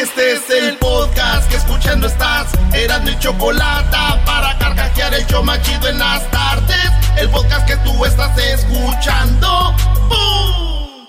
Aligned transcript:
Este 0.00 0.34
es 0.34 0.48
el 0.50 0.76
podcast 0.76 1.50
que 1.50 1.56
escuchando 1.56 2.06
estás. 2.06 2.52
Eran 2.72 3.02
mi 3.02 3.18
chocolate 3.18 3.96
para 4.24 4.56
carcajear 4.56 5.12
el 5.12 5.26
show 5.26 5.42
machido 5.42 5.88
en 5.88 5.98
las 5.98 6.22
tardes. 6.30 6.92
El 7.16 7.28
podcast 7.30 7.66
que 7.66 7.76
tú 7.78 8.04
estás 8.04 8.38
escuchando. 8.38 9.74
¡Bum! 10.08 11.06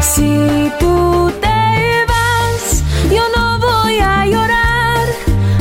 Si 0.00 0.72
tú 0.78 1.32
te 1.40 2.06
vas, 2.06 2.84
yo 3.10 3.24
no 3.36 3.58
voy 3.58 3.98
a 3.98 4.24
llorar. 4.26 5.06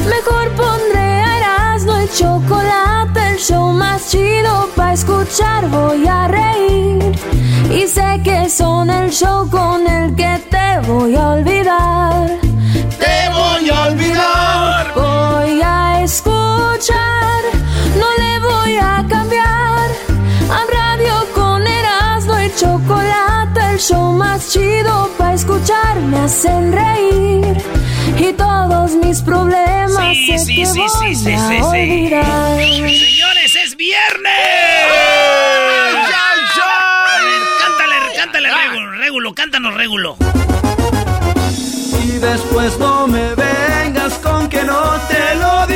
Mejor 0.08 0.52
pondré 0.52 1.00
a 1.00 1.38
Erasmo 1.38 1.96
el 1.98 2.14
chocolate, 2.14 3.19
show 3.40 3.72
más 3.72 4.10
chido 4.10 4.70
para 4.76 4.94
escuchar. 4.94 5.70
Voy 5.70 6.06
a 6.08 6.28
reír 6.28 7.00
y 7.72 7.88
sé 7.88 8.20
que 8.24 8.50
son 8.50 8.90
el 8.90 9.10
show 9.12 9.50
con 9.50 9.88
el 9.88 10.14
que 10.16 10.40
te 10.50 10.80
voy 10.88 11.16
a 11.16 11.30
olvidar. 11.30 12.28
Te 13.00 13.30
voy 13.30 13.70
a 13.70 13.84
olvidar. 13.88 14.94
Voy 14.94 15.62
a 15.64 16.02
escuchar, 16.04 17.42
no 18.02 18.08
le 18.24 18.40
voy 18.40 18.76
a 18.76 19.06
cambiar. 19.08 19.79
Chocolate, 22.60 23.60
el 23.72 23.80
show 23.80 24.12
más 24.14 24.50
chido 24.52 25.10
para 25.18 25.34
escuchar. 25.34 25.96
Me 26.02 26.20
hacen 26.20 26.74
reír 26.74 27.58
y 28.18 28.34
todos 28.34 28.92
mis 28.96 29.22
problemas 29.22 30.16
Sí, 30.16 30.28
sé 30.28 30.40
sí, 30.40 30.56
que 30.58 30.66
sí, 30.66 30.80
voy 30.80 30.90
sí, 30.90 31.16
sí, 31.16 31.34
a 31.34 31.48
sí, 31.50 31.56
sí. 31.56 31.62
olvidar. 31.62 32.58
Señores, 32.58 33.56
es 33.64 33.76
viernes. 33.78 34.32
A 36.62 37.24
ver, 37.24 37.42
cántale, 37.62 37.96
cántale, 38.18 38.50
Régulo, 38.52 38.92
Régulo, 38.98 39.34
cántanos, 39.34 39.74
Régulo. 39.76 40.18
Y 42.04 42.12
después 42.18 42.78
no 42.78 43.08
me 43.08 43.36
vengas 43.36 44.14
con 44.16 44.50
que 44.50 44.64
no 44.64 45.00
te 45.08 45.36
lo 45.36 45.68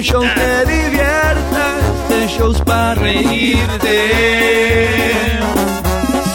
Este 0.00 0.12
show 0.12 0.22
te 0.22 0.64
divierta. 0.64 1.78
Este 2.08 2.28
show 2.28 2.52
es 2.52 2.60
para 2.62 2.94
reírte. 2.94 3.98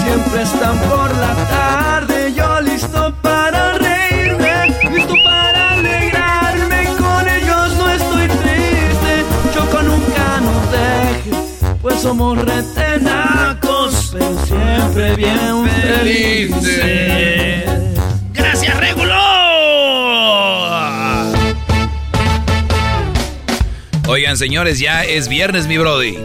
Siempre 0.03 0.43
están 0.43 0.77
por 0.81 1.09
la 1.17 1.33
tarde. 1.49 2.31
Yo 2.35 2.61
listo 2.61 3.11
para 3.23 3.73
reírme. 3.79 4.67
Listo 4.91 5.15
para 5.25 5.71
alegrarme. 5.73 6.85
Con 6.99 7.27
ellos 7.27 7.75
no 7.79 7.89
estoy 7.89 8.27
triste. 8.27 9.25
Choco 9.55 9.81
nunca 9.81 10.41
nos 10.41 10.71
dejes. 10.71 11.79
Pues 11.81 12.01
somos 12.01 12.37
retenacos, 12.37 14.11
pero 14.13 14.45
siempre 14.45 15.15
bien 15.15 15.67
felices. 15.81 17.63
Gracias, 18.31 18.77
Régulo. 18.77 19.15
Oigan, 24.07 24.37
señores, 24.37 24.79
ya 24.79 25.03
es 25.03 25.27
viernes, 25.27 25.67
mi 25.67 25.77
brody. 25.77 26.17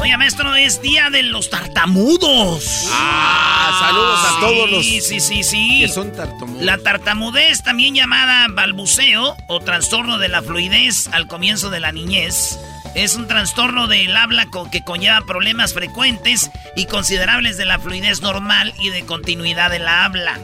Oye, 0.00 0.16
maestro, 0.16 0.54
es 0.56 0.82
día 0.82 1.10
de 1.10 1.22
los 1.22 1.48
tartamudos. 1.50 2.88
Ah, 2.90 3.78
saludos 3.80 4.20
a 4.24 4.40
todos 4.40 4.70
los 4.70 4.84
Sí, 4.84 5.00
sí, 5.00 5.20
sí, 5.20 5.42
sí. 5.44 5.80
que 5.80 5.88
son 5.88 6.12
tartamudos. 6.12 6.64
La 6.64 6.78
tartamudez, 6.78 7.62
también 7.62 7.94
llamada 7.94 8.46
balbuceo 8.50 9.36
o 9.46 9.60
trastorno 9.60 10.18
de 10.18 10.28
la 10.28 10.42
fluidez 10.42 11.08
al 11.12 11.28
comienzo 11.28 11.70
de 11.70 11.80
la 11.80 11.92
niñez, 11.92 12.58
es 12.96 13.14
un 13.14 13.28
trastorno 13.28 13.86
del 13.86 14.16
habla 14.16 14.46
que 14.72 14.82
conlleva 14.82 15.20
problemas 15.24 15.72
frecuentes 15.72 16.50
y 16.74 16.86
considerables 16.86 17.56
de 17.58 17.66
la 17.66 17.78
fluidez 17.78 18.22
normal 18.22 18.74
y 18.80 18.90
de 18.90 19.04
continuidad 19.06 19.70
de 19.70 19.78
la 19.78 20.04
habla. 20.04 20.40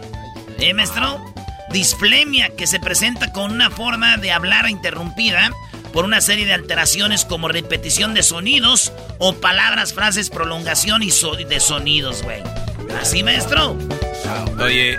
¿Eh, 0.60 0.72
maestro? 0.72 1.20
Disflemia, 1.70 2.50
que 2.56 2.68
se 2.68 2.78
presenta 2.78 3.32
con 3.32 3.50
una 3.50 3.70
forma 3.70 4.18
de 4.18 4.30
hablar 4.30 4.68
interrumpida 4.70 5.50
por 5.96 6.04
una 6.04 6.20
serie 6.20 6.44
de 6.44 6.52
alteraciones 6.52 7.24
como 7.24 7.48
repetición 7.48 8.12
de 8.12 8.22
sonidos 8.22 8.92
o 9.16 9.32
palabras, 9.32 9.94
frases, 9.94 10.28
prolongación 10.28 11.02
y 11.02 11.10
so- 11.10 11.36
de 11.36 11.58
sonidos, 11.58 12.22
güey. 12.22 12.42
¿Así, 13.00 13.22
maestro? 13.22 13.78
Oye, 14.62 14.98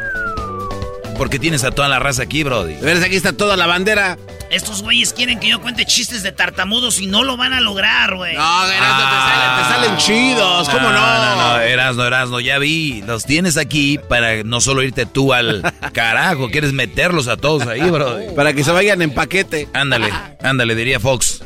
¿por 1.15 1.29
qué 1.29 1.37
tienes 1.37 1.63
a 1.63 1.69
toda 1.69 1.87
la 1.87 1.99
raza 1.99 2.23
aquí, 2.23 2.41
brody? 2.41 2.77
¿Ves? 2.81 3.03
Aquí 3.03 3.15
está 3.15 3.31
toda 3.33 3.55
la 3.55 3.67
bandera. 3.67 4.17
Estos 4.49 4.81
güeyes 4.81 5.13
quieren 5.13 5.39
que 5.39 5.49
yo 5.49 5.61
cuente 5.61 5.85
chistes 5.85 6.23
de 6.23 6.31
tartamudos 6.31 6.99
y 6.99 7.07
no 7.07 7.23
lo 7.23 7.35
van 7.37 7.53
a 7.53 7.61
lograr, 7.61 8.15
güey. 8.15 8.35
No, 8.35 8.65
Erasmo, 8.67 9.03
te, 9.09 9.15
salen, 9.15 9.57
te 9.57 9.73
salen 9.73 9.97
chidos. 9.97 10.69
¿Cómo 10.69 10.89
no? 10.89 10.91
No, 10.91 11.35
no, 11.35 11.59
Erasno, 11.59 12.05
Erasno, 12.05 12.39
ya 12.39 12.57
vi. 12.57 13.01
Los 13.01 13.25
tienes 13.25 13.57
aquí 13.57 13.99
para 14.09 14.43
no 14.43 14.61
solo 14.61 14.83
irte 14.83 15.05
tú 15.05 15.33
al 15.33 15.61
carajo, 15.93 16.49
quieres 16.49 16.73
meterlos 16.73 17.27
a 17.27 17.37
todos 17.37 17.67
ahí, 17.67 17.89
brody. 17.89 18.33
Para 18.35 18.53
que 18.53 18.63
se 18.63 18.71
vayan 18.71 19.01
en 19.01 19.13
paquete. 19.13 19.67
Ándale, 19.73 20.11
ándale, 20.41 20.75
diría 20.75 20.99
Fox. 20.99 21.41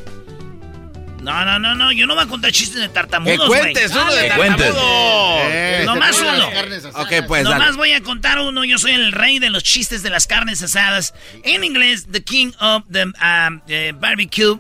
No, 1.22 1.46
no, 1.46 1.59
no, 1.59 1.76
no, 1.76 1.92
yo 1.92 2.08
no 2.08 2.16
voy 2.16 2.24
a 2.24 2.28
contar 2.28 2.52
chistes 2.52 2.82
de 2.82 2.88
Que 2.88 2.94
tartamudos, 2.94 3.48
güey. 3.48 3.62
cuentes 3.62 3.92
uno 3.92 4.12
de 4.14 4.28
Que 4.28 4.36
cuentes. 4.36 4.66
tartamudo. 4.74 5.40
Eh, 5.52 5.84
Nomás 5.86 6.20
uno. 6.20 6.32
las 6.38 6.50
carnes 6.50 6.86
asadas. 6.86 7.06
Ok, 7.06 7.28
pues 7.28 7.44
Nomás 7.44 7.59
dale. 7.59 7.78
voy 7.78 7.92
a 7.94 8.02
contar 8.02 8.40
uno. 8.40 8.64
Yo 8.66 8.80
soy 8.80 8.92
el 8.94 9.12
rey 9.12 9.38
de 9.38 9.52
los 9.52 9.62
chistes 9.64 10.02
de 10.02 10.09
las 10.09 10.26
carnes 10.26 10.64
asadas. 10.64 11.14
En 11.44 11.64
inglés, 11.64 12.08
the 12.12 12.24
king 12.24 12.52
of 12.59 12.84
the 12.92 13.04
um, 13.06 13.62
eh, 13.68 13.94
barbecue 13.96 14.50
uh, 14.54 14.59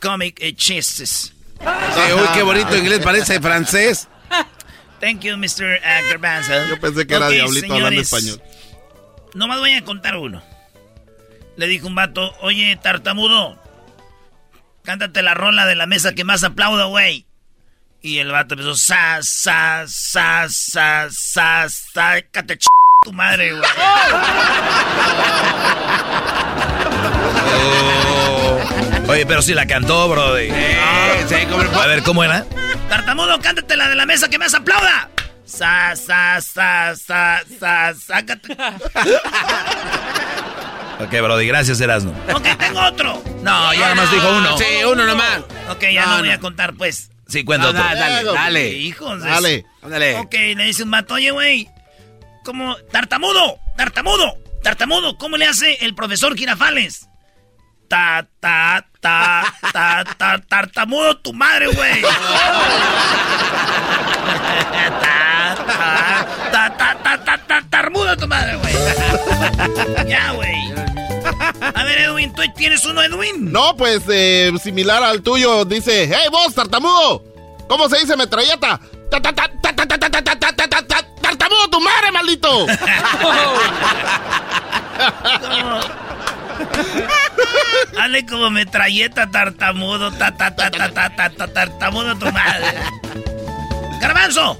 comic 0.00 0.36
eh, 0.42 0.54
chistes. 0.54 1.32
Sí, 1.60 2.12
uy, 2.14 2.28
qué 2.34 2.42
bonito 2.42 2.76
inglés, 2.76 3.00
parece 3.00 3.40
francés. 3.40 4.06
Thank 5.00 5.20
you, 5.22 5.36
Mr. 5.38 5.78
uh, 5.80 6.08
Garbanzo. 6.08 6.52
Yo 6.68 6.78
pensé 6.78 7.06
que 7.06 7.14
era 7.14 7.28
Diablito 7.30 7.72
hablando 7.72 8.00
español. 8.02 8.42
Nomás 9.34 9.58
voy 9.60 9.72
a 9.72 9.82
contar 9.84 10.16
uno. 10.16 10.42
Le 11.56 11.66
dijo 11.66 11.86
un 11.86 11.94
vato, 11.94 12.34
oye, 12.40 12.78
tartamudo, 12.82 13.58
cántate 14.84 15.22
la 15.22 15.34
rola 15.34 15.66
de 15.66 15.74
la 15.74 15.86
mesa 15.86 16.14
que 16.14 16.24
más 16.24 16.44
aplaudo, 16.44 16.88
güey. 16.88 17.26
Y 18.02 18.18
el 18.18 18.32
vato 18.32 18.54
empezó, 18.54 18.74
sa, 18.74 19.18
sa, 19.22 19.84
sa, 19.86 20.48
sa, 20.48 21.08
sa, 21.10 21.68
sácate 21.68 22.56
ch 22.56 22.66
tu 23.04 23.12
madre, 23.12 23.52
güey. 23.52 23.62
Oh. 27.52 28.60
Oye, 29.08 29.26
pero 29.26 29.42
si 29.42 29.54
la 29.54 29.66
cantó, 29.66 30.08
brody. 30.08 30.50
A 30.50 31.86
ver, 31.86 32.02
¿cómo 32.02 32.22
era? 32.22 32.44
Tartamudo, 32.88 33.40
cántate 33.40 33.76
la 33.76 33.88
de 33.88 33.96
la 33.96 34.06
mesa 34.06 34.28
que 34.28 34.38
más 34.38 34.54
aplauda. 34.54 35.10
Sa, 35.44 35.96
sa, 35.96 36.40
sa, 36.40 36.94
sa, 36.94 37.40
sa, 37.58 37.94
sácate. 37.94 38.56
Ok, 41.02 41.10
brody, 41.22 41.46
gracias, 41.46 41.80
Erasno. 41.80 42.12
Ok, 42.34 42.46
tengo 42.58 42.80
otro. 42.80 43.22
No, 43.42 43.72
ya 43.74 43.88
nomás 43.94 44.10
dijo 44.12 44.28
uno. 44.36 44.58
Sí, 44.58 44.64
uno 44.84 45.04
nomás. 45.06 45.40
Ok, 45.70 45.82
ya 45.92 46.04
no, 46.06 46.10
No, 46.12 46.18
voy 46.18 46.28
no. 46.28 46.34
a 46.34 46.38
contar, 46.38 46.74
pues. 46.74 47.10
Sí, 47.26 47.44
cuenta 47.44 47.64
No, 47.64 47.70
otro. 47.70 47.82
dale, 47.82 48.00
dale, 48.00 48.32
dale. 48.32 48.68
Hijos 48.70 49.22
Dale. 49.22 49.64
Ándale. 49.82 50.16
Ok, 50.16 50.32
le 50.34 50.64
dice 50.64 50.82
un 50.82 50.90
vato, 50.90 51.14
oye, 51.14 51.30
güey, 51.30 51.68
¿cómo? 52.44 52.76
Tartamudo, 52.92 53.58
tartamudo, 53.76 54.36
tartamudo, 54.62 55.16
¿cómo 55.16 55.36
le 55.36 55.46
hace 55.46 55.84
el 55.84 55.94
profesor 55.94 56.36
Girafales? 56.36 57.06
ta, 57.88 58.24
ta, 58.38 58.86
ta, 59.00 59.44
ta, 59.72 60.04
ta, 60.16 60.38
tartamudo 60.48 61.16
tu 61.18 61.32
madre, 61.32 61.66
güey. 61.68 62.00
ta, 62.02 62.10
ta, 65.00 65.56
ta, 66.52 66.76
ta, 66.76 66.96
ta, 67.02 67.24
ta, 67.24 67.38
ta, 67.48 67.62
tarmudo 67.68 68.16
tu 68.16 68.28
madre, 68.28 68.54
güey. 68.56 68.74
ya, 70.08 70.30
güey. 70.32 70.72
A 71.74 71.84
ver, 71.84 71.98
Edwin, 72.00 72.32
¿tú 72.34 72.42
tienes 72.56 72.84
uno, 72.84 73.02
Edwin? 73.02 73.52
No, 73.52 73.76
pues 73.76 74.02
similar 74.62 75.02
al 75.02 75.22
tuyo. 75.22 75.64
Dice, 75.64 76.08
hey, 76.12 76.28
vos, 76.30 76.54
tartamudo. 76.54 77.24
¿Cómo 77.68 77.88
se 77.88 77.98
dice 77.98 78.16
metralleta? 78.16 78.80
¡Tartamudo 81.22 81.68
tu 81.70 81.80
madre, 81.80 82.12
maldito! 82.12 82.66
Hazle 87.98 88.26
como 88.26 88.50
metralleta, 88.50 89.30
tartamudo, 89.30 90.12
ta, 90.12 90.34
tartamudo 90.36 92.16
tu 92.16 92.26
madre. 92.32 92.66
¡Garbanzo! 94.00 94.58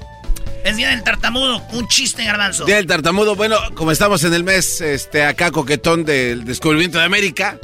Es 0.63 0.77
día 0.77 0.89
del 0.89 1.03
tartamudo, 1.03 1.61
un 1.73 1.87
chiste, 1.87 2.23
Garbanzo. 2.23 2.65
Día 2.65 2.75
del 2.77 2.87
tartamudo, 2.87 3.35
bueno, 3.35 3.57
como 3.75 3.91
estamos 3.91 4.23
en 4.23 4.33
el 4.33 4.43
mes 4.43 4.81
este 4.81 5.23
acá 5.23 5.51
coquetón 5.51 6.05
del 6.05 6.45
descubrimiento 6.45 6.97
de 6.99 7.05
América, 7.05 7.59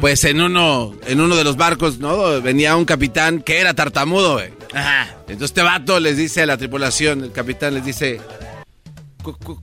pues 0.00 0.24
en 0.24 0.40
uno 0.40 0.94
en 1.06 1.20
uno 1.20 1.36
de 1.36 1.44
los 1.44 1.56
barcos, 1.56 1.98
¿no? 1.98 2.40
Venía 2.42 2.76
un 2.76 2.84
capitán 2.84 3.40
que 3.42 3.58
era 3.60 3.74
tartamudo, 3.74 4.34
güey. 4.34 4.52
Ajá. 4.74 5.08
Entonces 5.28 5.46
este 5.46 5.62
vato 5.62 6.00
les 6.00 6.16
dice 6.16 6.42
a 6.42 6.46
la 6.46 6.56
tripulación, 6.56 7.24
el 7.24 7.32
capitán 7.32 7.74
les 7.74 7.84
dice, 7.84 8.20
"Cu- 9.22 9.38
cu- 9.38 9.60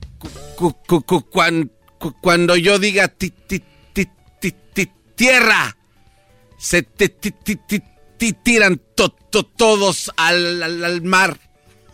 cu- 0.56 0.76
cu- 0.86 1.02
cu- 1.04 1.30
cuan- 1.30 1.70
cu- 1.98 2.16
cuando 2.20 2.56
yo 2.56 2.78
diga 2.78 3.08
ti, 3.08 3.30
ti, 3.30 3.62
ti, 3.92 4.08
ti, 4.40 4.54
ti, 4.72 4.90
tierra, 5.14 5.76
se 6.58 6.82
te 6.82 7.08
tiran 8.42 8.80
to- 8.94 9.10
to- 9.30 9.44
todos 9.44 10.10
al, 10.16 10.62
al- 10.62 10.84
al 10.84 11.02
mar 11.02 11.38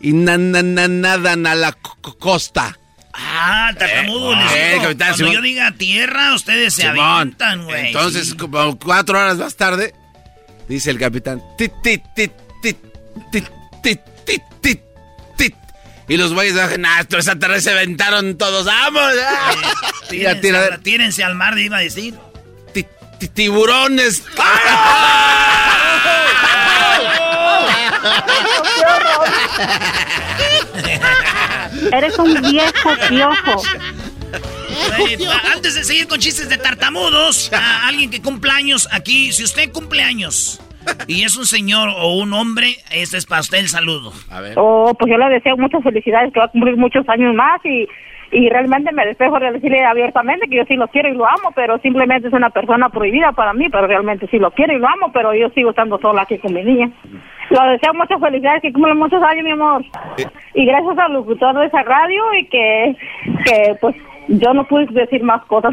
y 0.01 0.13
na- 0.13 0.37
na- 0.37 0.63
na- 0.63 0.87
nadan 0.87 1.45
a 1.47 1.55
la 1.55 1.71
co- 1.73 1.97
co- 2.01 2.17
costa. 2.17 2.77
Ah, 3.13 3.71
tartamudo, 3.77 4.33
Eh, 4.33 4.37
eh, 4.75 4.79
capitán, 4.81 4.95
Cuando 5.09 5.17
Simón. 5.17 5.33
yo 5.33 5.41
diga 5.41 5.71
tierra, 5.73 6.33
ustedes 6.35 6.73
se 6.73 6.83
Simón. 6.83 6.99
avientan, 6.99 7.65
güey. 7.65 7.87
Entonces, 7.87 8.33
como 8.35 8.77
cuatro 8.79 9.19
horas 9.19 9.37
más 9.37 9.55
tarde, 9.57 9.93
dice 10.69 10.91
el 10.91 10.99
capitán, 10.99 11.41
ti, 11.57 11.69
ti, 11.83 11.97
ti, 12.15 12.29
ti, 12.61 12.73
ti, 13.31 13.43
ti, 13.83 13.99
ti, 14.25 14.41
ti, 14.61 14.79
ti. 15.37 15.53
Y 16.07 16.17
los 16.17 16.33
güeyes 16.33 16.55
bajan, 16.55 16.85
ah, 16.85 17.05
esa 17.09 17.37
tarde 17.37 17.59
se 17.61 17.71
aventaron 17.71 18.37
todos, 18.37 18.65
¡vamos! 18.65 19.01
ah". 19.27 19.51
Tira, 20.09 20.35
Tírense, 20.39 20.41
tira, 20.41 20.65
al- 20.75 20.79
tírense 20.81 21.23
al 21.23 21.35
mar, 21.35 21.57
iba 21.59 21.77
a 21.77 21.81
decir. 21.81 22.15
ti- 22.73 22.85
ti- 23.19 23.27
tiburones. 23.27 24.23
Eres 31.91 32.19
un 32.19 32.41
viejo 32.41 32.89
piojo. 33.09 33.61
Antes 35.53 35.75
de 35.75 35.83
seguir 35.83 36.07
con 36.07 36.19
chistes 36.19 36.49
de 36.49 36.57
tartamudos, 36.57 37.51
a 37.53 37.87
alguien 37.87 38.09
que 38.09 38.21
cumple 38.21 38.51
años 38.51 38.87
aquí, 38.91 39.31
si 39.31 39.43
usted 39.43 39.71
cumple 39.71 40.03
años 40.03 40.61
y 41.07 41.23
es 41.23 41.35
un 41.37 41.45
señor 41.45 41.89
o 41.89 42.15
un 42.15 42.33
hombre, 42.33 42.77
este 42.91 43.17
es 43.17 43.25
para 43.25 43.41
usted 43.41 43.59
el 43.59 43.69
saludo. 43.69 44.13
A 44.29 44.41
ver. 44.41 44.53
Oh, 44.57 44.93
pues 44.97 45.11
yo 45.11 45.17
le 45.17 45.29
deseo 45.29 45.57
muchas 45.57 45.83
felicidades, 45.83 46.33
que 46.33 46.39
va 46.39 46.45
a 46.45 46.49
cumplir 46.49 46.77
muchos 46.77 47.07
años 47.09 47.33
más 47.35 47.59
y, 47.65 47.87
y 48.31 48.49
realmente 48.49 48.91
me 48.91 49.05
despejo 49.05 49.39
de 49.39 49.51
decirle 49.51 49.83
abiertamente 49.83 50.47
que 50.47 50.57
yo 50.57 50.65
sí 50.65 50.75
lo 50.75 50.87
quiero 50.87 51.09
y 51.09 51.15
lo 51.15 51.25
amo, 51.25 51.51
pero 51.55 51.77
simplemente 51.79 52.27
es 52.27 52.33
una 52.33 52.49
persona 52.49 52.89
prohibida 52.89 53.31
para 53.31 53.53
mí, 53.53 53.67
pero 53.69 53.87
realmente 53.87 54.27
sí 54.27 54.37
lo 54.37 54.51
quiero 54.51 54.73
y 54.73 54.79
lo 54.79 54.87
amo, 54.87 55.11
pero 55.11 55.33
yo 55.33 55.49
sigo 55.49 55.71
estando 55.71 55.97
sola 55.99 56.23
aquí 56.23 56.37
con 56.37 56.53
mi 56.53 56.63
niña. 56.63 56.89
Lo 57.49 57.63
deseo 57.71 57.93
muchas 57.95 58.19
felicidades, 58.19 58.61
que 58.61 58.71
cumple 58.71 58.93
muchos 58.93 59.21
años, 59.23 59.43
mi 59.43 59.51
amor. 59.51 59.83
Y 60.53 60.65
gracias 60.65 60.97
al 60.99 61.13
locutor 61.13 61.57
de 61.57 61.65
esa 61.65 61.81
radio 61.81 62.33
y 62.35 62.45
que, 62.45 62.95
que 63.45 63.75
pues 63.81 63.95
yo 64.29 64.53
no 64.53 64.67
pude 64.67 64.85
decir 64.91 65.23
más 65.23 65.43
cosas. 65.47 65.71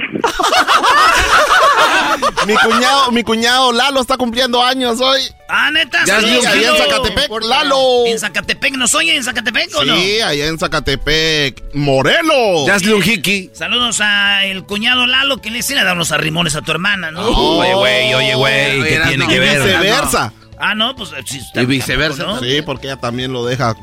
mi 2.46 2.54
cuñado, 2.56 3.12
mi 3.12 3.22
cuñado 3.22 3.72
Lalo 3.72 4.00
está 4.00 4.16
cumpliendo 4.16 4.62
años 4.62 5.00
hoy. 5.00 5.20
Ah, 5.48 5.70
neta, 5.70 6.04
Ya 6.06 6.20
sí, 6.20 6.26
ahí 6.46 6.64
en. 6.64 6.76
Zacatepec, 6.76 7.30
Lalo. 7.44 8.06
En 8.06 8.18
Zacatepec, 8.18 8.74
¿nos 8.76 8.94
oye 8.94 9.16
en 9.16 9.22
Zacatepec 9.24 9.68
o 9.76 9.84
no? 9.84 9.96
Sí, 9.96 10.20
allá 10.20 10.46
en 10.46 10.58
Zacatepec. 10.58 11.62
Morelos. 11.74 12.66
Ya 12.66 12.78
jiki. 12.78 13.50
Saludos 13.54 14.00
a 14.00 14.44
el 14.46 14.64
cuñado 14.64 15.06
Lalo 15.06 15.38
que 15.38 15.50
le 15.50 15.58
decía 15.58 15.80
a 15.80 15.84
dar 15.84 15.94
unos 15.96 16.12
arrimones 16.12 16.56
a 16.56 16.62
tu 16.62 16.70
hermana, 16.72 17.10
¿no? 17.10 17.20
Oye, 17.26 17.74
güey, 17.74 18.14
oye, 18.14 18.34
güey, 18.34 18.82
¿qué 18.84 19.00
tiene 19.08 19.26
que 19.26 19.34
Y 19.34 19.38
ver? 19.38 19.62
viceversa. 19.62 20.32
Ah, 20.58 20.74
no, 20.74 20.96
pues 20.96 21.10
sí, 21.26 21.38
está- 21.38 21.62
Y 21.62 21.66
viceversa. 21.66 22.22
¿no? 22.22 22.40
Sí, 22.40 22.62
porque 22.62 22.86
ella 22.86 22.96
también 22.96 23.32
lo 23.32 23.44
deja. 23.44 23.74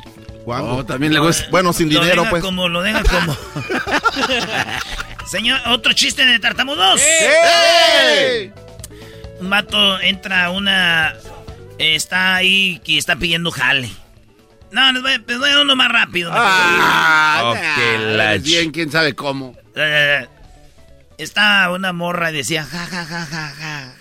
¿Cuándo? 0.44 0.76
Oh, 0.76 0.84
también 0.84 1.12
le 1.14 1.20
gusta. 1.20 1.46
Bueno, 1.50 1.72
sin 1.72 1.92
Lo 1.92 2.00
dinero, 2.00 2.22
deja 2.22 2.30
pues. 2.30 2.42
como, 2.42 2.68
lo 2.68 2.82
deja 2.82 3.02
como. 3.02 3.34
Señor, 5.26 5.60
otro 5.66 5.92
chiste 5.94 6.26
de 6.26 6.38
tartamudos. 6.38 7.00
¡Ey! 7.00 8.52
Un 9.40 9.50
vato 9.50 10.00
entra 10.00 10.44
a 10.46 10.50
una. 10.50 11.14
eh, 11.78 11.94
está 11.94 12.36
ahí 12.36 12.80
y 12.84 12.98
está 12.98 13.16
pidiendo 13.16 13.50
jale. 13.50 13.90
No, 14.70 14.92
les 14.92 15.02
voy, 15.02 15.12
les 15.26 15.38
voy 15.38 15.48
a 15.48 15.52
dar 15.54 15.62
uno 15.62 15.76
más 15.76 15.90
rápido. 15.90 16.30
Ah, 16.34 17.54
la 17.98 18.32
eres 18.32 18.42
bien, 18.42 18.70
quién 18.70 18.90
sabe 18.90 19.14
cómo. 19.14 19.56
Eh, 19.74 20.26
Está 21.16 21.70
una 21.70 21.92
morra 21.92 22.30
y 22.32 22.34
decía 22.34 22.64
ja 22.64 22.86
ja 22.86 23.04
ja 23.04 23.24
ja 23.24 23.52
ja. 23.56 23.93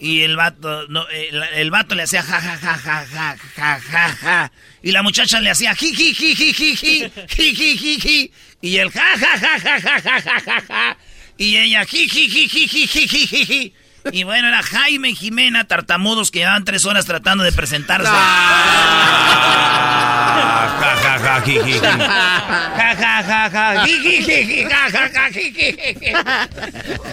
Y 0.00 0.22
el 0.22 0.36
vato, 0.36 0.86
no, 0.88 1.08
eh, 1.10 1.28
el, 1.32 1.42
el 1.42 1.70
vato 1.70 1.94
le 1.96 2.04
hacía 2.04 2.22
ja 2.22 2.40
ja 2.40 2.56
ja 2.56 2.78
ja 2.78 3.04
ja 3.06 3.36
ja 3.56 3.80
ja 3.80 4.16
ja. 4.22 4.52
Y 4.80 4.92
la 4.92 5.02
muchacha 5.02 5.40
le 5.40 5.50
hacía 5.50 5.74
ji 5.74 5.92
ji 5.92 6.14
ji 6.14 6.34
ji 6.36 6.52
ji 6.52 6.76
ji 6.76 7.10
ji 7.26 7.54
ji 7.54 7.76
ji 7.76 7.98
ji. 7.98 8.32
Y 8.62 8.76
el 8.76 8.90
ja 8.92 9.16
ja 9.16 9.36
ja 9.36 9.56
ja 9.58 9.78
ja 9.78 9.98
ja 9.98 10.42
ja 10.46 10.62
ja. 10.68 10.96
Y 11.36 11.56
ella 11.56 11.84
ji 11.84 12.06
ji 12.08 12.28
ji 12.28 12.46
ji 12.48 12.66
ji 12.68 12.86
ji 12.86 13.06
ji 13.06 13.26
ji 13.26 13.44
ji. 13.44 13.74
Y 14.12 14.22
bueno, 14.24 14.48
era 14.48 14.62
Jaime 14.62 15.12
Jimena, 15.12 15.64
tartamudos 15.66 16.30
que 16.30 16.38
llevaban 16.38 16.64
tres 16.64 16.86
horas 16.86 17.04
tratando 17.04 17.42
de 17.42 17.52
presentarse 17.52 18.08
ja, 21.24 21.42
jiji. 21.46 21.80
Ja, 21.82 21.90
ja, 23.00 23.22
ja, 23.28 23.50
ja. 23.52 23.86
Jiji, 23.86 24.60
ja, 24.62 24.88
ja, 24.92 25.08
ja, 25.14 25.28
jiji. 25.34 25.68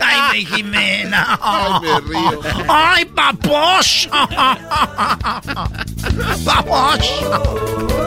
Ay, 0.02 0.18
mi 0.32 0.48
Jimena. 0.52 1.38
Ay, 1.42 1.72
me 1.82 2.00
río. 2.10 2.44
Ay, 2.68 3.06
papos. 3.06 4.08
Papos. 6.46 8.05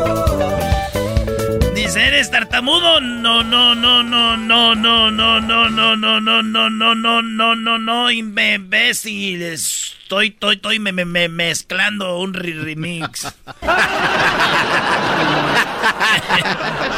Dice, 1.89 2.07
¿eres 2.07 2.31
tartamudo? 2.31 3.01
No, 3.01 3.43
no, 3.43 3.75
no, 3.75 4.03
no, 4.05 4.37
no, 4.37 4.37
no, 4.37 5.11
no, 5.11 5.11
no, 5.11 5.41
no, 5.41 5.81
no, 5.81 5.97
no, 5.97 6.43
no, 6.43 6.69
no, 6.69 6.95
no, 6.95 7.23
no, 7.23 7.55
no, 7.57 7.79
no, 7.79 8.11
imbécil. 8.11 9.41
Estoy, 9.41 10.27
estoy, 10.29 10.57
estoy 10.57 10.79
me, 10.81 10.93
me, 10.93 11.07
me- 11.07 11.31
mezclando 11.31 12.19
un 12.19 12.35
re- 12.35 12.53
remix. 12.53 13.27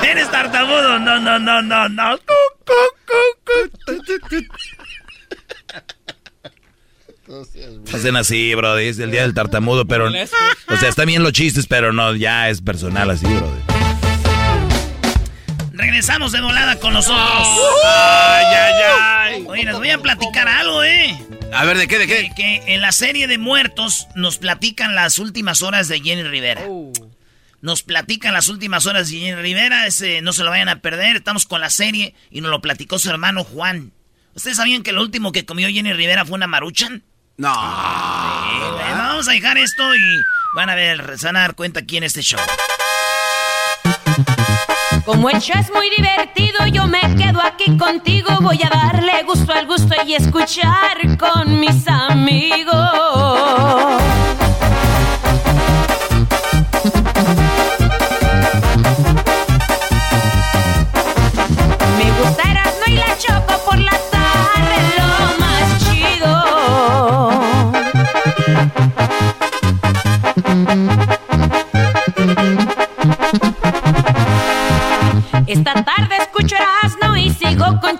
¿Eres 0.03 0.29
tartamudo? 0.33 0.99
No, 0.99 1.21
no, 1.21 1.39
no, 1.39 1.63
no, 1.63 1.89
no. 1.89 2.19
Hacen 7.95 8.17
así, 8.17 8.55
bro. 8.57 8.77
Es 8.79 8.99
el 8.99 9.13
día 9.13 9.23
del 9.23 9.35
tartamudo, 9.35 9.85
pero. 9.87 10.09
O 10.09 10.77
sea, 10.77 10.89
están 10.89 11.07
bien 11.07 11.23
los 11.23 11.33
chistes, 11.33 11.69
pero 11.69 11.93
no, 11.93 12.17
ya 12.17 12.49
es 12.49 12.61
personal 12.61 13.09
así, 13.11 13.27
bro. 13.27 13.70
Regresamos 15.81 16.33
de 16.33 16.41
volada 16.43 16.79
con 16.79 16.93
nosotros. 16.93 17.49
Ay, 17.85 18.45
ay, 18.45 18.83
ay. 18.83 19.45
Oye, 19.49 19.65
les 19.65 19.77
voy 19.77 19.91
a 19.91 19.99
platicar 19.99 20.47
algo, 20.47 20.85
¿eh? 20.85 21.19
A 21.55 21.65
ver, 21.65 21.79
¿de 21.79 21.89
qué, 21.89 21.99
de 21.99 22.07
qué? 22.07 22.29
Que, 22.29 22.35
que 22.35 22.75
en 22.75 22.83
la 22.83 22.93
serie 22.93 23.27
de 23.27 23.39
muertos 23.39 24.07
nos 24.15 24.37
platican 24.37 24.95
las 24.95 25.19
últimas 25.19 25.63
horas 25.63 25.89
de 25.89 26.01
Jenny 26.01 26.23
Rivera. 26.23 26.63
Nos 27.63 27.83
platican 27.83 28.35
las 28.35 28.49
últimas 28.49 28.85
horas 28.87 29.09
de 29.11 29.19
Jenny 29.19 29.35
Rivera. 29.35 29.87
Ese, 29.87 30.21
no 30.21 30.33
se 30.35 30.45
lo 30.45 30.51
vayan 30.51 30.69
a 30.69 30.81
perder. 30.81 31.17
Estamos 31.17 31.47
con 31.47 31.63
la 31.63 31.71
serie 31.71 32.15
y 32.31 32.43
nos 32.43 32.51
lo 32.51 32.61
platicó 32.61 32.99
su 32.99 33.09
hermano 33.09 33.43
Juan. 33.43 33.93
¿Ustedes 34.35 34.59
sabían 34.59 34.83
que 34.83 34.93
lo 34.93 35.01
último 35.01 35.33
que 35.33 35.47
comió 35.47 35.69
Jenny 35.69 35.93
Rivera 35.95 36.27
fue 36.27 36.37
una 36.37 36.47
maruchan? 36.47 37.05
No. 37.37 37.55
Vamos 37.55 39.29
a 39.29 39.33
dejar 39.33 39.57
esto 39.57 39.97
y 39.97 40.21
van 40.55 40.69
a 40.69 40.75
ver, 40.75 41.19
se 41.19 41.27
van 41.27 41.37
a 41.37 41.41
dar 41.41 41.55
cuenta 41.55 41.81
aquí 41.81 41.97
en 41.97 42.05
este 42.05 42.23
show. 42.23 42.41
Como 45.05 45.31
el 45.31 45.41
show 45.41 45.57
es 45.59 45.71
muy 45.73 45.89
divertido, 45.91 46.67
yo 46.67 46.87
me 46.87 47.01
quedo 47.17 47.41
aquí 47.41 47.77
contigo. 47.77 48.31
Voy 48.41 48.61
a 48.63 48.69
darle 48.69 49.23
gusto 49.25 49.53
al 49.53 49.67
gusto 49.67 49.95
y 50.07 50.15
escuchar 50.15 51.19
con 51.19 51.59
mis 51.59 51.87
amigos. 51.89 52.75
Me 61.99 62.13
gusta 62.21 62.51
Erasmo 62.51 62.85
y 62.87 62.93
la 62.95 63.19
Choco 63.19 63.59
por 63.65 63.79
la 63.79 63.99
tarde, 64.11 64.77
lo 64.99 65.09
más 65.41 65.79
chido. 70.85 70.90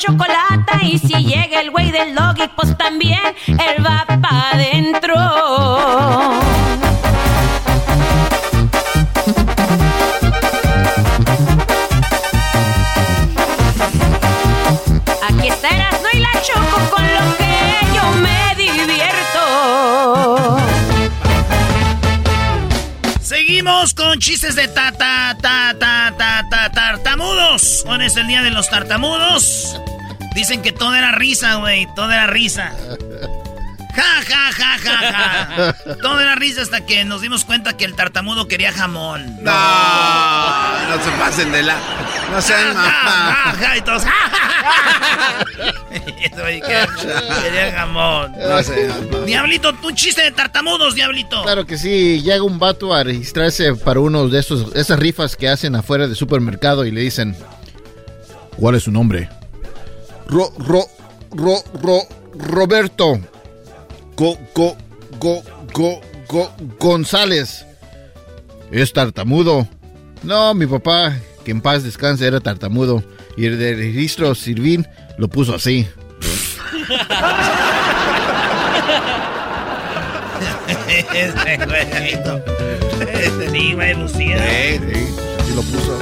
Chocolate. 0.01 0.87
Y 0.87 0.99
si 0.99 1.15
llega 1.25 1.61
el 1.61 1.71
güey 1.71 1.91
del 1.93 2.15
doggy, 2.15 2.49
pues 2.57 2.77
también 2.77 3.21
él 3.47 3.85
va 3.85 4.05
para 4.07 4.51
adentro. 4.51 5.15
Aquí 15.29 15.49
está 15.49 15.69
Erasmo 15.69 16.09
y 16.13 16.19
la 16.19 16.33
Choco 16.43 16.81
con 16.91 17.05
lo 17.05 17.37
que 17.37 17.53
yo 17.95 18.05
me 18.23 18.55
divierto. 18.57 19.43
Seguimos 23.21 23.95
con 23.95 24.19
chistes 24.19 24.57
de 24.57 24.67
ta 24.69 24.91
ta 24.93 25.37
ta 25.41 25.75
ta 25.79 26.00
tartamudos. 27.61 27.85
Hoy 27.87 28.05
es 28.05 28.17
el 28.17 28.27
día 28.27 28.43
de 28.43 28.51
los 28.51 28.69
tartamudos. 28.71 29.77
Dicen 30.35 30.63
que 30.63 30.73
todo 30.73 30.95
era 30.95 31.13
risa, 31.13 31.55
güey. 31.57 31.87
Todo 31.95 32.11
era 32.13 32.27
risa. 32.27 32.73
Ja, 33.95 34.23
ja, 34.27 34.53
ja, 34.53 34.79
ja, 34.79 35.13
ja. 35.13 35.97
Todo 36.01 36.21
era 36.21 36.35
risa 36.37 36.63
hasta 36.63 36.87
que 36.87 37.05
nos 37.05 37.21
dimos 37.21 37.45
cuenta 37.45 37.77
que 37.77 37.85
el 37.85 37.95
tartamudo 37.95 38.47
quería 38.49 38.73
jamón. 38.73 39.43
No, 39.43 40.89
no 40.89 41.05
se 41.05 41.11
pasen 41.19 41.53
de 41.53 41.63
la. 41.65 41.77
No 42.31 42.41
sean 42.41 42.75
mamá. 42.75 43.77
y 43.77 43.81
todos. 43.83 44.03
Quería 47.43 47.73
jamón. 47.73 48.33
No 48.39 48.63
sean 48.63 49.11
mamá. 49.11 49.25
Diablito, 49.27 49.73
un 49.83 49.95
chiste 49.95 50.23
de 50.23 50.31
tartamudos, 50.33 50.95
Diablito. 50.95 51.43
Claro 51.43 51.67
que 51.67 51.77
sí, 51.79 52.21
llega 52.23 52.43
un 52.43 52.59
vato 52.59 52.95
a 52.95 53.03
registrarse 53.03 53.75
para 53.75 54.01
uno 54.01 54.29
de 54.29 54.39
esos, 54.39 54.75
esas 54.75 54.99
rifas 54.99 55.37
que 55.37 55.49
hacen 55.49 55.75
afuera 55.75 56.07
del 56.07 56.17
supermercado 56.17 56.85
y 56.85 56.91
le 56.91 57.01
dicen, 57.01 57.37
¿cuál 58.57 58.75
es 58.77 58.85
su 58.85 58.93
nombre? 58.93 59.29
Ro, 60.29 60.53
ro, 60.59 60.85
ro, 61.33 61.57
ro, 61.83 62.03
Roberto. 62.35 63.19
Go, 64.17 64.39
go, 64.55 64.77
go, 65.19 65.43
go, 65.73 66.01
go, 66.29 66.53
González. 66.79 67.65
¿Es 68.71 68.93
tartamudo? 68.93 69.67
No, 70.23 70.55
mi 70.55 70.67
papá, 70.67 71.17
que 71.45 71.51
en 71.51 71.61
paz 71.61 71.83
descanse, 71.83 72.27
era 72.27 72.41
tartamudo. 72.41 73.03
Y 73.37 73.47
el 73.47 73.59
de 73.59 73.75
registro 73.75 74.35
Sirvin 74.35 74.87
lo 75.19 75.29
puso 75.29 75.55
así. 75.55 75.87
Este 80.89 81.57
güey. 81.67 82.19
Este 83.23 83.51
sí, 83.51 83.73
güey, 83.75 83.95
Lucía. 83.95 84.37
Así 84.37 85.55
lo 85.55 85.63
puso. 85.63 85.99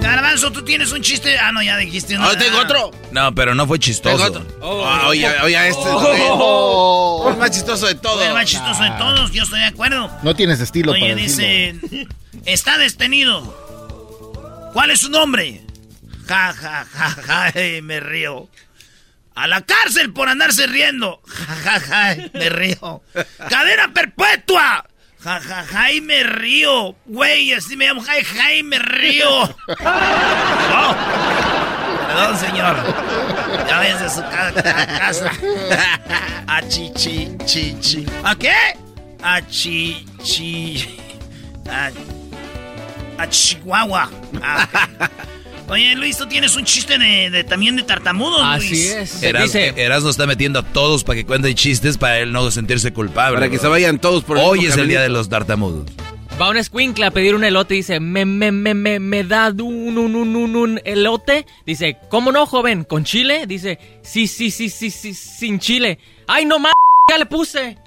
Garbanzo, 0.00 0.52
tú 0.52 0.62
tienes 0.64 0.92
un 0.92 1.02
chiste. 1.02 1.38
Ah, 1.38 1.52
no, 1.52 1.62
ya 1.62 1.76
dijiste 1.76 2.16
uno. 2.16 2.26
Ah, 2.28 2.36
tengo 2.38 2.58
otro. 2.58 2.90
No, 3.12 3.34
pero 3.34 3.54
no 3.54 3.66
fue 3.66 3.78
chistoso. 3.78 4.16
Tengo 4.32 4.40
otro. 4.40 4.84
Ah, 4.86 5.06
oye, 5.08 5.26
oye, 5.42 5.68
este 5.68 5.82
Oh. 5.84 7.20
fue 7.24 7.32
el 7.32 7.38
más 7.38 7.50
chistoso 7.50 7.86
de 7.86 7.94
todo. 7.96 8.16
Fue 8.16 8.26
el 8.26 8.34
más 8.34 8.46
chistoso 8.46 8.82
de 8.82 8.90
todos, 8.92 9.32
yo 9.32 9.42
estoy 9.42 9.60
de 9.60 9.66
acuerdo. 9.66 10.10
No 10.22 10.34
tienes 10.34 10.60
estilo 10.60 10.92
Oye, 10.92 11.00
para 11.00 11.14
decirlo. 11.14 11.78
dice, 11.80 12.06
está 12.46 12.78
detenido. 12.78 13.67
¿Cuál 14.72 14.90
es 14.90 15.00
su 15.00 15.10
nombre? 15.10 15.62
Ja, 16.26 16.52
ja, 16.52 16.84
ja, 16.92 17.10
ja, 17.52 17.52
me 17.82 18.00
río. 18.00 18.48
A 19.34 19.46
la 19.46 19.60
cárcel 19.62 20.12
por 20.12 20.28
andarse 20.28 20.66
riendo. 20.66 21.20
Ja, 21.26 21.54
ja, 21.80 21.80
ja, 21.80 22.16
me 22.34 22.48
río. 22.48 23.02
Cadena 23.48 23.92
perpetua. 23.94 24.84
Ja, 25.20 25.40
ja, 25.40 25.64
ja, 25.64 25.92
y 25.92 26.00
me 26.00 26.22
río. 26.22 26.96
Güey, 27.06 27.52
así 27.52 27.76
me 27.76 27.86
llamo. 27.86 28.02
Ja, 28.02 28.12
ja, 28.24 28.54
y 28.54 28.62
me 28.62 28.78
río. 28.78 29.28
Oh. 29.42 30.96
Perdón, 32.06 32.38
señor. 32.38 32.76
Ya 33.68 33.76
váyase 33.78 34.04
a 34.04 34.08
su 34.10 34.20
ca- 34.22 34.52
ca- 34.54 34.86
casa. 34.98 35.30
A 36.46 36.62
chichi, 36.68 37.28
chichi. 37.44 38.06
¿A 38.24 38.34
qué? 38.34 38.54
A 39.22 39.40
chichi. 39.46 40.98
A, 41.70 41.90
a 43.18 43.28
Chihuahua. 43.28 44.10
Ah. 44.42 44.68
Oye, 45.68 45.94
Luis, 45.96 46.16
tú 46.16 46.26
tienes 46.26 46.56
un 46.56 46.64
chiste 46.64 46.96
de, 46.96 47.28
de- 47.28 47.44
también 47.44 47.76
de 47.76 47.82
tartamudos, 47.82 48.40
Luis. 48.56 49.22
Eras, 49.22 49.54
Erasmo 49.54 50.08
está 50.08 50.26
metiendo 50.26 50.60
a 50.60 50.62
todos 50.62 51.04
para 51.04 51.16
que 51.18 51.26
cuenten 51.26 51.54
chistes 51.54 51.98
para 51.98 52.20
él 52.20 52.32
no 52.32 52.50
sentirse 52.50 52.90
culpable. 52.94 53.34
Para 53.36 53.50
que 53.50 53.56
bro. 53.56 53.62
se 53.62 53.68
vayan 53.68 53.98
todos 53.98 54.24
por 54.24 54.38
el 54.38 54.44
Hoy 54.44 54.64
es 54.64 54.78
el 54.78 54.88
día 54.88 55.02
de 55.02 55.10
los 55.10 55.28
tartamudos. 55.28 55.86
Va 56.40 56.48
un 56.48 56.56
escuincle 56.56 57.04
a 57.04 57.10
pedir 57.10 57.34
un 57.34 57.42
elote 57.44 57.74
y 57.74 57.78
dice, 57.78 58.00
me, 58.00 58.24
me, 58.24 58.50
me, 58.52 58.72
me, 58.72 58.98
me 59.00 59.24
da 59.24 59.50
un, 59.50 59.98
un, 59.98 60.14
un, 60.14 60.36
un, 60.36 60.56
un 60.56 60.80
elote. 60.84 61.44
Dice, 61.66 61.98
¿cómo 62.08 62.32
no, 62.32 62.46
joven? 62.46 62.84
¿Con 62.84 63.04
chile? 63.04 63.44
Dice, 63.46 63.78
sí, 64.02 64.26
sí, 64.28 64.50
sí, 64.50 64.70
sí, 64.70 64.90
sí, 64.90 65.12
sin 65.12 65.58
chile. 65.58 65.98
¡Ay, 66.28 66.46
no 66.46 66.58
más! 66.60 66.72
Ya 67.10 67.18
le 67.18 67.26
puse. 67.26 67.76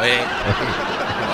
Oye, 0.00 0.18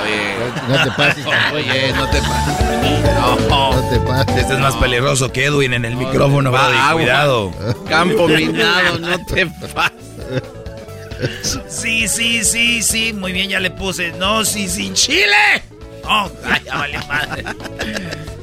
oye. 0.04 0.34
No 0.68 0.84
te 0.84 0.90
pases. 0.92 1.26
Oye, 1.52 1.92
no 1.94 2.08
te 2.10 2.20
pases. 2.22 3.48
No, 3.48 3.70
No 3.72 3.88
te 3.90 3.98
pases. 4.00 4.36
este 4.36 4.54
es 4.54 4.58
más 4.60 4.76
peligroso 4.76 5.32
que 5.32 5.44
Edwin 5.46 5.72
en 5.74 5.84
el 5.84 5.96
micrófono, 5.96 6.50
Va, 6.52 6.68
brody. 6.68 6.78
agua. 6.78 6.92
Cuidado. 7.02 7.52
Campo 7.88 8.28
minado, 8.28 8.98
no 8.98 9.24
te 9.26 9.46
pases. 9.46 9.96
Sí, 11.68 12.08
sí, 12.08 12.42
sí, 12.44 12.82
sí. 12.82 13.12
Muy 13.12 13.32
bien, 13.32 13.50
ya 13.50 13.60
le 13.60 13.70
puse. 13.70 14.10
No, 14.12 14.42
sí, 14.42 14.66
sin 14.68 14.94
chile. 14.94 15.36
Oh, 16.04 16.30
ay, 16.50 16.62
ya 16.64 16.78
vale 16.78 16.98
madre. 17.06 17.44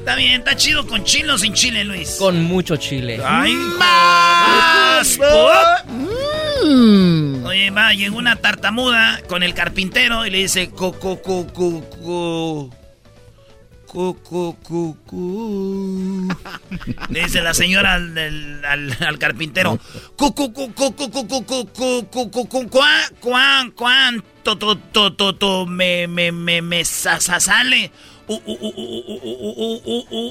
Está 0.07 0.15
bien, 0.15 0.39
está 0.39 0.55
chido 0.55 0.87
con 0.87 1.03
chile 1.03 1.33
o 1.33 1.37
sin 1.37 1.53
chile, 1.53 1.83
Luis. 1.83 2.15
Con 2.17 2.41
mucho 2.41 2.77
chile. 2.77 3.17
¡Más! 3.17 5.19
Oye, 7.43 7.69
va, 7.71 7.91
llegó 7.91 8.17
una 8.17 8.37
tartamuda 8.37 9.19
con 9.27 9.43
el 9.43 9.53
carpintero 9.53 10.25
y 10.25 10.29
le 10.29 10.37
dice: 10.37 10.69
Coco, 10.69 11.21
coco, 11.21 12.71
Le 17.09 17.23
dice 17.25 17.41
la 17.41 17.53
señora 17.53 17.95
al, 17.95 18.17
al, 18.17 18.63
al, 18.63 18.97
al 19.05 19.19
carpintero: 19.19 19.77
cuánto, 20.15 20.53
to, 24.57 24.77
to, 24.77 25.13
to, 25.17 25.35
to, 25.35 25.65
me, 25.65 26.07
me, 26.07 26.31
me, 26.31 26.61
me, 26.61 26.85
sa, 26.85 27.19
sa, 27.19 27.41
sale 27.41 27.91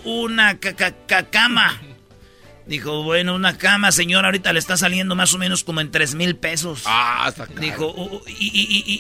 una 0.05 0.59
cama. 1.31 1.81
Dijo, 2.67 3.05
bueno, 3.05 3.35
una 3.37 3.57
cama, 3.57 3.93
señora, 3.93 4.27
ahorita 4.27 4.53
le 4.53 4.59
está 4.59 4.77
saliendo 4.77 5.15
más 5.15 5.33
o 5.33 5.39
menos 5.39 5.63
como 5.63 5.81
en 5.81 5.93
tres 5.93 6.17
mil 6.17 6.35
pesos. 6.35 6.83
Ah, 6.85 7.27
está 7.29 7.47
claro. 7.47 7.61
Dijo, 7.61 8.23
y 8.27 8.93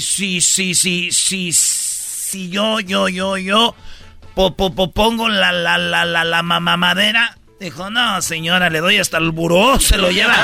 si, 0.00 0.40
si, 0.40 0.74
si, 0.74 1.10
si, 1.10 1.52
si 1.52 2.50
yo, 2.50 2.78
yo, 2.78 3.08
yo, 3.08 3.36
yo, 3.36 3.74
po 4.34 4.54
pongo 4.54 5.28
la, 5.28 5.50
la, 5.50 5.76
la, 5.76 6.04
la, 6.04 6.24
la 6.24 6.42
mamadera. 6.42 7.36
Dijo, 7.58 7.90
no, 7.90 8.20
señora, 8.22 8.70
le 8.70 8.80
doy 8.80 8.98
hasta 8.98 9.18
el 9.18 9.30
buró, 9.30 9.80
se 9.80 9.96
lo 9.96 10.10
lleva. 10.10 10.36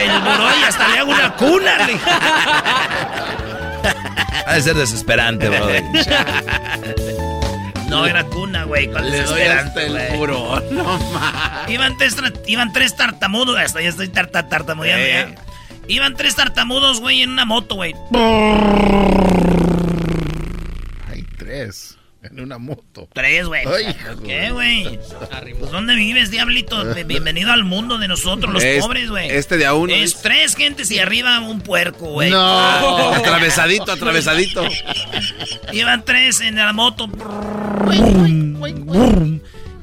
El 0.00 0.20
buró 0.20 0.48
y 0.58 0.62
hasta 0.62 0.88
le 0.88 0.98
hago 1.00 1.10
una 1.10 1.34
cuna, 1.34 1.86
le 1.86 1.98
ha 4.46 4.54
de 4.54 4.62
ser 4.62 4.74
desesperante, 4.76 5.48
brody. 5.48 5.82
No, 7.88 8.04
era 8.04 8.24
cuna, 8.24 8.64
güey. 8.64 8.88
¿cuál 8.90 9.10
Le 9.10 9.22
doy 9.22 9.42
hasta 9.42 9.82
el 9.84 10.16
puro. 10.18 10.60
No 10.72 10.98
más. 11.12 11.68
Iban 11.70 11.96
iban 12.46 12.72
tres 12.72 12.96
tartamudos. 12.96 13.56
Hasta 13.58 13.80
ya 13.80 13.88
estoy 13.90 14.08
tarta, 14.08 14.48
tartamudeando 14.48 15.04
Eh. 15.06 15.34
ya. 15.36 15.42
Iban 15.88 16.14
tres 16.16 16.34
tartamudos, 16.34 17.00
güey, 17.00 17.22
en 17.22 17.30
una 17.30 17.44
moto, 17.44 17.76
güey. 17.76 17.94
Hay 21.08 21.22
tres 21.38 21.96
ni 22.36 22.42
una 22.42 22.58
moto. 22.58 23.08
Tres, 23.14 23.46
güey. 23.46 23.64
¿Qué, 24.24 24.50
güey? 24.50 24.84
Pues, 24.84 25.14
pues 25.58 25.70
¿dónde 25.70 25.94
vives, 25.94 26.30
diablito? 26.30 26.84
Bienvenido 27.06 27.50
al 27.50 27.64
mundo 27.64 27.98
de 27.98 28.08
nosotros, 28.08 28.52
los 28.52 28.62
este, 28.62 28.80
pobres, 28.80 29.08
güey. 29.08 29.30
Este 29.30 29.56
de 29.56 29.64
a 29.64 29.72
uno. 29.72 29.94
Es, 29.94 30.20
tres 30.20 30.54
gentes 30.54 30.90
y 30.90 30.98
arriba 30.98 31.40
un 31.40 31.62
puerco, 31.62 32.06
güey. 32.06 32.30
No. 32.30 32.38
Oh. 32.38 33.14
atravesadito, 33.14 33.90
atravesadito. 33.90 34.68
Llevan 35.72 36.04
tres 36.04 36.42
en 36.42 36.56
la 36.56 36.74
moto. 36.74 37.08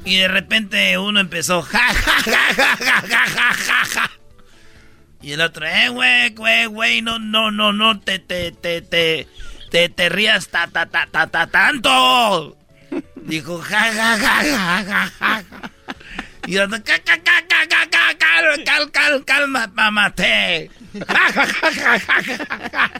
y 0.06 0.16
de 0.18 0.28
repente 0.28 0.98
uno 1.00 1.20
empezó. 1.20 1.64
Ja, 1.64 1.82
Y 5.24 5.32
el 5.32 5.42
otro, 5.42 5.66
eh, 5.66 5.90
güey, 5.90 6.30
güey, 6.36 6.66
güey, 6.68 7.02
no, 7.02 7.18
no, 7.18 7.50
no, 7.50 7.74
no, 7.74 8.00
te, 8.00 8.20
te, 8.20 8.52
te, 8.52 8.82
te 8.82 9.28
te, 9.74 9.90
te 9.90 10.08
rías 10.08 10.50
ta, 10.50 10.68
ta, 10.68 10.86
ta, 10.86 11.08
ta, 11.12 11.26
ta, 11.26 11.48
tanto. 11.48 12.56
Dijo, 13.16 13.60
ja, 13.68 13.92
ja, 13.92 14.18
ja, 14.18 14.44
ja, 14.44 14.82
ja, 14.86 15.12
ja. 15.20 15.44
Y 16.46 16.58
otro, 16.60 16.78
ca, 16.84 17.00
ca, 17.00 17.18
ca, 17.18 17.42
ca, 17.50 17.66
ca, 17.68 17.90
ca, 17.90 18.18
cal, 18.20 18.64
cal, 18.64 18.92
cal, 18.92 19.26
calma, 19.26 19.66
mamate. 19.74 20.70
Ja, 20.94 21.26
ja, 21.34 21.46
ja, 21.74 21.98
ja, 21.98 22.38
ja, 22.38 22.60
ja. 22.72 22.92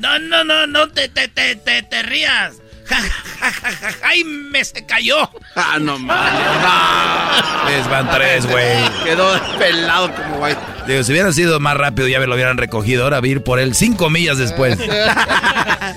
No, 0.00 0.18
no, 0.18 0.42
no, 0.42 0.66
no 0.66 0.88
te, 0.88 1.08
te, 1.08 1.28
te, 1.28 1.54
te, 1.56 1.82
te 1.82 2.02
rías. 2.02 2.54
Ja, 2.86 3.00
ja, 3.40 3.90
¡Ay, 4.02 4.24
me 4.24 4.64
se 4.64 4.84
cayó! 4.84 5.30
Ah, 5.54 5.78
no 5.80 5.98
mames. 5.98 7.70
Les 7.70 7.88
van 7.88 8.10
tres, 8.10 8.46
güey. 8.46 8.76
Quedó 9.04 9.40
pelado 9.58 10.14
como 10.14 10.38
güey. 10.38 10.54
Digo, 10.86 11.02
si 11.02 11.12
hubieran 11.12 11.32
sido 11.32 11.60
más 11.60 11.76
rápido 11.76 12.08
ya 12.08 12.20
me 12.20 12.26
lo 12.26 12.34
hubieran 12.34 12.58
recogido. 12.58 13.04
Ahora 13.04 13.20
vir 13.20 13.42
por 13.42 13.58
él 13.58 13.74
cinco 13.74 14.10
millas 14.10 14.38
después. 14.38 14.78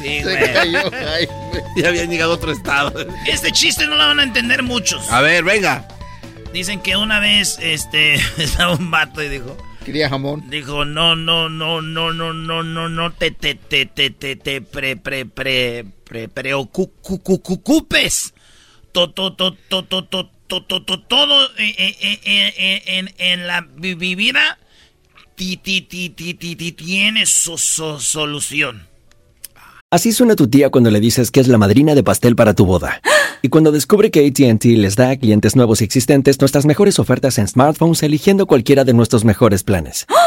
Sí, 0.01 0.21
güey. 0.21 0.77
Ya 1.75 1.89
habían 1.89 2.09
llegado 2.09 2.33
a 2.33 2.35
otro 2.35 2.51
estado. 2.51 2.93
Este 3.25 3.51
chiste 3.51 3.87
no 3.87 3.95
lo 3.95 4.07
van 4.07 4.19
a 4.19 4.23
entender 4.23 4.63
muchos. 4.63 5.11
A 5.11 5.21
ver, 5.21 5.43
venga. 5.43 5.87
Dicen 6.53 6.81
que 6.81 6.95
una 6.97 7.19
vez, 7.19 7.57
este, 7.61 8.15
estaba 8.37 8.73
un 8.73 8.91
vato 8.91 9.21
y 9.21 9.29
dijo... 9.29 9.57
Quería 9.85 10.09
jamón. 10.09 10.49
Dijo, 10.49 10.85
no, 10.85 11.15
no, 11.15 11.49
no, 11.49 11.81
no, 11.81 12.11
no, 12.11 12.33
no, 12.33 12.63
no, 12.63 12.89
no 12.89 13.11
te, 13.13 13.31
te, 13.31 13.55
te, 13.55 13.85
te, 13.85 14.09
te, 14.09 14.35
te, 14.35 14.61
pre, 14.61 14.97
pre, 14.97 15.25
pre, 15.25 15.85
preocupes. 16.07 18.33
Todo 18.91 19.35
en, 21.57 23.47
la 23.47 23.67
vida 23.77 24.57
tiene 26.75 27.25
su 27.25 27.57
solución. 27.57 28.87
Así 29.89 30.11
suena 30.11 30.35
tu 30.35 30.49
tía 30.49 30.69
cuando 30.69 30.91
le 30.91 30.99
dices 30.99 31.31
que 31.31 31.39
es 31.39 31.47
la 31.47 31.57
madrina 31.57 31.95
de 31.95 32.03
pastel 32.03 32.35
para 32.35 32.53
tu 32.53 32.65
boda. 32.65 33.01
Y 33.43 33.49
cuando 33.49 33.71
descubre 33.71 34.09
que 34.09 34.25
ATT 34.25 34.65
les 34.65 34.95
da 34.95 35.11
a 35.11 35.15
clientes 35.15 35.55
nuevos 35.55 35.81
y 35.81 35.83
existentes 35.83 36.41
nuestras 36.41 36.65
mejores 36.65 36.97
ofertas 36.97 37.37
en 37.37 37.47
smartphones 37.47 38.01
eligiendo 38.01 38.47
cualquiera 38.47 38.83
de 38.83 38.93
nuestros 38.93 39.25
mejores 39.25 39.63
planes. 39.63 40.07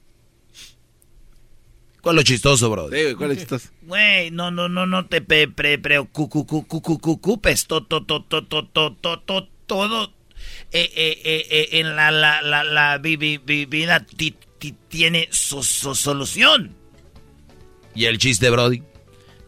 ¿Cuál 2.01 2.15
es 2.15 2.17
lo 2.17 2.23
chistoso, 2.23 2.69
bro? 2.69 2.89
Sí, 2.89 3.15
¿cuál 3.15 3.31
es 3.31 3.37
lo 3.37 3.41
chistoso? 3.41 3.69
Güey, 3.83 4.31
no, 4.31 4.51
no, 4.51 4.67
no, 4.67 4.85
no 4.85 5.05
te 5.05 5.21
preocupes. 5.21 7.67
Todo 9.67 10.13
en 10.71 11.95
la, 11.95 12.11
la, 12.11 12.41
la, 12.41 12.63
la 12.63 12.97
vida 12.97 14.05
tiene 14.87 15.27
su 15.31 15.63
solución. 15.63 16.75
¿Y 17.93 18.05
el 18.05 18.17
chiste, 18.17 18.49
Brody? 18.49 18.83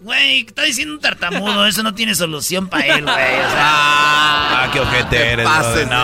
Güey, 0.04 0.42
está 0.42 0.64
diciendo 0.64 0.96
un 0.96 1.00
tartamudo, 1.00 1.66
eso 1.66 1.82
no 1.82 1.94
tiene 1.96 2.14
solución 2.14 2.68
para 2.68 2.86
él, 2.86 3.04
güey. 3.04 3.14
O 3.16 3.50
sea, 3.50 3.64
Ah, 4.66 4.70
qué 4.72 4.80
ojete 4.82 5.32
eres, 5.32 5.48
Brody. 5.48 5.86
No. 5.86 5.96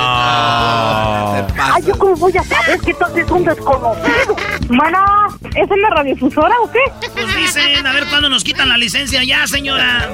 Ay, 1.62 1.84
¿yo 1.86 1.98
cómo 1.98 2.16
voy 2.16 2.32
a 2.38 2.44
saber 2.44 2.80
que 2.80 2.92
estás 2.92 3.16
es 3.18 3.30
un 3.30 3.44
desconocido? 3.44 4.36
Mana, 4.70 5.28
¿es 5.56 5.70
en 5.70 5.82
la 5.82 5.90
radiodifusora 5.90 6.56
o 6.64 6.72
qué? 6.72 6.80
pues 7.14 7.36
dicen, 7.36 7.86
a 7.86 7.92
ver 7.94 8.06
cuándo 8.08 8.30
nos 8.30 8.44
quitan 8.44 8.70
la 8.70 8.78
licencia 8.78 9.24
ya, 9.24 9.46
señora. 9.48 10.10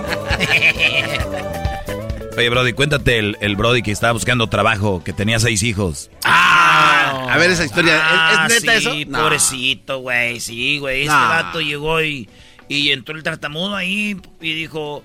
Oye, 2.38 2.50
Brody, 2.50 2.74
cuéntate 2.74 3.17
el, 3.19 3.38
el 3.39 3.56
Brody 3.56 3.82
que 3.82 3.91
estaba 3.91 4.12
buscando 4.13 4.48
trabajo, 4.48 5.02
que 5.04 5.13
tenía 5.13 5.39
seis 5.39 5.63
hijos. 5.63 6.10
Ah, 6.26 7.28
a 7.32 7.38
ver 7.38 7.50
esa 7.52 7.63
historia. 7.63 7.95
¿Es- 7.95 8.02
Ah, 8.04 8.48
¿Es, 8.50 8.62
neta 8.63 8.80
sí, 8.80 8.88
eso? 9.04 9.10
No. 9.12 9.19
pobrecito, 9.19 10.00
güey. 10.00 10.39
Sí, 10.41 10.80
güey. 10.80 11.02
Este 11.04 11.13
No. 11.13 11.30
vato 11.30 11.62
llegó 11.62 12.02
y, 12.02 12.28
y 12.67 12.91
entró 12.91 13.15
el 13.15 13.23
tartamudo 13.23 13.75
ahí 13.75 14.19
y 14.41 14.54
dijo, 14.54 15.04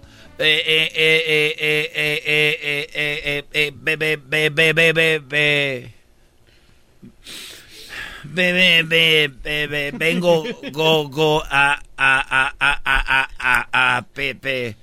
vengo 9.92 10.44
go 10.72 11.08
go 11.08 11.42
a 11.50 11.82
a 11.96 12.20
a 12.20 12.54
a 12.58 13.28
a 13.38 13.96
a 13.96 14.02
pepe 14.02 14.76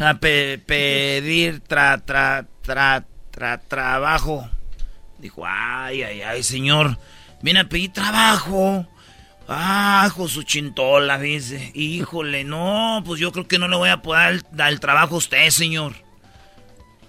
a 0.00 0.14
pedir 0.18 1.60
tra 1.60 1.98
tra 1.98 2.46
tra 2.62 3.04
tra 3.30 3.58
trabajo. 3.58 4.48
Dijo, 5.18 5.44
ay 5.46 6.02
ay 6.02 6.22
ay, 6.22 6.42
señor, 6.42 6.98
viene 7.40 7.60
a 7.60 7.68
pedir 7.68 7.92
trabajo. 7.92 8.86
Ah, 9.46 10.10
su 10.28 10.42
chintola, 10.42 11.18
dice. 11.18 11.70
Híjole, 11.74 12.44
no, 12.44 13.02
pues 13.04 13.20
yo 13.20 13.30
creo 13.32 13.46
que 13.46 13.58
no 13.58 13.68
le 13.68 13.76
voy 13.76 13.90
a 13.90 14.00
poder 14.02 14.42
dar 14.52 14.72
el 14.72 14.80
trabajo 14.80 15.16
a 15.16 15.18
usted, 15.18 15.50
señor. 15.50 15.94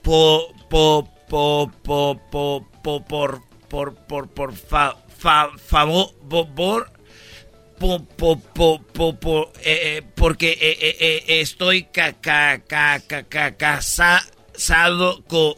Po, 0.01 0.53
po, 0.69 1.09
po, 1.29 1.71
po, 1.83 2.19
po, 2.31 2.67
po, 2.83 3.05
por, 3.05 3.41
por, 3.69 3.95
por, 3.95 4.29
por, 4.29 4.53
fa, 4.55 4.97
fa, 5.17 5.49
favor, 5.57 6.09
por, 6.29 6.91
po, 7.79 8.03
po, 8.03 8.37
po, 8.39 8.79
po, 8.93 9.15
po, 9.17 9.51
eh, 9.63 9.97
eh, 9.97 10.01
porque 10.15 10.51
eh, 10.51 10.77
eh, 10.81 10.95
eh, 10.99 11.41
estoy 11.41 11.83
ca, 11.85 12.13
ca, 12.13 12.59
ca, 12.67 12.99
ca, 12.99 13.23
ca, 13.23 13.55
casado 13.55 15.23
co, 15.27 15.57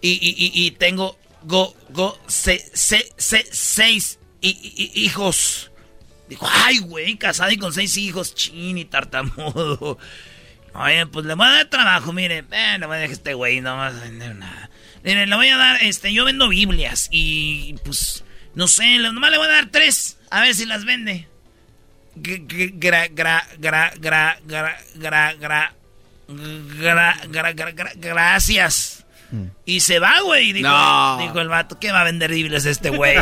y, 0.00 0.10
y, 0.10 0.34
y, 0.36 0.66
y 0.66 0.70
tengo 0.72 1.16
go, 1.44 1.74
go, 1.90 2.18
se, 2.26 2.58
se, 2.74 3.12
se, 3.16 3.46
seis 3.50 4.18
hi- 4.42 4.58
hi- 4.60 4.92
hijos. 4.94 5.70
Dijo, 6.28 6.48
ay, 6.50 6.78
güey, 6.78 7.16
casado 7.16 7.50
y 7.50 7.56
con 7.56 7.72
seis 7.72 7.96
hijos, 7.96 8.34
chin 8.34 8.78
y 8.78 8.84
tartamudo. 8.84 9.98
Oye, 10.74 11.06
pues 11.06 11.24
le 11.24 11.34
voy 11.34 11.46
a 11.46 11.50
dar 11.50 11.66
trabajo, 11.70 12.12
mire. 12.12 12.44
Eh, 12.50 12.54
a 12.74 12.78
dejar 12.78 12.92
a 12.92 13.04
este 13.04 13.34
güey, 13.34 13.60
no 13.60 13.76
va 13.76 13.86
a 13.88 13.90
vender 13.90 14.34
nada. 14.34 14.70
Mire, 15.04 15.26
le 15.26 15.36
voy 15.36 15.48
a 15.48 15.56
dar, 15.56 15.82
este, 15.82 16.12
yo 16.12 16.24
vendo 16.24 16.48
Biblias 16.48 17.08
y, 17.10 17.74
pues, 17.84 18.24
no 18.54 18.66
sé, 18.68 18.98
nomás 18.98 19.30
le 19.30 19.38
voy 19.38 19.46
a 19.46 19.50
dar 19.52 19.66
tres. 19.70 20.18
A 20.30 20.40
ver 20.40 20.54
si 20.54 20.66
las 20.66 20.84
vende. 20.84 21.28
Gra, 22.16 23.08
gra, 23.08 23.08
gra, 23.08 23.46
gra, 23.58 23.92
gra, 23.98 24.38
gra, 24.44 25.34
gra, 25.38 25.74
gra, 26.28 27.52
gra, 27.52 27.52
gra- 27.72 27.92
gracias. 27.96 28.95
Y 29.64 29.80
se 29.80 29.98
va, 29.98 30.20
güey. 30.24 30.52
Dijo, 30.52 30.68
No. 30.68 31.18
dijo 31.18 31.40
el 31.40 31.48
vato, 31.48 31.78
¿qué 31.80 31.90
va 31.92 32.02
a 32.02 32.04
vender 32.04 32.30
Biblias 32.30 32.64
este 32.64 32.90
güey? 32.90 33.16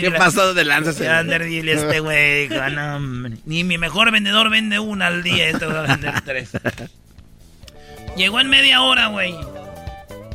¿Qué 0.00 0.10
pasó 0.10 0.52
de 0.54 0.64
lanza? 0.64 0.90
ese 0.90 1.02
¿Qué 1.04 1.08
va 1.08 1.14
a 1.18 1.22
vender 1.22 1.44
Biblias 1.44 1.82
este 1.82 2.00
güey? 2.00 2.48
Dijo, 2.48 2.60
"Ah, 2.62 2.70
no, 2.70 2.98
ni 3.44 3.62
mi 3.64 3.78
mejor 3.78 4.10
vendedor 4.10 4.50
vende 4.50 4.78
una 4.78 5.06
al 5.06 5.22
día, 5.22 5.48
este 5.48 5.66
va 5.66 5.80
a 5.80 5.86
vender 5.86 6.20
tres. 6.22 6.50
Llegó 8.16 8.40
en 8.40 8.48
media 8.48 8.80
hora, 8.82 9.06
güey. 9.08 9.34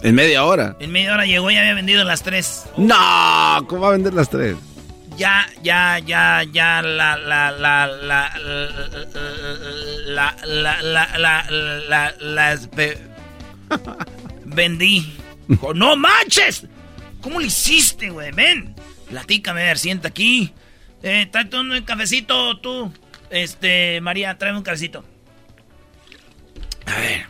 En 0.03 0.15
media 0.15 0.43
hora. 0.45 0.75
En 0.79 0.91
media 0.91 1.13
hora 1.13 1.25
llegó 1.25 1.51
y 1.51 1.57
había 1.57 1.73
vendido 1.73 2.03
las 2.03 2.23
tres. 2.23 2.63
No, 2.77 3.65
¿cómo 3.67 3.81
va 3.81 3.89
a 3.89 3.91
vender 3.91 4.13
las 4.13 4.29
tres? 4.29 4.55
Ya, 5.17 5.45
ya, 5.61 5.99
ya, 5.99 6.43
ya, 6.51 6.81
la, 6.81 7.17
la, 7.17 7.51
la, 7.51 7.87
la, 7.87 8.31
la, 8.39 10.35
la, 10.45 10.81
la, 10.81 11.07
la, 11.17 11.45
la, 11.89 12.13
las 12.19 12.69
ve- 12.71 12.97
vendí. 14.53 15.17
Dijo, 15.47 15.73
no 15.73 15.95
manches. 15.95 16.65
¿Cómo 17.21 17.39
lo 17.39 17.45
hiciste, 17.45 18.09
güey? 18.09 18.31
Ven, 18.31 18.75
platícame, 19.09 19.61
a 19.61 19.65
ver, 19.65 19.77
sienta 19.77 20.07
aquí. 20.07 20.53
Eh, 21.03 21.27
tráete 21.31 21.57
un 21.57 21.81
cafecito, 21.83 22.57
tú. 22.59 22.91
Este, 23.29 24.01
María, 24.01 24.37
tráeme 24.37 24.59
un 24.59 24.63
cafecito. 24.63 25.05
A 26.85 26.99
ver. 26.99 27.25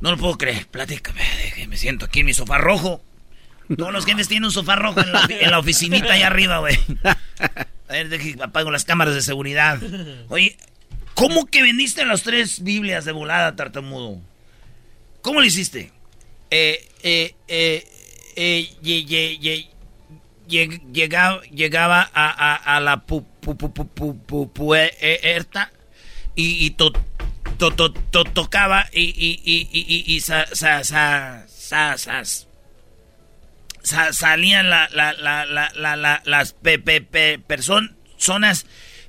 No 0.00 0.10
lo 0.12 0.16
puedo 0.16 0.38
creer. 0.38 0.66
Platícame. 0.66 1.22
Me 1.68 1.76
siento 1.76 2.06
aquí 2.06 2.20
en 2.20 2.26
mi 2.26 2.34
sofá 2.34 2.58
rojo. 2.58 3.02
Todos 3.76 3.92
los 3.92 4.06
jefes 4.06 4.28
tienen 4.28 4.46
un 4.46 4.52
sofá 4.52 4.76
rojo 4.76 5.00
en 5.00 5.50
la, 5.50 5.58
oficinita 5.58 6.14
allá 6.14 6.28
arriba, 6.28 6.58
güey. 6.58 6.78
A 7.04 7.92
ver, 7.92 8.08
deje, 8.08 8.36
apago 8.42 8.70
las 8.70 8.84
cámaras 8.84 9.14
de 9.14 9.22
seguridad. 9.22 9.78
Oye, 10.28 10.56
¿cómo 11.14 11.46
que 11.46 11.62
vendiste 11.62 12.04
las 12.06 12.22
tres 12.22 12.62
Biblias 12.62 13.04
de 13.04 13.12
volada, 13.12 13.56
tartamudo? 13.56 14.20
¿Cómo 15.20 15.40
lo 15.40 15.46
hiciste? 15.46 15.92
Eh, 16.50 16.88
eh, 17.02 17.34
eh, 17.46 17.84
eh, 18.36 18.70
ye, 18.82 19.04
ye, 19.04 19.36
ye, 19.38 19.68
lleg- 20.48 20.80
llegaba, 20.92 21.42
llegaba 21.52 22.10
a, 22.14 22.26
a, 22.30 22.76
a 22.76 22.80
la 22.80 22.96
pu, 23.04 23.22
pu, 23.40 23.54
pu, 23.56 23.68
pu, 23.72 23.84
pu, 23.86 24.14
pu- 24.26 24.52
puerta 24.52 25.70
y, 26.34 26.64
y 26.66 26.70
to, 26.70 26.90
to, 27.58 27.70
to, 27.72 27.92
to- 27.92 28.24
tocaba 28.24 28.88
y, 28.92 29.12
y, 29.16 29.40
y, 29.44 30.14
y, 30.14 30.20
sa, 30.20 30.46
sa, 30.52 30.84
sa, 30.84 31.44
salían 34.12 34.70
la, 34.70 34.88
la, 34.92 35.12
la, 35.12 35.44
la, 35.44 35.70
la, 35.74 35.96
la- 35.96 36.22
las 36.24 36.52
pe, 36.54 36.78
pe, 36.78 37.00
pe- 37.00 37.38
person- 37.38 37.94
personas 38.16 38.64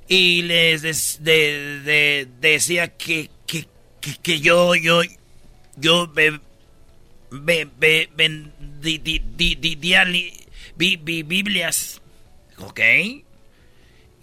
y 0.08 0.42
les 0.42 0.82
des- 0.82 1.18
de- 1.22 1.80
de- 1.80 2.28
decía 2.40 2.88
que, 2.88 3.30
que, 3.46 3.66
que, 4.00 4.14
que 4.22 4.40
yo, 4.40 4.74
yo, 4.74 5.02
yo 5.76 6.06
be- 6.08 6.40
Biblias, 11.22 12.00
¿ok? 12.58 12.80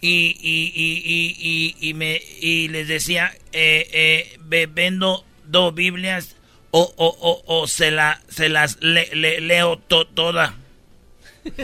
y, 0.00 0.72
y, 0.74 1.36
y, 1.38 1.76
y, 1.88 1.94
me, 1.94 2.20
y 2.40 2.68
les 2.68 2.88
decía, 2.88 3.32
eh, 3.52 3.88
eh, 3.92 4.36
ve- 4.40 4.68
vendo 4.72 5.24
dos 5.44 5.74
Biblias 5.74 6.36
o, 6.70 6.82
o, 6.96 7.06
o, 7.20 7.42
o 7.60 7.66
se, 7.66 7.90
la, 7.90 8.20
se 8.28 8.48
las 8.48 8.78
le- 8.80 9.10
le- 9.14 9.40
leo 9.40 9.78
to- 9.78 10.06
toda. 10.06 10.54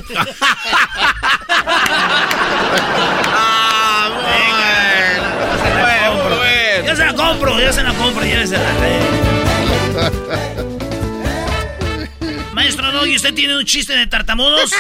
Yo 6.87 6.97
se 6.97 7.05
la 7.07 7.15
compro, 7.15 7.61
yo 7.61 7.73
se 7.73 7.83
la 7.83 7.93
compro, 7.95 8.25
llévesela. 8.25 9.34
Maestro 12.77 12.99
Doggy, 12.99 13.15
¿usted 13.17 13.35
tiene 13.35 13.57
un 13.57 13.65
chiste 13.65 13.93
de 13.97 14.07
tartamudos? 14.09 14.73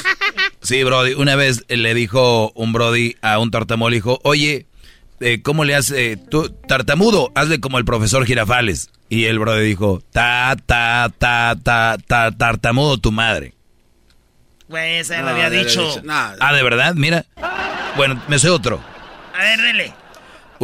Sí, 0.62 0.82
Brody. 0.82 1.14
Una 1.14 1.36
vez 1.36 1.64
le 1.68 1.94
dijo 1.94 2.50
un 2.56 2.72
Brody 2.72 3.16
a 3.22 3.38
un 3.38 3.50
tartamudo, 3.52 3.90
le 3.90 3.96
dijo, 3.96 4.18
oye, 4.24 4.66
eh, 5.20 5.42
¿cómo 5.42 5.64
le 5.64 5.76
hace 5.76 6.16
tú, 6.16 6.48
tartamudo? 6.66 7.30
Hazle 7.36 7.60
como 7.60 7.78
el 7.78 7.84
profesor 7.84 8.26
Girafales. 8.26 8.90
Y 9.08 9.26
el 9.26 9.38
Brody 9.38 9.64
dijo, 9.64 10.02
ta, 10.12 10.56
ta, 10.66 11.08
ta, 11.18 11.56
ta, 11.62 11.96
ta, 12.04 12.32
tartamudo 12.32 12.98
tu 12.98 13.12
madre. 13.12 13.54
Güey, 14.68 14.96
esa 14.96 15.14
ya 15.14 15.20
No, 15.20 15.26
lo 15.28 15.32
había 15.34 15.50
dicho. 15.50 15.86
dicho, 15.86 16.00
no. 16.02 16.14
Ah, 16.40 16.52
¿de 16.52 16.62
verdad? 16.64 16.94
Mira. 16.94 17.26
Bueno, 17.96 18.20
me 18.26 18.40
sé 18.40 18.48
otro. 18.50 18.82
A 19.38 19.42
ver, 19.42 19.60
dele. 19.60 19.94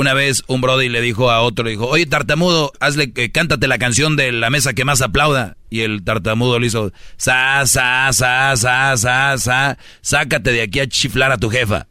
Una 0.00 0.14
vez 0.14 0.44
un 0.46 0.62
Brody 0.62 0.88
le 0.88 1.02
dijo 1.02 1.30
a 1.30 1.42
otro, 1.42 1.62
le 1.62 1.72
dijo, 1.72 1.86
oye, 1.86 2.06
tartamudo, 2.06 2.72
hazle, 2.80 3.12
que 3.12 3.30
cántate 3.30 3.68
la 3.68 3.76
canción 3.76 4.16
de 4.16 4.32
la 4.32 4.48
mesa 4.48 4.72
que 4.72 4.86
más 4.86 5.02
aplauda. 5.02 5.58
Y 5.68 5.82
el 5.82 6.02
tartamudo 6.04 6.58
le 6.58 6.68
hizo, 6.68 6.90
sa, 7.18 7.66
sa, 7.66 8.10
sa, 8.14 8.56
sa, 8.56 8.96
sa, 8.96 9.36
sa, 9.36 9.78
sácate 10.00 10.52
de 10.52 10.62
aquí 10.62 10.80
a 10.80 10.88
chiflar 10.88 11.32
a 11.32 11.36
tu 11.36 11.50
jefa. 11.50 11.86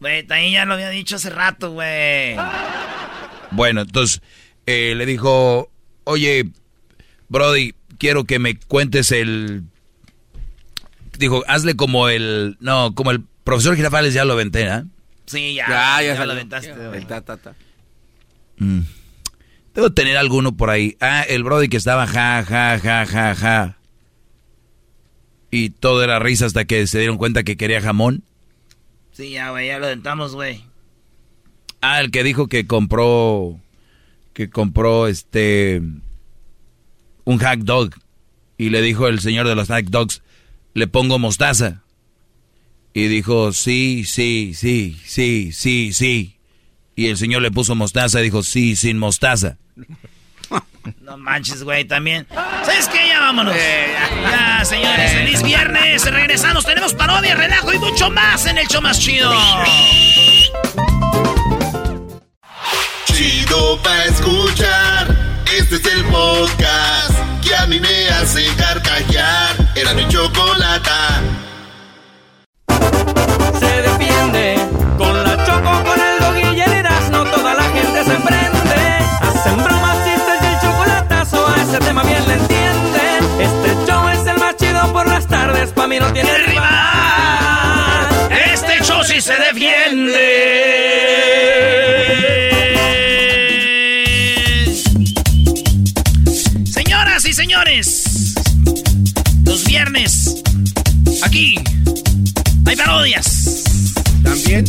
Güey, 0.00 0.26
también 0.26 0.52
ya 0.54 0.64
lo 0.64 0.72
había 0.72 0.88
dicho 0.88 1.16
hace 1.16 1.28
rato, 1.28 1.72
güey. 1.72 2.36
Bueno, 3.50 3.82
entonces 3.82 4.22
eh, 4.64 4.94
le 4.96 5.04
dijo, 5.04 5.70
oye, 6.04 6.52
Brody, 7.28 7.74
quiero 7.98 8.24
que 8.24 8.38
me 8.38 8.58
cuentes 8.58 9.12
el... 9.12 9.64
Dijo, 11.18 11.44
hazle 11.48 11.76
como 11.76 12.08
el... 12.08 12.56
No, 12.60 12.94
como 12.94 13.10
el 13.10 13.24
profesor 13.44 13.76
Girafales 13.76 14.14
ya 14.14 14.24
lo 14.24 14.36
venté, 14.36 14.70
¿ah? 14.70 14.86
Sí, 15.26 15.54
ya. 15.54 15.68
Ya, 15.68 16.14
ya 16.14 16.24
lo 16.26 16.32
aventaste. 16.32 16.72
El 16.72 17.06
ta, 17.06 17.20
ta, 17.22 17.36
ta. 17.36 17.54
Mm. 18.58 18.80
Debo 19.74 19.92
tener 19.92 20.16
alguno 20.16 20.56
por 20.56 20.70
ahí. 20.70 20.96
Ah, 21.00 21.22
el 21.22 21.42
Brody 21.42 21.68
que 21.68 21.76
estaba 21.76 22.06
ja, 22.06 22.44
ja, 22.44 22.78
ja, 22.78 23.06
ja, 23.06 23.34
ja. 23.34 23.78
Y 25.50 25.70
todo 25.70 26.02
era 26.02 26.18
risa 26.18 26.46
hasta 26.46 26.64
que 26.64 26.86
se 26.86 26.98
dieron 26.98 27.16
cuenta 27.16 27.42
que 27.42 27.56
quería 27.56 27.80
jamón. 27.80 28.24
Sí, 29.12 29.30
ya, 29.30 29.50
güey, 29.50 29.68
ya 29.68 29.78
lo 29.78 29.86
aventamos, 29.86 30.34
güey. 30.34 30.64
Ah, 31.80 32.00
el 32.00 32.10
que 32.10 32.24
dijo 32.24 32.48
que 32.48 32.66
compró... 32.66 33.60
Que 34.32 34.50
compró 34.50 35.06
este... 35.06 35.80
Un 37.24 37.38
hack 37.38 37.60
dog. 37.60 37.90
Y 38.58 38.70
le 38.70 38.82
dijo 38.82 39.06
el 39.08 39.20
señor 39.20 39.46
de 39.48 39.54
los 39.54 39.68
hack 39.68 39.86
dogs, 39.86 40.22
le 40.74 40.86
pongo 40.86 41.18
mostaza. 41.18 41.83
Y 42.96 43.08
dijo, 43.08 43.52
sí, 43.52 44.04
sí, 44.06 44.54
sí, 44.54 44.96
sí, 45.04 45.50
sí, 45.52 45.92
sí. 45.92 46.38
Y 46.94 47.08
el 47.08 47.16
señor 47.16 47.42
le 47.42 47.50
puso 47.50 47.74
mostaza 47.74 48.20
y 48.20 48.22
dijo, 48.22 48.44
sí, 48.44 48.76
sin 48.76 48.98
mostaza. 48.98 49.56
No 51.00 51.16
manches, 51.16 51.62
güey, 51.62 51.86
también. 51.86 52.26
¿Sabes 52.30 52.88
qué? 52.88 53.08
Ya 53.08 53.18
vámonos. 53.18 53.54
ya. 53.56 54.62
señores, 54.66 55.12
feliz 55.12 55.42
viernes. 55.42 56.04
Regresamos, 56.04 56.66
tenemos 56.66 56.92
parodia, 56.92 57.34
relajo 57.34 57.72
y 57.72 57.78
mucho 57.78 58.10
más 58.10 58.44
en 58.44 58.58
el 58.58 58.66
show 58.66 58.82
más 58.82 59.00
chido. 59.00 59.32
Chido 63.06 63.82
pa' 63.82 64.04
escuchar. 64.04 65.42
Este 65.58 65.76
es 65.76 65.86
el 65.86 66.04
podcast 66.04 67.14
que 67.42 67.54
a 67.56 67.66
mí 67.66 67.80
me 67.80 68.08
hace 68.10 68.44
carcajear. 68.56 69.72
Era 69.76 69.94
mi 69.94 70.06
chocolata. 70.08 71.22
Señoras 96.72 97.24
y 97.24 97.32
señores, 97.32 98.34
los 99.44 99.64
viernes, 99.64 100.42
aquí, 101.22 101.54
hay 102.66 102.74
parodias. 102.76 103.62
También 104.24 104.64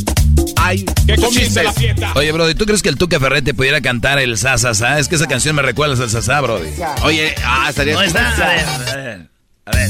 hay 0.58 0.86
chistes. 1.32 1.70
Oye, 2.14 2.32
Brody, 2.32 2.54
¿tú 2.54 2.66
crees 2.66 2.84
que 2.84 2.90
el 2.90 2.98
Tuca 2.98 3.20
Ferrete 3.20 3.56
pudiera 3.56 3.82
cantar 3.82 4.20
el 4.20 4.38
sa, 4.38 4.60
sa, 4.60 4.76
sa? 4.76 5.00
Es 5.00 5.08
que 5.08 5.16
esa 5.16 5.26
canción 5.28 5.56
me 5.56 5.64
recuerda 5.64 6.04
al 6.04 6.10
sa, 6.12 6.22
sa, 6.22 6.40
Brody. 6.42 6.70
Oye, 7.02 7.34
ah, 7.44 7.66
estaría... 7.70 7.94
¿Dónde 7.94 8.10
está? 8.10 8.30
A 8.30 8.54
ver, 8.54 8.66
a 8.66 8.96
ver, 8.96 9.30
a 9.66 9.72
ver. 9.72 9.90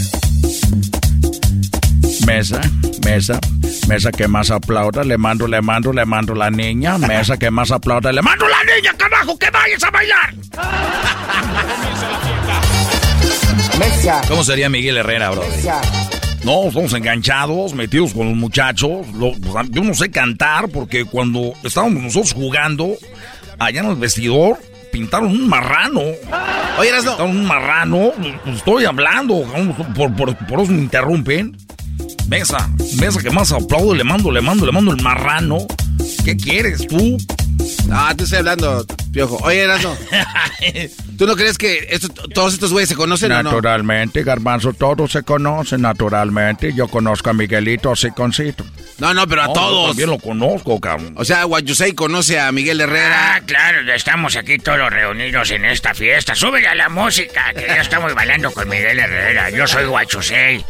Mesa, 2.25 2.61
mesa, 3.03 3.39
mesa 3.87 4.11
que 4.11 4.27
más 4.27 4.49
aplauda, 4.51 5.03
le 5.03 5.17
mando, 5.17 5.47
le 5.47 5.61
mando, 5.61 5.93
le 5.93 6.05
mando 6.05 6.33
la 6.33 6.49
niña, 6.49 6.97
mesa 6.97 7.37
que 7.37 7.51
más 7.51 7.71
aplauda, 7.71 8.11
le 8.11 8.21
mando 8.21 8.47
la 8.47 8.63
niña, 8.75 8.93
carajo, 8.97 9.37
que 9.37 9.49
vayas 9.49 9.83
a 9.83 9.91
bailar. 9.91 10.33
¿Cómo 14.27 14.43
sería 14.43 14.69
Miguel 14.69 14.97
Herrera, 14.97 15.31
Brody? 15.31 15.47
No, 16.43 16.67
estamos 16.67 16.93
enganchados, 16.93 17.73
metidos 17.73 18.13
con 18.13 18.27
los 18.29 18.37
muchachos. 18.37 19.07
Lo- 19.15 19.33
pues, 19.33 19.67
yo 19.71 19.83
no 19.83 19.93
sé 19.93 20.11
cantar 20.11 20.69
porque 20.69 21.03
cuando 21.05 21.53
estábamos 21.63 22.03
nosotros 22.03 22.33
jugando 22.33 22.91
allá 23.59 23.81
en 23.81 23.87
el 23.87 23.95
vestidor, 23.95 24.59
pintaron 24.91 25.29
un 25.31 25.47
marrano. 25.47 26.01
Oye, 26.77 26.89
Erasno. 26.89 27.11
Pintaron 27.11 27.37
un 27.37 27.45
marrano. 27.45 28.11
pues, 28.43 28.57
Estoy 28.57 28.85
hablando, 28.85 29.43
por, 29.95 30.13
por, 30.15 30.35
por 30.35 30.61
eso 30.61 30.71
me 30.71 30.81
interrumpen. 30.83 31.57
Mesa, 32.27 32.69
mesa 32.97 33.21
que 33.21 33.29
más 33.29 33.51
aplaudo, 33.51 33.93
le 33.93 34.03
mando, 34.03 34.31
le 34.31 34.41
mando, 34.41 34.65
le 34.65 34.71
mando 34.71 34.91
el 34.91 35.01
marrano. 35.01 35.59
¿Qué 36.23 36.35
quieres 36.35 36.87
tú? 36.87 37.17
Ah, 37.91 38.13
te 38.17 38.23
estoy 38.23 38.39
hablando, 38.39 38.85
Piojo. 39.15 39.37
Oye, 39.43 39.61
Erasno. 39.63 39.95
¿Tú 41.17 41.25
no 41.25 41.37
crees 41.37 41.57
que 41.57 41.87
esto- 41.89 42.09
todos 42.33 42.53
estos 42.53 42.73
güeyes 42.73 42.89
se 42.89 42.95
conocen 42.95 43.31
o 43.31 43.35
no? 43.41 43.43
Naturalmente, 43.43 44.23
Garbanzo, 44.23 44.73
todos 44.73 45.13
se 45.13 45.23
conocen, 45.23 45.81
naturalmente. 45.83 46.73
Yo 46.73 46.89
conozco 46.89 47.29
a 47.29 47.33
Miguelito 47.33 47.95
Siconcito. 47.95 48.65
No, 48.97 49.13
no, 49.13 49.25
pero 49.25 49.43
a 49.43 49.47
No, 49.47 49.53
todos. 49.53 49.81
Yo 49.83 49.87
también 49.91 50.09
lo 50.09 50.19
conozco, 50.19 50.79
cabrón. 50.81 51.13
O 51.17 51.23
sea, 51.23 51.45
Guayusei 51.45 51.93
conoce 51.93 52.37
a 52.41 52.51
Miguel 52.51 52.81
Herrera. 52.81 53.35
Ah, 53.35 53.41
claro, 53.45 53.83
ya 53.87 53.95
estamos 53.95 54.35
aquí 54.35 54.57
todos 54.57 54.89
reunidos 54.89 55.49
en 55.51 55.63
esta 55.63 55.93
fiesta. 55.93 56.35
Súbele 56.35 56.67
a 56.67 56.75
la 56.75 56.89
música, 56.89 57.53
que 57.53 57.65
ya 57.67 57.81
estamos 57.81 58.13
bailando 58.13 58.51
con 58.51 58.67
Miguel 58.67 58.99
Herrera. 58.99 59.49
Yo 59.49 59.65
soy 59.65 59.85
Guachusei. 59.85 60.65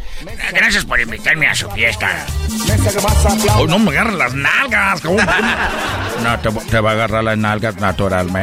Gracias 0.54 0.86
por 0.86 1.00
invitarme 1.00 1.48
a 1.48 1.56
su 1.56 1.70
fiesta. 1.72 2.26
Oh, 3.58 3.66
no 3.68 3.80
me 3.80 3.90
agarran 3.92 4.18
las 4.20 4.34
nalgas, 4.36 5.02
cabrón. 5.02 5.26
No, 6.24 6.40
te, 6.40 6.50
te 6.72 6.80
va 6.80 6.92
a 6.92 6.94
agarrar 6.94 7.24
las 7.24 7.38
nalgas 7.38 7.76
naturalmente. 7.76 8.35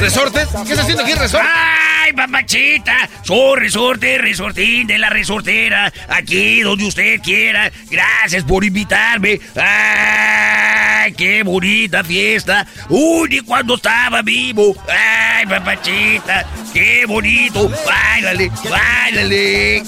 ¿Resortes? 0.00 0.48
¿Qué 0.66 0.72
está 0.72 0.82
haciendo 0.82 1.04
aquí, 1.04 1.14
resorte? 1.14 1.46
¡Ay, 1.48 2.12
papachita! 2.12 3.08
Soy 3.22 3.60
resorte, 3.60 4.18
resortín 4.18 4.86
de 4.88 4.98
la 4.98 5.10
resortera. 5.10 5.92
Aquí 6.08 6.60
donde 6.62 6.84
usted 6.86 7.20
quiera. 7.20 7.70
Gracias 7.88 8.42
por 8.42 8.64
invitarme. 8.64 9.38
¡Ay, 9.54 11.12
qué 11.12 11.44
bonita 11.44 12.02
fiesta! 12.02 12.66
¡Uy, 12.88 13.28
ni 13.28 13.40
cuando 13.40 13.76
estaba 13.76 14.22
vivo! 14.22 14.74
¡Ay, 14.88 15.46
papachita! 15.46 16.44
¡Qué 16.72 17.04
bonito! 17.06 17.70
¡Báilale, 17.86 18.50
báilale! 18.68 19.84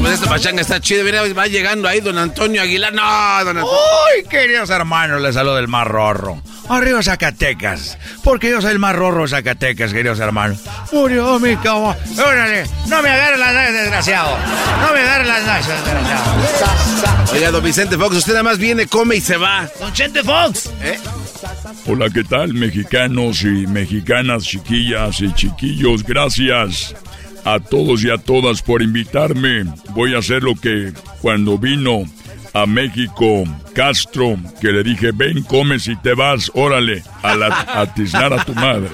Pues 0.00 0.14
esta 0.14 0.28
pachanga 0.28 0.62
está 0.62 0.80
chida. 0.80 1.04
Mira, 1.04 1.22
va 1.34 1.46
llegando 1.46 1.88
ahí 1.88 2.00
don 2.00 2.16
Antonio 2.16 2.62
Aguilar. 2.62 2.94
No, 2.94 3.44
don 3.44 3.58
Antonio. 3.58 3.64
¡Uy, 3.70 4.24
queridos 4.28 4.70
hermanos! 4.70 5.20
Les 5.20 5.34
saludo 5.34 5.58
el 5.58 5.68
más 5.68 5.86
rorro. 5.86 6.42
Arriba 6.68 7.02
Zacatecas. 7.02 7.98
Porque 8.22 8.50
yo 8.50 8.60
soy 8.60 8.72
el 8.72 8.78
más 8.78 8.94
rorro 8.94 9.22
de 9.22 9.28
Zacatecas, 9.28 9.92
queridos 9.92 10.20
hermanos. 10.20 10.58
Murió 10.92 11.38
mi 11.38 11.56
cama. 11.56 11.96
Órale, 12.18 12.64
no 12.88 13.02
me 13.02 13.10
agarren 13.10 13.40
las 13.40 13.54
nalgas, 13.54 13.72
desgraciado. 13.74 14.38
No 14.80 14.92
me 14.92 15.00
agarren 15.00 15.28
las 15.28 15.44
nalgas, 15.44 15.84
desgraciado. 15.84 17.32
Oiga, 17.32 17.50
don 17.50 17.64
Vicente 17.64 17.96
Fox, 17.98 18.16
usted 18.16 18.32
nada 18.32 18.44
más 18.44 18.58
viene, 18.58 18.86
come 18.86 19.16
y 19.16 19.20
se 19.20 19.36
va. 19.36 19.68
Don 19.80 19.92
Chente 19.92 20.22
Fox. 20.22 20.70
¿Eh? 20.82 20.98
Hola, 21.86 22.08
¿qué 22.10 22.22
tal, 22.22 22.54
mexicanos 22.54 23.42
y 23.42 23.66
mexicanas, 23.66 24.44
chiquillas 24.44 25.20
y 25.20 25.32
chiquillos? 25.34 26.04
Gracias 26.04 26.94
a 27.44 27.58
todos 27.58 28.04
y 28.04 28.10
a 28.10 28.18
todas 28.18 28.62
por 28.62 28.82
invitarme. 28.82 29.64
Voy 29.90 30.14
a 30.14 30.18
hacer 30.18 30.42
lo 30.42 30.54
que 30.54 30.92
cuando 31.20 31.58
vino 31.58 32.04
a 32.54 32.66
México 32.66 33.44
Castro, 33.74 34.36
que 34.60 34.68
le 34.68 34.82
dije, 34.82 35.10
ven, 35.12 35.42
comes 35.44 35.86
y 35.88 35.96
te 35.96 36.14
vas, 36.14 36.50
órale, 36.54 37.02
a, 37.22 37.34
la, 37.34 37.46
a 37.48 37.94
tiznar 37.94 38.32
a 38.32 38.44
tu 38.44 38.54
madre. 38.54 38.90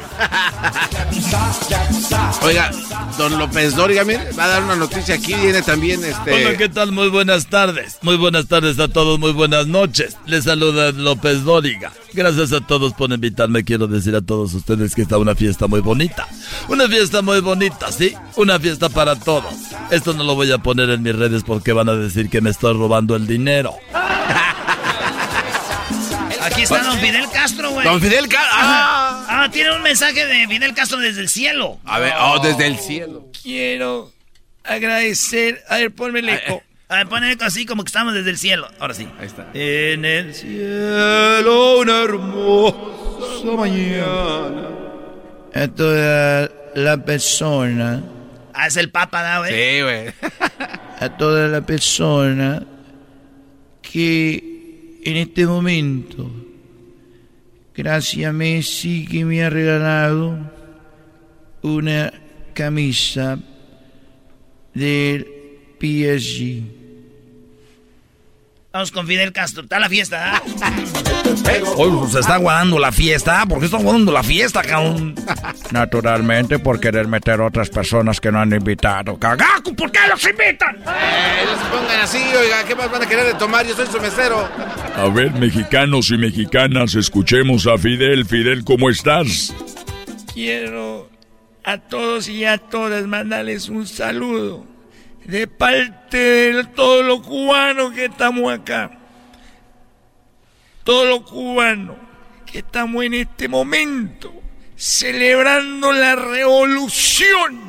Oiga, 2.43 2.71
don 3.17 3.39
López 3.39 3.75
Dóriga, 3.75 4.05
mire, 4.05 4.31
va 4.39 4.45
a 4.45 4.49
dar 4.49 4.65
una 4.65 4.77
noticia 4.77 5.17
aquí. 5.17 5.35
Viene 5.35 5.63
también 5.63 6.05
este. 6.05 6.33
Hola, 6.33 6.57
¿qué 6.57 6.69
tal? 6.69 6.93
Muy 6.93 7.09
buenas 7.09 7.47
tardes. 7.47 7.99
Muy 8.03 8.17
buenas 8.17 8.47
tardes 8.47 8.79
a 8.79 8.89
todos, 8.89 9.19
muy 9.19 9.33
buenas 9.33 9.67
noches. 9.67 10.17
Les 10.27 10.45
saluda 10.45 10.93
López 10.93 11.45
Dóriga. 11.45 11.93
Gracias 12.13 12.53
a 12.53 12.61
todos 12.61 12.95
por 12.95 13.11
invitarme. 13.13 13.65
Quiero 13.65 13.87
decir 13.87 14.15
a 14.15 14.21
todos 14.21 14.55
ustedes 14.55 14.95
que 14.95 15.03
está 15.03 15.19
una 15.19 15.35
fiesta 15.35 15.67
muy 15.67 15.81
bonita. 15.81 16.27
Una 16.69 16.89
fiesta 16.89 17.23
muy 17.23 17.41
bonita, 17.41 17.91
¿sí? 17.93 18.15
Una 18.37 18.59
fiesta 18.59 18.89
para 18.89 19.17
todos. 19.17 19.53
Esto 19.91 20.15
no 20.15 20.25
lo 20.25 20.35
voy 20.35 20.51
a 20.53 20.59
poner 20.59 20.91
en 20.91 21.03
mis 21.03 21.15
redes 21.15 21.43
porque 21.45 21.73
van 21.73 21.89
a 21.89 21.95
decir 21.95 22.31
que 22.31 22.41
me 22.41 22.51
estoy 22.51 22.75
robando 22.75 23.17
el 23.17 23.27
dinero. 23.27 23.48
Aquí 26.43 26.63
está 26.63 26.83
don 26.83 26.99
Fidel 26.99 27.29
Castro, 27.33 27.71
güey. 27.71 27.87
Don 27.87 28.01
Fidel 28.01 28.29
Castro. 28.29 28.51
Ah. 28.53 29.27
ah, 29.29 29.49
tiene 29.51 29.75
un 29.75 29.83
mensaje 29.83 30.27
de 30.27 30.47
Fidel 30.47 30.75
Castro 30.75 30.99
desde 30.99 31.21
el 31.21 31.29
cielo. 31.29 31.79
A 31.85 31.99
ver, 31.99 32.13
oh, 32.21 32.39
desde 32.41 32.67
el 32.67 32.79
cielo. 32.79 33.29
Quiero 33.43 34.13
agradecer. 34.65 35.63
A 35.69 35.79
ver, 35.79 35.91
ponme 35.93 36.21
el 36.21 36.29
eco. 36.29 36.63
A 36.89 36.97
ver, 36.97 37.09
ponme 37.09 37.27
el 37.27 37.33
eco 37.33 37.45
así 37.45 37.67
como 37.67 37.85
que 37.85 37.89
estamos 37.89 38.15
desde 38.15 38.31
el 38.31 38.39
cielo. 38.39 38.69
Ahora 38.79 38.95
sí. 38.95 39.09
Ahí 39.19 39.27
está. 39.27 39.49
En 39.55 40.05
el 40.05 40.35
cielo, 40.35 41.81
una 41.81 42.03
hermosa 42.03 43.57
mañana. 43.57 44.69
A 45.55 45.69
toda 45.69 46.51
la 46.75 46.97
persona. 46.99 48.03
Ah, 48.55 48.67
es 48.67 48.77
el 48.77 48.91
Papa, 48.91 49.35
¿no, 49.35 49.41
güey? 49.41 49.53
Sí, 49.53 49.83
güey. 49.83 50.13
a 51.01 51.09
toda 51.17 51.49
la 51.49 51.61
persona 51.61 52.63
que 53.93 55.01
en 55.05 55.17
este 55.17 55.47
momento, 55.47 56.31
gracias 57.75 58.29
a 58.29 58.33
Messi 58.33 59.07
que 59.07 59.25
me 59.25 59.43
ha 59.43 59.51
regalado 59.51 60.39
una 61.63 62.13
camisa 62.53 63.39
del 64.75 65.27
PSG. 65.81 66.78
Vamos 68.79 68.93
con 68.93 69.09
Fidel 69.09 69.33
Castro. 69.33 69.65
Está 69.65 69.81
la 69.81 69.89
fiesta, 69.89 70.37
¿ah? 70.37 70.43
Hoy 71.77 72.09
se 72.13 72.21
está 72.21 72.37
guardando 72.37 72.79
la 72.79 72.93
fiesta. 72.93 73.45
¿Por 73.45 73.59
qué 73.59 73.65
está 73.65 73.79
guardando 73.79 74.13
la 74.13 74.23
fiesta, 74.23 74.63
cabrón? 74.63 75.17
Naturalmente 75.73 76.61
por 76.61 76.79
querer 76.79 77.09
meter 77.09 77.41
a 77.41 77.47
otras 77.47 77.71
personas 77.71 78.21
que 78.21 78.31
no 78.31 78.39
han 78.39 78.53
invitado. 78.53 79.19
¡Cagaco! 79.19 79.75
¿Por 79.75 79.91
qué 79.91 79.99
los 80.09 80.23
invitan? 80.23 80.77
Eh, 80.77 81.45
no 81.45 81.59
se 81.61 81.71
pongan 81.77 82.01
así, 82.03 82.23
oiga. 82.41 82.63
¿Qué 82.69 82.77
más 82.77 82.89
van 82.89 83.03
a 83.03 83.07
querer 83.09 83.27
de 83.27 83.35
tomar? 83.35 83.67
Yo 83.67 83.75
soy 83.75 83.89
su 83.89 84.01
mesero. 84.01 84.49
A 84.95 85.09
ver, 85.09 85.33
mexicanos 85.33 86.13
y 86.13 86.17
mexicanas, 86.17 86.95
escuchemos 86.95 87.67
a 87.67 87.77
Fidel. 87.79 88.27
Fidel, 88.27 88.63
¿cómo 88.63 88.91
estás? 88.91 89.53
Quiero 90.33 91.11
a 91.65 91.79
todos 91.79 92.29
y 92.29 92.45
a 92.45 92.59
todas 92.59 93.05
mandarles 93.09 93.71
un 93.71 93.89
saludo 93.89 94.78
de 95.29 95.47
parte 95.47 96.17
de 96.17 96.65
todos 96.65 97.05
los 97.05 97.21
cubanos 97.21 97.93
que 97.93 98.07
estamos 98.07 98.51
acá. 98.51 98.91
Todos 100.85 101.07
los 101.07 101.31
cubanos 101.31 101.97
que 102.51 102.61
estamos 102.61 103.05
en 103.05 103.13
este 103.13 103.47
momento 103.47 104.33
celebrando 104.75 105.93
la 105.93 106.17
revolución. 106.17 107.61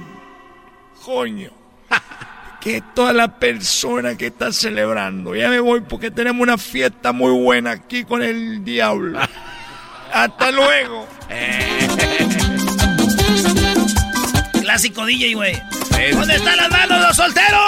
Coño. 1.04 1.52
Que 2.60 2.84
toda 2.94 3.14
la 3.14 3.40
persona 3.40 4.18
que 4.18 4.28
está 4.28 4.52
celebrando. 4.52 5.34
Ya 5.34 5.48
me 5.48 5.62
voy 5.62 5.80
porque 5.80 6.12
tenemos 6.12 6.42
una 6.42 6.58
fiesta 6.58 7.14
muy 7.14 7.32
buena 7.32 7.72
aquí 7.72 8.04
con 8.04 8.22
el 8.22 8.66
diablo. 8.66 9.18
Hasta 10.14 10.52
luego. 10.52 11.08
Clásico 14.62 15.06
DJ, 15.06 15.36
güey. 15.36 15.79
¿Dónde 16.08 16.36
están 16.36 16.58
las 16.58 16.72
manos 16.72 17.02
los 17.08 17.16
solteros? 17.16 17.60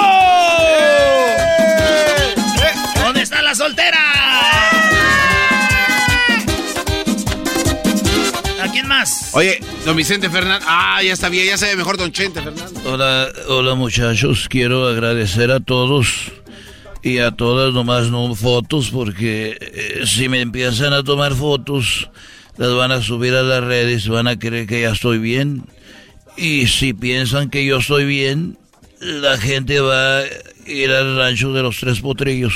¿Dónde 2.96 3.22
están 3.24 3.44
las 3.44 3.58
solteras? 3.58 4.00
¿A 8.62 8.72
quién 8.72 8.88
más? 8.88 9.32
Oye, 9.34 9.60
don 9.86 9.98
Vicente 9.98 10.30
Fernández. 10.30 10.65
Ah, 10.65 11.04
ya 11.04 11.12
está 11.12 11.28
bien, 11.28 11.46
ya 11.46 11.58
se 11.58 11.65
ve 11.67 11.76
mejor 11.76 11.98
don 11.98 12.12
Chente 12.13 12.41
Fernández. 12.41 12.86
Hola, 12.86 13.28
hola 13.50 13.76
muchachos, 13.76 14.48
quiero 14.50 14.88
agradecer 14.88 15.52
a 15.52 15.60
todos 15.60 16.32
y 17.04 17.17
a 17.17 17.32
todas 17.32 17.74
nomás 17.74 18.08
no 18.12 18.34
fotos 18.34 18.91
porque 18.91 19.58
eh, 19.60 20.04
si 20.06 20.30
me 20.30 20.39
empiezan 20.39 20.94
a 20.94 21.04
tomar 21.04 21.34
fotos 21.34 22.10
las 22.58 22.74
van 22.74 22.91
a 22.94 23.02
subir 23.02 23.34
a 23.36 23.44
las 23.44 23.62
redes, 23.62 24.08
van 24.08 24.28
a 24.28 24.39
creer 24.39 24.67
que 24.67 24.82
ya 24.82 24.91
estoy 24.91 25.17
bien 25.17 25.65
y 26.38 26.67
si 26.67 26.94
piensan 26.94 27.50
que 27.50 27.65
yo 27.65 27.78
estoy 27.78 28.06
bien, 28.06 28.58
la 29.00 29.38
gente 29.38 29.80
va 29.80 30.20
a 30.20 30.24
ir 30.65 30.91
al 30.91 31.17
rancho 31.17 31.54
de 31.54 31.63
los 31.63 31.78
tres 31.80 32.00
potrillos. 32.00 32.54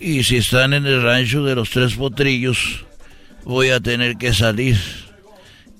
Y 0.00 0.24
si 0.24 0.36
están 0.36 0.72
en 0.74 0.86
el 0.86 1.02
rancho 1.02 1.44
de 1.44 1.54
los 1.54 1.70
tres 1.70 1.94
potrillos, 1.94 2.84
voy 3.44 3.70
a 3.70 3.80
tener 3.80 4.16
que 4.16 4.34
salir. 4.34 4.78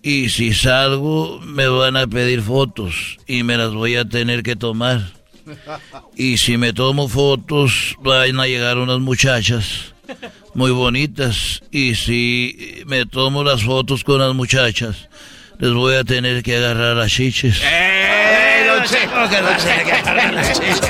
Y 0.02 0.28
si 0.28 0.52
salgo, 0.52 1.40
me 1.40 1.66
van 1.66 1.96
a 1.96 2.06
pedir 2.06 2.42
fotos 2.42 3.16
y 3.26 3.42
me 3.42 3.56
las 3.56 3.72
voy 3.72 3.96
a 3.96 4.04
tener 4.04 4.42
que 4.42 4.54
tomar. 4.54 5.12
Y 6.16 6.36
si 6.38 6.56
me 6.56 6.72
tomo 6.72 7.08
fotos, 7.08 7.96
van 8.00 8.38
a 8.38 8.46
llegar 8.46 8.78
unas 8.78 9.00
muchachas 9.00 9.94
muy 10.54 10.70
bonitas. 10.70 11.62
Y 11.70 11.94
si 11.94 12.82
me 12.86 13.06
tomo 13.06 13.44
las 13.44 13.62
fotos 13.62 14.04
con 14.04 14.20
las 14.20 14.34
muchachas, 14.34 15.08
les 15.58 15.72
voy 15.72 15.94
a 15.96 16.04
tener 16.04 16.42
que 16.42 16.56
agarrar 16.56 16.96
las 16.96 17.10
chiches. 17.10 17.60
¡Eh, 17.62 18.66
don 18.66 18.84
Che! 18.84 19.06
¿Cómo 19.06 19.28
que 19.28 19.40
no 19.40 19.48
que 19.84 19.92
agarrar 19.92 20.34
las 20.34 20.52
chiches? 20.52 20.80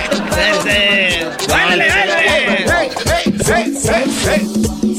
Este, 0.50 1.26
¡Báilale, 1.48 1.88
báilale! 1.88 2.66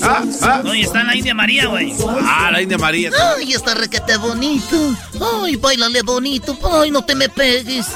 Ah, 0.04 0.24
ah. 0.44 0.62
Oye, 0.66 0.82
está 0.82 1.04
la 1.04 1.16
India 1.16 1.34
María, 1.34 1.66
güey. 1.66 1.94
Ah, 2.24 2.50
la 2.52 2.62
India 2.62 2.78
María. 2.78 3.10
Ay, 3.38 3.54
está 3.54 3.74
requete 3.74 4.18
bonito. 4.18 4.96
Ay, 5.44 5.56
bailale 5.56 6.02
bonito. 6.04 6.58
Ay, 6.80 6.92
no 6.92 7.04
te 7.04 7.16
me 7.16 7.28
pegues. 7.28 7.88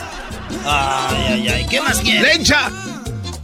Ay, 0.65 1.25
ay, 1.27 1.47
ay. 1.49 1.67
¿Qué 1.69 1.81
más 1.81 1.99
quieres? 1.99 2.23
¡Lencha! 2.23 2.71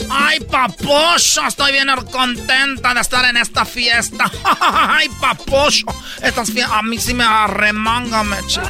Ay, 0.10 0.40
papocho, 0.40 1.42
estoy 1.48 1.72
bien 1.72 1.88
contenta 2.12 2.94
de 2.94 3.02
estar 3.02 3.26
en 3.26 3.38
esta 3.38 3.66
fiesta. 3.66 4.32
Ay, 4.60 5.10
papocho, 5.20 5.86
estas 6.22 6.52
fiestas 6.52 6.78
a 6.78 6.82
mí 6.84 6.98
sí 6.98 7.14
me 7.14 7.24
arremangan, 7.24 8.28
me 8.28 8.38
chico. 8.48 8.66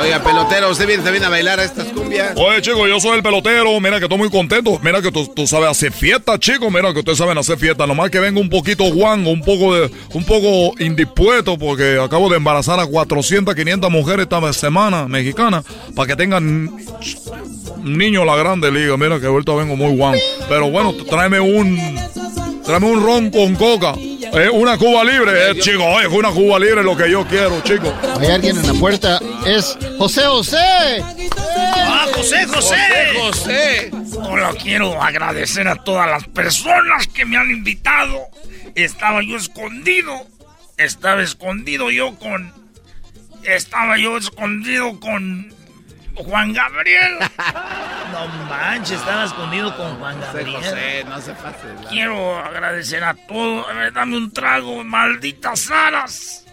Oiga, 0.00 0.22
pelotero, 0.22 0.70
¿usted 0.70 0.86
viene 0.86 1.02
también 1.02 1.24
a 1.24 1.28
bailar 1.28 1.60
a 1.60 1.64
estas 1.64 1.86
cumbias? 1.88 2.32
Oye, 2.36 2.60
chico, 2.62 2.86
yo 2.86 3.00
soy 3.00 3.16
el 3.16 3.22
pelotero. 3.22 3.78
Mira 3.80 3.98
que 3.98 4.04
estoy 4.04 4.18
muy 4.18 4.30
contento. 4.30 4.78
Mira 4.82 5.00
que 5.00 5.10
tú, 5.10 5.26
tú 5.34 5.46
sabes 5.46 5.68
hacer 5.68 5.92
fiesta, 5.92 6.38
chico. 6.38 6.70
Mira 6.70 6.92
que 6.92 6.98
ustedes 6.98 7.18
saben 7.18 7.38
hacer 7.38 7.58
fiesta. 7.58 7.86
Nomás 7.86 8.10
que 8.10 8.18
vengo 8.18 8.40
un 8.40 8.50
poquito 8.50 8.84
guango, 8.84 9.30
un 9.30 9.42
poco 9.42 9.74
de, 9.74 9.90
un 10.12 10.24
poco 10.24 10.74
indispuesto 10.80 11.58
porque 11.58 11.98
acabo 12.02 12.28
de 12.28 12.36
embarazar 12.36 12.80
a 12.80 12.86
400, 12.86 13.54
500 13.54 13.90
mujeres 13.90 14.24
esta 14.24 14.52
semana 14.52 15.06
mexicanas 15.08 15.64
para 15.94 16.08
que 16.08 16.16
tengan 16.16 16.70
niño 17.82 18.24
la 18.24 18.36
grande 18.36 18.70
liga. 18.70 18.96
Mira 18.96 19.20
que 19.20 19.26
ahorita 19.26 19.54
vengo 19.54 19.76
muy 19.76 19.96
guango. 19.96 20.18
Pero 20.54 20.70
bueno, 20.70 20.94
tráeme 21.10 21.40
un, 21.40 21.98
tráeme 22.64 22.86
un 22.86 23.02
ron 23.02 23.28
con 23.32 23.56
coca. 23.56 23.92
Eh, 23.98 24.48
una 24.52 24.78
Cuba 24.78 25.02
libre, 25.02 25.50
eh, 25.50 25.58
chico. 25.58 25.82
Oye, 25.82 26.06
una 26.06 26.30
Cuba 26.30 26.60
libre 26.60 26.78
es 26.78 26.86
lo 26.86 26.96
que 26.96 27.10
yo 27.10 27.26
quiero, 27.26 27.60
chico. 27.62 27.92
Hay 28.20 28.28
alguien 28.28 28.58
en 28.58 28.64
la 28.64 28.74
puerta. 28.74 29.20
Es 29.44 29.76
José 29.98 30.22
José. 30.26 31.02
¡Ah, 31.40 32.06
José, 32.14 32.46
José! 32.46 32.76
José. 33.18 33.90
Hola, 34.16 34.54
quiero 34.62 35.02
agradecer 35.02 35.66
a 35.66 35.74
todas 35.74 36.08
las 36.08 36.24
personas 36.28 37.08
que 37.08 37.24
me 37.24 37.36
han 37.36 37.50
invitado. 37.50 38.28
Estaba 38.76 39.24
yo 39.24 39.36
escondido. 39.36 40.12
Estaba 40.76 41.20
escondido 41.24 41.90
yo 41.90 42.14
con. 42.14 42.52
Estaba 43.42 43.98
yo 43.98 44.16
escondido 44.18 45.00
con. 45.00 45.52
Juan 46.16 46.52
Gabriel. 46.52 47.18
No 48.14 48.28
manches, 48.48 49.00
estaba 49.00 49.24
escondido 49.24 49.76
con 49.76 49.98
Juan 49.98 50.20
Gabriel. 50.20 50.54
José, 50.54 51.04
no 51.04 51.20
se 51.20 51.32
pase. 51.32 51.66
Quiero 51.88 52.38
agradecer 52.38 53.02
a 53.02 53.14
todos. 53.14 53.68
A 53.68 53.72
ver, 53.72 53.92
dame 53.92 54.16
un 54.16 54.32
trago, 54.32 54.84
malditas 54.84 55.58
Saras. 55.62 56.44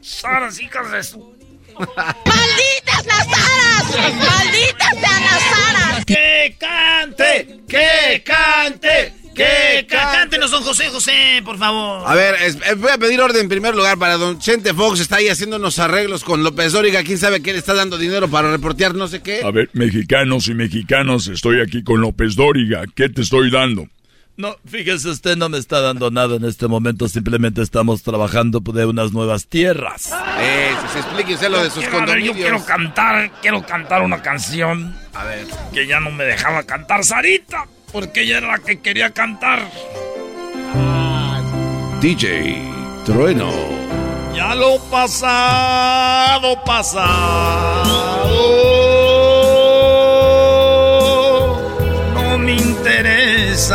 Saras, 0.00 0.58
hijas 0.58 0.90
de 0.90 1.02
su. 1.02 1.36
¡Malditas 1.78 3.06
las 3.06 3.26
aras! 3.26 4.14
¡Malditas 4.14 4.90
sean 4.90 5.22
las 5.22 5.58
aras! 5.68 6.04
¡Que 6.06 6.56
cante! 6.58 7.60
¡Que 7.68 8.22
cante! 8.24 9.21
¡Que 9.34 9.86
cántenos, 9.88 10.50
don 10.50 10.62
José 10.62 10.88
José, 10.90 11.40
por 11.44 11.56
favor! 11.58 12.02
A 12.06 12.14
ver, 12.14 12.34
es- 12.42 12.56
eh, 12.56 12.74
voy 12.76 12.90
a 12.90 12.98
pedir 12.98 13.20
orden 13.20 13.42
en 13.42 13.48
primer 13.48 13.74
lugar 13.74 13.96
para 13.98 14.16
don 14.18 14.38
Chente 14.38 14.74
Fox. 14.74 15.00
Está 15.00 15.16
ahí 15.16 15.28
haciendo 15.28 15.56
unos 15.56 15.78
arreglos 15.78 16.22
con 16.22 16.42
López 16.42 16.72
Dóriga. 16.72 17.02
¿Quién 17.02 17.18
sabe 17.18 17.40
qué 17.42 17.52
le 17.52 17.58
está 17.58 17.72
dando 17.74 17.96
dinero 17.96 18.28
para 18.28 18.50
reportear 18.50 18.94
no 18.94 19.08
sé 19.08 19.20
qué? 19.22 19.42
A 19.42 19.50
ver, 19.50 19.70
mexicanos 19.72 20.48
y 20.48 20.54
mexicanas, 20.54 21.26
estoy 21.28 21.60
aquí 21.60 21.82
con 21.82 22.00
López 22.00 22.34
Dóriga. 22.36 22.82
¿Qué 22.94 23.08
te 23.08 23.22
estoy 23.22 23.50
dando? 23.50 23.86
No, 24.36 24.56
fíjese, 24.66 25.10
usted 25.10 25.36
no 25.36 25.48
me 25.50 25.58
está 25.58 25.80
dando 25.80 26.10
nada 26.10 26.36
en 26.36 26.44
este 26.46 26.66
momento, 26.66 27.06
simplemente 27.06 27.60
estamos 27.60 28.02
trabajando 28.02 28.60
de 28.60 28.86
unas 28.86 29.12
nuevas 29.12 29.46
tierras. 29.46 30.10
Eh, 30.40 30.70
se 30.92 30.98
explique 31.00 31.34
usted 31.34 31.50
lo 31.50 31.62
de 31.62 31.70
sus 31.70 31.84
yo 31.84 31.90
condominios. 31.90 32.36
quiero 32.36 32.64
cantar, 32.64 33.30
quiero 33.42 33.62
cantar 33.66 34.00
una 34.02 34.22
canción. 34.22 34.96
A 35.12 35.24
ver. 35.24 35.46
Que 35.74 35.86
ya 35.86 36.00
no 36.00 36.10
me 36.10 36.24
dejaba 36.24 36.62
cantar 36.62 37.04
Sarita, 37.04 37.66
porque 37.92 38.22
ella 38.22 38.38
era 38.38 38.48
la 38.48 38.58
que 38.58 38.80
quería 38.80 39.10
cantar. 39.10 39.68
DJ 42.00 42.60
Trueno. 43.04 43.50
Ya 44.34 44.54
lo 44.54 44.78
pasado, 44.90 46.64
pasado, 46.64 47.84
no 52.14 52.38
me 52.38 52.52
interesa. 52.54 53.74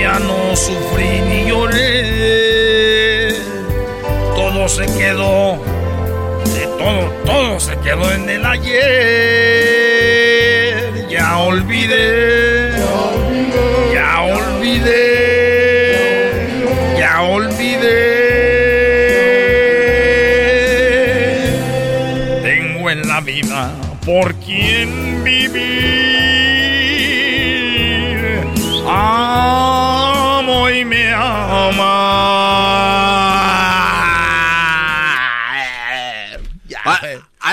Ya 0.00 0.18
no 0.18 0.56
sufrí 0.56 1.20
ni 1.20 1.48
lloré. 1.48 3.36
Todo 4.34 4.68
se 4.68 4.86
quedó, 4.86 5.62
de 6.52 6.66
todo, 6.78 7.10
todo 7.24 7.60
se 7.60 7.78
quedó 7.78 8.12
en 8.12 8.28
el 8.28 8.44
ayer. 8.44 9.83
Ya 13.92 14.22
olvidé, 14.22 15.10
ya 16.98 17.22
olvidé. 17.22 18.02
Tengo 22.42 22.90
en 22.90 23.08
la 23.08 23.20
vida 23.20 23.72
por 24.04 24.34
quien 24.34 24.63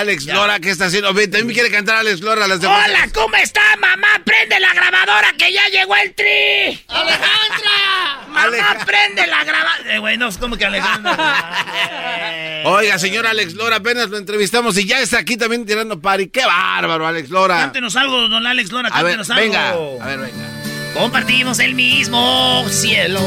Alex 0.02 0.26
Lora, 0.26 0.58
¿qué 0.58 0.70
está 0.70 0.86
haciendo? 0.86 1.14
También 1.14 1.48
quiere 1.52 1.70
cantar 1.70 1.98
Alex 1.98 2.20
Lora 2.22 2.48
las 2.48 2.60
de 2.60 2.66
Hola, 2.66 3.08
¿cómo 3.14 3.36
está, 3.36 3.60
mamá? 3.78 4.08
Prende 4.24 4.58
la 4.58 4.74
grabadora 4.74 5.32
que 5.38 5.52
ya 5.52 5.68
llegó 5.68 5.94
el 5.94 6.12
tri. 6.12 6.82
¡Alejandra! 6.88 8.26
Mamá, 8.32 8.84
prende 8.84 9.26
la 9.28 9.44
grabadora. 9.44 9.94
Eh, 9.94 9.98
güey, 9.98 10.16
no, 10.18 10.26
es 10.28 10.38
como 10.38 10.56
que 10.56 10.64
Alejandro. 10.66 11.12
Oiga, 12.64 12.98
señor 12.98 13.26
Alex 13.28 13.54
Lora, 13.54 13.76
apenas 13.76 14.08
lo 14.10 14.18
entrevistamos 14.18 14.76
y 14.76 14.86
ya 14.86 15.00
está 15.00 15.18
aquí 15.18 15.36
también 15.36 15.64
tirando 15.66 16.00
pari. 16.00 16.28
¡Qué 16.28 16.44
bárbaro, 16.44 17.06
Alex 17.06 17.30
Lora! 17.30 17.58
Cántenos 17.58 17.94
algo, 17.94 18.28
don 18.28 18.44
Alex 18.44 18.72
Lora, 18.72 18.88
A 18.88 19.02
ver, 19.04 19.16
cántenos 19.18 19.30
algo. 19.30 19.98
venga, 19.98 20.04
a 20.04 20.06
ver, 20.08 20.18
venga. 20.18 20.48
Compartimos 20.94 21.60
el 21.60 21.74
mismo 21.74 22.64
cielo. 22.68 23.20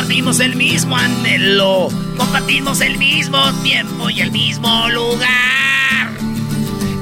Compartimos 0.00 0.40
el 0.40 0.56
mismo 0.56 0.96
anhelo. 0.96 1.88
Compartimos 2.16 2.80
el 2.80 2.96
mismo 2.96 3.52
tiempo 3.62 4.08
y 4.08 4.22
el 4.22 4.32
mismo 4.32 4.88
lugar. 4.88 6.08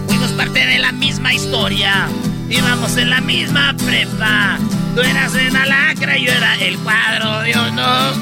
Fuimos 0.09 0.33
parte 0.33 0.67
de 0.67 0.81
la 0.81 0.91
misma 0.91 1.33
historia. 1.33 2.09
Íbamos 2.51 2.97
en 2.97 3.11
la 3.11 3.21
misma 3.21 3.73
prepa. 3.87 4.59
Tú 4.97 5.03
eras 5.03 5.33
en 5.37 5.53
la 5.53 5.65
lacra 5.67 6.19
y 6.19 6.25
yo 6.25 6.33
era 6.33 6.57
el 6.57 6.77
cuadro 6.79 7.39
de 7.43 7.55
honor. 7.57 8.15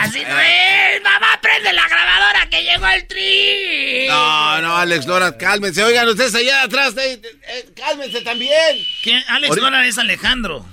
Así 0.00 0.22
no 0.26 0.40
es. 0.40 1.02
Mamá, 1.02 1.38
prende 1.42 1.74
la 1.74 1.86
grabadora 1.86 2.48
que 2.48 2.62
llegó 2.62 2.86
el 2.86 3.06
tri. 3.06 4.06
No, 4.08 4.62
no, 4.62 4.76
Alex 4.78 5.04
Lora, 5.04 5.36
cálmense. 5.36 5.84
Oigan, 5.84 6.08
ustedes 6.08 6.34
allá 6.34 6.62
atrás, 6.62 6.94
eh, 6.96 7.20
eh, 7.22 7.68
cálmense 7.76 8.22
también. 8.22 8.78
¿Quién? 9.02 9.22
Alex 9.28 9.54
Lora 9.54 9.86
es 9.86 9.98
Alejandro. 9.98 10.64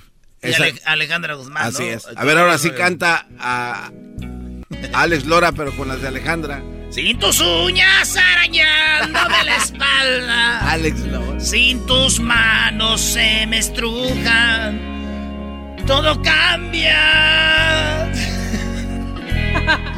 Y 0.44 0.50
Esa- 0.50 0.64
Ale- 0.64 0.82
Alejandra 0.86 1.36
Guzmán. 1.36 1.64
Así 1.68 1.84
¿no? 1.84 1.90
es. 1.92 2.08
A 2.16 2.24
ver, 2.26 2.38
ahora 2.38 2.58
sí 2.58 2.72
canta 2.72 3.28
a 3.40 3.92
Alex 4.94 5.26
Lora, 5.26 5.52
pero 5.52 5.72
con 5.76 5.88
las 5.88 6.02
de 6.02 6.08
Alejandra. 6.08 6.64
Sin 6.90 7.20
tus 7.20 7.40
uñas 7.40 8.18
arañándome 8.18 9.44
la 9.46 9.56
espalda. 9.58 10.72
Alex 10.72 11.00
Lora. 11.02 11.40
Sin 11.40 11.86
tus 11.86 12.20
manos 12.20 13.00
se 13.02 13.46
me 13.48 13.60
estrujan. 13.60 14.90
Todo 15.88 16.22
cambia. 16.22 18.12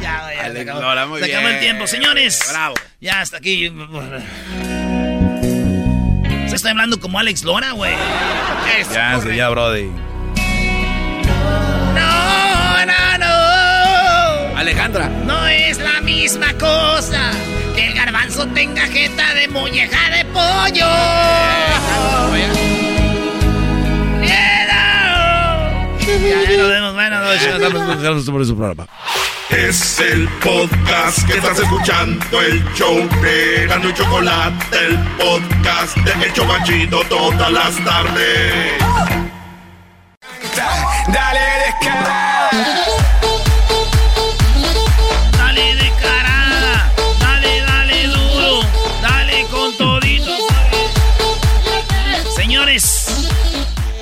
ya, 0.00 0.44
Alex 0.44 0.54
se 0.54 0.60
acabó, 0.62 0.80
Lora, 0.82 1.06
muy 1.06 1.20
se 1.20 1.26
acabó 1.26 1.42
bien. 1.46 1.54
el 1.54 1.60
tiempo, 1.60 1.86
señores. 1.86 2.46
Bravo. 2.50 2.74
Ya 3.00 3.20
hasta 3.22 3.38
aquí. 3.38 3.72
Se 6.48 6.56
está 6.56 6.70
hablando 6.70 7.00
como 7.00 7.18
Alex 7.18 7.42
Lora, 7.44 7.72
güey. 7.72 7.94
Ya, 8.92 9.20
sí, 9.20 9.34
ya, 9.36 9.48
Brody. 9.48 9.90
Alejandra. 14.64 15.08
No 15.26 15.46
es 15.46 15.76
la 15.78 16.00
misma 16.00 16.54
cosa 16.54 17.30
que 17.76 17.86
el 17.88 17.92
garbanzo 17.94 18.46
tenga 18.48 18.86
jeta 18.86 19.34
de 19.34 19.46
molleja 19.48 20.08
de 20.10 20.24
pollo. 20.26 20.86
Ya, 26.00 26.50
ya 26.50 26.56
nos 26.58 26.68
vemos, 26.70 26.94
bueno, 26.94 27.20
no, 27.20 27.34
ya 27.34 27.56
estamos- 27.56 28.02
Gracias 28.02 28.30
por 28.30 28.46
su 28.46 28.56
programa. 28.56 28.86
Es 29.50 30.00
el 30.00 30.26
podcast 30.42 31.26
que 31.26 31.34
estás 31.34 31.58
escuchando, 31.58 32.40
el 32.40 32.64
show 32.74 33.06
de 33.20 33.66
Gano 33.68 33.90
y 33.90 33.92
Chocolate, 33.94 34.78
el 34.86 34.98
podcast 35.18 35.94
de 35.98 36.24
El 36.24 36.32
Chobachito 36.32 37.00
todas 37.10 37.50
las 37.52 37.76
tardes. 37.84 38.72
Dale 41.08 41.40
descarada. 41.66 42.50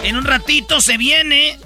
En 0.02 0.16
un 0.16 0.24
ratito 0.24 0.80
se 0.80 0.96
viene. 0.96 1.58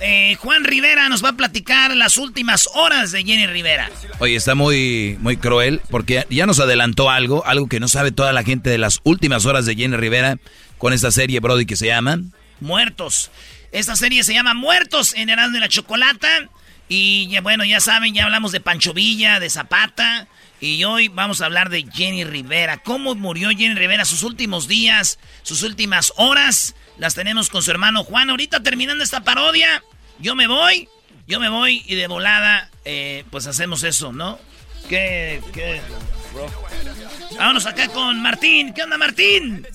eh, 0.00 0.36
Juan 0.40 0.64
Rivera 0.64 1.08
nos 1.08 1.24
va 1.24 1.30
a 1.30 1.36
platicar 1.36 1.94
las 1.96 2.16
últimas 2.16 2.68
horas 2.74 3.12
de 3.12 3.24
Jenny 3.24 3.46
Rivera. 3.46 3.90
Oye, 4.18 4.36
está 4.36 4.54
muy, 4.54 5.16
muy 5.20 5.36
cruel 5.36 5.80
porque 5.90 6.26
ya 6.30 6.46
nos 6.46 6.60
adelantó 6.60 7.10
algo, 7.10 7.44
algo 7.46 7.68
que 7.68 7.80
no 7.80 7.88
sabe 7.88 8.12
toda 8.12 8.32
la 8.32 8.42
gente 8.42 8.70
de 8.70 8.78
las 8.78 9.00
últimas 9.04 9.46
horas 9.46 9.66
de 9.66 9.76
Jenny 9.76 9.96
Rivera 9.96 10.38
con 10.78 10.92
esta 10.92 11.10
serie, 11.10 11.40
Brody, 11.40 11.66
que 11.66 11.76
se 11.76 11.86
llama... 11.86 12.18
Muertos. 12.60 13.30
Esta 13.72 13.96
serie 13.96 14.22
se 14.24 14.34
llama 14.34 14.54
Muertos 14.54 15.14
en 15.14 15.28
Erasmo 15.28 15.56
y 15.56 15.60
la 15.60 15.68
Chocolata. 15.68 16.48
Y 16.88 17.28
ya, 17.28 17.40
bueno, 17.40 17.64
ya 17.64 17.80
saben, 17.80 18.14
ya 18.14 18.24
hablamos 18.24 18.52
de 18.52 18.60
Pancho 18.60 18.92
Villa, 18.92 19.40
de 19.40 19.50
Zapata. 19.50 20.28
Y 20.60 20.84
hoy 20.84 21.08
vamos 21.08 21.40
a 21.40 21.46
hablar 21.46 21.70
de 21.70 21.86
Jenny 21.92 22.24
Rivera. 22.24 22.78
¿Cómo 22.78 23.14
murió 23.14 23.48
Jenny 23.50 23.74
Rivera? 23.74 24.04
Sus 24.04 24.22
últimos 24.22 24.68
días, 24.68 25.18
sus 25.42 25.62
últimas 25.62 26.12
horas. 26.16 26.74
Las 26.98 27.14
tenemos 27.14 27.50
con 27.50 27.62
su 27.62 27.70
hermano 27.70 28.04
Juan. 28.04 28.30
Ahorita 28.30 28.62
terminando 28.62 29.02
esta 29.02 29.22
parodia, 29.22 29.82
yo 30.18 30.34
me 30.34 30.46
voy. 30.46 30.88
Yo 31.26 31.40
me 31.40 31.48
voy 31.48 31.82
y 31.86 31.94
de 31.94 32.06
volada, 32.06 32.68
eh, 32.84 33.24
pues 33.30 33.46
hacemos 33.46 33.82
eso, 33.82 34.12
¿no? 34.12 34.38
¿Qué? 34.90 35.40
¿Qué? 35.54 35.80
Vámonos 37.38 37.66
acá 37.66 37.88
con 37.88 38.20
Martín. 38.20 38.74
¿Qué 38.74 38.82
onda, 38.82 38.98
Martín? 38.98 39.66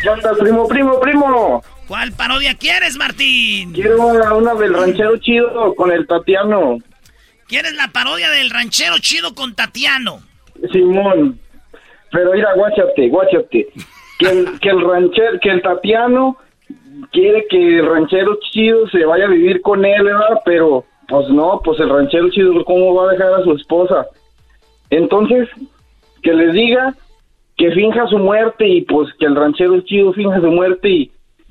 ¿Qué 0.00 0.08
onda, 0.08 0.32
primo, 0.38 0.68
primo, 0.68 1.00
primo? 1.00 1.64
¿Cuál 1.88 2.12
parodia 2.12 2.54
quieres, 2.54 2.96
Martín? 2.96 3.72
Quiero 3.72 4.06
una, 4.06 4.32
una 4.34 4.54
del 4.54 4.72
ranchero 4.72 5.16
chido 5.18 5.74
con 5.74 5.90
el 5.90 6.06
Tatiano. 6.06 6.78
¿Quieres 7.48 7.74
la 7.74 7.88
parodia 7.88 8.30
del 8.30 8.50
ranchero 8.50 8.98
chido 8.98 9.34
con 9.34 9.54
Tatiano? 9.54 10.22
Simón. 10.72 11.40
Pero 12.12 12.32
mira, 12.32 12.54
guáchate, 12.54 13.08
guáchate. 13.08 13.68
Que 14.18 14.26
el, 14.26 14.60
que 14.60 14.68
el 14.68 14.80
ranchero, 14.80 15.40
que 15.42 15.50
el 15.50 15.62
Tatiano 15.62 16.38
quiere 17.12 17.46
que 17.48 17.78
el 17.78 17.86
ranchero 17.86 18.38
chido 18.50 18.88
se 18.88 19.04
vaya 19.04 19.26
a 19.26 19.30
vivir 19.30 19.60
con 19.62 19.84
él, 19.84 20.02
¿verdad? 20.02 20.40
Pero, 20.44 20.84
pues 21.08 21.28
no, 21.28 21.60
pues 21.64 21.78
el 21.80 21.88
ranchero 21.88 22.30
chido, 22.30 22.64
¿cómo 22.64 22.94
va 22.94 23.08
a 23.10 23.12
dejar 23.12 23.34
a 23.34 23.44
su 23.44 23.52
esposa? 23.52 24.06
Entonces, 24.90 25.48
que 26.22 26.34
les 26.34 26.52
diga 26.52 26.94
que 27.56 27.70
finja 27.72 28.06
su 28.06 28.18
muerte 28.18 28.66
y 28.66 28.82
pues 28.82 29.12
que 29.18 29.26
el 29.26 29.36
ranchero 29.36 29.80
chido 29.82 30.12
finja 30.12 30.40
su 30.40 30.50
muerte 30.50 30.88
y, 30.88 31.10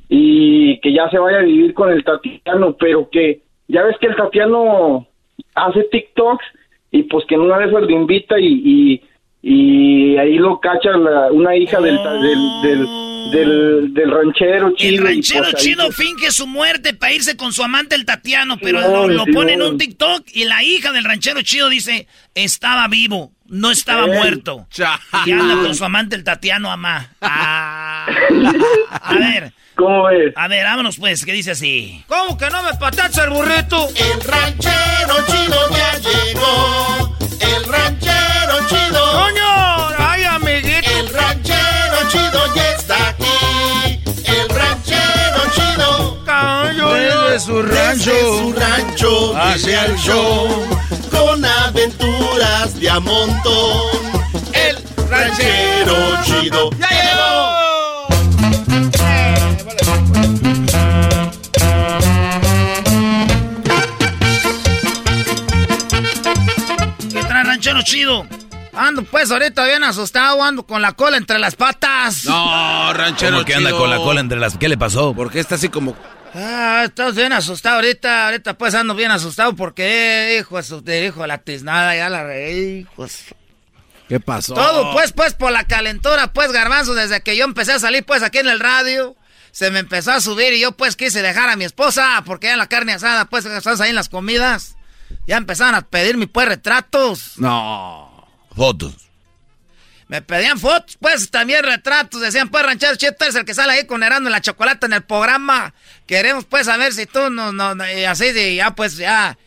y 0.10 0.80
que 0.82 0.94
ya 0.94 1.10
se 1.10 1.20
vaya 1.20 1.40
a 1.40 1.44
vivir 1.44 1.74
con 1.74 1.92
el 1.92 2.04
Tatiano, 2.04 2.76
pero 2.78 3.10
que 3.10 3.42
ya 3.68 3.84
ves 3.84 3.98
que 4.00 4.08
el 4.08 4.16
Tatiano 4.16 5.08
hace 5.56 5.84
TikToks 5.84 6.46
y 6.92 7.04
pues 7.04 7.26
que 7.26 7.36
en 7.36 7.42
una 7.42 7.58
vez 7.58 7.72
lo 7.72 7.90
invita 7.90 8.40
y, 8.40 9.02
y 9.44 10.18
ahí 10.18 10.36
lo 10.36 10.60
cacha 10.60 10.92
la- 10.92 11.32
una 11.32 11.56
hija 11.56 11.80
del, 11.82 11.98
del, 11.98 12.62
del, 12.62 12.88
del, 13.32 13.94
del 13.94 14.12
ranchero 14.12 14.68
El 14.70 14.76
chido. 14.76 14.94
y, 14.94 14.98
ranchero 14.98 15.44
pues, 15.44 15.56
ahí, 15.56 15.62
chido 15.64 15.86
pues, 15.86 15.96
finge 15.96 16.32
su 16.32 16.48
muerte 16.48 16.94
para 16.94 17.14
irse 17.14 17.36
con 17.38 17.52
su 17.54 17.64
amante 17.64 17.96
el 17.96 18.06
Tatiano, 18.06 18.58
pero 18.62 18.82
lo, 18.82 19.08
lo 19.08 19.26
pone 19.28 19.54
en 19.54 19.62
un 19.64 19.78
TikTok 19.78 20.26
y 20.34 20.44
la 20.46 20.64
hija 20.64 20.92
del 20.92 21.06
ranchero 21.06 21.42
chido 21.42 21.70
dice, 21.70 22.08
estaba 22.36 22.88
vivo, 22.88 23.32
no 23.48 23.72
estaba 23.72 24.06
muerto. 24.08 24.68
Y 25.26 25.32
anda 25.32 25.56
con 25.56 25.74
su 25.76 25.84
amante 25.86 26.16
el 26.16 26.24
Tatiano 26.24 26.72
Amá. 26.72 27.10
Ah. 27.22 28.06
A 28.92 29.14
ver. 29.16 29.54
¿Cómo 29.76 30.04
ves? 30.04 30.34
A 30.36 30.48
ver, 30.48 30.64
vámonos 30.66 30.98
pues, 30.98 31.26
que 31.26 31.34
dice 31.34 31.52
así. 31.52 32.04
¿Cómo 32.08 32.38
que 32.38 32.48
no 32.52 32.62
me 32.62 32.74
patacha 32.78 33.24
el 33.24 33.32
burrito? 33.32 33.88
El 33.90 34.22
ranchero 34.22 35.16
chido 35.28 35.58
ya 35.72 35.98
llegó. 35.98 37.18
El 37.42 37.64
ranchero 37.66 38.68
chido. 38.70 39.12
¡Coño! 39.12 39.90
¡Ay, 39.98 40.24
amiguito! 40.24 40.90
El 40.90 41.10
ranchero 41.10 41.98
chido 42.10 42.56
ya 42.56 42.72
está 42.76 43.10
aquí. 43.10 44.02
El 44.26 44.50
ranchero 44.50 45.42
chido. 45.56 46.18
Desde 46.26 47.40
su 47.40 47.62
rancho. 47.62 48.12
Desde 48.12 48.40
su 48.40 48.54
rancho 48.54 49.38
Hacia 49.38 49.82
viene 49.82 49.86
el 49.94 49.98
show. 49.98 50.48
Con 51.10 51.44
aventuras 51.46 52.80
de 52.80 52.90
a 52.90 53.00
montón. 53.00 53.92
El 54.54 54.78
ranchero 55.10 55.96
chido 56.24 56.70
ya 56.80 56.90
llegó. 56.90 57.71
Ranchero 67.74 67.82
chido? 67.84 68.28
Ando 68.74 69.04
pues 69.04 69.30
ahorita 69.32 69.66
bien 69.66 69.84
asustado, 69.84 70.42
ando 70.44 70.66
con 70.66 70.82
la 70.82 70.94
cola 70.94 71.18
entre 71.18 71.40
las 71.40 71.56
patas. 71.56 72.26
No, 72.26 72.94
ranchero 72.94 73.34
¿Cómo 73.34 73.46
que 73.46 73.56
anda 73.56 73.72
con 73.72 73.90
la 73.90 73.98
cola 73.98 74.22
entre 74.22 74.40
las... 74.40 74.58
¿Qué 74.58 74.70
le 74.70 74.78
pasó? 74.78 75.14
¿Por 75.14 75.32
qué 75.32 75.40
está 75.40 75.56
así 75.56 75.70
como... 75.70 75.96
Ah, 76.34 76.84
estás 76.86 77.16
bien 77.16 77.34
asustado 77.34 77.76
ahorita, 77.76 78.28
ahorita 78.28 78.58
pues 78.58 78.74
ando 78.74 78.96
bien 78.96 79.12
asustado 79.12 79.54
porque, 79.54 80.38
hijo 80.40 80.82
de 80.82 81.28
la 81.28 81.38
tiznada, 81.40 81.94
ya 81.94 82.10
la 82.10 82.24
reí, 82.24 82.80
hijos. 82.80 83.26
¿Qué 84.08 84.22
pasó? 84.22 84.54
Todo 84.54 84.94
pues, 84.94 85.12
pues 85.12 85.34
por 85.34 85.52
la 85.52 85.66
calentura, 85.66 86.32
pues 86.32 86.54
garbanzo, 86.54 86.94
desde 86.94 87.22
que 87.22 87.36
yo 87.36 87.44
empecé 87.44 87.74
a 87.74 87.80
salir 87.80 88.06
pues 88.06 88.24
aquí 88.24 88.38
en 88.38 88.48
el 88.48 88.62
radio, 88.62 89.18
se 89.52 89.72
me 89.72 89.80
empezó 89.80 90.14
a 90.14 90.22
subir 90.22 90.54
y 90.54 90.62
yo 90.62 90.72
pues 90.72 90.96
quise 90.96 91.22
dejar 91.22 91.50
a 91.50 91.58
mi 91.58 91.66
esposa 91.66 92.24
porque 92.26 92.48
ya 92.48 92.56
la 92.56 92.68
carne 92.68 92.94
asada, 92.94 93.26
pues 93.26 93.44
estás 93.46 93.82
ahí 93.82 93.90
en 93.90 93.96
las 93.96 94.08
comidas, 94.08 94.78
ya 95.28 95.38
empezaron 95.38 95.76
a 95.76 95.82
pedirme 95.82 96.28
pues 96.28 96.48
retratos. 96.48 97.38
No. 97.38 98.28
Fotos. 98.56 99.12
Me 100.12 100.22
pedían 100.22 100.60
fotos, 100.60 100.98
pues 101.00 101.32
también 101.32 101.64
retratos. 101.64 102.20
Decían, 102.20 102.50
pues, 102.50 102.66
ranchero 102.66 102.98
tú 102.98 103.06
eres 103.22 103.36
el 103.36 103.46
que 103.46 103.54
sale 103.54 103.72
ahí 103.72 103.86
con 103.86 104.04
Herando 104.04 104.28
en 104.28 104.34
la 104.34 104.42
chocolate 104.42 104.86
en 104.86 104.92
el 104.92 105.04
programa. 105.04 105.74
Queremos, 106.06 106.44
pues, 106.44 106.66
saber 106.66 106.92
si 106.92 107.06
tú 107.06 107.30
no, 107.30 107.54
no, 107.54 107.76
no", 107.76 107.90
y 107.90 108.04
así 108.04 108.34
de, 108.34 108.54
ya, 108.56 108.76
pues, 108.76 108.98
ya, 108.98 109.38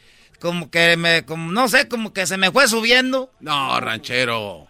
como 0.40 0.70
que 0.70 0.96
me, 0.96 1.26
como, 1.26 1.52
no 1.52 1.68
sé, 1.68 1.86
como 1.86 2.14
que 2.14 2.26
se 2.26 2.38
me 2.38 2.50
fue 2.50 2.66
subiendo. 2.66 3.30
No, 3.40 3.78
ranchero. 3.78 4.66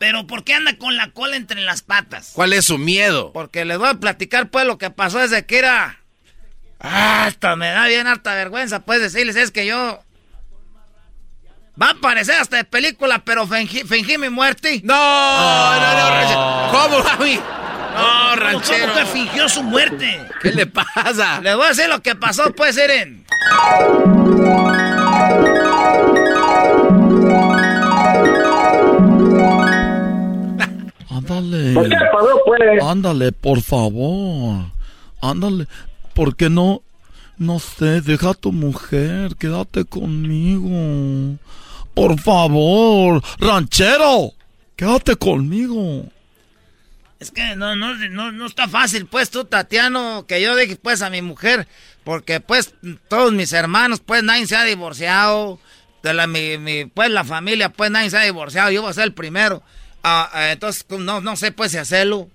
Pero, 0.00 0.26
¿por 0.26 0.42
qué 0.42 0.54
anda 0.54 0.76
con 0.76 0.96
la 0.96 1.12
cola 1.12 1.36
entre 1.36 1.60
las 1.60 1.82
patas? 1.82 2.32
¿Cuál 2.34 2.52
es 2.52 2.64
su 2.64 2.76
miedo? 2.76 3.32
Porque 3.32 3.64
les 3.64 3.78
voy 3.78 3.90
a 3.90 3.94
platicar, 3.94 4.50
pues, 4.50 4.66
lo 4.66 4.76
que 4.76 4.90
pasó 4.90 5.20
desde 5.20 5.46
que 5.46 5.58
era... 5.58 6.00
Ah, 6.80 7.26
hasta 7.26 7.54
me 7.54 7.68
da 7.68 7.86
bien 7.86 8.08
harta 8.08 8.34
vergüenza, 8.34 8.80
pues, 8.80 9.00
decirles, 9.00 9.36
es 9.36 9.52
que 9.52 9.66
yo... 9.66 10.02
Va 11.80 11.90
a 11.90 11.94
parecer 11.94 12.34
hasta 12.34 12.58
de 12.58 12.64
película, 12.64 13.20
pero 13.24 13.46
fingí, 13.46 13.84
fingí 13.84 14.18
mi 14.18 14.28
muerte. 14.28 14.82
No, 14.84 14.94
no, 14.94 15.94
no, 15.94 16.10
ranchero. 16.10 16.68
¿Cómo, 16.70 16.98
mami? 17.02 17.40
No, 17.94 18.36
ranchero. 18.36 18.92
¿Cómo 18.92 18.98
que 18.98 19.06
fingió 19.06 19.48
su 19.48 19.62
muerte? 19.62 20.20
¿Qué 20.42 20.52
le 20.52 20.66
pasa? 20.66 21.40
Les 21.40 21.56
voy 21.56 21.64
a 21.64 21.68
decir 21.68 21.88
lo 21.88 22.02
que 22.02 22.14
pasó, 22.14 22.52
pues, 22.52 22.76
Eren. 22.76 23.24
Ándale. 31.08 31.72
¿Por 31.72 31.88
qué 31.88 31.96
pasó, 32.12 32.40
pues? 32.44 32.82
Ándale, 32.82 33.32
por 33.32 33.62
favor. 33.62 34.66
Ándale. 35.22 35.66
¿Por 36.12 36.36
qué 36.36 36.50
no? 36.50 36.82
No 37.38 37.58
sé, 37.58 38.02
deja 38.02 38.30
a 38.30 38.34
tu 38.34 38.52
mujer, 38.52 39.36
quédate 39.36 39.86
conmigo. 39.86 41.38
Por 41.94 42.18
favor, 42.20 43.22
ranchero, 43.38 44.32
quédate 44.76 45.16
conmigo. 45.16 46.06
Es 47.20 47.30
que 47.30 47.54
no, 47.54 47.76
no, 47.76 47.94
no, 47.94 48.32
no 48.32 48.46
está 48.46 48.66
fácil, 48.66 49.06
pues, 49.06 49.30
tú, 49.30 49.44
Tatiano, 49.44 50.26
que 50.26 50.42
yo 50.42 50.56
deje, 50.56 50.74
pues, 50.74 51.02
a 51.02 51.10
mi 51.10 51.22
mujer. 51.22 51.68
Porque, 52.02 52.40
pues, 52.40 52.74
todos 53.08 53.32
mis 53.32 53.52
hermanos, 53.52 54.00
pues, 54.04 54.24
nadie 54.24 54.46
se 54.46 54.56
ha 54.56 54.64
divorciado. 54.64 55.60
De 56.02 56.12
la, 56.12 56.26
mi, 56.26 56.58
mi, 56.58 56.86
pues, 56.86 57.10
la 57.10 57.22
familia, 57.22 57.68
pues, 57.68 57.92
nadie 57.92 58.10
se 58.10 58.18
ha 58.18 58.22
divorciado. 58.22 58.72
Yo 58.72 58.82
voy 58.82 58.90
a 58.90 58.94
ser 58.94 59.04
el 59.04 59.12
primero. 59.12 59.62
Ah, 60.02 60.28
ah, 60.32 60.50
entonces, 60.50 60.84
no, 60.88 61.20
no 61.20 61.36
sé, 61.36 61.52
pues, 61.52 61.70
si 61.70 61.78
hacerlo. 61.78 62.28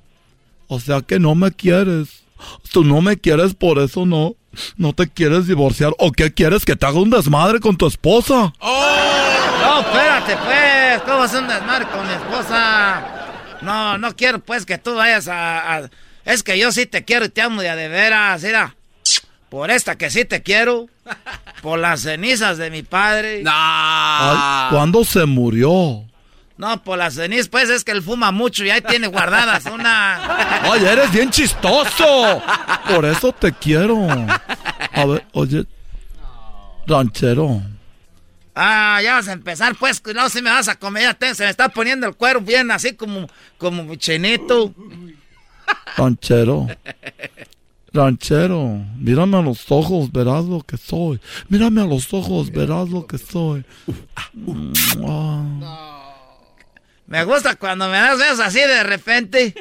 O 0.70 0.80
sea 0.80 1.01
que 1.01 1.20
no 1.20 1.36
me 1.36 1.51
quieres. 1.51 2.24
Tú 2.72 2.84
no 2.84 3.01
me 3.01 3.18
quieres, 3.18 3.55
por 3.55 3.80
eso 3.80 4.05
no. 4.05 4.36
No 4.78 4.93
te 4.93 5.08
quieres 5.08 5.47
divorciar. 5.47 5.93
¿O 5.97 6.12
qué 6.12 6.34
quieres? 6.34 6.64
Que 6.66 6.76
te 6.76 6.86
haga 6.86 6.99
un 6.99 7.10
desmadre 7.10 7.60
con 7.60 7.76
tu 7.76 7.88
esposa. 7.88 8.53
No, 9.68 9.80
espérate, 9.82 10.38
pues. 10.38 11.01
¿Cómo 11.03 11.24
hacer 11.24 11.41
un 11.41 11.47
desmadre 11.47 11.86
con 11.88 12.07
mi 12.07 12.13
esposa? 12.13 13.01
No, 13.61 13.97
no 13.97 14.15
quiero, 14.15 14.39
pues, 14.39 14.65
que 14.65 14.78
tú 14.78 14.95
vayas 14.95 15.28
a, 15.28 15.76
a- 15.78 15.89
Es 16.26 16.43
que 16.43 16.57
yo 16.57 16.72
sí 16.72 16.86
te 16.86 17.03
quiero 17.05 17.26
y 17.26 17.30
te 17.30 17.41
amo 17.41 17.61
de 17.61 17.70
a 17.70 17.76
de 17.76 17.88
veras, 17.88 18.43
mira. 18.43 18.76
Por 19.49 19.72
esta 19.72 19.95
que 19.97 20.09
sí 20.09 20.26
te 20.26 20.43
quiero. 20.43 20.88
Por 21.61 21.80
las 21.80 22.01
cenizas 22.01 22.57
de 22.57 22.70
mi 22.70 22.84
padre. 22.84 23.43
Ay, 23.47 24.70
¿Cuándo 24.72 25.03
se 25.05 25.26
murió? 25.26 26.03
No, 26.57 26.84
por 26.84 26.97
las 26.97 27.13
cenizas, 27.13 27.47
pues, 27.49 27.70
es 27.70 27.84
que 27.84 27.91
él 27.91 28.01
fuma 28.03 28.32
mucho 28.32 28.63
y 28.65 28.70
ahí 28.72 28.82
tiene 28.82 29.07
guardadas 29.07 29.65
una... 29.68 30.63
Ay, 30.63 30.84
eres 30.86 31.11
bien 31.11 31.30
chistoso. 31.30 32.41
Por 32.89 33.05
eso 33.05 33.32
te 33.32 33.53
quiero. 33.53 33.95
A 34.93 35.05
ver, 35.05 35.26
oye. 35.34 35.65
Ranchero. 36.88 37.61
Ah, 38.60 38.99
ya 39.03 39.14
vas 39.14 39.28
a 39.28 39.34
empezar, 39.34 39.76
pues, 39.76 40.01
no, 40.16 40.30
si 40.30 40.41
me 40.41 40.49
vas 40.49 40.68
a 40.68 40.76
comer, 40.80 41.03
ya 41.03 41.14
te- 41.14 41.36
se 41.36 41.43
me 41.43 41.49
está 41.51 41.70
poniendo 41.70 42.08
el 42.08 42.16
cuero 42.16 42.41
bien 42.41 42.72
así 42.72 42.95
como, 42.95 43.28
como 43.60 43.93
chinito. 43.95 44.74
Ranchero. 45.97 46.68
Ranchero. 47.93 48.82
Mírame 48.97 49.38
a 49.38 49.41
los 49.41 49.72
ojos, 49.72 50.12
verás 50.12 50.45
lo 50.45 50.62
que 50.62 50.78
soy. 50.78 51.20
Mírame 51.49 51.82
a 51.82 51.86
los 51.86 52.12
ojos, 52.14 52.51
verás 52.51 52.89
lo 52.89 53.05
que 53.05 53.18
soy. 53.20 53.64
Me 57.05 57.24
gusta 57.24 57.55
cuando 57.55 57.88
me 57.89 57.97
das 57.97 58.18
besos 58.18 58.39
así 58.39 58.60
de 58.60 58.84
repente. 58.84 59.53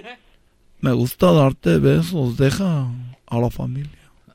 me 0.80 0.92
gusta 0.92 1.32
darte 1.32 1.78
besos. 1.78 2.36
Deja 2.36 2.86
a 3.26 3.38
la 3.38 3.50
familia. 3.50 3.90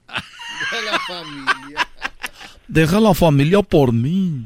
la 0.86 0.99
familia. 0.99 1.88
Deja 2.72 3.01
la 3.01 3.13
familia 3.13 3.61
por 3.61 3.91
mí. 3.91 4.45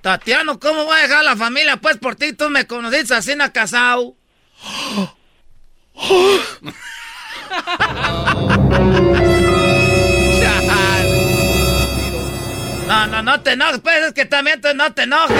Tatiano, 0.00 0.58
¿cómo 0.58 0.86
voy 0.86 0.98
a 0.98 1.02
dejar 1.02 1.24
la 1.24 1.36
familia? 1.36 1.76
Pues 1.76 1.98
por 1.98 2.16
ti 2.16 2.32
tú 2.32 2.50
me 2.50 2.66
conociste 2.66 3.14
así 3.14 3.30
en 3.30 3.38
casado. 3.50 4.16
No, 12.88 13.06
no, 13.06 13.22
no 13.22 13.40
te 13.40 13.52
enojes, 13.52 13.78
pues 13.78 14.04
es 14.04 14.14
que 14.14 14.24
también 14.24 14.60
tú 14.60 14.66
no 14.74 14.92
te 14.92 15.04
enojes. 15.04 15.38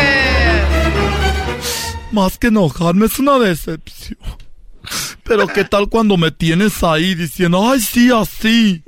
Más 2.12 2.38
que 2.38 2.46
enojarme 2.46 3.06
es 3.06 3.18
una 3.18 3.40
decepción. 3.40 4.39
Pero 5.24 5.46
qué 5.46 5.64
tal 5.64 5.88
cuando 5.88 6.16
me 6.16 6.30
tienes 6.30 6.82
ahí 6.82 7.14
diciendo, 7.14 7.70
ay, 7.70 7.80
sí, 7.80 8.10
así. 8.10 8.82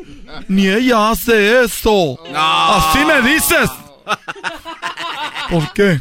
Ni 0.48 0.68
ella 0.68 1.10
hace 1.10 1.64
eso. 1.64 2.18
Así 2.34 2.98
me 3.04 3.22
dices. 3.22 3.70
¿Por 5.50 5.72
qué? 5.72 6.00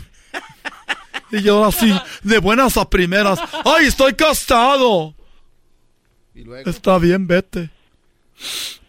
Y 1.32 1.42
yo 1.42 1.64
así, 1.64 1.94
de 2.24 2.40
buenas 2.40 2.76
a 2.78 2.90
primeras, 2.90 3.40
ay, 3.64 3.86
estoy 3.86 4.14
casado. 4.14 5.14
Está 6.66 6.98
bien, 6.98 7.26
vete. 7.26 7.70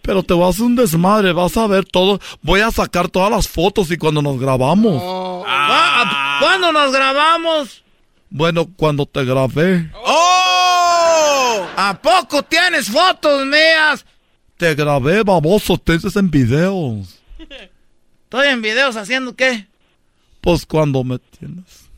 Pero 0.02 0.22
te 0.24 0.34
vas 0.34 0.46
a 0.46 0.48
hacer 0.50 0.64
un 0.64 0.74
desmadre, 0.74 1.32
vas 1.32 1.56
a 1.56 1.66
ver 1.68 1.84
todo. 1.84 2.18
Voy 2.40 2.60
a 2.60 2.72
sacar 2.72 3.08
todas 3.08 3.30
las 3.30 3.46
fotos 3.46 3.90
y 3.92 3.96
cuando 3.96 4.20
nos 4.20 4.38
grabamos. 4.40 5.00
Ah, 5.46 6.38
¿Cuándo 6.40 6.72
nos 6.72 6.92
grabamos? 6.92 7.84
Bueno, 8.28 8.66
cuando 8.76 9.06
te 9.06 9.24
grabé, 9.24 9.90
¡Oh! 10.04 10.51
¿A 11.76 11.98
poco 12.00 12.42
tienes 12.42 12.90
fotos 12.90 13.46
mías? 13.46 14.04
te 14.62 14.76
grabé, 14.76 15.24
baboso, 15.24 15.76
te 15.76 15.94
dices 15.94 16.14
en 16.14 16.30
videos. 16.30 17.18
Estoy 18.24 18.46
en 18.46 18.62
videos 18.62 18.94
haciendo 18.94 19.34
qué? 19.34 19.66
Pues 20.40 20.64
cuando 20.64 21.02
me 21.02 21.18
tienes. 21.18 21.90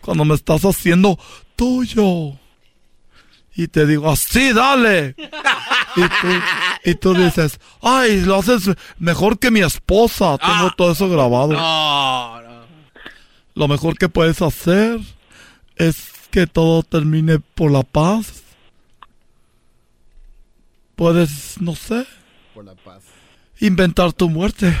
Cuando 0.00 0.24
me 0.24 0.34
estás 0.34 0.64
haciendo 0.64 1.16
tuyo. 1.54 2.36
Y 3.54 3.68
te 3.68 3.86
digo, 3.86 4.10
así, 4.10 4.52
dale. 4.52 5.14
Y 5.96 6.00
tú, 6.00 6.28
y 6.84 6.94
tú 6.96 7.14
dices, 7.14 7.60
ay, 7.80 8.22
lo 8.22 8.40
haces 8.40 8.68
mejor 8.98 9.38
que 9.38 9.52
mi 9.52 9.60
esposa. 9.60 10.36
Tengo 10.38 10.72
todo 10.76 10.90
eso 10.90 11.08
grabado. 11.08 11.52
No, 11.52 12.42
no. 12.42 12.64
Lo 13.54 13.68
mejor 13.68 13.96
que 13.96 14.08
puedes 14.08 14.42
hacer 14.42 14.98
es 15.76 16.08
que 16.32 16.48
todo 16.48 16.82
termine 16.82 17.38
por 17.38 17.70
la 17.70 17.84
paz. 17.84 18.43
Puedes, 20.96 21.60
no 21.60 21.74
sé, 21.74 22.06
Por 22.54 22.64
la 22.64 22.74
paz. 22.74 23.02
inventar 23.60 24.12
tu 24.12 24.28
muerte. 24.30 24.72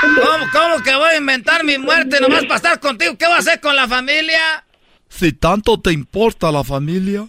¿Cómo, 0.00 0.44
¿Cómo 0.52 0.82
que 0.82 0.94
voy 0.94 1.10
a 1.10 1.16
inventar 1.16 1.64
mi 1.64 1.78
muerte 1.78 2.20
nomás 2.20 2.42
para 2.44 2.56
estar 2.56 2.80
contigo? 2.80 3.16
¿Qué 3.18 3.26
voy 3.26 3.34
a 3.34 3.38
hacer 3.38 3.60
con 3.60 3.76
la 3.76 3.86
familia? 3.88 4.64
Si 5.08 5.32
tanto 5.32 5.78
te 5.80 5.92
importa 5.92 6.50
la 6.52 6.64
familia, 6.64 7.26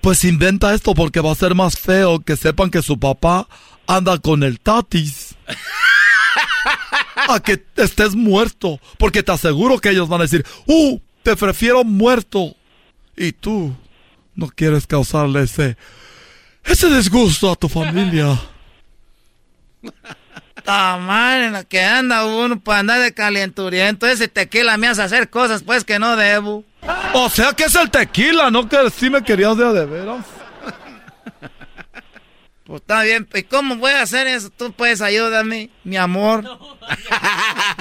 pues 0.00 0.24
inventa 0.24 0.74
esto 0.74 0.94
porque 0.94 1.20
va 1.20 1.32
a 1.32 1.36
ser 1.36 1.54
más 1.54 1.78
feo 1.78 2.20
que 2.20 2.36
sepan 2.36 2.70
que 2.70 2.82
su 2.82 2.98
papá 2.98 3.46
anda 3.86 4.18
con 4.18 4.42
el 4.42 4.60
tatis. 4.60 5.34
A 7.28 7.40
que 7.40 7.64
estés 7.76 8.14
muerto, 8.14 8.80
porque 8.98 9.22
te 9.22 9.32
aseguro 9.32 9.78
que 9.78 9.90
ellos 9.90 10.08
van 10.08 10.20
a 10.20 10.24
decir, 10.24 10.44
¡uh! 10.66 10.98
Te 11.24 11.34
prefiero 11.34 11.82
muerto. 11.82 12.54
Y 13.16 13.32
tú 13.32 13.74
no 14.34 14.48
quieres 14.48 14.86
causarle 14.86 15.42
ese, 15.42 15.76
ese 16.64 16.94
disgusto 16.94 17.50
a 17.50 17.56
tu 17.56 17.68
familia. 17.68 18.38
Ta 20.64 20.96
madre, 20.98 21.46
en 21.46 21.52
la 21.52 21.64
que 21.64 21.82
anda 21.82 22.24
uno 22.26 22.60
para 22.60 22.80
andar 22.80 23.00
de 23.00 23.12
calenturiento. 23.12 24.06
Ese 24.06 24.28
tequila 24.28 24.76
me 24.76 24.86
hace 24.86 25.02
hacer 25.02 25.30
cosas 25.30 25.62
pues 25.62 25.84
que 25.84 25.98
no 25.98 26.14
debo. 26.16 26.64
O 27.14 27.28
sea 27.30 27.52
que 27.54 27.64
es 27.64 27.74
el 27.74 27.90
tequila, 27.90 28.50
¿no? 28.50 28.68
Que 28.68 28.90
sí 28.90 29.08
me 29.08 29.22
querías 29.22 29.56
de 29.56 29.72
de 29.72 29.86
veras. 29.86 30.24
Pues 32.64 32.80
está 32.80 33.02
bien, 33.02 33.28
¿y 33.34 33.42
cómo 33.42 33.76
voy 33.76 33.92
a 33.92 34.00
hacer 34.00 34.26
eso? 34.26 34.48
Tú 34.48 34.72
puedes 34.72 35.02
ayudarme, 35.02 35.68
mi 35.84 35.98
amor. 35.98 36.44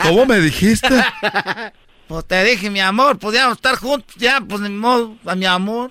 ¿Cómo 0.02 0.26
me 0.26 0.42
dijiste? 0.42 0.90
Pues 2.14 2.28
te 2.28 2.44
dije, 2.44 2.70
mi 2.70 2.80
amor, 2.80 3.18
podíamos 3.18 3.56
estar 3.56 3.76
juntos, 3.76 4.16
ya, 4.18 4.40
pues 4.40 4.62
ni 4.62 4.70
modo, 4.70 5.16
a 5.26 5.34
mi 5.34 5.48
amor. 5.48 5.90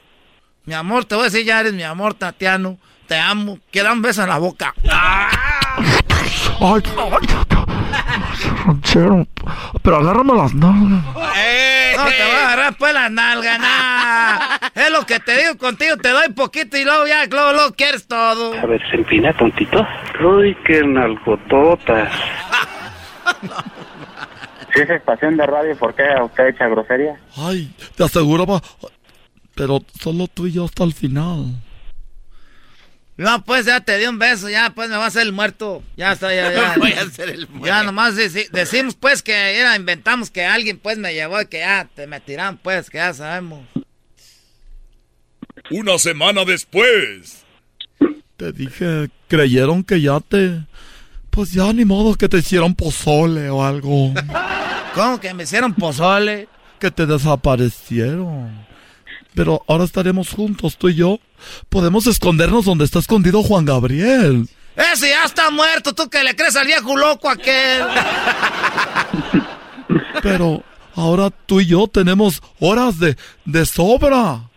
Mi 0.66 0.72
amor, 0.72 1.04
te 1.04 1.16
voy 1.16 1.22
a 1.22 1.24
decir, 1.24 1.44
ya 1.44 1.58
eres 1.58 1.72
mi 1.72 1.82
amor, 1.82 2.14
Tatiano. 2.14 2.78
Te 3.08 3.16
amo. 3.16 3.58
Quiero 3.72 3.92
un 3.92 4.02
beso 4.02 4.22
en 4.22 4.28
la 4.28 4.38
boca. 4.38 4.72
Ay, 6.60 6.80
ranchero, 8.64 9.26
pero 9.82 9.96
agárrame 9.96 10.36
las 10.36 10.54
nalgas. 10.54 11.02
No 11.02 12.04
te 12.04 12.24
voy 12.24 12.36
a 12.36 12.46
agarrar 12.46 12.76
pues 12.76 12.94
la 12.94 13.08
nalga, 13.08 13.58
nah. 13.58 14.58
Es 14.76 14.92
lo 14.92 15.04
que 15.04 15.18
te 15.18 15.36
digo 15.38 15.58
contigo, 15.58 15.96
te 15.96 16.10
doy 16.10 16.28
poquito 16.28 16.76
y 16.76 16.84
luego 16.84 17.04
ya, 17.04 17.26
luego, 17.26 17.52
luego 17.52 17.72
quieres 17.72 18.06
todo. 18.06 18.54
A 18.60 18.66
ver, 18.66 18.80
se 18.88 18.94
empina 18.94 19.36
tontito. 19.36 19.84
Uy, 20.20 20.56
qué 20.64 20.84
nalgototas. 20.84 22.12
Si 24.74 24.80
es 24.80 24.90
estación 24.90 25.36
de 25.36 25.46
radio, 25.46 25.76
¿por 25.76 25.94
qué 25.94 26.02
usted 26.24 26.48
echa 26.48 26.66
grosería? 26.68 27.20
Ay, 27.36 27.74
te 27.96 28.04
aseguro, 28.04 28.46
pa- 28.46 28.62
pero 29.54 29.84
solo 30.00 30.26
tú 30.28 30.46
y 30.46 30.52
yo 30.52 30.64
hasta 30.64 30.84
el 30.84 30.94
final. 30.94 31.46
No, 33.18 33.44
pues 33.44 33.66
ya 33.66 33.80
te 33.80 33.98
di 33.98 34.06
un 34.06 34.18
beso, 34.18 34.48
ya 34.48 34.70
pues 34.74 34.88
me 34.88 34.96
va 34.96 35.04
a 35.04 35.08
hacer 35.08 35.22
el 35.22 35.32
muerto. 35.32 35.82
Ya 35.96 36.12
está, 36.12 36.34
ya, 36.34 36.50
ya. 36.52 36.74
Voy 36.78 36.92
a 36.92 37.02
hacer 37.02 37.28
el 37.28 37.46
muerto. 37.48 37.66
Ya 37.66 37.82
nomás 37.82 38.16
deci- 38.16 38.48
decimos 38.50 38.94
pues 38.94 39.22
que 39.22 39.58
era, 39.58 39.76
inventamos 39.76 40.30
que 40.30 40.44
alguien 40.46 40.78
pues 40.78 40.96
me 40.96 41.12
llevó 41.12 41.40
y 41.42 41.46
que 41.46 41.58
ya 41.58 41.88
te 41.94 42.06
me 42.06 42.20
tiran 42.20 42.56
pues, 42.56 42.88
que 42.88 42.98
ya 42.98 43.12
sabemos. 43.12 43.66
Una 45.70 45.98
semana 45.98 46.44
después. 46.44 47.44
Te 48.36 48.52
dije, 48.52 49.10
creyeron 49.28 49.84
que 49.84 50.00
ya 50.00 50.18
te... 50.20 50.62
Pues 51.33 51.51
ya 51.51 51.72
ni 51.72 51.87
modo 51.87 52.14
que 52.14 52.28
te 52.28 52.39
hicieron 52.39 52.74
pozole 52.74 53.49
o 53.49 53.64
algo. 53.64 54.12
¿Cómo 54.95 55.18
que 55.18 55.33
me 55.33 55.45
hicieron 55.45 55.72
pozole? 55.72 56.47
Que 56.78 56.91
te 56.91 57.07
desaparecieron. 57.07 58.66
Pero 59.35 59.64
ahora 59.66 59.85
estaremos 59.85 60.28
juntos, 60.28 60.76
tú 60.76 60.91
y 60.91 60.95
yo. 60.95 61.20
Podemos 61.70 62.07
escondernos 62.07 62.66
donde 62.66 62.85
está 62.85 62.99
escondido 62.99 63.43
Juan 63.43 63.64
Gabriel. 63.64 64.47
Ese 64.76 65.09
ya 65.09 65.24
está 65.24 65.51
muerto, 65.51 65.95
tú 65.95 66.11
que 66.11 66.22
le 66.22 66.37
crees 66.37 66.55
al 66.55 66.66
viejo 66.66 66.95
loco 66.99 67.30
aquel. 67.30 67.83
Pero 70.22 70.62
ahora 70.95 71.30
tú 71.30 71.61
y 71.61 71.66
yo 71.66 71.89
tenemos 71.89 72.43
horas 72.61 72.99
de, 72.99 73.16
de 73.47 73.64
sobra. 73.64 74.51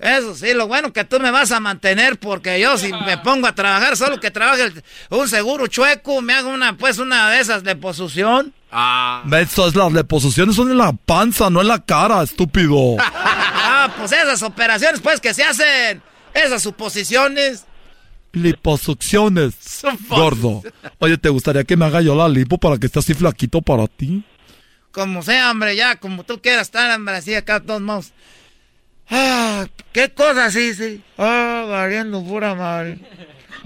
Eso 0.00 0.34
sí, 0.34 0.54
lo 0.54 0.66
bueno 0.66 0.94
que 0.94 1.04
tú 1.04 1.20
me 1.20 1.30
vas 1.30 1.52
a 1.52 1.60
mantener 1.60 2.18
porque 2.18 2.58
yo 2.58 2.78
si 2.78 2.90
me 2.90 3.18
pongo 3.24 3.46
a 3.46 3.54
trabajar, 3.54 3.96
solo 3.98 4.18
que 4.18 4.30
trabaje 4.30 4.62
el- 4.64 4.82
un 5.10 5.28
seguro 5.28 5.66
chueco, 5.66 6.22
me 6.22 6.32
hago 6.32 6.48
una 6.48 6.76
pues 6.78 6.98
una 6.98 7.28
de 7.30 7.40
esas 7.40 7.62
de 7.64 7.76
posución. 7.76 8.54
Ah. 8.72 9.22
Eso 9.38 9.68
es 9.68 9.74
las 9.74 9.92
deposiciones 9.92 10.56
son 10.56 10.70
en 10.70 10.78
la 10.78 10.92
panza, 10.92 11.50
no 11.50 11.60
en 11.60 11.68
la 11.68 11.84
cara, 11.84 12.22
estúpido. 12.22 12.96
Ah, 13.82 13.94
pues 13.96 14.12
esas 14.12 14.42
operaciones 14.42 15.00
pues 15.00 15.20
que 15.20 15.32
se 15.32 15.42
hacen, 15.42 16.02
esas 16.34 16.62
suposiciones. 16.62 17.64
Liposucciones, 18.32 19.54
gordo. 20.08 20.62
Oye, 20.98 21.16
¿te 21.18 21.28
gustaría 21.30 21.64
que 21.64 21.76
me 21.76 21.86
haga 21.86 22.00
yo 22.02 22.14
la 22.14 22.28
lipo 22.28 22.58
para 22.58 22.76
que 22.78 22.86
esté 22.86 22.98
así 22.98 23.14
flaquito 23.14 23.62
para 23.62 23.86
ti? 23.86 24.22
Como 24.92 25.22
sea, 25.22 25.50
hombre, 25.50 25.76
ya, 25.76 25.96
como 25.96 26.24
tú 26.24 26.40
quieras 26.42 26.62
estar, 26.68 26.94
hombre, 26.94 27.16
así 27.16 27.34
acá 27.34 27.60
todos 27.60 27.80
modos. 27.80 28.12
Ah, 29.10 29.66
qué 29.92 30.10
cosa 30.10 30.50
sí, 30.50 30.74
sí. 30.74 31.02
Ah, 31.18 31.66
valiendo 31.68 32.22
pura 32.22 32.54
madre. 32.54 32.98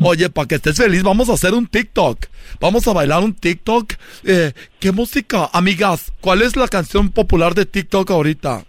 Oye, 0.01 0.29
para 0.31 0.49
que 0.49 0.55
estés 0.57 0.77
feliz, 0.77 1.03
vamos 1.03 1.29
a 1.29 1.35
hacer 1.35 1.55
un 1.55 1.67
TikTok. 1.67 2.27
Vamos 2.61 2.89
a 2.89 2.93
bailar 2.93 3.23
un 3.23 3.35
TikTok. 3.35 3.93
Eh, 4.25 4.53
¿Qué 4.81 4.93
música? 4.93 5.51
Amigas, 5.53 6.13
¿cuál 6.21 6.43
es 6.43 6.57
la 6.57 6.69
canción 6.69 7.11
popular 7.11 7.55
de 7.55 7.67
TikTok 7.67 8.11
ahorita? 8.11 8.65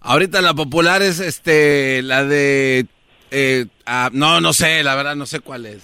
Ahorita 0.00 0.40
la 0.42 0.54
popular 0.54 1.02
es 1.02 1.18
este 1.20 2.02
la 2.02 2.24
de 2.24 2.86
eh, 3.30 3.66
ah, 3.86 4.10
no 4.12 4.40
no 4.40 4.52
sé, 4.52 4.82
la 4.84 4.94
verdad 4.94 5.16
no 5.16 5.26
sé 5.26 5.40
cuál 5.40 5.66
es. 5.66 5.82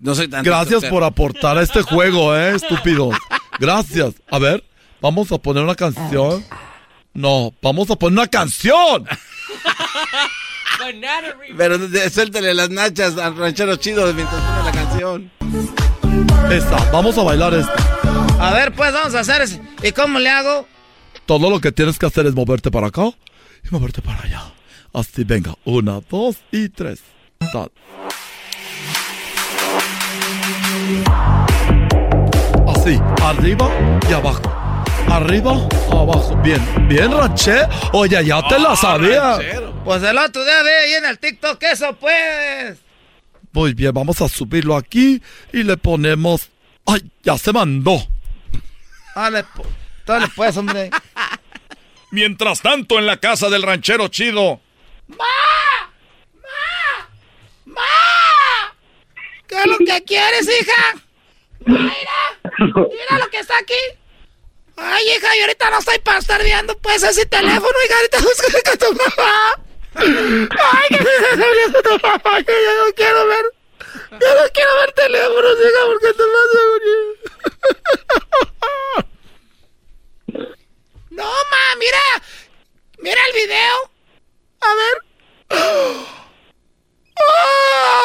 No 0.00 0.14
soy 0.14 0.28
tan 0.28 0.44
Gracias 0.44 0.84
por 0.84 1.02
aportar 1.02 1.58
a 1.58 1.62
este 1.62 1.82
juego, 1.82 2.36
eh, 2.36 2.54
estúpidos. 2.54 3.16
Gracias. 3.58 4.14
A 4.30 4.38
ver, 4.38 4.62
vamos 5.00 5.32
a 5.32 5.38
poner 5.38 5.64
una 5.64 5.74
canción. 5.74 6.44
No, 7.18 7.52
vamos 7.60 7.90
a 7.90 7.96
poner 7.96 8.16
una 8.20 8.28
canción. 8.28 9.04
Pero 11.56 11.76
suéltale 12.10 12.54
las 12.54 12.70
nachas 12.70 13.18
al 13.18 13.36
ranchero 13.36 13.74
chido 13.74 14.14
mientras 14.14 14.40
pone 14.40 14.62
la 14.62 14.70
canción. 14.70 15.30
Esta, 16.48 16.76
vamos 16.92 17.18
a 17.18 17.24
bailar 17.24 17.54
esta. 17.54 17.74
A 18.38 18.52
ver, 18.52 18.72
pues 18.72 18.92
vamos 18.92 19.16
a 19.16 19.20
hacer 19.20 19.42
ese. 19.42 19.60
¿Y 19.82 19.90
cómo 19.90 20.20
le 20.20 20.30
hago? 20.30 20.68
Todo 21.26 21.50
lo 21.50 21.60
que 21.60 21.72
tienes 21.72 21.98
que 21.98 22.06
hacer 22.06 22.24
es 22.26 22.36
moverte 22.36 22.70
para 22.70 22.86
acá 22.86 23.10
y 23.64 23.68
moverte 23.72 24.00
para 24.00 24.22
allá. 24.22 24.44
Así, 24.92 25.24
venga. 25.24 25.56
Una, 25.64 26.00
dos 26.08 26.36
y 26.52 26.68
tres. 26.68 27.00
Sal. 27.50 27.72
Así, 32.68 33.00
arriba 33.20 33.68
y 34.08 34.12
abajo. 34.12 34.57
Arriba, 35.10 35.52
abajo. 35.90 36.36
Bien, 36.42 36.88
bien, 36.88 37.10
ranché. 37.12 37.62
Oye, 37.92 38.24
ya 38.24 38.42
te 38.48 38.58
la 38.58 38.76
sabía. 38.76 39.38
Pues 39.84 40.02
el 40.02 40.18
otro 40.18 40.44
día 40.44 40.62
vi 40.62 40.68
ahí 40.68 40.92
en 40.94 41.04
el 41.06 41.18
TikTok 41.18 41.62
eso, 41.64 41.94
pues. 41.96 42.78
Muy 43.52 43.72
bien, 43.74 43.92
vamos 43.92 44.20
a 44.20 44.28
subirlo 44.28 44.76
aquí 44.76 45.22
y 45.52 45.62
le 45.62 45.76
ponemos. 45.76 46.50
¡Ay! 46.86 47.10
Ya 47.22 47.36
se 47.38 47.52
mandó. 47.52 47.98
Dale, 49.14 49.44
po- 49.44 49.66
Dale 50.06 50.28
pues, 50.36 50.56
hombre. 50.56 50.90
Mientras 52.10 52.60
tanto, 52.60 52.98
en 52.98 53.06
la 53.06 53.16
casa 53.18 53.48
del 53.48 53.62
ranchero 53.62 54.08
chido. 54.08 54.60
¿Qué 59.46 59.56
es 59.58 59.66
lo 59.66 59.78
que 59.78 60.04
quieres, 60.04 60.46
hija? 60.60 61.02
Mira, 61.64 61.82
mira 62.58 63.18
lo 63.18 63.28
que 63.30 63.38
está 63.40 63.58
aquí. 63.58 63.74
Ay, 64.80 65.10
hija, 65.10 65.34
yo 65.34 65.42
ahorita 65.42 65.70
no 65.70 65.78
estoy 65.78 65.98
para 65.98 66.18
estar 66.18 66.42
viendo 66.42 66.78
pues 66.78 67.02
ese 67.02 67.26
teléfono, 67.26 67.74
hija, 67.84 67.96
ahorita 67.96 68.20
busca 68.20 68.46
a 68.72 68.76
tu 68.76 68.94
mamá. 68.94 69.60
Ay, 69.94 70.88
que 70.88 71.00
me 71.02 71.10
está 71.10 71.50
viendo 71.50 71.82
tu 71.82 71.98
mamá, 72.00 72.42
que 72.44 72.52
yo 72.52 72.84
no 72.84 72.92
quiero 72.94 73.26
ver. 73.26 73.44
Yo 74.10 74.34
no 74.34 74.50
quiero 74.52 74.74
ver 74.76 74.92
teléfonos, 74.92 75.58
hija, 75.58 75.86
porque 75.86 76.12
te 76.14 76.22
vas 76.22 76.54
a 76.54 76.60
morir. 76.70 77.18
No, 81.10 81.24
ma, 81.24 81.76
mira. 81.78 82.00
Mira 82.98 83.20
el 83.26 83.32
video. 83.32 83.90
A 84.60 84.74
ver. 84.74 85.02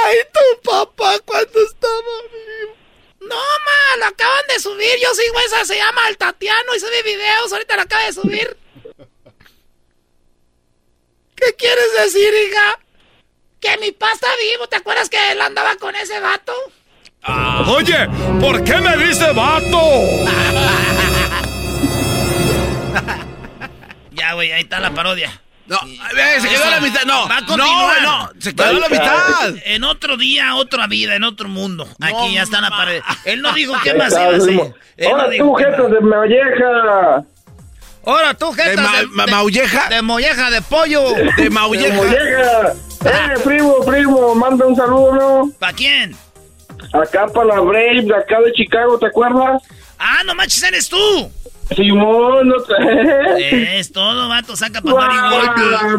Ay, 0.05 0.17
tu 0.34 0.61
papá 0.63 1.19
cuando 1.26 1.61
estaba 1.61 2.21
vivo. 2.32 2.76
No, 3.30 3.36
ma, 3.36 3.97
lo 3.99 4.05
acaban 4.05 4.45
de 4.47 4.59
subir. 4.59 4.93
Yo 5.01 5.13
sigo 5.13 5.39
esa, 5.45 5.65
se 5.65 5.78
llama 5.78 6.07
El 6.09 6.17
Tatiano 6.17 6.76
y 6.76 6.80
sube 6.80 7.03
videos. 7.03 7.51
Ahorita 7.51 7.76
lo 7.76 7.82
acaba 7.84 8.05
de 8.05 8.13
subir. 8.13 8.57
¿Qué 11.36 11.53
quieres 11.55 11.93
decir, 12.03 12.34
hija? 12.47 12.80
Que 13.59 13.78
mi 13.78 13.91
papá 13.91 14.13
está 14.13 14.28
vivo. 14.51 14.67
¿Te 14.67 14.78
acuerdas 14.78 15.09
que 15.09 15.32
él 15.32 15.41
andaba 15.41 15.76
con 15.78 15.95
ese 15.95 16.19
vato? 16.19 16.53
Oye, 17.67 18.07
¿por 18.41 18.63
qué 18.63 18.78
me 18.78 18.97
dice 18.97 19.32
vato? 19.34 19.78
Ya, 24.15 24.34
güey, 24.34 24.51
ahí 24.51 24.61
está 24.61 24.80
la 24.80 24.93
parodia. 24.93 25.41
No, 25.82 26.19
eh, 26.19 26.39
se 26.41 26.47
quedó 26.49 26.63
a 26.65 26.69
la 26.71 26.80
mitad. 26.82 27.01
No, 27.05 27.28
Va 27.28 27.38
a 27.38 27.45
continuar. 27.45 28.01
no, 28.03 28.17
no, 28.26 28.32
se 28.39 28.55
quedó 28.55 28.69
a 28.69 28.74
la 28.74 28.89
mitad. 28.89 29.55
En 29.65 29.84
otro 29.84 30.17
día, 30.17 30.55
otra 30.55 30.88
vida, 30.88 31.15
en 31.15 31.24
otro 31.24 31.49
mundo. 31.49 31.88
Aquí 32.01 32.34
ya 32.36 32.43
está 32.43 32.61
la 32.61 32.69
pared. 32.69 33.01
Él 33.26 33.41
no 33.41 33.51
dijo 33.53 33.74
qué 33.84 33.93
más 33.93 34.11
iba 34.13 34.24
a 34.24 34.36
hacer. 34.36 34.53
no 34.53 34.74
Ahora 35.09 35.30
tú, 35.38 35.53
jetas 35.55 35.91
de 35.91 35.99
molleja. 36.01 37.24
Ahora 38.05 38.34
tú, 38.34 38.51
jeta 38.51 38.69
¿De 38.69 38.76
ma- 38.78 38.91
ma- 39.11 39.28
maulleja? 39.28 39.88
De 39.89 40.01
molleja 40.01 40.49
de 40.49 40.61
pollo. 40.61 41.13
De 41.13 41.32
De 41.38 41.49
maulleja. 41.49 41.95
molleja. 41.95 42.74
Eh, 43.05 43.34
primo, 43.43 43.76
primo, 43.86 44.36
manda 44.36 44.65
un 44.65 44.76
saludo, 44.76 45.13
¿no? 45.13 45.51
¿Para 45.59 45.74
quién? 45.74 46.15
Acá 46.93 47.28
para 47.28 47.45
la 47.55 47.59
Brave, 47.61 48.01
de 48.03 48.15
acá 48.15 48.39
de 48.41 48.51
Chicago, 48.53 48.97
¿te 48.99 49.07
acuerdas? 49.07 49.61
Ah, 49.97 50.21
no 50.26 50.36
manches, 50.36 50.61
eres 50.63 50.89
tú. 50.89 51.32
Simón, 51.76 52.47
no 52.47 52.55
te... 52.61 53.80
Es 53.80 53.91
todo, 53.91 54.28
vato, 54.30 54.55
saca 54.55 54.82
para 54.82 55.07
marihuana. 55.07 55.93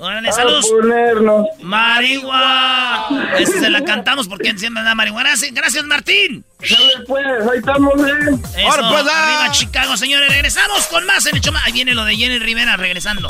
Órale, 0.00 0.32
saludos. 0.32 0.66
ponernos. 0.68 1.46
Marihuana. 1.60 3.06
Esa 3.38 3.60
se 3.60 3.68
la 3.68 3.84
cantamos 3.84 4.28
porque 4.28 4.56
siempre 4.56 4.82
da 4.82 4.94
marihuana. 4.94 5.36
Sí, 5.36 5.50
Gracias, 5.52 5.84
Martín. 5.84 6.42
Dale, 6.58 7.04
pues, 7.06 7.26
ahí 7.52 7.58
estamos, 7.58 7.94
¿eh? 8.00 8.38
Eso, 8.56 8.70
Ahora, 8.70 8.88
pues, 8.88 9.04
ah. 9.10 9.22
arriba 9.24 9.52
Chicago, 9.52 9.98
señores. 9.98 10.30
Regresamos 10.30 10.86
con 10.86 11.04
más 11.04 11.26
en 11.26 11.36
el 11.36 11.42
Choma. 11.42 11.60
Ahí 11.66 11.72
viene 11.72 11.92
lo 11.92 12.06
de 12.06 12.16
Jenny 12.16 12.38
Rivera 12.38 12.78
regresando. 12.78 13.28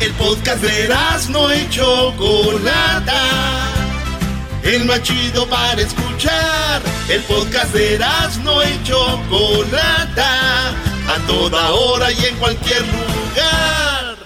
El 0.00 0.12
podcast 0.14 0.60
de 0.60 0.88
no 1.30 1.54
y 1.54 1.68
Chocolata. 1.70 3.12
El 4.64 4.86
más 4.86 5.02
chido 5.02 5.46
para 5.46 5.80
escuchar. 5.80 6.80
El 7.08 7.20
podcast 7.22 7.74
de 7.74 7.98
no 8.42 8.62
y 8.62 8.82
Chocolata. 8.82 10.70
A 11.06 11.18
toda 11.26 11.70
hora 11.70 12.10
y 12.10 12.24
en 12.24 12.36
cualquier 12.36 12.80
lugar. 12.80 14.16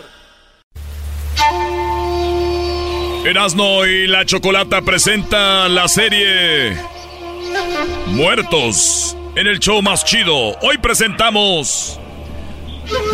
Erasno 3.26 3.84
y 3.84 4.06
la 4.06 4.24
Chocolata 4.24 4.80
presenta 4.82 5.68
la 5.68 5.88
serie 5.88 6.76
Muertos 8.06 9.16
en 9.34 9.48
el 9.48 9.58
show 9.58 9.82
más 9.82 10.04
chido. 10.04 10.56
Hoy 10.60 10.78
presentamos 10.78 11.98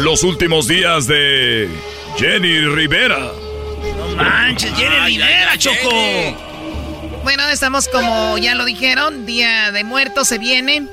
los 0.01 0.23
últimos 0.23 0.69
días 0.69 1.07
de 1.07 1.71
Jenny 2.19 2.61
Rivera. 2.67 3.19
No 3.19 4.17
manches, 4.17 4.73
Jenny 4.77 4.99
Rivera, 5.07 5.57
Choco. 5.57 6.54
Bueno, 7.25 7.49
estamos 7.49 7.89
como 7.89 8.37
ya 8.39 8.55
lo 8.55 8.65
dijeron, 8.65 9.27
Día 9.27 9.73
de 9.73 9.83
Muertos 9.83 10.29
se 10.29 10.39
viene, 10.39 10.87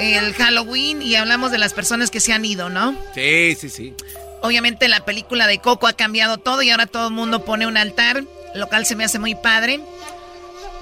el 0.00 0.34
Halloween 0.34 1.00
y 1.02 1.14
hablamos 1.14 1.50
de 1.52 1.58
las 1.58 1.72
personas 1.72 2.10
que 2.10 2.18
se 2.20 2.32
han 2.32 2.44
ido, 2.44 2.68
¿no? 2.68 2.94
Sí, 3.14 3.56
sí, 3.58 3.68
sí. 3.70 3.94
Obviamente 4.42 4.88
la 4.88 5.04
película 5.04 5.46
de 5.46 5.58
Coco 5.58 5.86
ha 5.86 5.92
cambiado 5.94 6.36
todo 6.38 6.62
y 6.62 6.70
ahora 6.70 6.86
todo 6.86 7.08
el 7.08 7.14
mundo 7.14 7.44
pone 7.44 7.66
un 7.66 7.76
altar, 7.76 8.24
lo 8.54 8.66
cual 8.66 8.86
se 8.86 8.96
me 8.96 9.04
hace 9.04 9.18
muy 9.20 9.34
padre. 9.36 9.80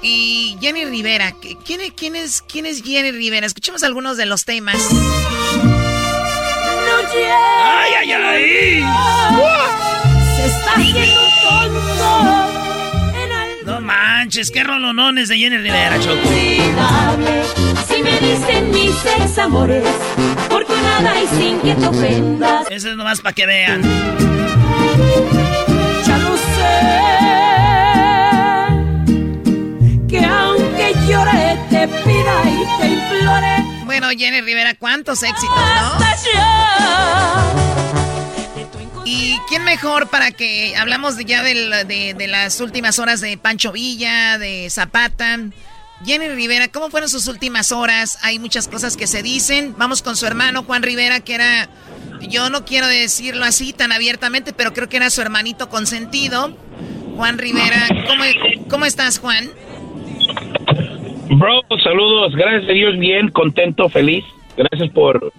Y 0.02 0.56
Jenny 0.60 0.84
Rivera, 0.86 1.34
¿quién, 1.64 1.80
es- 1.80 1.92
quién, 1.96 2.16
es, 2.16 2.42
¿quién 2.42 2.66
es 2.66 2.82
Jenny 2.82 3.12
Rivera? 3.12 3.46
Escuchemos 3.46 3.82
algunos 3.84 4.16
de 4.16 4.26
los 4.26 4.44
temas. 4.44 4.76
¡Ay, 7.62 7.92
ay, 8.00 8.12
ay! 8.12 8.84
Se 10.36 10.46
está 10.46 10.72
haciendo 10.72 11.20
tonto. 11.42 12.43
No 13.64 13.80
manches, 13.80 14.50
qué 14.50 14.62
rolonones 14.62 15.28
de 15.28 15.38
Jenny 15.38 15.56
Rivera, 15.56 15.98
Choco. 15.98 16.28
Si 17.88 18.02
me 18.02 18.20
dicen 18.20 18.70
mis 18.70 18.94
ex 19.18 19.38
amores, 19.38 19.84
por 20.50 20.66
tu 20.66 20.74
nada 20.76 21.22
y 21.22 21.26
sin 21.28 21.60
que 21.60 21.74
te 21.74 21.86
ofendas. 21.86 22.66
Eso 22.70 22.90
es 22.90 22.96
nomás 22.96 23.22
para 23.22 23.34
que 23.34 23.46
vean. 23.46 23.82
Ya 26.06 26.18
lo 26.18 26.36
sé. 26.36 26.74
Que 30.08 30.24
aunque 30.24 30.94
llore, 31.08 31.58
te 31.70 31.88
pida 31.88 32.42
y 32.44 32.80
te 32.80 32.86
implore. 32.88 33.64
Bueno, 33.86 34.08
Jenny 34.10 34.42
Rivera, 34.42 34.74
¿cuántos 34.74 35.22
éxitos, 35.22 35.48
no? 35.56 36.04
¿Y 39.04 39.36
quién 39.48 39.64
mejor 39.64 40.08
para 40.08 40.30
que 40.32 40.74
hablamos 40.76 41.16
de 41.16 41.24
ya 41.24 41.42
de 41.42 42.26
las 42.28 42.60
últimas 42.60 42.98
horas 42.98 43.20
de 43.20 43.36
Pancho 43.36 43.72
Villa, 43.72 44.38
de 44.38 44.68
Zapata? 44.70 45.38
Jenny 46.04 46.28
Rivera, 46.28 46.68
¿cómo 46.68 46.90
fueron 46.90 47.08
sus 47.08 47.28
últimas 47.28 47.72
horas? 47.72 48.18
Hay 48.22 48.38
muchas 48.38 48.68
cosas 48.68 48.96
que 48.96 49.06
se 49.06 49.22
dicen. 49.22 49.74
Vamos 49.78 50.02
con 50.02 50.16
su 50.16 50.26
hermano 50.26 50.64
Juan 50.64 50.82
Rivera, 50.82 51.20
que 51.20 51.34
era, 51.34 51.68
yo 52.28 52.50
no 52.50 52.64
quiero 52.64 52.86
decirlo 52.86 53.44
así 53.44 53.72
tan 53.72 53.92
abiertamente, 53.92 54.52
pero 54.52 54.72
creo 54.72 54.88
que 54.88 54.96
era 54.96 55.08
su 55.10 55.22
hermanito 55.22 55.68
consentido. 55.68 56.56
Juan 57.16 57.38
Rivera, 57.38 57.88
¿cómo, 58.06 58.24
cómo 58.68 58.84
estás, 58.84 59.18
Juan? 59.18 59.48
Bro, 61.30 61.62
saludos. 61.82 62.34
Gracias 62.34 62.68
a 62.68 62.72
Dios, 62.72 62.98
bien, 62.98 63.30
contento, 63.30 63.88
feliz. 63.88 64.24
Gracias 64.56 64.90
por 64.90 65.32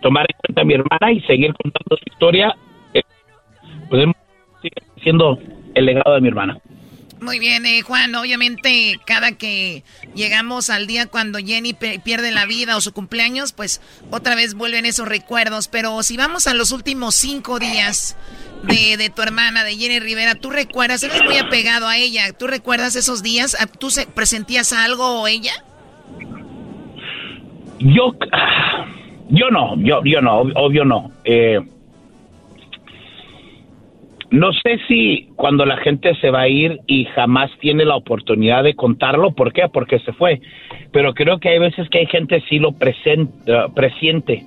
tomar 0.00 0.26
en 0.28 0.36
cuenta 0.38 0.62
a 0.62 0.64
mi 0.64 0.74
hermana 0.74 1.12
y 1.12 1.20
seguir 1.22 1.52
contando 1.54 1.96
su 1.96 2.10
historia. 2.10 2.54
Pues 3.88 4.04
sigue 4.62 4.74
siendo 5.02 5.38
el 5.74 5.86
legado 5.86 6.14
de 6.14 6.20
mi 6.20 6.28
hermana. 6.28 6.58
Muy 7.20 7.38
bien, 7.38 7.64
eh, 7.64 7.80
Juan. 7.80 8.14
Obviamente, 8.14 9.00
cada 9.06 9.32
que 9.32 9.82
llegamos 10.14 10.68
al 10.68 10.86
día 10.86 11.06
cuando 11.06 11.38
Jenny 11.38 11.72
pierde 11.72 12.30
la 12.30 12.44
vida 12.44 12.76
o 12.76 12.80
su 12.82 12.92
cumpleaños, 12.92 13.52
pues 13.54 13.80
otra 14.10 14.34
vez 14.34 14.54
vuelven 14.54 14.84
esos 14.84 15.08
recuerdos. 15.08 15.68
Pero 15.68 16.02
si 16.02 16.18
vamos 16.18 16.46
a 16.46 16.52
los 16.54 16.72
últimos 16.72 17.14
cinco 17.14 17.58
días 17.58 18.18
de, 18.64 18.98
de 18.98 19.08
tu 19.08 19.22
hermana, 19.22 19.64
de 19.64 19.76
Jenny 19.76 19.98
Rivera, 19.98 20.34
¿tú 20.34 20.50
recuerdas? 20.50 21.02
Eres 21.04 21.24
muy 21.24 21.38
apegado 21.38 21.88
a 21.88 21.96
ella. 21.96 22.32
¿Tú 22.34 22.48
recuerdas 22.48 22.96
esos 22.96 23.22
días? 23.22 23.56
Ah, 23.58 23.66
¿Tú 23.66 23.90
se, 23.90 24.06
presentías 24.06 24.74
algo 24.74 25.22
o 25.22 25.26
ella? 25.26 25.52
Yo, 27.78 28.14
yo 29.30 29.50
no, 29.50 29.74
yo, 29.82 30.02
yo 30.04 30.20
no, 30.20 30.42
ob- 30.42 30.52
obvio 30.56 30.84
no. 30.84 31.12
Eh, 31.24 31.60
no 34.30 34.52
sé 34.52 34.78
si 34.88 35.28
cuando 35.36 35.64
la 35.64 35.76
gente 35.78 36.14
se 36.20 36.30
va 36.30 36.42
a 36.42 36.48
ir 36.48 36.80
y 36.86 37.04
jamás 37.06 37.50
tiene 37.60 37.84
la 37.84 37.96
oportunidad 37.96 38.64
de 38.64 38.74
contarlo, 38.74 39.32
¿por 39.34 39.52
qué? 39.52 39.68
Porque 39.72 39.98
se 40.00 40.12
fue. 40.12 40.40
Pero 40.92 41.14
creo 41.14 41.38
que 41.38 41.50
hay 41.50 41.58
veces 41.58 41.88
que 41.90 41.98
hay 41.98 42.06
gente 42.06 42.42
sí 42.48 42.58
lo 42.58 42.72
presen- 42.72 43.30
eh, 43.46 43.70
presiente. 43.74 44.44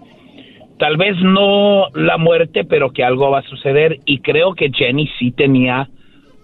Tal 0.78 0.98
vez 0.98 1.16
no 1.22 1.88
la 1.94 2.18
muerte, 2.18 2.64
pero 2.66 2.92
que 2.92 3.04
algo 3.04 3.30
va 3.32 3.40
a 3.40 3.50
suceder. 3.50 4.00
Y 4.06 4.20
creo 4.20 4.54
que 4.54 4.70
Jenny 4.72 5.10
sí 5.20 5.32
tenía 5.32 5.90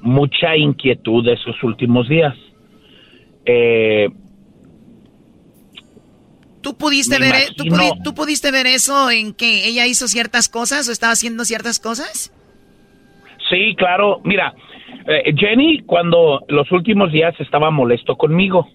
mucha 0.02 0.56
inquietud 0.58 1.24
de 1.26 1.38
sus 1.38 1.62
últimos 1.64 2.08
días. 2.10 2.36
Eh, 3.46 4.10
¿Tú 6.62 6.76
pudiste, 6.76 7.20
ver, 7.20 7.36
e- 7.36 7.54
¿tú, 7.56 7.64
imagino. 7.66 7.96
pudi- 7.96 8.04
tú 8.04 8.14
pudiste 8.16 8.52
ver 8.52 8.66
eso 8.66 9.12
en 9.12 9.34
que 9.34 9.68
ella 9.68 9.86
hizo 9.86 10.08
ciertas 10.08 10.50
cosas 10.50 10.90
o 10.90 10.92
estaba 10.92 11.14
haciendo 11.14 11.46
ciertas 11.46 11.80
cosas? 11.80 12.32
Sí, 13.50 13.76
claro. 13.76 14.22
Mira, 14.24 14.54
eh, 15.08 15.34
Jenny 15.36 15.82
cuando 15.86 16.42
los 16.48 16.72
últimos 16.72 17.12
días 17.12 17.34
estaba 17.40 17.70
molesto 17.72 18.16
conmigo, 18.16 18.68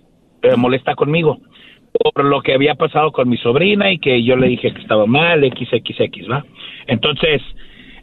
eh, 0.43 0.57
molesta 0.57 0.95
conmigo, 0.95 1.39
por 1.93 2.25
lo 2.25 2.41
que 2.41 2.55
había 2.55 2.75
pasado 2.75 3.13
con 3.13 3.29
mi 3.29 3.37
sobrina 3.37 3.91
y 3.91 3.99
que 3.99 4.23
yo 4.23 4.37
le 4.37 4.49
dije 4.49 4.73
que 4.73 4.81
estaba 4.81 5.07
mal, 5.07 5.43
XXX, 5.43 6.31
¿va? 6.31 6.45
Entonces, 6.87 7.43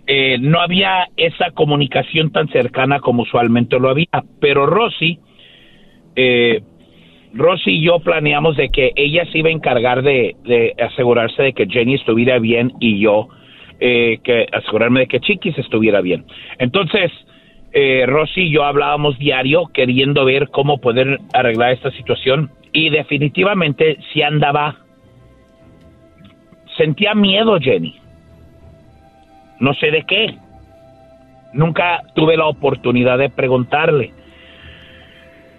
eh, 0.05 0.37
no 0.39 0.59
había 0.59 1.07
esa 1.17 1.51
comunicación 1.51 2.31
tan 2.31 2.47
cercana 2.49 2.99
como 2.99 3.23
usualmente 3.23 3.79
lo 3.79 3.89
había, 3.89 4.23
pero 4.39 4.65
Rosy, 4.65 5.19
eh, 6.15 6.61
Rosy 7.33 7.71
y 7.71 7.85
yo 7.85 7.99
planeamos 7.99 8.55
de 8.55 8.69
que 8.69 8.91
ella 8.95 9.25
se 9.31 9.39
iba 9.39 9.49
a 9.49 9.53
encargar 9.53 10.03
de, 10.03 10.35
de 10.45 10.73
asegurarse 10.79 11.43
de 11.43 11.53
que 11.53 11.67
Jenny 11.67 11.95
estuviera 11.95 12.39
bien 12.39 12.73
y 12.79 12.99
yo 12.99 13.29
eh, 13.79 14.19
que 14.23 14.47
asegurarme 14.51 15.01
de 15.01 15.07
que 15.07 15.19
Chiquis 15.19 15.57
estuviera 15.57 16.01
bien. 16.01 16.25
Entonces, 16.57 17.11
eh, 17.73 18.05
Rosy 18.07 18.41
y 18.41 18.51
yo 18.51 18.63
hablábamos 18.63 19.19
diario 19.19 19.67
queriendo 19.73 20.25
ver 20.25 20.49
cómo 20.49 20.79
poder 20.79 21.19
arreglar 21.33 21.73
esta 21.73 21.91
situación 21.91 22.49
y 22.71 22.89
definitivamente 22.89 23.97
si 24.11 24.21
andaba, 24.21 24.77
sentía 26.77 27.13
miedo 27.13 27.59
Jenny, 27.59 27.95
no 29.59 29.73
sé 29.73 29.91
de 29.91 30.03
qué, 30.03 30.37
nunca 31.53 32.03
tuve 32.15 32.37
la 32.37 32.45
oportunidad 32.47 33.17
de 33.17 33.29
preguntarle. 33.29 34.13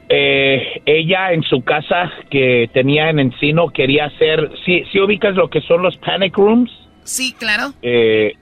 Eh, 0.08 0.80
ella 0.86 1.32
en 1.32 1.42
su 1.42 1.62
casa 1.62 2.10
que 2.30 2.70
tenía 2.72 3.10
en 3.10 3.18
Encino 3.18 3.68
quería 3.68 4.06
hacer, 4.06 4.50
si 4.64 4.84
¿sí, 4.84 5.00
ubicas 5.00 5.34
lo 5.34 5.50
que 5.50 5.60
son 5.60 5.82
los 5.82 5.96
panic 5.98 6.36
rooms? 6.36 6.87
Sí, 7.08 7.32
claro. 7.32 7.72
Eh, 7.80 8.34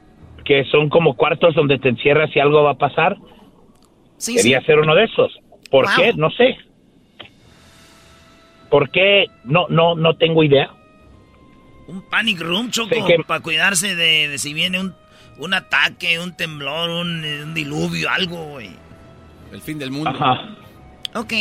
que 0.44 0.64
son 0.64 0.88
como 0.88 1.14
cuartos 1.16 1.54
donde 1.54 1.78
te 1.78 1.88
encierras 1.88 2.34
y 2.34 2.40
algo 2.40 2.64
va 2.64 2.72
a 2.72 2.78
pasar. 2.78 3.16
Sí, 4.16 4.34
quería 4.34 4.58
sí. 4.58 4.64
hacer 4.64 4.78
uno 4.80 4.94
de 4.94 5.04
esos. 5.04 5.32
¿Por 5.70 5.84
Wow. 5.86 5.94
qué? 5.96 6.12
No 6.14 6.30
sé. 6.30 6.56
¿Por 8.70 8.90
qué? 8.90 9.26
No, 9.44 9.66
no, 9.68 9.94
no 9.94 10.14
tengo 10.16 10.42
idea. 10.42 10.70
Un 11.86 12.02
panic 12.10 12.40
room, 12.40 12.70
Choco, 12.70 13.06
que- 13.06 13.18
para 13.24 13.40
cuidarse 13.40 13.94
de, 13.94 14.28
de 14.28 14.38
si 14.38 14.52
viene 14.52 14.80
un, 14.80 14.94
un 15.38 15.54
ataque, 15.54 16.18
un 16.18 16.36
temblor, 16.36 16.90
un, 16.90 17.24
un 17.24 17.54
diluvio, 17.54 18.10
algo, 18.10 18.44
güey. 18.46 18.70
El 19.52 19.60
fin 19.60 19.78
del 19.78 19.92
mundo. 19.92 20.10
Ajá. 20.10 20.48
Ok. 21.14 21.32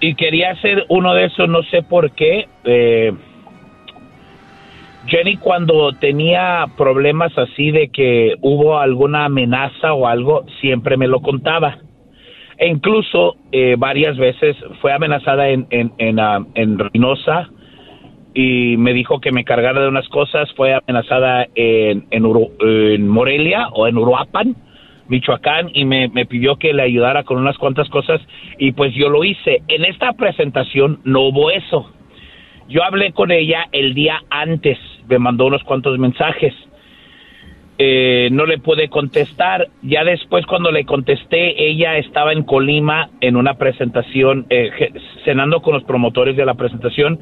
Y 0.00 0.14
quería 0.14 0.52
hacer 0.52 0.86
uno 0.88 1.12
de 1.14 1.26
esos, 1.26 1.48
no 1.48 1.62
sé 1.64 1.82
por 1.82 2.10
qué. 2.12 2.48
Eh, 2.64 3.12
Jenny 5.06 5.36
cuando 5.36 5.92
tenía 5.92 6.66
problemas 6.76 7.36
así 7.38 7.70
de 7.70 7.88
que 7.88 8.34
hubo 8.40 8.78
alguna 8.78 9.26
amenaza 9.26 9.92
o 9.94 10.06
algo, 10.06 10.44
siempre 10.60 10.96
me 10.96 11.06
lo 11.06 11.20
contaba. 11.20 11.78
E 12.58 12.68
incluso 12.68 13.36
eh, 13.52 13.76
varias 13.78 14.16
veces 14.16 14.56
fue 14.80 14.92
amenazada 14.92 15.48
en, 15.50 15.66
en, 15.70 15.92
en, 15.98 16.18
ah, 16.18 16.44
en 16.54 16.78
Reynosa 16.78 17.50
y 18.34 18.76
me 18.78 18.92
dijo 18.94 19.20
que 19.20 19.30
me 19.30 19.44
cargara 19.44 19.80
de 19.82 19.88
unas 19.88 20.08
cosas. 20.08 20.50
Fue 20.54 20.74
amenazada 20.74 21.46
en, 21.54 22.24
Uru- 22.24 22.52
en 22.60 23.08
Morelia 23.08 23.68
o 23.74 23.86
en 23.86 23.98
Uruapan, 23.98 24.56
Michoacán, 25.08 25.70
y 25.74 25.84
me, 25.84 26.08
me 26.08 26.26
pidió 26.26 26.56
que 26.56 26.72
le 26.72 26.82
ayudara 26.82 27.24
con 27.24 27.38
unas 27.38 27.58
cuantas 27.58 27.88
cosas 27.90 28.20
y 28.58 28.72
pues 28.72 28.92
yo 28.94 29.08
lo 29.08 29.22
hice. 29.22 29.62
En 29.68 29.84
esta 29.84 30.14
presentación 30.14 31.00
no 31.04 31.20
hubo 31.28 31.50
eso. 31.50 31.92
Yo 32.68 32.82
hablé 32.82 33.12
con 33.12 33.30
ella 33.30 33.66
el 33.70 33.94
día 33.94 34.22
antes, 34.28 34.78
me 35.08 35.18
mandó 35.18 35.46
unos 35.46 35.62
cuantos 35.64 35.98
mensajes. 35.98 36.54
Eh, 37.78 38.30
no 38.32 38.46
le 38.46 38.58
pude 38.58 38.88
contestar. 38.88 39.68
Ya 39.82 40.04
después 40.04 40.46
cuando 40.46 40.70
le 40.70 40.84
contesté, 40.84 41.68
ella 41.68 41.98
estaba 41.98 42.32
en 42.32 42.42
Colima 42.42 43.10
en 43.20 43.36
una 43.36 43.54
presentación, 43.54 44.46
eh, 44.48 44.70
cenando 45.24 45.60
con 45.60 45.74
los 45.74 45.84
promotores 45.84 46.36
de 46.36 46.46
la 46.46 46.54
presentación 46.54 47.20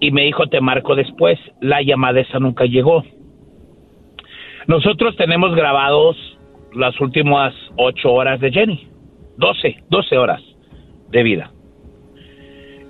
y 0.00 0.10
me 0.10 0.24
dijo, 0.24 0.46
te 0.48 0.60
marco 0.60 0.94
después. 0.94 1.38
La 1.60 1.82
llamada 1.82 2.20
esa 2.20 2.38
nunca 2.38 2.64
llegó. 2.64 3.04
Nosotros 4.66 5.16
tenemos 5.16 5.54
grabados 5.54 6.16
las 6.74 6.98
últimas 7.00 7.54
ocho 7.76 8.12
horas 8.12 8.40
de 8.40 8.50
Jenny. 8.50 8.88
Doce, 9.36 9.82
doce 9.88 10.18
horas 10.18 10.42
de 11.10 11.22
vida. 11.22 11.50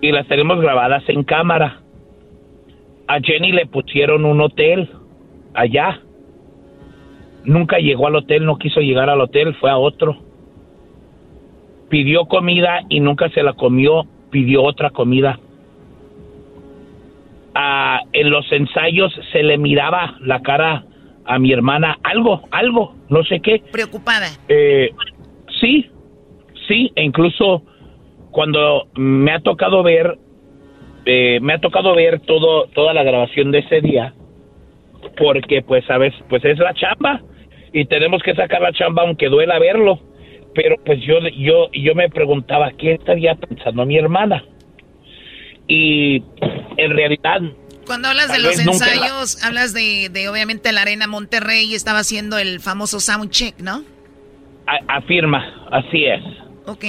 Y 0.00 0.12
las 0.12 0.26
tenemos 0.26 0.60
grabadas 0.60 1.02
en 1.08 1.22
cámara. 1.22 1.83
A 3.06 3.20
Jenny 3.20 3.52
le 3.52 3.66
pusieron 3.66 4.24
un 4.24 4.40
hotel 4.40 4.88
allá. 5.54 6.00
Nunca 7.44 7.78
llegó 7.78 8.06
al 8.06 8.16
hotel, 8.16 8.46
no 8.46 8.58
quiso 8.58 8.80
llegar 8.80 9.10
al 9.10 9.20
hotel, 9.20 9.54
fue 9.56 9.70
a 9.70 9.76
otro. 9.76 10.16
Pidió 11.90 12.24
comida 12.26 12.80
y 12.88 13.00
nunca 13.00 13.28
se 13.30 13.42
la 13.42 13.52
comió, 13.52 14.06
pidió 14.30 14.62
otra 14.62 14.90
comida. 14.90 15.38
Ah, 17.54 18.00
en 18.12 18.30
los 18.30 18.50
ensayos 18.50 19.12
se 19.32 19.42
le 19.42 19.58
miraba 19.58 20.16
la 20.20 20.40
cara 20.40 20.84
a 21.24 21.38
mi 21.38 21.52
hermana, 21.52 21.98
algo, 22.02 22.42
algo, 22.50 22.94
no 23.08 23.22
sé 23.24 23.40
qué. 23.40 23.62
Preocupada. 23.70 24.26
Eh, 24.48 24.90
sí, 25.60 25.90
sí, 26.66 26.90
e 26.94 27.04
incluso 27.04 27.62
cuando 28.30 28.88
me 28.94 29.32
ha 29.32 29.40
tocado 29.40 29.82
ver, 29.82 30.18
eh, 31.06 31.38
me 31.40 31.54
ha 31.54 31.58
tocado 31.60 31.94
ver 31.94 32.20
todo, 32.20 32.66
toda 32.74 32.92
la 32.94 33.02
grabación 33.02 33.50
de 33.52 33.58
ese 33.60 33.80
día, 33.80 34.14
porque 35.18 35.62
pues 35.62 35.84
sabes, 35.86 36.12
pues 36.28 36.44
es 36.44 36.58
la 36.58 36.74
chamba 36.74 37.20
y 37.72 37.84
tenemos 37.86 38.22
que 38.22 38.34
sacar 38.34 38.60
la 38.62 38.72
chamba 38.72 39.02
aunque 39.02 39.28
duela 39.28 39.58
verlo, 39.58 40.00
pero 40.54 40.76
pues 40.84 41.00
yo, 41.02 41.18
yo, 41.36 41.68
yo 41.72 41.94
me 41.94 42.08
preguntaba 42.08 42.70
qué 42.78 42.92
estaría 42.92 43.34
pensando 43.34 43.84
mi 43.84 43.96
hermana 43.98 44.44
y 45.66 46.22
en 46.76 46.90
realidad 46.90 47.40
Cuando 47.86 48.08
hablas 48.08 48.32
de 48.32 48.38
los 48.38 48.56
la- 48.56 48.62
ensayos, 48.64 49.42
hablas 49.44 49.72
de, 49.74 50.08
de 50.10 50.28
obviamente 50.28 50.72
la 50.72 50.82
Arena 50.82 51.06
Monterrey 51.06 51.66
y 51.70 51.74
estaba 51.74 52.00
haciendo 52.00 52.38
el 52.38 52.60
famoso 52.60 53.00
sound 53.00 53.30
check, 53.30 53.58
¿no? 53.60 53.82
a- 54.66 54.96
afirma, 54.96 55.66
así 55.70 56.04
es. 56.06 56.22
Ok. 56.66 56.84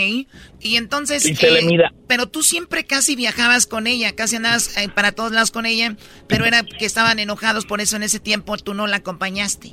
Y 0.62 0.78
entonces... 0.78 1.26
Y 1.30 1.36
se 1.36 1.52
le 1.52 1.64
mira. 1.64 1.92
Pero 2.08 2.28
tú 2.28 2.42
siempre 2.42 2.86
casi 2.86 3.16
viajabas 3.16 3.68
con 3.68 3.88
ella, 3.88 4.16
casi 4.16 4.38
andabas 4.38 4.78
eh, 4.78 4.90
para 4.94 5.12
todos 5.12 5.32
lados 5.32 5.52
con 5.52 5.66
ella, 5.66 5.96
pero 6.28 6.46
era 6.46 6.64
que 6.64 6.86
estaban 6.86 7.20
enojados, 7.20 7.66
por 7.66 7.82
eso 7.82 7.96
en 7.96 8.04
ese 8.04 8.20
tiempo 8.20 8.58
tú 8.58 8.74
no 8.74 8.88
la 8.88 8.98
acompañaste. 8.98 9.72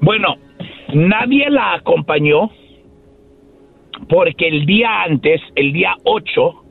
Bueno, 0.00 0.36
nadie 0.94 1.50
la 1.50 1.74
acompañó 1.74 2.50
porque 4.08 4.48
el 4.48 4.66
día 4.66 5.02
antes, 5.02 5.40
el 5.54 5.72
día 5.72 5.94
8, 6.04 6.64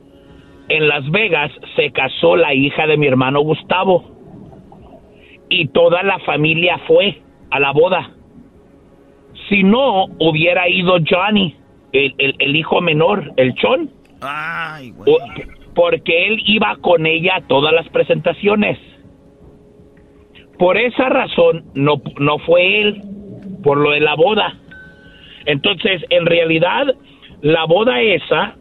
en 0.68 0.88
Las 0.88 1.08
Vegas 1.10 1.52
se 1.76 1.90
casó 1.92 2.36
la 2.36 2.54
hija 2.54 2.86
de 2.86 2.96
mi 2.96 3.06
hermano 3.06 3.40
Gustavo 3.40 4.04
y 5.48 5.68
toda 5.68 6.02
la 6.02 6.18
familia 6.20 6.78
fue 6.86 7.22
a 7.50 7.60
la 7.60 7.72
boda. 7.72 8.12
Si 9.48 9.62
no, 9.62 10.04
hubiera 10.18 10.68
ido 10.68 10.98
Johnny, 11.08 11.56
el, 11.92 12.14
el- 12.18 12.36
el 12.38 12.56
hijo 12.56 12.80
menor, 12.80 13.32
el 13.36 13.54
Chon. 13.54 13.90
Ay, 14.20 14.90
güey. 14.92 15.12
O- 15.14 15.18
porque 15.74 16.26
él 16.28 16.42
iba 16.46 16.76
con 16.80 17.06
ella 17.06 17.36
a 17.36 17.40
todas 17.46 17.72
las 17.72 17.88
presentaciones. 17.90 18.78
Por 20.58 20.76
esa 20.76 21.08
razón 21.08 21.64
no, 21.74 22.02
no 22.18 22.38
fue 22.38 22.80
él, 22.82 23.02
por 23.62 23.78
lo 23.78 23.92
de 23.92 24.00
la 24.00 24.14
boda. 24.14 24.58
Entonces, 25.46 26.04
en 26.10 26.26
realidad, 26.26 26.86
la 27.40 27.64
boda 27.64 28.00
esa 28.02 28.56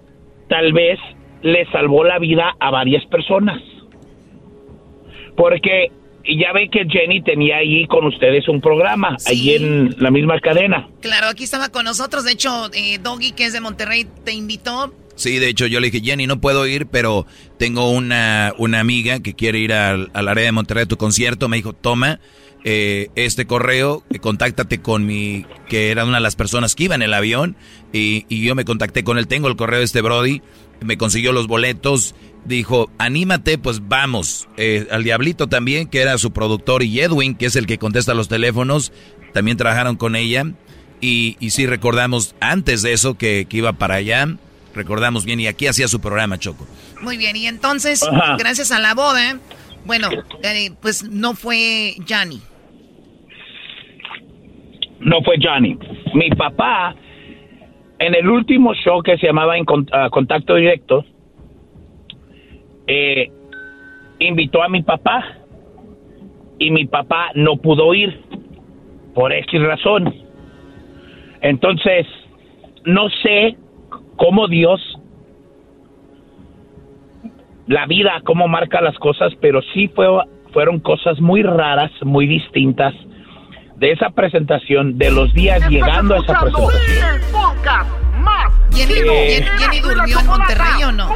tal 0.47 0.71
vez 0.71 0.99
le 1.41 1.65
salvó 1.71 2.03
la 2.03 2.19
vida 2.19 2.55
a 2.59 2.71
varias 2.71 3.05
personas. 3.07 3.61
Porque 5.35 5.91
ya 6.37 6.51
ve 6.53 6.69
que 6.69 6.85
Jenny 6.89 7.21
tenía 7.23 7.57
ahí 7.57 7.87
con 7.87 8.05
ustedes 8.05 8.47
un 8.49 8.59
programa, 8.59 9.15
allí 9.25 9.55
en 9.55 9.95
la 9.99 10.11
misma 10.11 10.39
cadena. 10.39 10.89
Claro, 11.01 11.27
aquí 11.27 11.45
estaba 11.45 11.69
con 11.69 11.85
nosotros, 11.85 12.25
de 12.25 12.33
hecho, 12.33 12.69
eh, 12.73 12.99
Doggy, 13.01 13.31
que 13.31 13.45
es 13.45 13.53
de 13.53 13.61
Monterrey, 13.61 14.05
te 14.25 14.33
invitó. 14.33 14.93
Sí, 15.15 15.37
de 15.37 15.49
hecho 15.49 15.67
yo 15.67 15.79
le 15.79 15.89
dije, 15.89 16.05
Jenny, 16.05 16.27
no 16.27 16.39
puedo 16.39 16.65
ir, 16.65 16.87
pero 16.87 17.25
tengo 17.57 17.91
una, 17.91 18.53
una 18.57 18.79
amiga 18.79 19.19
que 19.19 19.33
quiere 19.33 19.59
ir 19.59 19.73
al, 19.73 20.09
al 20.13 20.27
área 20.29 20.45
de 20.45 20.51
Monterrey 20.53 20.83
a 20.83 20.87
tu 20.87 20.95
concierto. 20.95 21.49
Me 21.49 21.57
dijo, 21.57 21.73
toma 21.73 22.21
eh, 22.63 23.09
este 23.15 23.45
correo, 23.45 24.03
eh, 24.13 24.19
contáctate 24.19 24.81
con 24.81 25.05
mi, 25.05 25.45
que 25.67 25.91
era 25.91 26.05
una 26.05 26.17
de 26.17 26.23
las 26.23 26.37
personas 26.37 26.73
que 26.73 26.85
iba 26.85 26.95
en 26.95 27.01
el 27.01 27.13
avión, 27.13 27.57
y, 27.91 28.25
y 28.29 28.41
yo 28.43 28.55
me 28.55 28.63
contacté 28.63 29.03
con 29.03 29.17
él. 29.17 29.27
Tengo 29.27 29.49
el 29.49 29.57
correo 29.57 29.79
de 29.79 29.85
este 29.85 30.01
Brody, 30.01 30.41
me 30.81 30.97
consiguió 30.97 31.33
los 31.33 31.47
boletos, 31.47 32.15
dijo, 32.45 32.89
anímate, 32.97 33.57
pues 33.57 33.87
vamos. 33.87 34.47
Eh, 34.57 34.87
al 34.91 35.03
Diablito 35.03 35.47
también, 35.47 35.87
que 35.87 36.01
era 36.01 36.17
su 36.17 36.31
productor, 36.31 36.83
y 36.83 36.99
Edwin, 36.99 37.35
que 37.35 37.45
es 37.45 37.55
el 37.55 37.67
que 37.67 37.77
contesta 37.77 38.13
los 38.13 38.27
teléfonos, 38.27 38.91
también 39.33 39.57
trabajaron 39.57 39.95
con 39.95 40.15
ella. 40.15 40.45
Y, 41.01 41.37
y 41.39 41.51
sí 41.51 41.65
recordamos 41.65 42.35
antes 42.41 42.81
de 42.81 42.93
eso 42.93 43.17
que, 43.17 43.45
que 43.49 43.57
iba 43.57 43.73
para 43.73 43.95
allá. 43.95 44.27
Recordamos 44.75 45.25
bien, 45.25 45.39
y 45.39 45.47
aquí 45.47 45.67
hacía 45.67 45.87
su 45.87 45.99
programa, 45.99 46.37
Choco. 46.37 46.67
Muy 47.01 47.17
bien, 47.17 47.35
y 47.35 47.47
entonces, 47.47 48.03
Ajá. 48.03 48.35
gracias 48.37 48.71
a 48.71 48.79
la 48.79 48.93
boda, 48.93 49.39
bueno, 49.85 50.09
eh, 50.43 50.71
pues 50.81 51.03
no 51.09 51.33
fue 51.35 51.95
Johnny. 52.07 52.41
no 54.99 55.21
fue 55.23 55.35
Johnny. 55.41 55.77
Mi 56.13 56.29
papá, 56.31 56.95
en 57.99 58.15
el 58.15 58.27
último 58.29 58.73
show 58.75 59.01
que 59.01 59.17
se 59.17 59.27
llamaba 59.27 59.57
en 59.57 59.65
ah, 59.93 60.09
Contacto 60.11 60.55
Directo, 60.55 61.05
eh, 62.91 63.31
invitó 64.17 64.63
a 64.63 64.67
mi 64.67 64.81
papá 64.81 65.23
y 66.57 66.71
mi 66.71 66.85
papá 66.85 67.27
no 67.35 67.57
pudo 67.57 67.93
ir 67.93 68.19
por 69.13 69.31
X 69.31 69.61
razón. 69.61 70.13
Entonces, 71.41 72.07
no 72.85 73.09
sé 73.21 73.55
cómo 74.17 74.47
Dios, 74.47 74.81
la 77.67 77.85
vida, 77.85 78.21
cómo 78.25 78.47
marca 78.47 78.81
las 78.81 78.97
cosas, 78.97 79.33
pero 79.39 79.61
sí 79.73 79.87
fue, 79.89 80.07
fueron 80.51 80.79
cosas 80.79 81.21
muy 81.21 81.43
raras, 81.43 81.91
muy 82.01 82.25
distintas 82.25 82.95
de 83.75 83.91
esa 83.91 84.09
presentación, 84.09 84.97
de 84.97 85.11
los 85.11 85.31
días 85.35 85.69
llegando 85.69 86.15
a 86.15 86.17
esa 86.17 86.41
presentación. 86.41 88.08
Jenny, 88.71 88.93
Eh, 88.93 89.43
Jenny- 89.45 89.59
Jenny 89.59 89.79
durmió 89.81 90.19
en 90.19 90.25
Monterrey 90.27 90.83
o 90.83 90.91
no? 90.91 91.09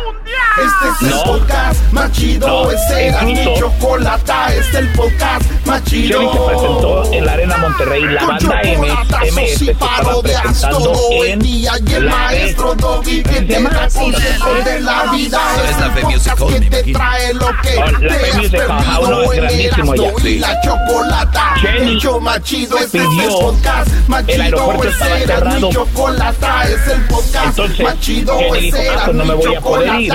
Este 0.57 0.89
es 0.89 1.01
el 1.01 1.09
No. 1.17 1.23
podcast 1.23 1.93
más 1.93 2.11
chido. 2.11 2.47
No, 2.47 2.71
este 2.71 3.07
era 3.07 3.21
mi 3.21 3.55
chocolata. 3.57 4.47
Este 4.53 4.59
es 4.69 4.75
el 4.75 4.89
podcast 4.93 5.45
más 5.65 5.83
chido. 5.85 6.19
Jenny 6.19 6.31
se 6.33 6.39
presentó 6.39 7.13
en 7.13 7.25
la 7.25 7.31
Arena 7.33 7.57
Monterrey. 7.57 8.03
La 8.05 8.19
Con 8.21 8.27
banda 8.29 8.61
MS 8.63 9.53
y 9.53 9.65
se 9.65 9.71
estaba 9.71 10.21
presentando 10.21 10.93
el 11.11 11.27
en 11.29 11.39
día. 11.39 11.71
Y 11.87 11.93
el 11.93 12.09
maestro 12.09 12.75
Doggy 12.75 13.23
que 13.23 13.29
¿Cómo 13.29 13.39
se 13.39 13.45
te 13.45 13.53
da 13.63 13.89
consejos 13.89 14.65
de 14.65 14.79
la 14.81 15.03
vida. 15.11 15.41
Es 15.69 15.79
la 15.79 15.85
el 15.85 15.91
Fe 15.93 16.03
Music 16.03 16.33
Hall, 16.39 16.53
que 16.53 16.59
me 16.59 16.69
te 16.69 16.89
imagino. 16.89 16.99
trae 16.99 17.33
lo 17.33 17.47
que 17.61 17.75
la 17.75 17.85
te 17.99 18.09
Fe 18.09 18.29
has 18.29 18.35
Music 18.37 18.61
Hall, 18.69 19.23
es 19.23 19.31
en 19.31 19.37
grandísimo 19.37 19.93
Erasmo 19.93 20.17
ya. 20.17 20.23
y 20.29 20.33
Sí. 20.33 20.39
la 20.39 20.61
chocolata. 20.61 21.53
Jenny 21.61 21.91
el 21.91 21.97
show 21.99 22.19
más 22.21 22.41
chido. 22.43 22.77
Este 22.77 22.97
es 22.97 23.03
el 23.03 23.09
pidió- 23.09 23.39
podcast 23.39 23.91
más 24.07 24.19
el 24.21 24.27
chido. 24.27 24.43
aeropuerto 24.43 24.89
estaba 24.89 25.17
cerrado. 25.19 25.69
chocolata. 25.71 26.63
Es 26.63 26.87
el 26.93 27.07
podcast 27.07 27.59
Entonces, 27.59 27.83
más 27.83 27.99
chido. 27.99 28.37
Dijo, 28.37 28.55
Este 28.55 28.89
ah, 28.89 29.01
pues 29.05 29.17
no 29.17 29.25
me 29.25 29.33
voy 29.33 29.55
a 29.55 29.61
poder 29.61 30.01
ir. 30.01 30.13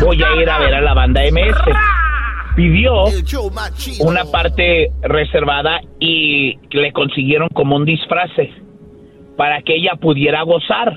Voy 0.00 0.22
a 0.22 0.42
ir 0.42 0.50
a 0.50 0.58
ver 0.58 0.74
a 0.74 0.80
la 0.80 0.94
banda 0.94 1.20
MS. 1.22 2.56
Pidió 2.56 3.04
una 4.00 4.24
parte 4.26 4.90
reservada 5.02 5.80
y 5.98 6.58
le 6.70 6.92
consiguieron 6.92 7.48
como 7.48 7.76
un 7.76 7.84
disfraz 7.84 8.30
para 9.36 9.62
que 9.62 9.76
ella 9.76 9.92
pudiera 10.00 10.42
gozar. 10.42 10.96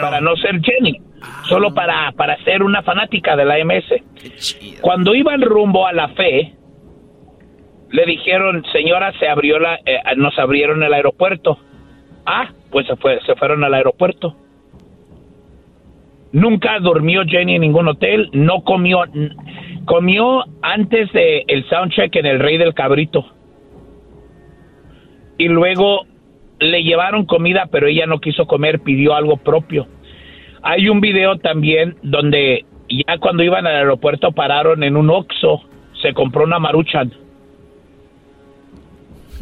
Para 0.00 0.20
no 0.20 0.36
ser 0.36 0.60
Jenny. 0.62 1.00
Solo 1.48 1.74
para, 1.74 2.12
para 2.12 2.42
ser 2.44 2.62
una 2.62 2.82
fanática 2.82 3.36
de 3.36 3.44
la 3.44 3.56
MS. 3.62 4.80
Cuando 4.80 5.14
iban 5.14 5.42
rumbo 5.42 5.86
a 5.86 5.92
la 5.92 6.08
fe, 6.08 6.54
le 7.90 8.06
dijeron, 8.06 8.64
señora, 8.72 9.12
se 9.18 9.28
abrió 9.28 9.58
la, 9.58 9.74
eh, 9.84 10.00
nos 10.16 10.38
abrieron 10.38 10.82
el 10.82 10.94
aeropuerto. 10.94 11.58
Ah, 12.26 12.50
pues 12.70 12.86
se, 12.86 12.96
fue, 12.96 13.20
se 13.26 13.34
fueron 13.34 13.64
al 13.64 13.74
aeropuerto. 13.74 14.36
Nunca 16.32 16.78
durmió 16.78 17.22
Jenny 17.26 17.56
en 17.56 17.62
ningún 17.62 17.88
hotel, 17.88 18.30
no 18.32 18.62
comió, 18.62 19.02
comió 19.84 20.44
antes 20.62 21.12
de 21.12 21.44
el 21.48 21.68
soundcheck 21.68 22.14
en 22.16 22.26
el 22.26 22.38
Rey 22.38 22.56
del 22.56 22.74
Cabrito. 22.74 23.26
Y 25.38 25.48
luego 25.48 26.06
le 26.60 26.82
llevaron 26.84 27.24
comida, 27.24 27.66
pero 27.72 27.88
ella 27.88 28.06
no 28.06 28.20
quiso 28.20 28.46
comer, 28.46 28.80
pidió 28.80 29.14
algo 29.14 29.38
propio. 29.38 29.86
Hay 30.62 30.88
un 30.88 31.00
video 31.00 31.38
también 31.38 31.96
donde 32.02 32.64
ya 32.88 33.18
cuando 33.18 33.42
iban 33.42 33.66
al 33.66 33.76
aeropuerto 33.76 34.30
pararon 34.32 34.84
en 34.84 34.96
un 34.96 35.10
Oxxo, 35.10 35.62
se 36.00 36.12
compró 36.12 36.44
una 36.44 36.58
Maruchan. 36.58 37.12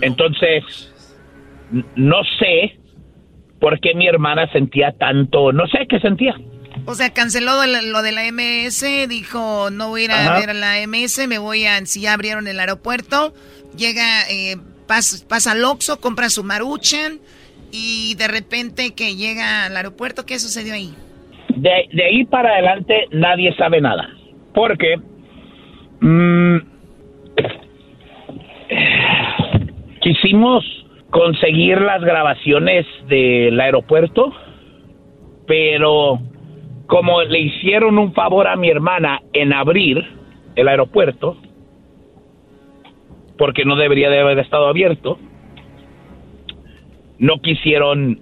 Entonces, 0.01 0.62
n- 0.64 0.97
no 1.96 2.16
sé 2.38 2.78
por 3.60 3.80
qué 3.80 3.94
mi 3.94 4.06
hermana 4.06 4.50
sentía 4.52 4.92
tanto, 4.92 5.52
no 5.52 5.66
sé 5.66 5.86
qué 5.88 5.98
sentía. 6.00 6.34
O 6.86 6.94
sea, 6.94 7.10
canceló 7.12 7.50
lo, 7.66 8.02
de 8.02 8.12
la 8.12 8.22
MS, 8.30 9.08
dijo, 9.08 9.70
no 9.70 9.88
voy 9.88 10.02
a 10.02 10.04
ir 10.04 10.10
a 10.12 10.38
ver 10.38 10.50
a 10.50 10.54
la 10.54 10.76
MS, 10.86 11.26
me 11.28 11.38
voy 11.38 11.64
a... 11.66 11.84
Si 11.84 12.02
ya 12.02 12.14
abrieron 12.14 12.46
el 12.46 12.60
aeropuerto, 12.60 13.34
llega, 13.76 14.22
eh, 14.30 14.56
pas- 14.86 15.26
pasa 15.26 15.52
al 15.52 15.64
Oxxo, 15.64 16.00
compra 16.00 16.30
su 16.30 16.44
maruchan 16.44 17.18
y 17.72 18.14
de 18.14 18.28
repente 18.28 18.94
que 18.94 19.16
llega 19.16 19.66
al 19.66 19.76
aeropuerto, 19.76 20.24
¿qué 20.24 20.38
sucedió 20.38 20.74
ahí? 20.74 20.94
De, 21.56 21.88
de 21.92 22.04
ahí 22.04 22.24
para 22.24 22.50
adelante 22.52 23.06
nadie 23.10 23.54
sabe 23.56 23.80
nada. 23.80 24.08
Porque 24.54 24.96
mm, 26.00 26.56
quisimos 30.00 30.64
conseguir 31.11 31.80
las 31.80 32.02
grabaciones 32.02 32.86
del 33.09 33.59
aeropuerto, 33.61 34.32
pero 35.46 36.18
como 36.86 37.22
le 37.22 37.38
hicieron 37.40 37.98
un 37.98 38.12
favor 38.12 38.48
a 38.48 38.56
mi 38.56 38.68
hermana 38.68 39.20
en 39.32 39.52
abrir 39.52 40.04
el 40.56 40.68
aeropuerto, 40.68 41.36
porque 43.36 43.64
no 43.64 43.76
debería 43.76 44.11
de 44.11 44.20
haber 44.20 44.38
estado 44.38 44.66
abierto, 44.66 45.18
no 47.18 47.40
quisieron 47.40 48.20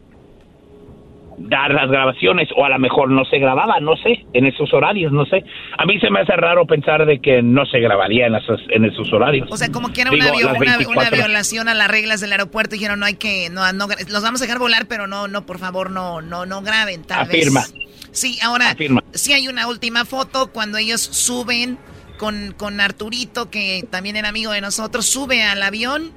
dar 1.39 1.71
las 1.73 1.91
grabaciones 1.91 2.49
o 2.57 2.65
a 2.65 2.69
lo 2.71 2.79
mejor 2.79 3.11
no 3.11 3.25
se 3.27 3.39
grababa, 3.39 3.79
no 3.81 3.97
sé, 3.97 4.25
en 4.33 4.47
esos 4.47 4.73
horarios, 4.73 5.13
no 5.13 5.27
sé. 5.27 5.45
A 5.79 5.85
mí 5.85 5.99
se 6.01 6.11
me 6.11 6.21
hace 6.21 6.33
raro 6.37 6.67
pensar 6.67 7.05
de 7.05 7.21
que 7.21 7.43
no 7.43 7.67
se 7.67 7.79
grabaría 7.81 8.27
en 8.27 8.35
esos, 8.37 8.61
en 8.71 8.85
esos 8.87 9.13
horarios. 9.13 9.49
O 9.51 9.57
sea, 9.57 9.71
como 9.71 9.93
que 9.93 10.01
era 10.03 10.11
una, 10.13 10.25
vio- 10.33 10.47
las 10.47 10.57
una- 10.57 10.77
24 10.77 10.93
una 10.93 11.11
violación 11.11 11.69
a 11.69 11.75
las 11.75 11.89
reglas 11.89 12.21
del 12.21 12.33
aeropuerto. 12.33 12.75
Dijeron, 12.75 13.01
no 13.01 13.07
hay 13.07 13.15
que, 13.15 13.51
no, 13.51 13.71
no, 13.73 13.87
los 14.09 14.23
vamos 14.23 14.41
a 14.41 14.45
dejar 14.45 14.59
volar, 14.59 14.87
pero 14.89 15.07
no, 15.07 15.29
no, 15.29 15.45
por 15.45 15.59
favor, 15.59 15.91
no, 15.91 16.23
no, 16.23 16.47
no 16.47 16.63
graben, 16.63 17.03
tal 17.05 17.23
Afirma. 17.23 17.61
vez. 17.61 17.75
Sí, 18.13 18.39
ahora, 18.43 18.71
Afirma. 18.71 19.03
sí 19.13 19.35
hay 19.35 19.49
una 19.49 19.69
última 19.69 20.07
foto 20.07 20.51
cuando 20.51 20.79
ellos 20.79 21.03
suben 21.03 21.77
con, 22.17 22.55
con 22.57 22.81
Arturito, 22.81 23.51
que 23.51 23.85
también 23.91 24.17
era 24.17 24.31
amigo 24.31 24.53
de 24.53 24.63
nosotros, 24.63 25.05
sube 25.05 25.43
al 25.43 25.63
avión 25.63 26.13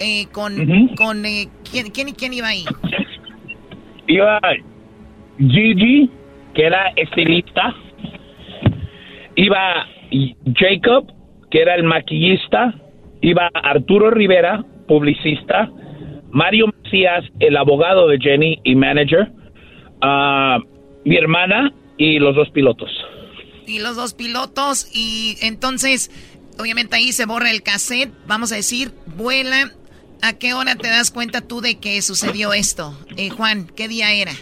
eh, 0.00 0.26
con, 0.32 0.60
Ujú. 0.60 0.96
con 0.96 1.24
eh, 1.24 1.48
¿quién, 1.70 1.90
quién, 1.92 2.12
quién 2.14 2.32
iba 2.32 2.48
ahí? 2.48 2.64
Iba 4.06 4.40
Gigi, 5.38 6.10
que 6.54 6.66
era 6.66 6.92
estilista. 6.96 7.74
Iba 9.36 9.86
Jacob, 10.54 11.12
que 11.50 11.62
era 11.62 11.74
el 11.74 11.84
maquillista. 11.84 12.74
Iba 13.20 13.50
Arturo 13.54 14.10
Rivera, 14.10 14.64
publicista. 14.86 15.70
Mario 16.30 16.66
Macías, 16.66 17.24
el 17.40 17.56
abogado 17.56 18.08
de 18.08 18.18
Jenny 18.18 18.60
y 18.64 18.74
manager. 18.74 19.30
ah, 20.02 20.58
mi 21.04 21.16
hermana 21.16 21.72
y 21.96 22.18
los 22.18 22.34
dos 22.34 22.50
pilotos. 22.50 22.90
Y 23.66 23.78
los 23.78 23.96
dos 23.96 24.14
pilotos, 24.14 24.90
y 24.94 25.36
entonces, 25.42 26.10
obviamente 26.58 26.96
ahí 26.96 27.12
se 27.12 27.24
borra 27.24 27.50
el 27.50 27.62
cassette, 27.62 28.12
vamos 28.26 28.52
a 28.52 28.56
decir, 28.56 28.90
vuela. 29.16 29.70
¿A 30.26 30.38
qué 30.38 30.54
hora 30.54 30.74
te 30.76 30.88
das 30.88 31.10
cuenta 31.10 31.40
tú 31.46 31.60
de 31.60 31.78
que 31.78 32.00
sucedió 32.00 32.52
esto? 32.54 32.92
Eh, 33.16 33.28
Juan, 33.30 33.66
¿qué 33.76 33.88
día 33.88 34.12
era? 34.12 34.32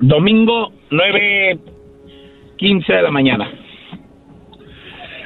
Domingo 0.00 0.72
9:15 0.90 2.86
de 2.92 3.02
la 3.02 3.10
mañana. 3.10 3.50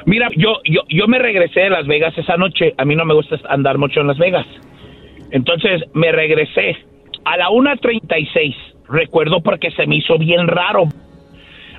Mira, 0.07 0.29
yo, 0.37 0.59
yo, 0.64 0.83
yo 0.91 1.07
me 1.09 1.18
regresé 1.18 1.61
de 1.61 1.70
Las 1.70 1.87
Vegas 1.87 2.12
esa 2.18 2.37
noche. 2.37 2.75
A 2.77 2.85
mí 2.85 2.95
no 2.95 3.05
me 3.07 3.14
gusta 3.14 3.39
andar 3.49 3.79
mucho 3.79 4.01
en 4.01 4.09
Las 4.09 4.18
Vegas. 4.18 4.47
Entonces 5.31 5.83
me 5.95 6.12
regresé 6.12 6.77
a 7.25 7.37
la 7.39 7.49
1.36. 7.49 8.55
Recuerdo 8.89 9.43
porque 9.43 9.70
se 9.70 9.87
me 9.87 9.97
hizo 9.97 10.18
bien 10.18 10.47
raro. 10.47 10.85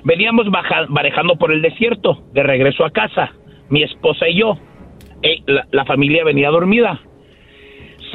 Veníamos 0.02 0.50
baja- 0.50 0.86
manejando 0.88 1.36
por 1.36 1.52
el 1.52 1.62
desierto, 1.62 2.24
de 2.32 2.42
regreso 2.42 2.84
a 2.84 2.90
casa, 2.90 3.30
mi 3.70 3.84
esposa 3.84 4.28
y 4.28 4.40
yo. 4.40 4.58
Eh, 5.22 5.42
la, 5.46 5.66
la 5.70 5.84
familia 5.84 6.24
venía 6.24 6.50
dormida. 6.50 7.00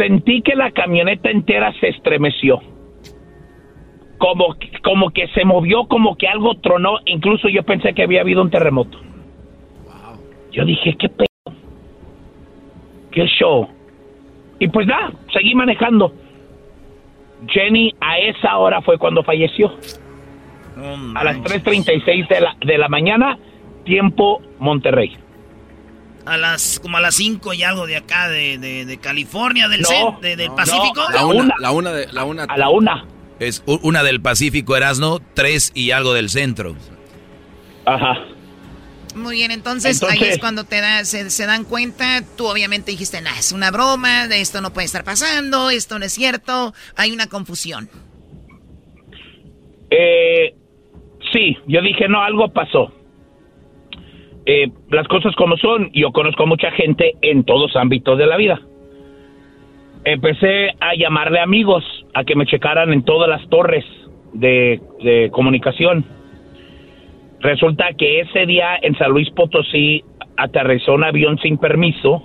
Sentí 0.02 0.42
que 0.42 0.56
la 0.56 0.72
camioneta 0.72 1.30
entera 1.30 1.72
se 1.80 1.90
estremeció 1.90 2.60
como, 4.18 4.56
como 4.84 5.12
que 5.12 5.28
se 5.28 5.46
movió, 5.46 5.86
como 5.86 6.16
que 6.16 6.28
algo 6.28 6.56
tronó. 6.56 6.98
Incluso 7.06 7.50
yo 7.50 7.62
pensé 7.62 7.94
que 7.94 8.02
había 8.02 8.22
habido 8.22 8.42
un 8.42 8.50
terremoto. 8.50 9.00
Yo 10.52 10.66
dije, 10.66 10.96
¿qué 10.98 11.08
pedo? 11.08 11.56
¿Qué 13.12 13.28
show? 13.28 13.68
Y 14.58 14.70
pues 14.70 14.88
nada, 14.88 15.12
seguí 15.32 15.54
manejando. 15.54 16.14
Jenny 17.48 17.94
a 18.00 18.18
esa 18.18 18.58
hora 18.58 18.82
fue 18.82 18.98
cuando 18.98 19.22
falleció. 19.22 19.72
A 21.14 21.24
las 21.24 21.38
3.36 21.44 22.28
de 22.28 22.42
la, 22.42 22.56
de 22.60 22.78
la 22.80 22.88
mañana, 22.90 23.38
tiempo 23.84 24.42
Monterrey. 24.58 25.16
A 26.26 26.38
las, 26.38 26.80
como 26.80 26.98
a 26.98 27.02
las 27.02 27.16
5 27.16 27.54
y 27.54 27.64
algo 27.64 27.88
de 27.88 27.98
acá, 27.98 28.28
de, 28.30 28.58
de, 28.58 28.86
de 28.86 28.98
California, 29.00 29.68
del, 29.68 29.82
No, 29.82 29.90
cen- 29.90 30.20
de- 30.20 30.36
del 30.36 30.48
no, 30.50 30.56
Pacífico. 30.56 31.02
La 31.14 31.26
una, 31.26 31.56
La 31.60 31.72
una 31.72 31.92
de 31.92 32.08
la 32.12 32.24
una. 32.26 32.44
A 32.44 32.58
la 32.58 32.70
una. 32.70 33.06
Es 33.40 33.64
una 33.66 34.04
del 34.04 34.22
Pacífico, 34.22 34.78
Erasno, 34.78 35.20
tres 35.34 35.72
y 35.74 35.92
algo 35.92 36.14
del 36.14 36.30
centro. 36.30 36.76
Ajá. 37.86 38.20
Muy 39.16 39.36
bien, 39.38 39.52
entonces, 39.52 40.02
ahí 40.04 40.20
es 40.24 40.38
cuando 40.38 40.64
te 40.64 40.80
da, 40.80 41.04
se, 41.04 41.30
se 41.32 41.46
dan 41.46 41.66
cuenta, 41.66 42.24
tú 42.38 42.46
obviamente 42.48 42.92
dijiste, 42.92 43.20
nah, 43.20 43.38
es 43.38 43.52
una 43.52 43.70
broma, 43.72 44.28
de 44.30 44.40
esto 44.40 44.62
no 44.62 44.72
puede 44.72 44.86
estar 44.86 45.04
pasando, 45.04 45.70
esto 45.70 46.00
no 46.00 46.06
es 46.06 46.14
cierto, 46.14 46.74
hay 46.96 47.12
una 47.12 47.28
confusión. 47.28 47.90
Eh, 49.90 50.56
sí, 51.34 51.58
yo 51.68 51.82
dije, 51.82 52.08
no, 52.08 52.22
algo 52.24 52.54
pasó. 52.54 52.94
Eh, 54.46 54.70
las 54.90 55.08
cosas 55.08 55.36
como 55.36 55.58
son, 55.58 55.92
yo 55.94 56.12
conozco 56.12 56.44
a 56.44 56.48
mucha 56.48 56.72
gente 56.72 57.14
en 57.22 57.44
todos 57.44 57.76
ámbitos 57.76 58.18
de 58.18 58.26
la 58.26 58.38
vida. 58.38 58.60
Empecé 60.04 60.72
a 60.80 60.96
llamarle 60.96 61.40
amigos 61.40 61.84
a 62.14 62.24
que 62.24 62.36
me 62.36 62.46
checaran 62.46 62.92
en 62.92 63.04
todas 63.04 63.30
las 63.30 63.48
torres 63.50 63.86
de, 64.34 64.82
de 65.04 65.30
comunicación. 65.32 66.06
Resulta 67.40 67.94
que 67.94 68.22
ese 68.22 68.46
día 68.46 68.78
en 68.82 68.96
San 68.98 69.12
Luis 69.12 69.30
Potosí 69.32 70.04
aterrizó 70.38 70.94
un 70.94 71.04
avión 71.04 71.38
sin 71.40 71.58
permiso, 71.58 72.24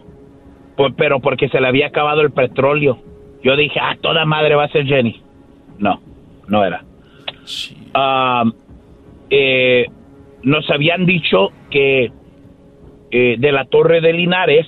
pues, 0.76 0.94
pero 0.96 1.20
porque 1.20 1.48
se 1.48 1.60
le 1.60 1.68
había 1.68 1.88
acabado 1.88 2.22
el 2.22 2.30
petróleo. 2.30 2.98
Yo 3.42 3.56
dije, 3.56 3.78
ah, 3.80 3.96
toda 4.00 4.24
madre 4.24 4.54
va 4.54 4.64
a 4.64 4.68
ser 4.68 4.86
Jenny. 4.86 5.20
No, 5.78 6.00
no 6.48 6.64
era. 6.64 6.82
Ah, 7.94 8.44
eh, 9.30 9.86
nos 10.46 10.70
habían 10.70 11.06
dicho 11.06 11.50
que 11.72 12.12
eh, 13.10 13.36
de 13.36 13.52
la 13.52 13.64
torre 13.64 14.00
de 14.00 14.12
Linares, 14.12 14.66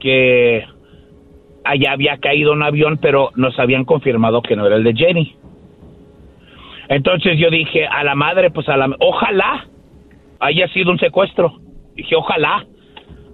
que 0.00 0.64
allá 1.62 1.92
había 1.92 2.16
caído 2.16 2.52
un 2.54 2.62
avión, 2.62 2.98
pero 3.02 3.30
nos 3.36 3.58
habían 3.58 3.84
confirmado 3.84 4.40
que 4.40 4.56
no 4.56 4.66
era 4.66 4.76
el 4.76 4.82
de 4.82 4.94
Jenny. 4.94 5.36
Entonces 6.88 7.38
yo 7.38 7.50
dije, 7.50 7.86
a 7.86 8.02
la 8.02 8.14
madre, 8.14 8.50
pues 8.50 8.66
a 8.70 8.78
la... 8.78 8.96
Ojalá 8.98 9.66
haya 10.40 10.66
sido 10.68 10.90
un 10.90 10.98
secuestro. 10.98 11.60
Dije, 11.94 12.16
ojalá. 12.16 12.64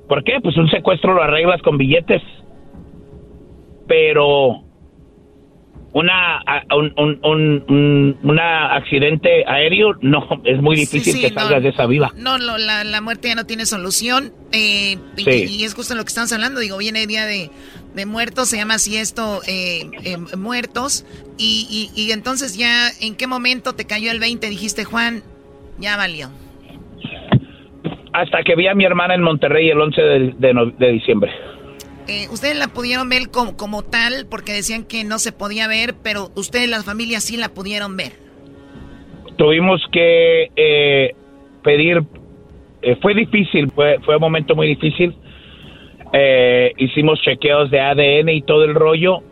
¿Por 0.09 0.25
qué? 0.25 0.41
Pues 0.43 0.57
un 0.57 0.69
secuestro 0.69 1.15
lo 1.15 1.23
arreglas 1.23 1.63
con 1.63 1.79
billetes. 1.79 2.23
Pero 3.87 4.63
una 5.97 6.43
un, 6.75 6.93
un, 6.99 7.65
un, 7.69 8.19
una 8.23 8.75
accidente 8.75 9.45
aéreo 9.47 9.95
no 10.03 10.29
es 10.45 10.61
muy 10.61 10.77
difícil 10.77 11.19
que 11.19 11.31
salgas 11.31 11.63
de 11.63 11.71
esa 11.71 11.87
viva. 11.87 12.13
No, 12.19 12.37
la, 12.37 12.85
la, 12.85 13.01
muerte 13.01 13.29
ya 13.29 13.35
no 13.35 13.47
tiene 13.47 13.65
solución. 13.65 14.31
Eh, 14.53 14.99
y, 15.17 15.65
es 15.65 15.75
justo 15.75 15.95
lo 15.95 16.03
que 16.03 16.09
estamos 16.09 16.31
hablando. 16.35 16.61
Digo, 16.61 16.77
viene 16.77 17.03
el 17.03 17.09
día 17.09 17.25
de, 17.25 17.51
de 17.95 18.05
muertos, 18.05 18.51
se 18.51 18.59
llama 18.59 18.75
así 18.75 18.99
esto, 18.99 19.41
eh, 19.49 19.89
eh, 20.05 20.19
muertos. 20.37 21.07
Y, 21.39 21.91
y, 21.97 21.99
y 21.99 22.13
entonces 22.13 22.59
ya, 22.59 22.91
¿en 23.01 23.15
qué 23.17 23.27
momento 23.27 23.75
te 23.75 23.87
cayó 23.87 24.11
el 24.11 24.21
20? 24.21 24.51
Dijiste, 24.51 24.85
Juan, 24.85 25.23
ya 25.79 25.97
valió 25.97 26.29
hasta 28.17 28.43
que 28.43 28.57
vi 28.57 28.67
a 28.67 28.75
mi 28.75 28.85
hermana 28.85 29.15
en 29.15 29.21
Monterrey 29.21 29.69
el 29.69 29.79
11 29.79 30.01
de, 30.01 30.91
diciembre. 30.91 31.31
Eh, 32.09 32.29
ustedes 32.31 32.57
la 32.57 32.69
pudieron 32.69 33.09
ver 33.09 33.31
como, 33.31 33.83
tal 33.83 34.27
porque 34.31 34.53
decían 34.53 34.85
que 34.85 35.05
no 35.05 35.19
se 35.19 35.33
podía 35.33 35.67
ver, 35.67 35.95
pero 36.03 36.31
ustedes, 36.37 36.69
las 36.69 36.85
familias, 36.85 37.25
sí 37.25 37.37
la 37.37 37.49
pudieron 37.49 37.97
ver. 37.97 38.13
Tuvimos 39.37 39.83
que 39.91 40.51
eh, 40.55 41.15
pedir, 41.63 42.05
eh, 42.83 42.97
fue 43.03 43.15
difícil, 43.15 43.71
fue, 43.73 43.99
fue 44.05 44.17
un 44.17 44.21
momento 44.21 44.55
muy 44.55 44.69
difícil. 44.69 45.15
hicimos 46.79 47.21
chequeos 47.23 47.71
de 47.71 47.81
ADN 47.81 48.29
y 48.29 48.43
todo 48.43 48.65
el 48.65 48.75
rollo. 48.75 49.23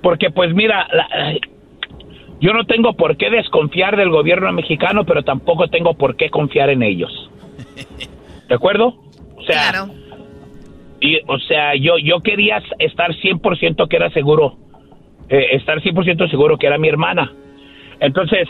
porque 0.00 0.30
pues 0.30 0.54
mira, 0.54 0.86
la, 0.92 1.34
yo 2.40 2.52
no 2.52 2.64
tengo 2.64 2.94
por 2.94 3.16
qué 3.16 3.30
desconfiar 3.30 3.96
del 3.96 4.10
gobierno 4.10 4.52
mexicano, 4.52 5.04
pero 5.04 5.22
tampoco 5.22 5.68
tengo 5.68 5.94
por 5.94 6.16
qué 6.16 6.30
confiar 6.30 6.70
en 6.70 6.82
ellos. 6.82 7.30
¿De 8.48 8.54
acuerdo? 8.54 8.94
O 9.36 9.42
sea, 9.42 9.70
claro. 9.70 10.05
Y, 11.00 11.18
o 11.26 11.38
sea, 11.40 11.74
yo, 11.74 11.98
yo 11.98 12.20
quería 12.20 12.62
estar 12.78 13.12
100% 13.12 13.88
que 13.88 13.96
era 13.96 14.10
seguro, 14.10 14.56
eh, 15.28 15.48
estar 15.52 15.80
100% 15.80 16.30
seguro 16.30 16.58
que 16.58 16.66
era 16.66 16.78
mi 16.78 16.88
hermana. 16.88 17.32
Entonces, 18.00 18.48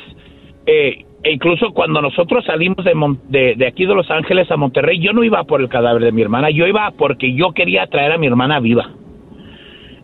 eh, 0.67 1.05
e 1.23 1.33
incluso 1.33 1.73
cuando 1.73 2.01
nosotros 2.01 2.45
salimos 2.45 2.85
de, 2.85 2.95
de, 3.29 3.55
de, 3.57 3.67
aquí 3.67 3.87
de 3.87 3.95
Los 3.95 4.11
Ángeles 4.11 4.51
a 4.51 4.57
Monterrey, 4.57 4.99
yo 4.99 5.13
no 5.13 5.25
iba 5.25 5.43
por 5.45 5.61
el 5.61 5.69
cadáver 5.69 6.03
de 6.03 6.13
mi 6.13 6.23
hermana, 6.23 6.51
yo 6.51 6.67
iba 6.67 6.91
porque 6.93 7.35
yo 7.35 7.53
quería 7.53 7.87
traer 7.87 8.13
a 8.13 8.19
mi 8.19 8.27
hermana 8.27 8.61
viva. 8.61 8.91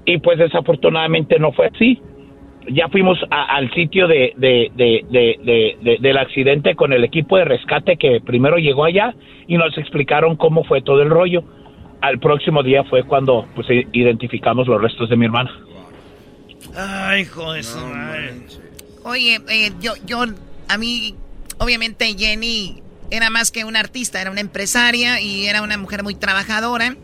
Y 0.05 0.19
pues 0.19 0.39
desafortunadamente 0.39 1.39
no 1.39 1.53
fue 1.53 1.67
así 1.67 2.01
ya 2.69 2.89
fuimos 2.89 3.19
al 3.31 3.73
sitio 3.73 4.07
de, 4.07 4.35
del 6.01 6.19
accidente 6.19 6.75
con 6.75 6.93
el 6.93 7.05
equipo 7.05 7.37
de 7.37 7.45
rescate 7.45 7.97
que 7.97 8.21
primero 8.21 8.57
llegó 8.57 8.85
allá 8.85 9.15
y 9.47 9.57
nos 9.57 9.77
explicaron 9.79 10.37
cómo 10.37 10.65
fue 10.65 10.83
todo 10.83 11.03
el 11.03 11.11
rollo. 11.11 11.43
Al 12.03 12.19
próximo 12.19 12.63
día 12.63 12.85
fue 12.85 13.05
cuando 13.05 13.49
pues 13.55 13.67
identificamos 13.93 14.67
los 14.67 14.81
restos 14.81 15.09
de 15.09 15.17
mi 15.17 15.27
hermana. 15.27 15.51
Ay, 16.77 17.25
joder, 17.25 17.65
Oye, 19.05 19.41
eh, 19.49 19.73
yo, 19.81 19.95
yo, 20.07 20.25
a 20.69 20.79
mí, 20.79 21.15
obviamente 21.59 22.15
Jenny 22.17 22.83
era 23.11 23.31
más 23.31 23.51
que 23.51 23.65
una 23.65 23.81
artista, 23.81 24.21
era 24.21 24.31
una 24.31 24.41
empresaria 24.41 25.21
y 25.21 25.47
era 25.47 25.63
una 25.63 25.77
mujer 25.77 26.03
muy 26.03 26.15
trabajadora 26.15 26.97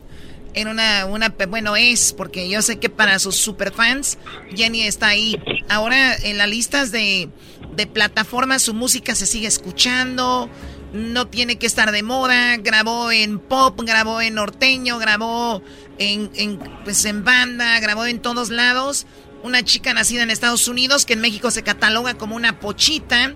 en 0.55 0.69
una, 0.69 1.07
una, 1.07 1.35
bueno, 1.49 1.77
es, 1.77 2.13
porque 2.13 2.49
yo 2.49 2.63
sé 2.63 2.79
que 2.79 2.89
para 2.89 3.19
sus 3.19 3.37
superfans, 3.37 4.19
Jenny 4.55 4.83
está 4.83 5.09
ahí. 5.09 5.41
Ahora 5.69 6.17
en 6.17 6.39
las 6.39 6.49
listas 6.49 6.91
de, 6.91 7.29
de 7.77 7.87
plataformas 7.87 8.63
su 8.63 8.75
música 8.75 9.15
se 9.15 9.27
sigue 9.27 9.47
escuchando, 9.47 10.49
no 10.93 11.27
tiene 11.27 11.57
que 11.57 11.67
estar 11.67 11.93
de 11.93 12.03
moda, 12.03 12.57
grabó 12.57 13.11
en 13.11 13.39
pop, 13.39 13.79
grabó 13.83 14.21
en 14.21 14.35
norteño, 14.35 14.99
grabó 14.99 15.63
en, 15.99 16.59
pues 16.85 17.05
en 17.05 17.25
banda, 17.25 17.79
grabó 17.81 18.07
en 18.07 18.21
todos 18.21 18.51
lados. 18.51 19.07
Una 19.43 19.63
chica 19.63 19.93
nacida 19.93 20.23
en 20.23 20.31
Estados 20.31 20.67
Unidos 20.67 21.05
que 21.05 21.13
en 21.13 21.21
México 21.21 21.51
se 21.51 21.63
cataloga 21.63 22.15
como 22.15 22.37
una 22.37 22.59
pochita, 22.59 23.35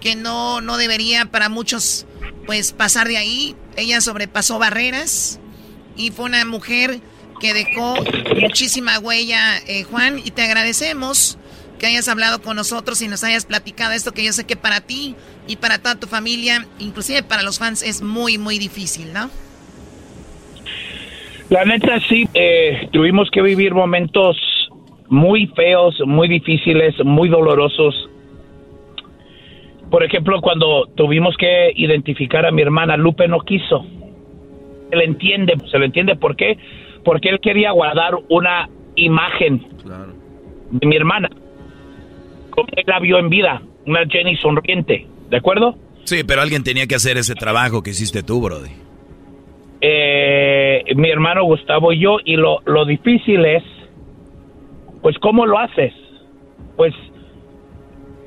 que 0.00 0.16
no, 0.16 0.60
no 0.60 0.76
debería 0.76 1.26
para 1.26 1.48
muchos 1.48 2.06
pues 2.46 2.72
pasar 2.72 3.08
de 3.08 3.18
ahí. 3.18 3.56
Ella 3.76 4.00
sobrepasó 4.00 4.58
barreras 4.58 5.38
y 5.96 6.10
fue 6.10 6.24
una 6.26 6.44
mujer 6.44 7.00
que 7.40 7.54
dejó 7.54 7.96
muchísima 8.40 8.98
huella, 8.98 9.58
eh, 9.66 9.84
Juan, 9.84 10.20
y 10.24 10.30
te 10.30 10.42
agradecemos 10.42 11.38
que 11.78 11.86
hayas 11.86 12.08
hablado 12.08 12.40
con 12.40 12.56
nosotros 12.56 13.02
y 13.02 13.08
nos 13.08 13.24
hayas 13.24 13.44
platicado 13.44 13.92
esto 13.92 14.12
que 14.12 14.24
yo 14.24 14.32
sé 14.32 14.44
que 14.44 14.56
para 14.56 14.80
ti 14.80 15.16
y 15.46 15.56
para 15.56 15.78
toda 15.78 15.98
tu 15.98 16.06
familia, 16.06 16.66
inclusive 16.78 17.22
para 17.22 17.42
los 17.42 17.58
fans, 17.58 17.82
es 17.82 18.02
muy, 18.02 18.38
muy 18.38 18.58
difícil, 18.58 19.12
¿no? 19.12 19.30
La 21.50 21.64
neta 21.64 22.00
sí, 22.08 22.26
eh, 22.34 22.88
tuvimos 22.92 23.30
que 23.30 23.42
vivir 23.42 23.74
momentos 23.74 24.36
muy 25.08 25.46
feos, 25.48 26.00
muy 26.06 26.26
difíciles, 26.26 26.94
muy 27.04 27.28
dolorosos. 27.28 28.08
Por 29.90 30.02
ejemplo, 30.02 30.40
cuando 30.40 30.86
tuvimos 30.94 31.36
que 31.36 31.72
identificar 31.76 32.46
a 32.46 32.50
mi 32.50 32.62
hermana, 32.62 32.96
Lupe 32.96 33.28
no 33.28 33.40
quiso. 33.40 33.84
Se 34.90 34.96
le 34.96 35.04
entiende, 35.04 35.54
se 35.70 35.78
le 35.78 35.86
entiende 35.86 36.16
por 36.16 36.34
qué, 36.34 36.58
porque 37.04 37.28
él 37.28 37.40
quería 37.40 37.72
guardar 37.72 38.14
una 38.28 38.68
imagen 38.96 39.66
de 40.70 40.86
mi 40.86 40.96
hermana, 40.96 41.28
como 42.50 42.68
él 42.74 42.84
la 42.86 42.98
vio 43.00 43.18
en 43.18 43.28
vida, 43.28 43.62
una 43.86 44.06
Jenny 44.06 44.36
sonriente, 44.36 45.06
¿de 45.30 45.36
acuerdo? 45.36 45.76
Sí, 46.04 46.22
pero 46.26 46.42
alguien 46.42 46.62
tenía 46.62 46.86
que 46.86 46.94
hacer 46.94 47.16
ese 47.16 47.34
trabajo 47.34 47.82
que 47.82 47.90
hiciste 47.90 48.22
tú, 48.22 48.40
Brody. 48.40 48.70
Eh, 49.80 50.82
mi 50.96 51.10
hermano 51.10 51.44
Gustavo 51.44 51.92
y 51.92 52.00
yo, 52.00 52.18
y 52.24 52.36
lo, 52.36 52.60
lo 52.64 52.84
difícil 52.84 53.44
es, 53.44 53.62
pues, 55.02 55.18
¿cómo 55.18 55.46
lo 55.46 55.58
haces? 55.58 55.92
Pues, 56.76 56.94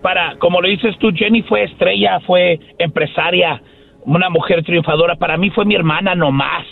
para, 0.01 0.37
como 0.37 0.61
lo 0.61 0.67
dices 0.67 0.95
tú, 0.99 1.11
Jenny 1.13 1.41
fue 1.43 1.63
estrella, 1.63 2.19
fue 2.21 2.59
empresaria, 2.77 3.61
una 4.05 4.29
mujer 4.29 4.63
triunfadora. 4.63 5.15
Para 5.15 5.37
mí 5.37 5.49
fue 5.49 5.65
mi 5.65 5.75
hermana 5.75 6.15
nomás. 6.15 6.65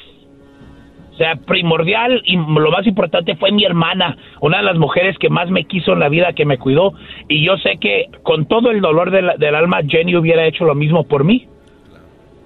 O 1.16 1.18
sea, 1.18 1.38
primordial 1.38 2.22
y 2.26 2.36
lo 2.36 2.72
más 2.72 2.86
importante 2.86 3.38
fue 3.38 3.49
mi 3.53 3.63
hermana, 3.63 4.18
una 4.41 4.57
de 4.57 4.63
las 4.63 4.76
mujeres 4.76 5.18
que 5.18 5.30
más 5.30 5.49
me 5.49 5.63
quiso 5.63 5.93
en 5.93 6.01
la 6.01 6.09
vida, 6.09 6.34
que 6.34 6.43
me 6.43 6.57
cuidó. 6.57 6.91
Y 7.30 7.45
yo 7.45 7.55
sé 7.55 7.78
que 7.80 8.09
con 8.22 8.47
todo 8.47 8.70
el 8.70 8.82
dolor 8.82 9.11
del 9.11 9.55
alma, 9.55 9.80
Jenny 9.88 10.18
hubiera 10.18 10.45
hecho 10.45 10.66
lo 10.66 10.76
mismo 10.76 11.05
por 11.05 11.24
mí. 11.24 11.47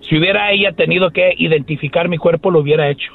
Si 0.08 0.20
hubiera 0.20 0.52
ella 0.52 0.74
tenido 0.74 1.10
que 1.10 1.34
identificar 1.36 2.10
mi 2.10 2.20
cuerpo, 2.20 2.52
lo 2.52 2.60
hubiera 2.60 2.92
hecho. 2.92 3.12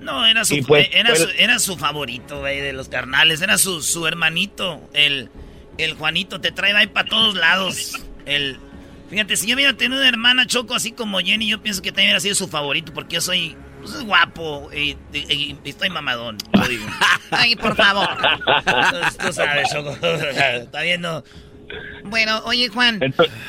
No, 0.00 0.26
era 0.26 0.44
su, 0.44 0.60
pues, 0.66 0.90
era, 0.92 1.14
su 1.14 1.28
era 1.38 1.60
su 1.60 1.76
favorito, 1.76 2.40
güey, 2.40 2.60
de 2.60 2.72
los 2.72 2.88
carnales. 2.88 3.42
Era 3.42 3.58
su, 3.58 3.82
su 3.82 4.08
hermanito, 4.08 4.80
el, 4.92 5.28
el 5.78 5.94
Juanito. 5.94 6.40
Te 6.40 6.50
trae 6.50 6.72
ahí 6.72 6.88
para 6.88 7.08
todos 7.08 7.36
lados. 7.36 8.04
El, 8.26 8.56
Fíjate, 9.08 9.36
si 9.36 9.48
yo 9.48 9.56
hubiera 9.56 9.72
tenido 9.74 10.00
una 10.00 10.08
hermana 10.08 10.46
Choco 10.46 10.74
así 10.74 10.92
como 10.92 11.18
Jenny, 11.18 11.48
yo 11.48 11.60
pienso 11.60 11.82
que 11.82 11.90
también 11.90 12.08
hubiera 12.08 12.20
sido 12.20 12.36
su 12.36 12.46
favorito 12.46 12.92
porque 12.94 13.16
yo 13.16 13.20
soy 13.20 13.56
pues, 13.80 14.04
guapo 14.04 14.70
y, 14.74 14.96
estoy 15.64 15.90
mamadón. 15.90 16.36
Ay, 17.30 17.56
por 17.56 17.74
favor. 17.74 18.08
Tú, 19.24 19.32
sabes, 19.32 19.70
Choco. 19.72 19.90
Está 20.02 20.82
viendo. 20.82 21.24
Bueno, 22.04 22.40
oye, 22.46 22.68
Juan, 22.68 23.00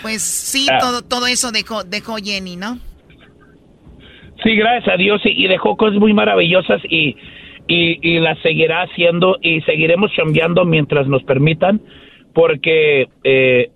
pues 0.01 0.21
sí, 0.21 0.67
ah. 0.71 0.77
todo, 0.79 1.01
todo 1.01 1.27
eso 1.27 1.51
dejó, 1.51 1.83
dejó 1.83 2.17
Jenny, 2.17 2.55
¿no? 2.55 2.77
Sí, 4.43 4.55
gracias 4.55 4.93
a 4.93 4.97
Dios, 4.97 5.21
y, 5.23 5.47
dejó 5.47 5.77
cosas 5.77 5.99
muy 5.99 6.13
maravillosas 6.13 6.81
y, 6.89 7.15
y, 7.67 8.19
las 8.19 8.39
seguirá 8.41 8.83
haciendo 8.83 9.37
y 9.41 9.61
seguiremos 9.61 10.11
chambeando 10.13 10.65
mientras 10.65 11.07
nos 11.07 11.23
permitan, 11.23 11.81
porque 12.33 13.07
eh, 13.23 13.71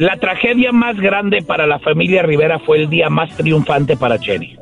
la 0.00 0.16
tragedia 0.16 0.72
más 0.72 0.96
grande 0.96 1.42
para 1.42 1.66
la 1.66 1.78
familia 1.78 2.22
Rivera 2.22 2.58
fue 2.58 2.78
el 2.78 2.88
día 2.88 3.10
más 3.10 3.36
triunfante 3.36 3.98
para 3.98 4.16
Jenny. 4.18 4.56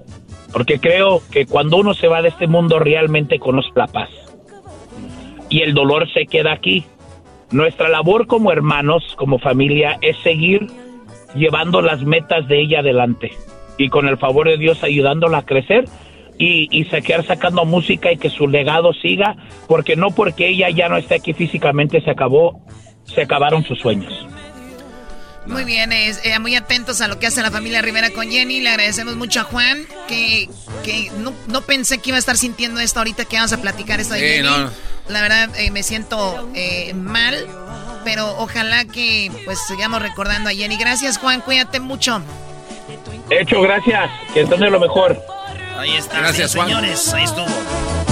Porque 0.53 0.81
creo 0.81 1.23
que 1.31 1.47
cuando 1.47 1.77
uno 1.77 1.95
se 1.95 2.09
va 2.09 2.23
de 2.23 2.31
este 2.31 2.49
mundo 2.49 2.81
realmente 2.81 3.39
conoce 3.39 3.69
la 3.77 3.87
paz. 3.87 4.11
Y 5.49 5.61
el 5.61 5.75
dolor 5.75 6.13
se 6.13 6.27
queda 6.27 6.53
aquí. 6.53 6.87
Nuestra 7.53 7.89
labor 7.89 8.27
como 8.27 8.51
hermanos, 8.51 9.15
como 9.17 9.39
familia, 9.39 9.99
es 10.01 10.17
seguir 10.25 10.67
llevando 11.37 11.83
las 11.83 12.03
metas 12.03 12.49
de 12.49 12.61
ella 12.61 12.81
adelante. 12.81 13.31
Y 13.77 13.91
con 13.91 14.09
el 14.09 14.19
favor 14.19 14.49
de 14.49 14.59
Dios 14.59 14.83
ayudándola 14.83 15.39
a 15.39 15.47
crecer 15.47 15.85
y, 16.37 16.67
y 16.77 16.87
seguir 16.87 17.23
sacando 17.23 17.65
música 17.65 18.11
y 18.11 18.17
que 18.17 18.31
su 18.31 18.49
legado 18.49 18.93
siga. 18.93 19.37
Porque 19.69 19.95
no 19.95 20.11
porque 20.11 20.49
ella 20.49 20.69
ya 20.71 20.89
no 20.89 20.97
esté 20.97 21.15
aquí 21.15 21.33
físicamente 21.33 22.01
se 22.01 22.11
acabó, 22.11 22.61
se 23.05 23.23
acabaron 23.23 23.63
sus 23.63 23.79
sueños. 23.79 24.27
Muy 25.49 25.65
bien, 25.65 25.93
es, 25.93 26.21
eh, 26.25 26.39
muy 26.39 26.55
atentos 26.57 27.01
a 27.01 27.09
lo 27.09 27.19
que 27.19 27.27
hace 27.27 27.43
la 27.43 27.51
familia 27.51 27.81
Rivera 27.83 28.11
con 28.11 28.31
Jenny. 28.31 28.61
Le 28.61 28.69
agradecemos 28.71 29.17
mucho 29.17 29.41
a 29.41 29.45
Juan, 29.45 29.87
que, 30.07 30.49
que 30.85 31.11
no, 31.19 31.33
no 31.47 31.63
pensé 31.63 31.99
que 31.99 32.11
iba 32.11 32.17
a 32.17 32.21
estar 32.21 32.37
sintiendo 32.37 32.81
esto 32.81 33.01
ahorita 33.01 33.25
que 33.25 33.37
vamos 33.37 33.53
a 33.53 33.61
platicar 33.61 33.99
esto 34.01 34.15
de 34.15 34.21
Sí, 34.21 34.27
Jenny. 34.27 34.49
no. 34.49 34.71
La 35.09 35.23
verdad, 35.23 35.49
eh, 35.57 35.71
me 35.71 35.83
siento 35.83 36.51
eh, 36.55 36.93
mal, 36.95 37.47
pero 38.05 38.37
ojalá 38.39 38.85
que 38.85 39.33
pues 39.47 39.59
sigamos 39.67 40.03
recordando 40.03 40.51
a 40.51 40.53
Jenny. 40.53 40.77
Gracias, 40.77 41.17
Juan, 41.17 41.41
cuídate 41.41 41.81
mucho. 41.81 42.21
Hecho, 43.31 43.61
gracias. 43.63 44.11
Que 44.35 44.43
estén 44.43 44.61
de 44.61 44.71
lo 44.71 44.79
mejor. 44.81 45.19
Ahí 45.79 45.97
está, 45.97 46.19
Gracias, 46.21 46.51
sí, 46.53 46.59
Juan. 46.59 46.69
señores. 46.69 47.15
Ahí 47.15 47.25
estuvo. 47.25 47.47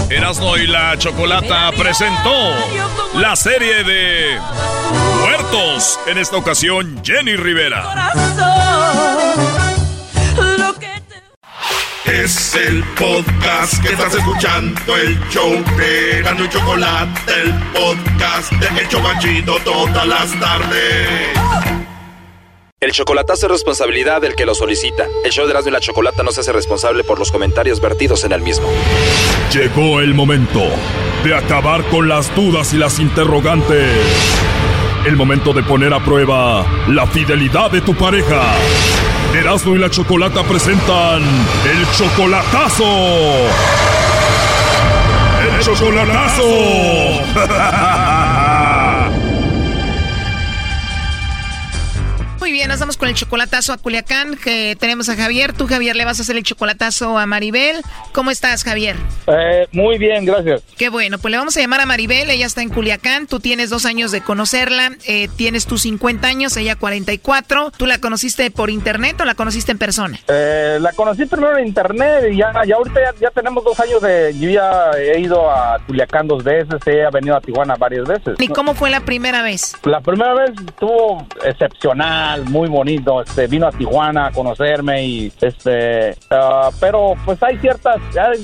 Erasmo 0.09 0.57
y 0.57 0.69
la 0.69 0.97
Chocolata 0.97 1.73
presentó 1.73 2.55
la 3.15 3.35
serie 3.35 3.83
de 3.83 4.39
Muertos. 5.21 5.99
En 6.07 6.19
esta 6.19 6.37
ocasión, 6.37 7.01
Jenny 7.05 7.35
Rivera. 7.35 8.13
Es 12.05 12.55
el 12.55 12.85
podcast 12.95 13.83
que 13.83 13.95
estás 13.95 14.15
escuchando, 14.15 14.97
el 14.97 15.19
show 15.29 15.53
de 15.77 16.23
Gano 16.23 16.45
y 16.45 16.49
Chocolate, 16.51 17.33
el 17.43 17.53
podcast 17.73 18.53
de 18.53 18.81
El 18.81 18.89
Chocachito 18.89 19.59
todas 19.65 20.07
las 20.07 20.39
tardes. 20.39 21.09
El 22.79 22.93
chocolatazo 22.93 23.47
es 23.47 23.53
responsabilidad 23.53 24.21
del 24.21 24.37
que 24.37 24.47
lo 24.47 24.55
solicita. 24.55 25.09
El 25.25 25.33
show 25.33 25.47
de 25.47 25.51
Erasmo 25.51 25.71
y 25.71 25.73
la 25.73 25.81
Chocolata 25.81 26.23
no 26.23 26.31
se 26.31 26.43
hace 26.43 26.53
responsable 26.53 27.03
por 27.03 27.19
los 27.19 27.33
comentarios 27.33 27.81
vertidos 27.81 28.23
en 28.23 28.33
el 28.33 28.43
mismo. 28.43 28.69
Llegó 29.53 30.01
el 30.01 30.13
momento 30.13 30.61
de 31.25 31.35
acabar 31.35 31.85
con 31.85 32.09
las 32.09 32.35
dudas 32.35 32.75
y 32.75 32.79
las 32.79 32.99
interrogantes. 32.99 33.97
El 35.07 35.17
momento 35.17 35.53
de 35.53 35.63
poner 35.63 35.95
a 35.95 36.05
prueba 36.05 36.67
la 36.89 37.07
fidelidad 37.07 37.71
de 37.71 37.81
tu 37.81 37.95
pareja. 37.95 38.43
Erasmo 39.35 39.77
y 39.77 39.79
la 39.79 39.89
Chocolata 39.89 40.43
presentan 40.43 41.23
el 41.23 41.87
chocolatazo. 41.97 42.85
El 45.55 45.61
chocolatazo. 45.63 46.43
Muy 52.47 52.53
bien, 52.53 52.69
nos 52.69 52.79
vamos 52.79 52.97
con 52.97 53.09
el 53.09 53.17
chocolatazo 53.17 53.73
a 53.73 53.77
Culiacán. 53.77 54.37
que 54.37 54.77
tenemos 54.79 55.09
a 55.09 55.17
Javier. 55.17 55.53
Tú, 55.53 55.67
Javier, 55.67 55.97
le 55.97 56.05
vas 56.05 56.21
a 56.21 56.23
hacer 56.23 56.37
el 56.37 56.45
chocolatazo 56.45 57.19
a 57.19 57.27
Maribel. 57.27 57.83
¿Cómo 58.13 58.31
estás, 58.31 58.63
Javier? 58.63 58.95
Eh, 59.27 59.67
muy 59.73 59.99
bien, 59.99 60.25
gracias. 60.25 60.63
Qué 60.79 60.89
bueno, 60.89 61.19
pues 61.19 61.33
le 61.33 61.39
vamos 61.39 61.57
a 61.57 61.61
llamar 61.61 61.81
a 61.81 61.87
Maribel, 61.87 62.31
ella 62.31 62.47
está 62.47 62.63
en 62.63 62.69
Culiacán, 62.69 63.27
tú 63.27 63.41
tienes 63.41 63.69
dos 63.69 63.85
años 63.85 64.13
de 64.13 64.21
conocerla, 64.21 64.93
eh, 65.09 65.27
tienes 65.35 65.67
tus 65.67 65.83
50 65.83 66.29
años, 66.29 66.57
ella 66.57 66.77
44, 66.77 67.73
¿tú 67.77 67.87
la 67.87 67.99
conociste 67.99 68.49
por 68.53 68.71
internet 68.71 69.21
o 69.21 69.25
la 69.25 69.35
conociste 69.35 69.73
en 69.73 69.79
persona? 69.79 70.21
Eh, 70.29 70.79
la 70.81 70.93
conocí 70.93 71.27
primero 71.27 71.59
en 71.59 71.67
internet 71.67 72.27
y 72.31 72.37
ya, 72.37 72.53
ya 72.65 72.77
ahorita 72.77 73.01
ya, 73.01 73.21
ya 73.23 73.31
tenemos 73.31 73.65
dos 73.65 73.81
años 73.81 74.01
de... 74.01 74.33
Yo 74.39 74.51
ya 74.51 74.93
he 74.97 75.19
ido 75.19 75.51
a 75.51 75.81
Culiacán 75.85 76.29
dos 76.29 76.45
veces, 76.45 76.81
he 76.87 77.11
venido 77.13 77.37
a 77.37 77.41
Tijuana 77.41 77.75
varias 77.75 78.07
veces. 78.07 78.37
¿Y 78.39 78.47
cómo 78.47 78.75
fue 78.75 78.91
la 78.91 79.01
primera 79.01 79.43
vez? 79.43 79.75
La 79.83 80.01
primera 80.01 80.35
vez 80.35 80.51
estuvo 80.65 81.27
excepcional, 81.45 82.36
muy 82.45 82.69
bonito. 82.69 83.23
Este, 83.23 83.47
vino 83.47 83.67
a 83.67 83.73
Tijuana 83.73 84.27
a 84.27 84.33
conocerme 84.33 85.05
y 85.05 85.33
este, 85.41 86.15
ah, 86.31 86.71
pero 86.81 87.15
pues 87.25 87.43
hay 87.43 87.59
ciertas, 87.59 88.01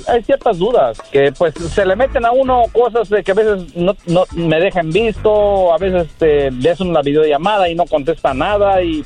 hay 0.08 0.22
ciertas 0.22 0.58
dudas 0.58 1.00
que 1.10 1.32
pues 1.32 1.54
se 1.54 1.84
le 1.84 1.96
meten 1.96 2.24
a 2.24 2.32
uno 2.32 2.64
cosas 2.72 3.08
de 3.08 3.22
que 3.22 3.32
a 3.32 3.34
veces 3.34 3.76
no, 3.76 3.94
no 4.06 4.24
me 4.34 4.60
dejan 4.60 4.90
visto, 4.90 5.72
a 5.72 5.78
veces 5.78 6.06
este, 6.06 6.50
le 6.50 6.70
hacen 6.70 6.88
una 6.88 7.02
videollamada 7.02 7.68
y 7.68 7.74
no 7.74 7.86
contesta 7.86 8.34
nada 8.34 8.82
y 8.82 9.02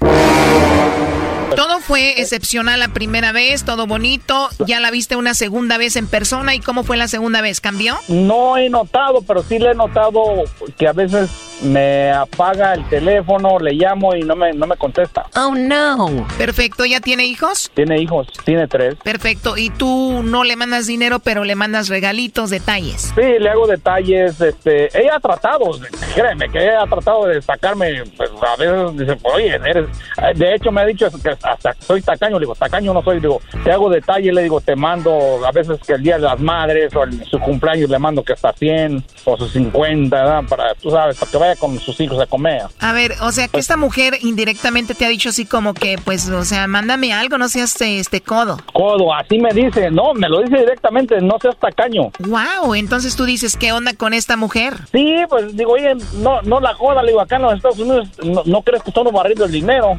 Todo 1.57 1.81
fue 1.81 2.21
excepcional 2.21 2.81
la 2.81 2.89
primera 2.89 3.33
vez, 3.33 3.65
todo 3.65 3.87
bonito, 3.87 4.51
ya 4.67 4.79
la 4.79 4.91
viste 4.91 5.17
una 5.17 5.33
segunda 5.33 5.79
vez 5.79 5.97
en 5.97 6.07
persona 6.07 6.55
y 6.55 6.61
¿cómo 6.61 6.85
fue 6.85 6.99
la 6.99 7.09
segunda 7.09 7.41
vez? 7.41 7.63
¿Cambió? 7.63 7.97
No 8.09 8.59
he 8.59 8.69
notado, 8.69 9.23
pero 9.23 9.43
sí 9.43 9.59
le 9.59 9.71
he 9.71 9.75
notado 9.75 10.45
que 10.77 10.87
a 10.87 10.93
veces 10.93 11.31
me 11.63 12.13
apaga 12.13 12.75
el 12.75 12.87
teléfono, 12.91 13.59
le 13.59 13.73
llamo 13.73 14.15
y 14.15 14.21
no 14.21 14.37
me, 14.37 14.53
no 14.53 14.67
me 14.67 14.77
contesta. 14.77 15.25
Oh 15.35 15.55
no. 15.55 16.27
Perfecto, 16.37 16.85
¿ya 16.85 17.01
tiene 17.01 17.25
hijos? 17.25 17.71
Tiene 17.73 18.03
hijos, 18.03 18.29
tiene 18.45 18.69
tres. 18.69 18.97
Perfecto, 19.03 19.57
y 19.57 19.71
tú 19.71 20.23
no 20.23 20.45
le 20.45 20.57
mandas 20.57 20.87
dinero, 20.87 21.21
pero 21.21 21.45
le 21.45 21.55
mandas 21.55 21.89
regalitos, 21.89 22.51
detalles. 22.51 23.15
Sí, 23.15 23.23
le 23.41 23.49
hago 23.49 23.67
detalles, 23.67 24.39
este, 24.41 24.87
ella 24.99 25.17
ha 25.17 25.21
tratado, 25.21 25.71
créeme 26.15 26.51
que 26.51 26.59
ella 26.59 26.83
ha 26.83 26.87
tratado 26.87 27.27
de 27.27 27.41
sacarme, 27.41 28.05
pues 28.15 28.31
a 28.47 28.57
veces 28.57 28.99
dice, 28.99 29.19
oye, 29.23 29.55
eres, 29.55 29.87
de 30.35 30.55
hecho 30.55 30.71
me 30.71 30.83
ha 30.83 30.85
dicho 30.85 31.09
que 31.23 31.31
hasta 31.47 31.75
soy 31.81 32.03
tacaño, 32.03 32.39
le 32.39 32.45
digo, 32.47 32.55
tacaño 32.55 32.93
no 32.93 33.03
soy, 33.03 33.17
le 33.17 33.23
digo, 33.23 33.41
te 33.65 33.73
hago 33.73 33.89
detalles, 33.91 34.35
le 34.35 34.43
digo, 34.43 34.61
te 34.61 34.77
mando 34.77 35.11
a 35.47 35.53
veces 35.53 35.79
que 35.87 35.95
el 35.95 36.03
día 36.03 36.17
de 36.17 36.23
las 36.23 36.41
madres 36.41 36.95
o 36.95 37.05
el- 37.05 37.25
su 37.27 37.39
cumpleaños 37.39 37.89
le 37.91 37.99
mando 37.99 38.23
que 38.23 38.33
hasta 38.33 38.53
100 38.53 39.05
o 39.25 39.37
sus 39.37 39.53
50, 39.53 40.17
¿verdad? 40.17 40.43
para, 40.49 40.75
tú 40.75 40.91
sabes, 40.91 41.17
para 41.19 41.31
que 41.31 41.37
vaya 41.39 41.57
con 41.57 41.79
sus 41.79 41.99
hijos 42.01 42.21
a 42.21 42.27
comer. 42.27 42.63
A 42.81 42.93
ver, 42.93 43.13
o 43.23 43.33
sea, 43.33 43.49
que 43.49 43.59
esta 43.59 43.77
mujer 43.77 44.19
indirectamente 44.23 44.95
te 44.95 45.05
ha 45.07 45.09
dicho 45.09 45.29
así 45.31 45.47
como 45.47 45.75
que, 45.75 45.97
pues, 46.05 46.29
o 46.29 46.45
sea, 46.45 46.67
mándame 46.67 47.13
algo, 47.13 47.39
no 47.39 47.49
seas 47.49 47.73
este, 47.73 47.99
este 47.99 48.21
codo. 48.21 48.59
Codo, 48.73 49.13
así 49.15 49.39
me 49.39 49.51
dice, 49.53 49.91
no, 49.91 50.15
me 50.15 50.29
lo 50.29 50.41
dice 50.43 50.57
directamente, 50.59 51.21
no 51.21 51.37
seas 51.41 51.57
tacaño. 51.59 52.11
Wow, 52.21 52.75
entonces 52.75 53.17
tú 53.17 53.25
dices, 53.25 53.57
¿qué 53.57 53.73
onda 53.73 53.95
con 53.95 54.15
esta 54.15 54.37
mujer? 54.37 54.75
Sí, 54.93 55.17
pues 55.29 55.57
digo, 55.57 55.73
oye, 55.73 55.95
no, 56.15 56.43
no 56.43 56.61
la 56.61 56.75
joda, 56.75 57.03
le 57.03 57.09
digo, 57.09 57.21
acá 57.21 57.37
en 57.37 57.43
los 57.43 57.55
Estados 57.55 57.79
Unidos 57.79 58.09
no, 58.23 58.43
no 58.45 58.63
crees 58.63 58.83
que 58.83 58.91
estamos 58.91 59.13
barriendo 59.13 59.45
el 59.45 59.53
dinero. 59.53 59.99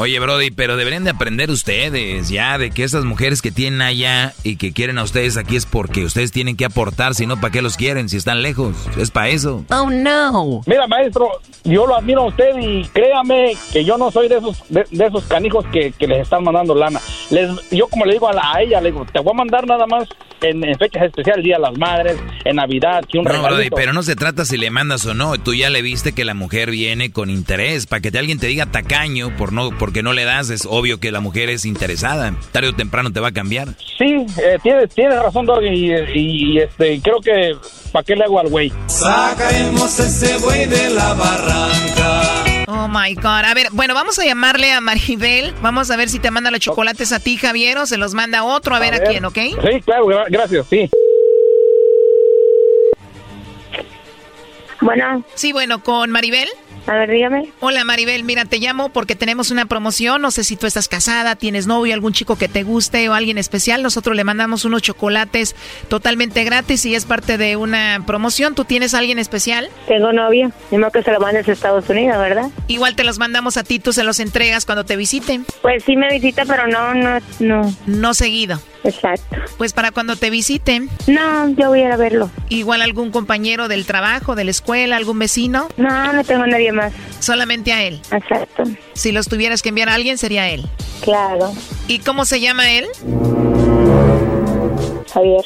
Oye, 0.00 0.20
Brody, 0.20 0.52
pero 0.52 0.76
deberían 0.76 1.02
de 1.02 1.10
aprender 1.10 1.50
ustedes 1.50 2.28
ya 2.28 2.56
de 2.56 2.70
que 2.70 2.84
esas 2.84 3.04
mujeres 3.04 3.42
que 3.42 3.50
tienen 3.50 3.82
allá 3.82 4.32
y 4.44 4.54
que 4.54 4.72
quieren 4.72 4.96
a 4.96 5.02
ustedes 5.02 5.36
aquí 5.36 5.56
es 5.56 5.66
porque 5.66 6.04
ustedes 6.04 6.30
tienen 6.30 6.56
que 6.56 6.64
aportar, 6.64 7.16
si 7.16 7.26
no, 7.26 7.40
¿para 7.40 7.50
qué 7.50 7.62
los 7.62 7.76
quieren? 7.76 8.08
Si 8.08 8.16
están 8.16 8.40
lejos, 8.40 8.76
es 8.96 9.10
para 9.10 9.28
eso. 9.30 9.64
Oh, 9.70 9.90
no. 9.90 10.60
Mira, 10.66 10.86
maestro, 10.86 11.28
yo 11.64 11.84
lo 11.84 11.96
admiro 11.96 12.22
a 12.22 12.26
usted 12.28 12.50
y 12.60 12.84
créame 12.84 13.56
que 13.72 13.84
yo 13.84 13.98
no 13.98 14.12
soy 14.12 14.28
de 14.28 14.38
esos 14.38 14.62
de, 14.68 14.86
de 14.88 15.06
esos 15.06 15.24
canijos 15.24 15.64
que, 15.72 15.90
que 15.98 16.06
les 16.06 16.22
están 16.22 16.44
mandando 16.44 16.76
lana. 16.76 17.00
Les, 17.30 17.50
yo 17.70 17.88
como 17.88 18.04
le 18.04 18.12
digo 18.12 18.28
a, 18.28 18.32
la- 18.32 18.52
a 18.54 18.62
ella, 18.62 18.80
le 18.80 18.92
digo, 18.92 19.04
te 19.12 19.18
voy 19.18 19.32
a 19.32 19.36
mandar 19.38 19.66
nada 19.66 19.84
más 19.88 20.08
en, 20.42 20.62
en 20.62 20.78
fechas 20.78 21.02
especiales, 21.02 21.44
Día 21.44 21.56
de 21.56 21.62
las 21.62 21.76
Madres, 21.76 22.16
en 22.44 22.54
Navidad, 22.56 23.02
que 23.10 23.18
un 23.18 23.24
No, 23.24 23.42
Brody, 23.42 23.70
pero 23.70 23.92
no 23.92 24.04
se 24.04 24.14
trata 24.14 24.44
si 24.44 24.56
le 24.58 24.70
mandas 24.70 25.04
o 25.06 25.12
no. 25.14 25.36
Tú 25.38 25.54
ya 25.54 25.68
le 25.70 25.82
viste 25.82 26.12
que 26.12 26.24
la 26.24 26.34
mujer 26.34 26.70
viene 26.70 27.10
con 27.10 27.28
interés. 27.30 27.86
Para 27.86 28.00
que 28.00 28.12
te, 28.12 28.18
alguien 28.20 28.38
te 28.38 28.46
diga 28.46 28.66
tacaño 28.66 29.36
por 29.36 29.52
no, 29.52 29.76
porque 29.88 30.02
no 30.02 30.12
le 30.12 30.24
das, 30.26 30.50
es 30.50 30.66
obvio 30.68 31.00
que 31.00 31.10
la 31.10 31.20
mujer 31.20 31.48
es 31.48 31.64
interesada. 31.64 32.34
Tarde 32.52 32.68
o 32.68 32.72
temprano 32.74 33.10
te 33.10 33.20
va 33.20 33.28
a 33.28 33.32
cambiar. 33.32 33.68
Sí, 33.96 34.04
eh, 34.36 34.58
tienes, 34.62 34.90
tienes 34.94 35.18
razón, 35.18 35.46
Dog, 35.46 35.62
y, 35.62 35.90
y, 35.94 36.52
y, 36.52 36.58
este, 36.58 37.00
creo 37.00 37.22
que, 37.22 37.56
¿para 37.90 38.04
qué 38.04 38.14
le 38.14 38.24
hago 38.24 38.38
al 38.38 38.48
güey? 38.48 38.70
Sacaremos 38.86 39.98
ese 39.98 40.36
buey 40.44 40.66
de 40.66 40.90
la 40.90 41.14
barranca. 41.14 42.22
Oh 42.66 42.86
my 42.86 43.14
God. 43.14 43.24
A 43.46 43.54
ver, 43.54 43.68
bueno, 43.72 43.94
vamos 43.94 44.18
a 44.18 44.26
llamarle 44.26 44.72
a 44.72 44.82
Maribel. 44.82 45.54
Vamos 45.62 45.90
a 45.90 45.96
ver 45.96 46.10
si 46.10 46.18
te 46.18 46.30
manda 46.30 46.50
los 46.50 46.60
chocolates 46.60 47.10
a 47.12 47.18
ti, 47.20 47.38
Javier, 47.38 47.78
o 47.78 47.86
se 47.86 47.96
los 47.96 48.12
manda 48.12 48.44
otro, 48.44 48.74
a, 48.76 48.80
ver, 48.80 48.92
a 48.92 48.98
quién, 49.08 49.24
¿ok? 49.24 49.38
Sí, 49.38 49.80
claro, 49.86 50.04
gra- 50.04 50.26
gracias, 50.28 50.66
sí. 50.68 50.90
Bueno. 54.82 55.24
Sí, 55.34 55.54
bueno, 55.54 55.82
con 55.82 56.10
Maribel. 56.10 56.48
A 56.88 56.94
ver, 56.94 57.10
dígame. 57.10 57.52
Hola 57.60 57.84
Maribel, 57.84 58.24
mira, 58.24 58.46
te 58.46 58.58
llamo 58.58 58.88
porque 58.88 59.14
tenemos 59.14 59.50
una 59.50 59.66
promoción. 59.66 60.22
No 60.22 60.30
sé 60.30 60.42
si 60.42 60.56
tú 60.56 60.66
estás 60.66 60.88
casada, 60.88 61.36
tienes 61.36 61.66
novio, 61.66 61.92
algún 61.92 62.14
chico 62.14 62.36
que 62.36 62.48
te 62.48 62.62
guste 62.62 63.06
o 63.10 63.14
alguien 63.14 63.36
especial. 63.36 63.82
Nosotros 63.82 64.16
le 64.16 64.24
mandamos 64.24 64.64
unos 64.64 64.80
chocolates 64.80 65.54
totalmente 65.88 66.44
gratis 66.44 66.86
y 66.86 66.94
es 66.94 67.04
parte 67.04 67.36
de 67.36 67.56
una 67.56 68.02
promoción. 68.06 68.54
¿Tú 68.54 68.64
tienes 68.64 68.94
a 68.94 69.00
alguien 69.00 69.18
especial? 69.18 69.68
Tengo 69.86 70.14
novio. 70.14 70.50
Dime 70.70 70.88
que 70.90 71.02
se 71.02 71.12
lo 71.12 71.20
mandes 71.20 71.46
a 71.46 71.52
Estados 71.52 71.86
Unidos, 71.90 72.18
¿verdad? 72.18 72.50
Igual 72.68 72.96
te 72.96 73.04
los 73.04 73.18
mandamos 73.18 73.58
a 73.58 73.64
ti, 73.64 73.78
tú 73.80 73.92
se 73.92 74.02
los 74.02 74.18
entregas 74.18 74.64
cuando 74.64 74.84
te 74.86 74.96
visiten. 74.96 75.44
Pues 75.60 75.84
sí 75.84 75.94
me 75.94 76.08
visita, 76.08 76.46
pero 76.46 76.66
no, 76.68 76.94
no, 76.94 77.18
no. 77.40 77.74
No 77.86 78.14
seguido. 78.14 78.62
Exacto. 78.84 79.36
Pues 79.56 79.72
para 79.72 79.90
cuando 79.90 80.16
te 80.16 80.30
visiten. 80.30 80.88
No, 81.06 81.48
yo 81.50 81.68
voy 81.68 81.80
a 81.80 81.86
ir 81.86 81.92
a 81.92 81.96
verlo. 81.96 82.30
Igual 82.48 82.82
algún 82.82 83.10
compañero 83.10 83.68
del 83.68 83.86
trabajo, 83.86 84.34
de 84.34 84.44
la 84.44 84.50
escuela, 84.50 84.96
algún 84.96 85.18
vecino. 85.18 85.68
No, 85.76 86.12
no 86.12 86.24
tengo 86.24 86.46
nadie 86.46 86.58
nadie 86.58 86.72
más. 86.72 86.92
Solamente 87.20 87.72
a 87.72 87.82
él. 87.84 88.00
Exacto. 88.10 88.64
Si 88.94 89.12
los 89.12 89.28
tuvieras 89.28 89.62
que 89.62 89.68
enviar 89.70 89.88
a 89.88 89.94
alguien, 89.94 90.18
sería 90.18 90.48
él. 90.48 90.66
Claro. 91.02 91.52
¿Y 91.86 92.00
cómo 92.00 92.24
se 92.24 92.40
llama 92.40 92.70
él? 92.70 92.86
Javier. 95.12 95.44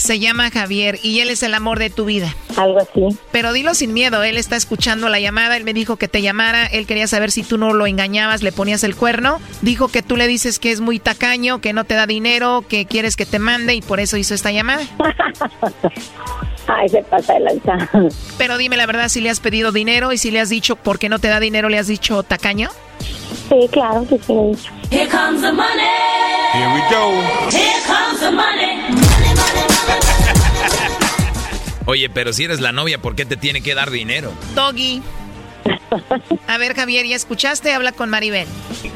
Se 0.00 0.18
llama 0.18 0.50
Javier 0.50 0.98
y 1.02 1.20
él 1.20 1.28
es 1.28 1.42
el 1.42 1.52
amor 1.52 1.78
de 1.78 1.90
tu 1.90 2.06
vida. 2.06 2.34
Algo 2.56 2.78
así. 2.78 3.18
Pero 3.32 3.52
dilo 3.52 3.74
sin 3.74 3.92
miedo, 3.92 4.22
él 4.22 4.38
está 4.38 4.56
escuchando 4.56 5.10
la 5.10 5.20
llamada, 5.20 5.58
él 5.58 5.64
me 5.64 5.74
dijo 5.74 5.96
que 5.96 6.08
te 6.08 6.22
llamara, 6.22 6.64
él 6.64 6.86
quería 6.86 7.06
saber 7.06 7.30
si 7.30 7.42
tú 7.42 7.58
no 7.58 7.74
lo 7.74 7.86
engañabas, 7.86 8.42
le 8.42 8.50
ponías 8.50 8.82
el 8.82 8.96
cuerno. 8.96 9.40
Dijo 9.60 9.88
que 9.88 10.00
tú 10.02 10.16
le 10.16 10.26
dices 10.26 10.58
que 10.58 10.72
es 10.72 10.80
muy 10.80 11.00
tacaño, 11.00 11.60
que 11.60 11.74
no 11.74 11.84
te 11.84 11.96
da 11.96 12.06
dinero, 12.06 12.64
que 12.66 12.86
quieres 12.86 13.14
que 13.14 13.26
te 13.26 13.38
mande 13.38 13.74
y 13.74 13.82
por 13.82 14.00
eso 14.00 14.16
hizo 14.16 14.32
esta 14.32 14.50
llamada. 14.50 14.82
Ay, 16.66 16.88
se 16.88 17.02
pasa 17.02 17.34
de 17.34 17.40
lanza. 17.40 17.90
Pero 18.38 18.56
dime 18.56 18.78
la 18.78 18.86
verdad, 18.86 19.10
si 19.10 19.20
le 19.20 19.28
has 19.28 19.40
pedido 19.40 19.70
dinero 19.70 20.14
y 20.14 20.18
si 20.18 20.30
le 20.30 20.40
has 20.40 20.48
dicho 20.48 20.76
por 20.76 20.98
qué 20.98 21.10
no 21.10 21.18
te 21.18 21.28
da 21.28 21.40
dinero, 21.40 21.68
le 21.68 21.78
has 21.78 21.88
dicho 21.88 22.22
tacaño. 22.22 22.70
Sí, 23.50 23.68
claro 23.70 24.06
que 24.08 24.18
sí. 24.18 24.32
Here 24.90 25.10
comes 25.10 25.42
the 25.42 25.52
money. 25.52 25.82
Here 26.54 26.72
we 26.72 26.80
go. 26.90 27.10
Here 27.50 27.82
comes 27.86 28.20
the 28.20 28.30
money. 28.30 29.69
Oye, 31.86 32.08
pero 32.10 32.32
si 32.32 32.44
eres 32.44 32.60
la 32.60 32.72
novia, 32.72 32.98
¿por 32.98 33.14
qué 33.16 33.24
te 33.24 33.36
tiene 33.36 33.62
que 33.62 33.74
dar 33.74 33.90
dinero? 33.90 34.32
Doggy. 34.54 35.02
A 36.46 36.58
ver, 36.58 36.74
Javier, 36.74 37.06
¿ya 37.06 37.16
escuchaste? 37.16 37.72
Habla 37.72 37.92
con 37.92 38.10
Maribel. 38.10 38.46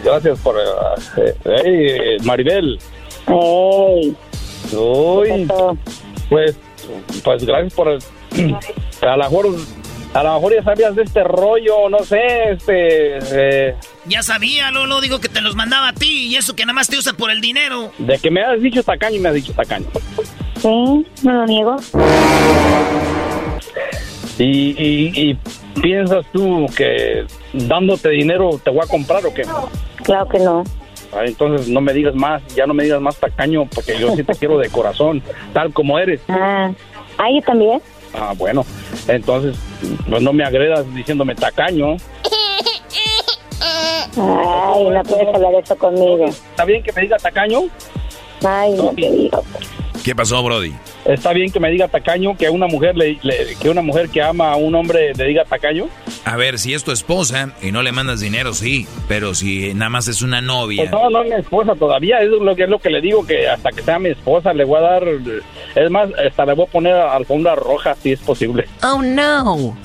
Gracias 0.04 0.38
por... 0.40 0.56
eh, 0.58 1.34
hey, 1.44 2.16
Maribel. 2.24 2.78
Hey. 3.26 4.16
Uy, 4.72 5.48
pues, 6.28 6.56
pues 7.22 7.44
gracias 7.44 7.72
por... 7.74 7.88
A 7.88 9.16
lo 9.16 9.24
mejor... 9.24 9.46
A 10.14 10.22
lo 10.22 10.34
mejor 10.34 10.54
ya 10.54 10.62
sabías 10.62 10.94
de 10.94 11.02
este 11.02 11.24
rollo, 11.24 11.88
no 11.88 11.98
sé, 12.04 12.20
este... 12.52 13.18
eh, 13.70 13.74
Ya 14.06 14.22
sabía, 14.22 14.70
Lolo, 14.70 15.00
digo 15.00 15.18
que 15.18 15.28
te 15.28 15.40
los 15.40 15.56
mandaba 15.56 15.88
a 15.88 15.92
ti 15.92 16.28
y 16.28 16.36
eso 16.36 16.54
que 16.54 16.62
nada 16.64 16.74
más 16.74 16.86
te 16.86 16.96
usa 16.96 17.14
por 17.14 17.32
el 17.32 17.40
dinero. 17.40 17.90
de 17.98 18.16
que 18.20 18.30
me 18.30 18.40
has 18.40 18.62
dicho 18.62 18.80
tacaño 18.84 19.16
y 19.16 19.18
me 19.18 19.30
has 19.30 19.34
dicho 19.34 19.52
tacaño. 19.54 19.86
Sí, 20.64 21.06
no 21.22 21.32
lo 21.32 21.44
niego. 21.44 21.76
Y, 24.38 24.70
y, 24.82 25.12
y 25.14 25.38
piensas 25.82 26.24
tú 26.32 26.64
que 26.74 27.26
dándote 27.52 28.08
dinero 28.08 28.58
te 28.64 28.70
voy 28.70 28.80
a 28.82 28.86
comprar 28.86 29.26
o 29.26 29.34
qué? 29.34 29.42
Claro 30.04 30.26
que 30.26 30.38
no. 30.38 30.64
Ah, 31.12 31.26
entonces 31.26 31.68
no 31.68 31.82
me 31.82 31.92
digas 31.92 32.14
más, 32.14 32.42
ya 32.54 32.66
no 32.66 32.72
me 32.72 32.84
digas 32.84 32.98
más 33.02 33.14
tacaño 33.16 33.66
porque 33.66 33.98
yo 33.98 34.16
sí 34.16 34.24
te 34.24 34.34
quiero 34.36 34.56
de 34.56 34.70
corazón, 34.70 35.22
tal 35.52 35.70
como 35.70 35.98
eres. 35.98 36.22
Ah, 36.28 36.72
ah, 37.18 37.26
yo 37.30 37.42
también. 37.42 37.82
Ah, 38.14 38.32
bueno, 38.34 38.64
entonces 39.06 39.58
pues 40.08 40.22
no 40.22 40.32
me 40.32 40.44
agredas 40.44 40.86
diciéndome 40.94 41.34
tacaño. 41.34 41.98
Ay, 44.16 44.88
no 44.88 45.02
puedes 45.02 45.34
hablar 45.34 45.54
eso 45.62 45.76
conmigo. 45.76 46.24
¿Está 46.24 46.64
bien 46.64 46.82
que 46.82 46.90
me 46.94 47.02
diga 47.02 47.18
tacaño? 47.18 47.64
Ay, 48.42 48.72
no 48.72 48.88
te 48.94 49.10
digo. 49.10 49.44
¿Qué 50.04 50.14
pasó, 50.14 50.42
Brody? 50.42 50.74
¿Está 51.04 51.32
bien 51.32 51.50
que 51.52 51.60
me 51.60 51.70
diga 51.70 51.88
tacaño 51.88 52.36
que 52.36 52.46
a 52.46 52.50
una 52.50 52.66
mujer 52.66 52.96
le, 52.96 53.18
le- 53.22 53.54
que 53.60 53.68
una 53.68 53.82
mujer 53.82 54.08
que 54.08 54.22
ama 54.22 54.52
a 54.52 54.56
un 54.56 54.74
hombre 54.74 55.12
le 55.14 55.24
diga 55.26 55.44
tacaño? 55.44 55.86
A 56.24 56.36
ver, 56.36 56.58
si 56.58 56.72
es 56.72 56.82
tu 56.84 56.92
esposa 56.92 57.52
y 57.62 57.72
no 57.72 57.82
le 57.82 57.92
mandas 57.92 58.20
dinero, 58.20 58.54
sí. 58.54 58.86
Pero 59.06 59.34
si 59.34 59.74
nada 59.74 59.90
más 59.90 60.08
es 60.08 60.22
una 60.22 60.40
novia. 60.40 60.82
Pues 60.82 60.90
no, 60.92 61.10
no 61.10 61.22
es 61.22 61.28
mi 61.30 61.36
esposa 61.36 61.74
todavía, 61.74 62.20
es 62.20 62.28
lo 62.30 62.56
que 62.56 62.64
es 62.64 62.68
lo 62.70 62.78
que 62.78 62.88
le 62.90 63.00
digo 63.02 63.26
que 63.26 63.48
hasta 63.48 63.70
que 63.70 63.82
sea 63.82 63.98
mi 63.98 64.08
esposa 64.10 64.54
le 64.54 64.64
voy 64.64 64.78
a 64.78 64.82
dar 64.82 65.02
es 65.74 65.90
más, 65.90 66.08
hasta 66.26 66.46
le 66.46 66.54
voy 66.54 66.66
a 66.66 66.70
poner 66.70 66.94
alfombra 66.94 67.54
roja 67.54 67.94
si 68.02 68.12
es 68.12 68.20
posible. 68.20 68.64
Oh, 68.82 69.02
no. 69.02 69.76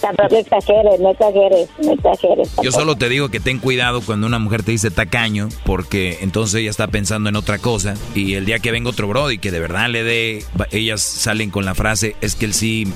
Tampoco 0.00 0.36
exageres, 0.36 1.00
no 1.00 1.10
exageres, 1.10 1.68
no 1.84 1.92
exageres. 1.92 2.50
Yo 2.62 2.72
solo 2.72 2.96
te 2.96 3.08
digo 3.08 3.28
que 3.28 3.38
ten 3.40 3.58
cuidado 3.58 4.00
cuando 4.00 4.26
una 4.26 4.38
mujer 4.38 4.62
te 4.62 4.72
dice 4.72 4.90
tacaño, 4.90 5.48
porque 5.64 6.18
entonces 6.22 6.60
ella 6.60 6.70
está 6.70 6.88
pensando 6.88 7.28
en 7.28 7.36
otra 7.36 7.58
cosa. 7.58 7.94
Y 8.14 8.34
el 8.34 8.44
día 8.44 8.58
que 8.58 8.70
venga 8.72 8.90
otro 8.90 9.06
Brody 9.08 9.38
que 9.38 9.50
de 9.50 9.60
verdad 9.60 9.88
le 9.88 10.02
dé, 10.02 10.44
ellas 10.70 11.00
salen 11.00 11.50
con 11.50 11.64
la 11.64 11.74
frase, 11.74 12.16
es 12.20 12.34
que 12.34 12.44
él 12.46 12.54
sí, 12.54 12.86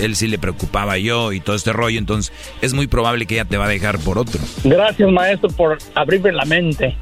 él 0.00 0.16
sí 0.16 0.26
le 0.28 0.38
preocupaba 0.38 0.98
yo 0.98 1.32
y 1.32 1.40
todo 1.40 1.56
este 1.56 1.72
rollo. 1.72 1.98
Entonces 1.98 2.32
es 2.60 2.72
muy 2.74 2.86
probable 2.86 3.26
que 3.26 3.34
ella 3.34 3.44
te 3.44 3.56
va 3.56 3.66
a 3.66 3.68
dejar 3.68 3.98
por 3.98 4.18
otro. 4.18 4.40
Gracias, 4.64 5.10
maestro, 5.10 5.48
por 5.50 5.78
abrirme 5.94 6.32
la 6.32 6.44
mente. 6.44 6.96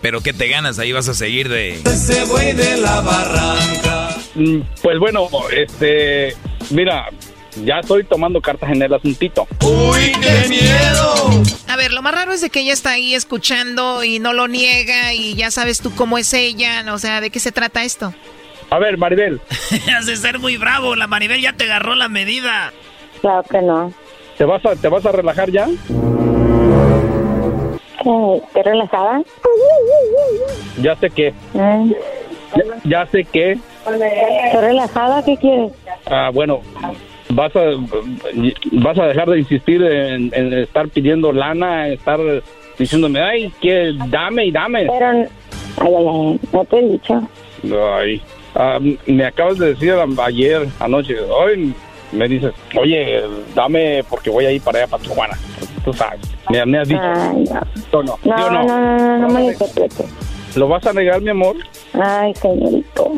Pero 0.00 0.20
¿qué 0.20 0.32
te 0.32 0.48
ganas? 0.48 0.78
Ahí 0.80 0.90
vas 0.92 1.08
a 1.08 1.14
seguir 1.14 1.48
de... 1.48 1.74
Ese 1.84 2.24
güey 2.24 2.52
de 2.54 2.76
la 2.78 3.00
barranca. 3.00 4.16
Mm, 4.34 4.60
Pues 4.82 4.98
bueno, 4.98 5.28
este, 5.56 6.34
mira, 6.70 7.06
ya 7.64 7.78
estoy 7.80 8.02
tomando 8.04 8.40
cartas 8.40 8.70
en 8.70 8.82
el 8.82 8.92
asuntito. 8.92 9.46
¡Uy, 9.60 10.10
qué 10.20 10.48
miedo! 10.48 11.42
A 11.68 11.76
ver, 11.76 11.92
lo 11.92 12.02
más 12.02 12.14
raro 12.14 12.32
es 12.32 12.40
de 12.40 12.50
que 12.50 12.60
ella 12.60 12.72
está 12.72 12.90
ahí 12.90 13.14
escuchando 13.14 14.02
y 14.02 14.18
no 14.18 14.32
lo 14.32 14.48
niega 14.48 15.14
y 15.14 15.34
ya 15.36 15.50
sabes 15.52 15.80
tú 15.80 15.94
cómo 15.94 16.18
es 16.18 16.32
ella, 16.34 16.84
o 16.92 16.98
sea, 16.98 17.20
¿de 17.20 17.30
qué 17.30 17.38
se 17.38 17.52
trata 17.52 17.84
esto? 17.84 18.12
A 18.72 18.78
ver, 18.78 18.96
Maribel. 18.96 19.38
Has 19.94 20.06
de 20.06 20.16
ser 20.16 20.38
muy 20.38 20.56
bravo, 20.56 20.96
la 20.96 21.06
Maribel 21.06 21.42
ya 21.42 21.52
te 21.52 21.64
agarró 21.64 21.94
la 21.94 22.08
medida. 22.08 22.72
Claro 23.20 23.42
que 23.50 23.60
no. 23.60 23.92
¿Te 24.38 24.46
vas 24.46 24.64
a, 24.64 24.74
te 24.74 24.88
vas 24.88 25.04
a 25.04 25.12
relajar 25.12 25.50
ya? 25.50 25.66
¿Qué? 28.02 28.42
¿Te 28.54 28.62
relajada? 28.62 29.20
Ya 30.80 30.96
sé 30.96 31.10
que, 31.10 31.34
Mm. 31.52 31.92
ya, 32.56 32.64
ya 32.84 33.06
sé 33.06 33.24
que, 33.24 33.52
¿Estoy 33.52 34.60
relajada? 34.60 35.22
¿Qué 35.22 35.36
quieres? 35.36 35.72
ah, 36.06 36.30
bueno, 36.32 36.60
vas 37.28 37.54
a, 37.54 37.60
vas 38.72 38.98
a 38.98 39.04
dejar 39.06 39.28
de 39.28 39.38
insistir 39.40 39.82
en, 39.82 40.30
en 40.34 40.52
estar 40.54 40.88
pidiendo 40.88 41.30
lana, 41.32 41.88
estar 41.88 42.18
diciéndome, 42.78 43.20
ay, 43.20 43.52
que 43.60 43.92
dame 44.08 44.46
y 44.46 44.50
dame. 44.50 44.86
Pero, 44.86 45.06
ay, 45.08 45.26
ay, 45.78 45.94
ay, 45.94 46.40
no 46.52 46.64
te 46.64 46.78
he 46.78 46.88
dicho. 46.88 47.28
Ay, 47.94 48.22
ah, 48.54 48.78
me 49.06 49.24
acabas 49.24 49.58
de 49.58 49.74
decir 49.74 49.94
ayer, 50.18 50.68
anoche, 50.80 51.20
hoy 51.20 51.74
me 52.12 52.28
dices, 52.28 52.52
oye, 52.78 53.22
dame 53.54 54.04
porque 54.08 54.30
voy 54.30 54.46
a 54.46 54.52
ir 54.52 54.62
para 54.62 54.80
allá, 54.80 54.86
para 54.88 55.02
Tijuana. 55.02 55.38
Tú 55.84 55.92
sabes, 55.92 56.20
me, 56.50 56.64
me 56.66 56.78
has 56.78 56.88
dicho. 56.88 57.00
Ay, 57.02 57.44
¿O 57.90 58.02
no? 58.02 58.02
No, 58.02 58.18
¿Sí 58.22 58.30
o 58.30 58.50
no, 58.50 58.62
no, 58.62 58.64
no, 58.64 58.98
no, 58.98 59.18
no 59.18 59.28
me 59.28 59.40
lo 59.40 59.52
interpretes. 59.52 60.06
¿Lo 60.54 60.68
vas 60.68 60.86
a 60.86 60.92
negar, 60.92 61.20
mi 61.22 61.30
amor? 61.30 61.56
Ay, 61.94 62.34
señorito. 62.34 63.12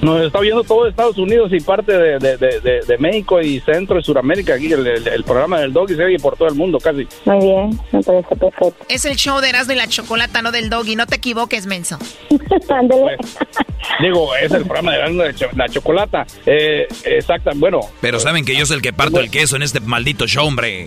Nos 0.00 0.22
está 0.24 0.40
viendo 0.40 0.62
todo 0.62 0.86
Estados 0.86 1.18
Unidos 1.18 1.50
y 1.52 1.60
parte 1.60 1.92
de, 1.92 2.18
de, 2.18 2.36
de, 2.36 2.60
de- 2.60 2.80
de 2.86 2.98
México 2.98 3.40
y 3.40 3.60
Centro 3.60 3.98
y 3.98 4.02
Suramérica. 4.04 4.54
Aquí 4.54 4.72
el, 4.72 4.86
el- 4.86 5.08
el 5.08 5.24
programa 5.24 5.58
del 5.60 5.72
Doggy 5.72 5.96
se 5.96 6.04
oye 6.04 6.18
por 6.18 6.36
todo 6.36 6.48
el 6.48 6.54
mundo 6.54 6.78
casi. 6.78 7.06
Muy 7.24 7.38
bien, 7.44 7.80
me 7.92 8.02
parece 8.02 8.36
perfecto. 8.36 8.74
Es 8.88 9.04
el 9.04 9.16
show 9.16 9.40
de 9.40 9.48
Erasmo 9.48 9.72
y 9.72 9.76
la 9.76 9.88
Chocolata, 9.88 10.40
no 10.42 10.52
del 10.52 10.70
Doggy, 10.70 10.94
no 10.96 11.06
te 11.06 11.16
equivoques, 11.16 11.66
menso. 11.66 11.98
Ándale. 12.68 13.16
Digo, 14.00 14.34
es 14.36 14.52
el 14.52 14.62
programa 14.64 14.92
de 14.92 15.10
la, 15.12 15.32
cho- 15.34 15.48
la 15.56 15.68
chocolata. 15.68 16.26
Eh, 16.46 16.86
exacta, 17.04 17.50
bueno. 17.56 17.80
Pero 18.00 18.20
saben 18.20 18.44
que 18.44 18.54
yo 18.56 18.66
soy 18.66 18.76
el 18.76 18.82
que 18.82 18.92
parto 18.92 19.18
el 19.20 19.30
queso 19.30 19.56
en 19.56 19.62
este 19.62 19.80
maldito 19.80 20.26
show, 20.26 20.46
hombre. 20.46 20.86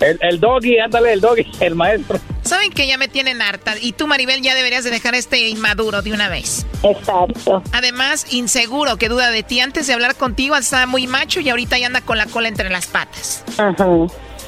El, 0.00 0.18
el 0.20 0.40
Doggy, 0.40 0.78
ándale, 0.78 1.12
el 1.12 1.20
Doggy, 1.20 1.46
el 1.60 1.74
maestro. 1.74 2.18
Saben 2.42 2.70
que 2.70 2.86
ya 2.86 2.96
me 2.96 3.08
tienen 3.08 3.42
harta 3.42 3.74
y 3.80 3.92
tú, 3.92 4.06
Maribel, 4.06 4.40
ya 4.40 4.54
deberías 4.54 4.84
de 4.84 4.90
dejar 4.90 5.14
este 5.14 5.48
inmaduro 5.48 6.02
de 6.02 6.12
una 6.12 6.28
vez. 6.28 6.64
Exacto. 6.82 7.62
Además, 7.72 8.26
inseguro, 8.32 8.96
que 8.98 9.08
duda 9.08 9.30
de 9.30 9.42
ti. 9.42 9.60
Antes 9.60 9.86
de 9.88 9.94
hablar 9.94 10.14
contigo 10.14 10.56
estaba 10.56 10.86
muy 10.86 11.06
macho 11.06 11.40
y 11.40 11.48
ahorita 11.48 11.76
ya 11.78 11.86
anda 11.88 12.02
con 12.02 12.18
la 12.18 12.26
cola 12.26 12.48
entre 12.48 12.70
las 12.70 12.86
patas. 12.86 13.44
Ajá. 13.58 13.86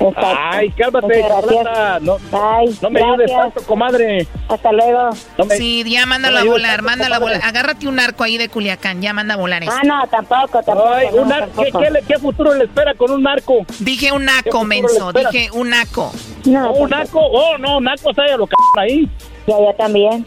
Exacto. 0.01 0.39
Ay, 0.53 0.71
cálmate, 0.71 1.23
chocolata. 1.29 1.99
No, 2.01 2.17
Ay, 2.33 2.79
no 2.81 2.91
me 2.91 3.03
ayudes 3.03 3.31
tanto, 3.33 3.63
comadre. 3.65 4.27
Hasta 4.49 4.73
luego. 4.73 5.11
No 5.37 5.45
me- 5.45 5.57
Sí, 5.57 5.85
ya 5.87 6.07
mándalo 6.07 6.37
no 6.37 6.41
a 6.43 6.53
volar, 6.53 6.83
mándalo 6.83 7.15
a 7.17 7.19
volar. 7.19 7.41
Agárrate 7.45 7.89
un 7.89 7.99
arco 7.99 8.23
ahí 8.25 8.39
de 8.39 8.49
Culiacán, 8.49 9.03
ya 9.03 9.13
manda 9.13 9.35
a 9.35 9.37
volar 9.37 9.63
eso. 9.63 9.73
Ah, 9.75 9.83
no, 9.85 10.07
tampoco, 10.09 10.63
tampoco. 10.63 10.89
Ay, 10.93 11.09
un 11.13 11.33
ar- 11.33 11.49
¿qué, 11.49 11.71
tampoco. 11.71 11.79
qué 11.81 12.03
qué 12.07 12.19
futuro 12.19 12.55
le 12.55 12.65
espera 12.65 12.95
con 12.95 13.11
un 13.11 13.23
narco? 13.23 13.67
Dije 13.81 14.13
un 14.13 14.21
¿Qué 14.21 14.25
naco, 14.27 14.65
menso, 14.65 15.13
dije 15.13 15.51
un 15.53 15.71
naco. 15.71 16.13
No, 16.45 16.71
Oh, 16.71 16.83
un 16.85 16.91
naco, 16.91 17.21
oh, 17.21 17.59
no, 17.59 17.81
naco, 17.81 18.13
se 18.15 18.37
lo 18.37 18.47
c 18.47 18.53
ahí. 18.79 19.09
Ya, 19.49 19.55
ya 19.65 19.77
también. 19.77 20.25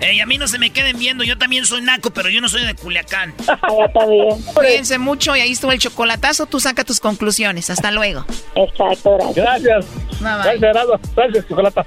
Ey, 0.00 0.20
a 0.20 0.26
mí 0.26 0.38
no 0.38 0.48
se 0.48 0.58
me 0.58 0.70
queden 0.70 0.98
viendo, 0.98 1.22
yo 1.22 1.36
también 1.36 1.66
soy 1.66 1.82
naco, 1.82 2.10
pero 2.10 2.30
yo 2.30 2.40
no 2.40 2.48
soy 2.48 2.64
de 2.64 2.74
Culiacán. 2.74 3.34
Ya 3.46 3.92
también. 3.92 4.42
Cuídense 4.54 4.98
mucho 4.98 5.36
y 5.36 5.40
ahí 5.40 5.52
estuvo 5.52 5.72
el 5.72 5.78
chocolatazo. 5.78 6.46
Tú 6.46 6.60
saca 6.60 6.84
tus 6.84 6.98
conclusiones. 7.00 7.68
Hasta 7.68 7.90
luego. 7.90 8.24
Exacto, 8.54 9.16
gracias. 9.16 9.36
Gracias. 9.62 9.86
Bye, 10.20 10.20
bye. 10.20 10.20
Gracias, 10.20 10.60
Gerardo. 10.60 11.00
Gracias, 11.14 11.48
chocolata. 11.48 11.86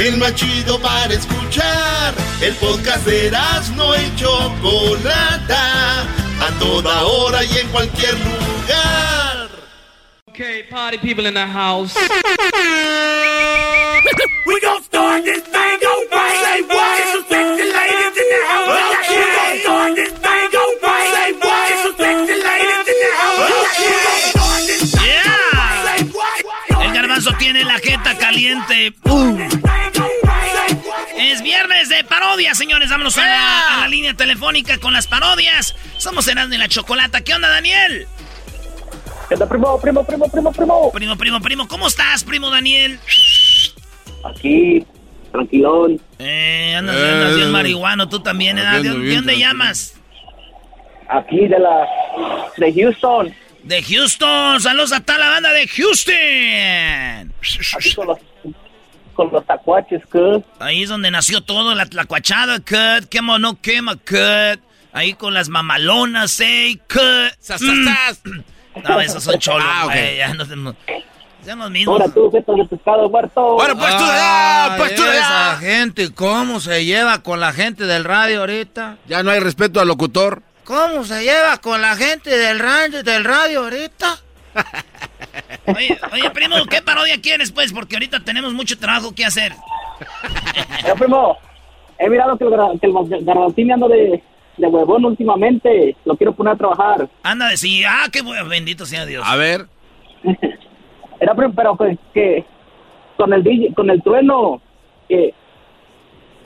el 0.00 0.16
más 0.16 0.34
chido 0.34 0.80
para 0.80 1.12
escuchar. 1.12 2.14
El 2.40 2.54
podcast 2.54 3.04
de 3.04 3.30
no 3.76 3.94
y 3.94 4.16
Chocolata. 4.16 6.02
A 6.40 6.50
toda 6.58 7.02
hora 7.02 7.44
y 7.44 7.58
en 7.58 7.68
cualquier 7.68 8.14
lugar. 8.14 9.50
Okay, 10.30 10.62
party 10.70 10.96
people 10.96 11.26
in 11.26 11.34
the 11.34 11.46
house. 11.46 11.94
We 14.46 14.58
gon' 14.60 14.82
start 14.82 15.22
this 15.22 15.42
thing 15.42 15.84
over. 15.84 16.30
Say 16.44 16.62
what? 16.62 17.04
Some 17.12 17.24
sexy 17.28 17.64
ladies 17.70 18.16
in 18.16 18.26
the 18.32 18.40
house. 18.48 18.68
We 19.10 19.20
gon' 19.36 19.58
start 19.60 19.94
this 19.96 20.12
thing 20.16 20.56
over. 20.56 20.96
Say 21.12 21.32
what? 21.44 21.76
Some 21.82 21.96
sexy 21.98 22.36
ladies 22.40 22.88
in 22.88 22.96
the 23.04 23.12
house. 23.20 23.76
Yeah. 25.04 26.86
El 26.86 26.90
garbanzo 26.94 27.32
tiene 27.38 27.64
la 27.64 27.78
jeta 27.78 28.16
caliente. 28.16 28.94
Uh. 29.04 29.36
Es 31.20 31.42
viernes 31.42 31.90
de 31.90 32.02
parodia, 32.04 32.54
señores. 32.54 32.88
Vámonos 32.88 33.18
a 33.18 33.26
la, 33.26 33.74
a 33.74 33.80
la 33.82 33.88
línea 33.88 34.14
telefónica 34.14 34.78
con 34.78 34.94
las 34.94 35.06
parodias. 35.06 35.76
Somos 35.98 36.26
Erasmo 36.26 36.54
y 36.54 36.58
la 36.58 36.66
Chocolata. 36.66 37.20
¿Qué 37.20 37.34
onda, 37.34 37.48
Daniel? 37.50 38.06
¿Qué 39.28 39.34
onda, 39.34 39.46
primo, 39.46 39.78
primo, 39.78 40.02
primo, 40.02 40.30
primo, 40.30 40.50
primo? 40.50 40.90
Primo, 40.92 41.16
primo, 41.16 41.40
primo. 41.40 41.68
¿Cómo 41.68 41.88
estás, 41.88 42.24
primo 42.24 42.48
Daniel? 42.48 42.98
Aquí, 44.24 44.84
tranquilón. 45.30 46.00
Eh, 46.18 46.74
andas, 46.76 46.96
andas 46.96 47.36
bien 47.36 47.50
marihuano, 47.50 48.08
tú 48.08 48.20
también, 48.20 48.58
¿eh? 48.58 48.62
¿De, 48.82 48.88
de 48.88 49.14
dónde 49.16 49.38
llamas? 49.38 49.94
Aquí 51.06 51.48
de 51.48 51.58
la... 51.58 51.86
de 52.56 52.72
Houston. 52.72 53.34
De 53.62 53.82
Houston. 53.82 54.60
Saludos 54.60 54.92
a 54.92 55.00
toda 55.00 55.18
la 55.18 55.28
banda 55.28 55.52
de 55.52 55.68
Houston. 55.68 57.34
Aquí 57.76 57.94
con 57.94 58.06
los, 58.06 58.18
con 59.20 59.32
los 59.32 59.44
tacuaches, 59.44 60.00
¿qué? 60.10 60.42
Ahí 60.60 60.82
es 60.84 60.88
donde 60.88 61.10
nació 61.10 61.42
todo, 61.42 61.74
la 61.74 61.84
tlacuachada, 61.84 62.58
cut. 62.60 63.06
Quema 63.10 63.34
o 63.34 63.38
no 63.38 63.60
quema, 63.60 63.96
cut. 63.96 64.60
Ahí 64.92 65.12
con 65.12 65.34
las 65.34 65.50
mamalonas, 65.50 66.40
eh, 66.40 66.78
cut. 66.88 67.34
Sas, 67.38 67.60
sas, 67.60 67.76
sas. 67.84 68.22
No, 68.88 68.98
esos 69.00 69.22
son 69.22 69.38
cholos, 69.38 69.66
Ah, 69.70 69.84
ok. 69.84 69.92
güey, 69.92 70.16
ya 70.16 70.32
no 70.32 70.44
tenemos... 70.46 70.74
Son 71.44 71.58
los 71.58 71.70
mismos. 71.70 72.00
Ahora 72.00 72.14
tú, 72.14 72.30
fetos 72.30 72.56
de 72.56 72.64
pescado 72.64 73.08
muerto. 73.10 73.54
Bueno, 73.56 73.76
pues 73.76 73.96
tú 73.96 74.04
de 74.04 74.10
allá, 74.10 74.74
pues 74.78 74.94
tú 74.94 75.02
de 75.02 75.18
Esa 75.18 75.56
gente, 75.58 76.14
¿cómo 76.14 76.60
se 76.60 76.84
lleva 76.86 77.22
con 77.22 77.40
la 77.40 77.52
gente 77.52 77.84
del 77.84 78.04
radio 78.04 78.40
ahorita? 78.40 78.96
Ya 79.06 79.22
no 79.22 79.30
hay 79.30 79.40
respeto 79.40 79.80
al 79.80 79.88
locutor. 79.88 80.42
¿Cómo 80.64 81.04
se 81.04 81.24
lleva 81.24 81.58
con 81.58 81.82
la 81.82 81.96
gente 81.96 82.30
del 82.36 82.58
radio, 82.58 83.02
del 83.02 83.24
radio 83.24 83.64
ahorita? 83.64 84.18
Oye, 85.66 85.98
oye, 86.12 86.30
primo, 86.30 86.56
¿qué 86.68 86.82
parodia 86.82 87.20
quieres, 87.20 87.50
pues? 87.52 87.72
Porque 87.72 87.96
ahorita 87.96 88.20
tenemos 88.20 88.52
mucho 88.52 88.78
trabajo 88.78 89.14
que 89.14 89.24
hacer. 89.24 89.52
Eh, 89.52 90.92
primo, 90.98 91.36
he 91.98 92.08
mirado 92.08 92.36
que 92.36 92.44
el, 92.44 92.80
que 92.80 92.86
el 93.16 93.24
garbanzín 93.24 93.72
ando 93.72 93.88
de, 93.88 94.22
de 94.56 94.66
huevón 94.66 95.04
últimamente. 95.04 95.96
Lo 96.04 96.16
quiero 96.16 96.32
poner 96.34 96.54
a 96.54 96.56
trabajar. 96.56 97.08
Anda 97.22 97.48
de 97.48 97.56
sí, 97.56 97.82
ah, 97.86 98.06
qué 98.12 98.22
bueno, 98.22 98.48
bendito 98.48 98.86
sea 98.86 99.04
Dios. 99.06 99.24
A 99.26 99.36
ver. 99.36 99.66
Era, 101.20 101.34
pero, 101.34 101.52
pero 101.52 101.76
que, 101.76 101.98
que 102.14 102.44
con 103.16 103.32
el 103.34 103.42
DJ 103.42 103.74
con 103.74 103.90
el 103.90 104.02
trueno, 104.02 104.62
que, 105.08 105.34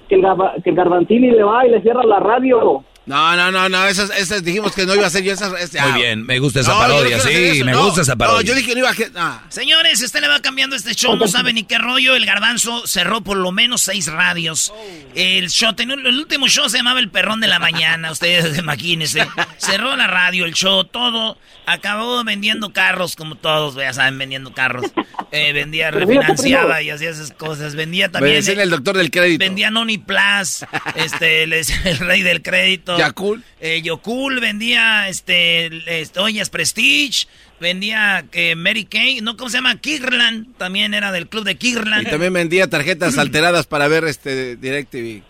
que, 0.09 0.15
el, 0.16 0.23
garba- 0.23 0.61
que 0.62 0.70
el 0.70 0.77
garbanzini 0.77 1.31
le 1.31 1.43
va 1.44 1.65
y 1.66 1.70
le 1.70 1.81
cierra 1.82 2.02
la 2.05 2.19
radio. 2.19 2.85
No, 3.06 3.36
no, 3.36 3.51
no, 3.51 3.68
no, 3.68 3.86
esas, 3.86 4.09
esas 4.16 4.43
dijimos 4.43 4.74
que 4.74 4.86
no 4.86 4.94
iba 4.94 5.06
a 5.06 5.10
ser 5.10 5.22
yo 5.22 5.32
esas. 5.32 5.51
Muy 5.51 5.60
ah. 5.78 5.94
bien, 5.94 6.24
me 6.24 6.39
gusta 6.39 6.60
esa 6.60 6.70
No, 6.72 6.81
yo 6.81 6.89
no 6.89 6.94
parodia, 6.94 7.20
sí, 7.20 7.28
eso, 7.32 7.64
me 7.66 7.72
no. 7.72 7.85
gusta 7.85 8.01
esa 8.01 8.16
parodia. 8.16 8.40
No, 8.40 8.47
yo 8.47 8.55
dije 8.55 8.68
que 8.68 8.74
no 8.74 8.78
iba 8.81 8.90
a... 8.90 8.94
ah. 9.16 9.43
Señores, 9.51 10.01
usted 10.02 10.20
le 10.22 10.28
va 10.28 10.40
cambiando 10.40 10.74
este 10.74 10.94
show, 10.94 11.14
no 11.14 11.28
sabe 11.28 11.52
ni 11.52 11.64
qué 11.64 11.76
rollo. 11.76 12.16
El 12.16 12.24
garbanzo 12.24 12.86
cerró 12.86 13.20
por 13.20 13.36
lo 13.36 13.52
menos 13.52 13.82
seis 13.82 14.06
radios. 14.06 14.72
El 15.14 15.51
show, 15.51 15.74
tenía- 15.74 15.97
el 15.97 16.18
último 16.18 16.48
show 16.48 16.68
se 16.70 16.78
llamaba 16.78 16.98
El 16.98 17.10
Perrón 17.10 17.40
de 17.40 17.47
la 17.47 17.59
Mañana. 17.59 18.10
Ustedes 18.10 18.56
imagínense. 18.64 19.28
Cerró 19.59 19.97
la 19.97 20.06
radio, 20.06 20.47
el 20.47 20.55
show, 20.55 20.85
todo. 20.85 21.36
Acabó 21.66 22.24
vendiendo 22.24 22.72
carros, 22.72 23.16
como 23.16 23.36
todos, 23.36 23.74
ya 23.74 23.93
saben, 23.93 24.16
vendiendo 24.18 24.52
carros. 24.55 24.86
Eh, 25.31 25.52
vendía, 25.52 25.90
refinanciaba 25.90 26.81
y 26.82 26.90
hacía 26.90 27.10
esas 27.10 27.32
cosas. 27.32 27.74
Vendía 27.74 28.06
Me 28.06 28.12
también. 28.12 28.36
decían 28.36 28.60
el 28.60 28.70
doctor 28.70 28.97
del 28.97 29.10
crédito. 29.10 29.44
Vendía 29.44 29.70
Noni 29.70 29.98
Plus, 29.98 30.64
este, 30.94 31.43
el 31.43 31.98
rey 31.98 32.22
del 32.22 32.40
crédito. 32.43 32.94
Yakul. 32.99 33.45
Eh, 33.61 33.83
Yokul 33.83 34.41
vendía, 34.41 35.09
este, 35.09 36.01
este, 36.01 36.21
ollas 36.21 36.51
Prestige, 36.51 37.27
vendía 37.61 38.25
eh, 38.33 38.55
Mary 38.57 38.85
Kay, 38.85 39.21
¿no? 39.21 39.37
¿Cómo 39.37 39.51
se 39.51 39.59
llama? 39.59 39.77
Kirland, 39.77 40.57
también 40.57 40.95
era 40.95 41.12
del 41.12 41.29
club 41.29 41.45
de 41.45 41.57
Kirland. 41.57 42.07
Y 42.07 42.11
también 42.11 42.33
vendía 42.33 42.69
tarjetas 42.69 43.19
alteradas 43.19 43.66
para 43.66 43.89
ver 43.89 44.05
este 44.05 44.57
DirecTV. 44.57 45.23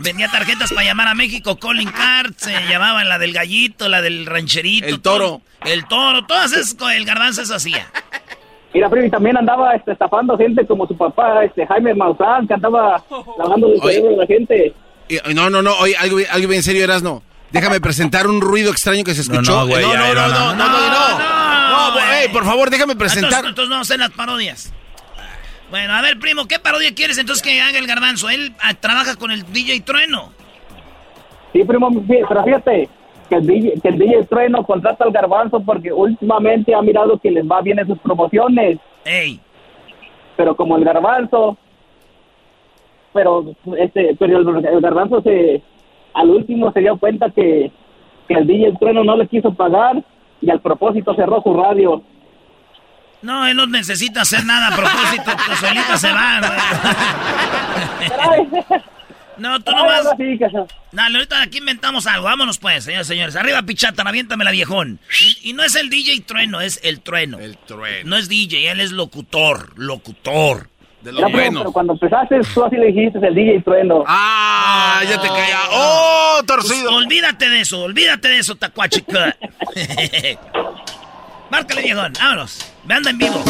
Vendía 0.00 0.28
tarjetas 0.28 0.72
para 0.72 0.86
llamar 0.86 1.08
a 1.08 1.14
México, 1.14 1.56
calling 1.56 1.90
cards, 1.90 2.36
se 2.38 2.52
llamaba 2.68 3.04
la 3.04 3.18
del 3.18 3.32
gallito, 3.32 3.88
la 3.88 4.02
del 4.02 4.26
rancherito. 4.26 4.86
El 4.86 5.00
todo. 5.00 5.18
toro. 5.18 5.40
el 5.66 5.86
toro, 5.86 6.26
todas 6.26 6.52
esas, 6.52 6.76
el 6.94 7.04
garbanzo 7.04 7.42
eso 7.42 7.54
hacía. 7.54 7.86
Mira, 8.74 8.90
primo, 8.90 9.06
y 9.06 9.10
también 9.10 9.36
andaba 9.36 9.74
este, 9.74 9.92
estafando 9.92 10.36
gente 10.36 10.66
como 10.66 10.86
su 10.86 10.96
papá, 10.96 11.44
este 11.44 11.66
Jaime 11.66 11.94
Maussan, 11.94 12.46
que 12.46 12.54
andaba 12.54 13.02
lavando 13.38 13.72
el 13.72 13.80
cerebro 13.80 14.10
de 14.10 14.16
la 14.16 14.26
gente. 14.26 14.74
No, 15.34 15.50
no, 15.50 15.62
no, 15.62 15.74
oye, 15.78 15.96
algo, 15.96 16.16
bien- 16.16 16.28
algo 16.30 16.48
bien 16.48 16.62
serio, 16.62 16.84
Erasno. 16.84 17.22
Déjame 17.50 17.80
presentar 17.80 18.26
un 18.26 18.40
ruido 18.40 18.70
extraño 18.70 19.04
que 19.04 19.14
se 19.14 19.26
No, 19.30 19.34
escuchó. 19.40 19.52
no, 19.60 19.66
güey, 19.66 19.82
no, 19.82 19.92
ya, 19.92 19.98
no, 19.98 20.14
no, 20.14 20.28
no, 20.28 20.54
no, 20.54 20.68
no, 20.68 20.90
no, 20.90 21.18
no. 21.18 21.68
No, 21.70 21.92
güey. 21.94 22.28
por 22.32 22.44
favor, 22.44 22.68
déjame 22.70 22.94
presentar. 22.94 23.44
Entonces, 23.44 23.48
entonces 23.48 23.68
no 23.70 23.74
vamos 23.76 23.90
a 23.90 23.94
hacer 23.94 24.00
las 24.00 24.10
parodias. 24.10 24.72
Bueno, 25.70 25.94
a 25.94 26.00
ver, 26.02 26.18
primo, 26.18 26.46
¿qué 26.46 26.58
parodia 26.58 26.94
quieres 26.94 27.16
entonces 27.18 27.42
que 27.42 27.60
haga 27.60 27.78
el 27.78 27.86
garbanzo? 27.86 28.28
Él 28.30 28.54
ah, 28.62 28.74
trabaja 28.74 29.16
con 29.16 29.30
el 29.30 29.50
DJ 29.52 29.80
Trueno. 29.80 30.32
Sí, 31.52 31.62
primo, 31.64 31.90
pero 32.06 32.44
fíjate 32.44 32.88
que 33.28 33.34
el, 33.34 33.46
DJ, 33.46 33.74
que 33.82 33.88
el 33.88 33.98
DJ 33.98 34.24
Trueno 34.24 34.62
contrata 34.64 35.04
al 35.04 35.12
garbanzo 35.12 35.60
porque 35.60 35.92
últimamente 35.92 36.74
ha 36.74 36.82
mirado 36.82 37.18
que 37.18 37.30
les 37.30 37.44
va 37.44 37.60
bien 37.62 37.78
en 37.78 37.86
sus 37.86 37.98
promociones. 37.98 38.78
Ey. 39.04 39.40
Pero 40.36 40.54
como 40.56 40.76
el 40.76 40.84
garbanzo, 40.84 41.56
pero 43.18 43.44
este, 43.76 44.14
pero 44.16 44.38
el, 44.38 44.80
garbanzo 44.80 45.20
se, 45.22 45.60
al 46.14 46.30
último 46.30 46.70
se 46.72 46.78
dio 46.80 46.96
cuenta 46.98 47.28
que, 47.30 47.72
que 48.28 48.34
el 48.34 48.46
DJ 48.46 48.74
Trueno 48.78 49.02
no 49.02 49.16
le 49.16 49.26
quiso 49.26 49.52
pagar 49.54 50.04
y 50.40 50.48
al 50.50 50.60
propósito 50.60 51.16
cerró 51.16 51.42
su 51.42 51.52
radio. 51.52 52.00
No, 53.22 53.44
él 53.48 53.56
no 53.56 53.66
necesita 53.66 54.20
hacer 54.20 54.44
nada 54.44 54.68
a 54.68 54.76
propósito, 54.76 55.32
que 55.32 55.56
solito 55.66 55.96
se 55.96 56.12
va. 56.12 56.40
No, 59.36 59.58
tú 59.60 59.72
nomás. 59.72 60.06
Dale, 60.92 61.16
ahorita 61.16 61.42
aquí 61.42 61.58
inventamos 61.58 62.06
algo. 62.06 62.26
Vámonos 62.26 62.58
pues, 62.58 62.84
señores 62.84 63.08
señores. 63.08 63.34
Arriba, 63.34 63.62
pichata, 63.62 64.02
aviéntamela, 64.02 64.52
viejón. 64.52 65.00
Y, 65.20 65.50
y 65.50 65.52
no 65.54 65.64
es 65.64 65.74
el 65.74 65.90
DJ 65.90 66.20
Trueno, 66.20 66.60
es 66.60 66.78
el 66.84 67.00
Trueno. 67.00 67.40
El 67.40 67.56
Trueno. 67.58 68.10
No 68.10 68.16
es 68.16 68.28
DJ, 68.28 68.70
él 68.70 68.78
es 68.78 68.92
locutor. 68.92 69.76
Locutor. 69.76 70.68
De 71.02 71.10
Era, 71.10 71.28
primo, 71.28 71.60
pero 71.60 71.72
cuando 71.72 71.92
empezaste 71.92 72.40
tú 72.52 72.64
así 72.64 72.76
le 72.76 72.86
dijiste 72.86 73.18
el 73.24 73.34
DJ 73.34 73.62
Trueno. 73.62 74.04
Ah, 74.06 75.00
ya 75.08 75.20
te 75.20 75.28
caía. 75.28 75.60
¡Oh, 75.70 76.42
torcido! 76.44 76.90
Pues, 76.90 77.04
olvídate 77.04 77.48
de 77.48 77.60
eso, 77.60 77.82
olvídate 77.82 78.28
de 78.28 78.38
eso, 78.38 78.56
tacuachica. 78.56 79.36
Márcale, 81.50 81.82
viejón, 81.82 82.12
vámonos. 82.18 82.72
Me 82.84 82.94
anda 82.94 83.10
en 83.10 83.18
vivo. 83.18 83.42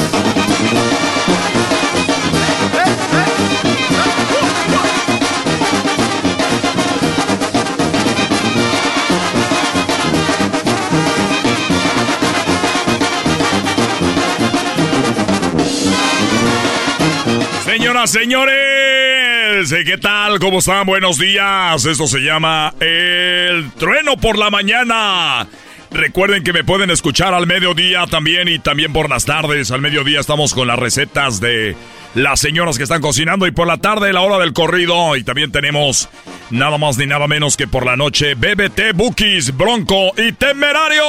Señoras, 18.07 18.11
señores, 18.13 19.73
¿eh, 19.73 19.83
¿qué 19.85 19.99
tal? 19.99 20.39
¿Cómo 20.39 20.61
están? 20.61 20.87
Buenos 20.87 21.19
días. 21.19 21.85
Esto 21.85 22.07
se 22.07 22.21
llama 22.21 22.73
El 22.79 23.73
Trueno 23.73 24.17
por 24.17 24.39
la 24.39 24.51
Mañana. 24.51 25.49
Recuerden 25.91 26.45
que 26.45 26.53
me 26.53 26.63
pueden 26.63 26.91
escuchar 26.91 27.35
al 27.35 27.49
mediodía 27.49 28.07
también 28.07 28.47
y 28.47 28.61
también 28.61 28.93
por 28.93 29.11
las 29.11 29.25
tardes. 29.25 29.73
Al 29.73 29.81
mediodía 29.81 30.21
estamos 30.21 30.55
con 30.55 30.69
las 30.69 30.79
recetas 30.79 31.41
de 31.41 31.75
las 32.15 32.39
señoras 32.39 32.77
que 32.77 32.85
están 32.85 33.01
cocinando 33.01 33.49
y 33.49 33.51
por 33.51 33.67
la 33.67 33.79
tarde 33.79 34.13
la 34.13 34.21
hora 34.21 34.39
del 34.39 34.53
corrido. 34.53 35.17
Y 35.17 35.25
también 35.25 35.51
tenemos 35.51 36.09
nada 36.51 36.79
más 36.79 36.99
ni 36.99 37.07
nada 37.07 37.27
menos 37.27 37.57
que 37.57 37.67
por 37.67 37.85
la 37.85 37.97
noche 37.97 38.37
BBT, 38.37 38.95
Bookies, 38.95 39.57
Bronco 39.57 40.13
y 40.17 40.31
Temerarios. 40.31 41.01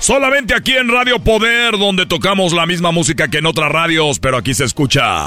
Solamente 0.00 0.54
aquí 0.54 0.72
en 0.72 0.88
Radio 0.88 1.18
Poder, 1.18 1.76
donde 1.78 2.06
tocamos 2.06 2.54
la 2.54 2.64
misma 2.64 2.90
música 2.90 3.28
que 3.28 3.36
en 3.38 3.46
otras 3.46 3.70
radios, 3.70 4.18
pero 4.18 4.38
aquí 4.38 4.54
se 4.54 4.64
escucha. 4.64 5.26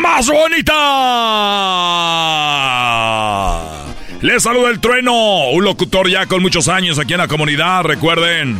¡Más 0.00 0.28
bonita! 0.28 0.74
Les 4.20 4.42
saluda 4.42 4.70
el 4.70 4.78
trueno, 4.78 5.50
un 5.50 5.64
locutor 5.64 6.08
ya 6.08 6.26
con 6.26 6.40
muchos 6.40 6.68
años 6.68 7.00
aquí 7.00 7.14
en 7.14 7.18
la 7.18 7.26
comunidad. 7.28 7.82
Recuerden 7.82 8.56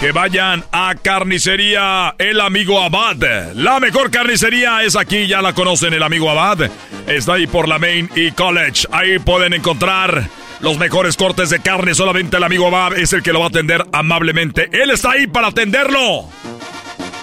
que 0.00 0.12
vayan 0.12 0.64
a 0.72 0.94
Carnicería 0.94 2.14
El 2.18 2.40
Amigo 2.40 2.80
Abad. 2.80 3.52
La 3.54 3.80
mejor 3.80 4.10
carnicería 4.10 4.82
es 4.82 4.96
aquí, 4.96 5.26
ya 5.26 5.42
la 5.42 5.52
conocen, 5.52 5.92
El 5.92 6.02
Amigo 6.02 6.30
Abad. 6.30 6.70
Está 7.06 7.34
ahí 7.34 7.46
por 7.46 7.68
la 7.68 7.78
Main 7.78 8.10
y 8.16 8.32
College. 8.32 8.88
Ahí 8.90 9.18
pueden 9.18 9.52
encontrar 9.52 10.26
los 10.62 10.78
mejores 10.78 11.16
cortes 11.16 11.50
de 11.50 11.60
carne. 11.60 11.94
Solamente 11.94 12.38
el 12.38 12.44
Amigo 12.44 12.68
Abad 12.68 12.96
es 12.96 13.12
el 13.12 13.22
que 13.22 13.32
lo 13.32 13.40
va 13.40 13.46
a 13.46 13.48
atender 13.48 13.84
amablemente. 13.92 14.70
Él 14.72 14.90
está 14.90 15.10
ahí 15.10 15.26
para 15.26 15.48
atenderlo. 15.48 16.28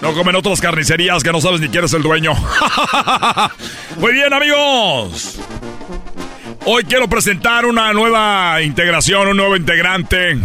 No 0.02 0.14
comen 0.14 0.36
otras 0.36 0.62
carnicerías 0.62 1.24
que 1.24 1.32
no 1.32 1.42
sabes 1.42 1.60
ni 1.60 1.70
quién 1.70 1.86
es 1.86 1.94
el 1.94 2.04
dueño. 2.04 2.34
Muy 3.98 4.14
bien, 4.14 4.32
amigos. 4.34 5.40
Hoy 6.66 6.84
quiero 6.84 7.08
presentar 7.08 7.66
una 7.66 7.92
nueva 7.94 8.62
integración, 8.62 9.30
un 9.30 9.38
nuevo 9.38 9.56
integrante. 9.56 10.38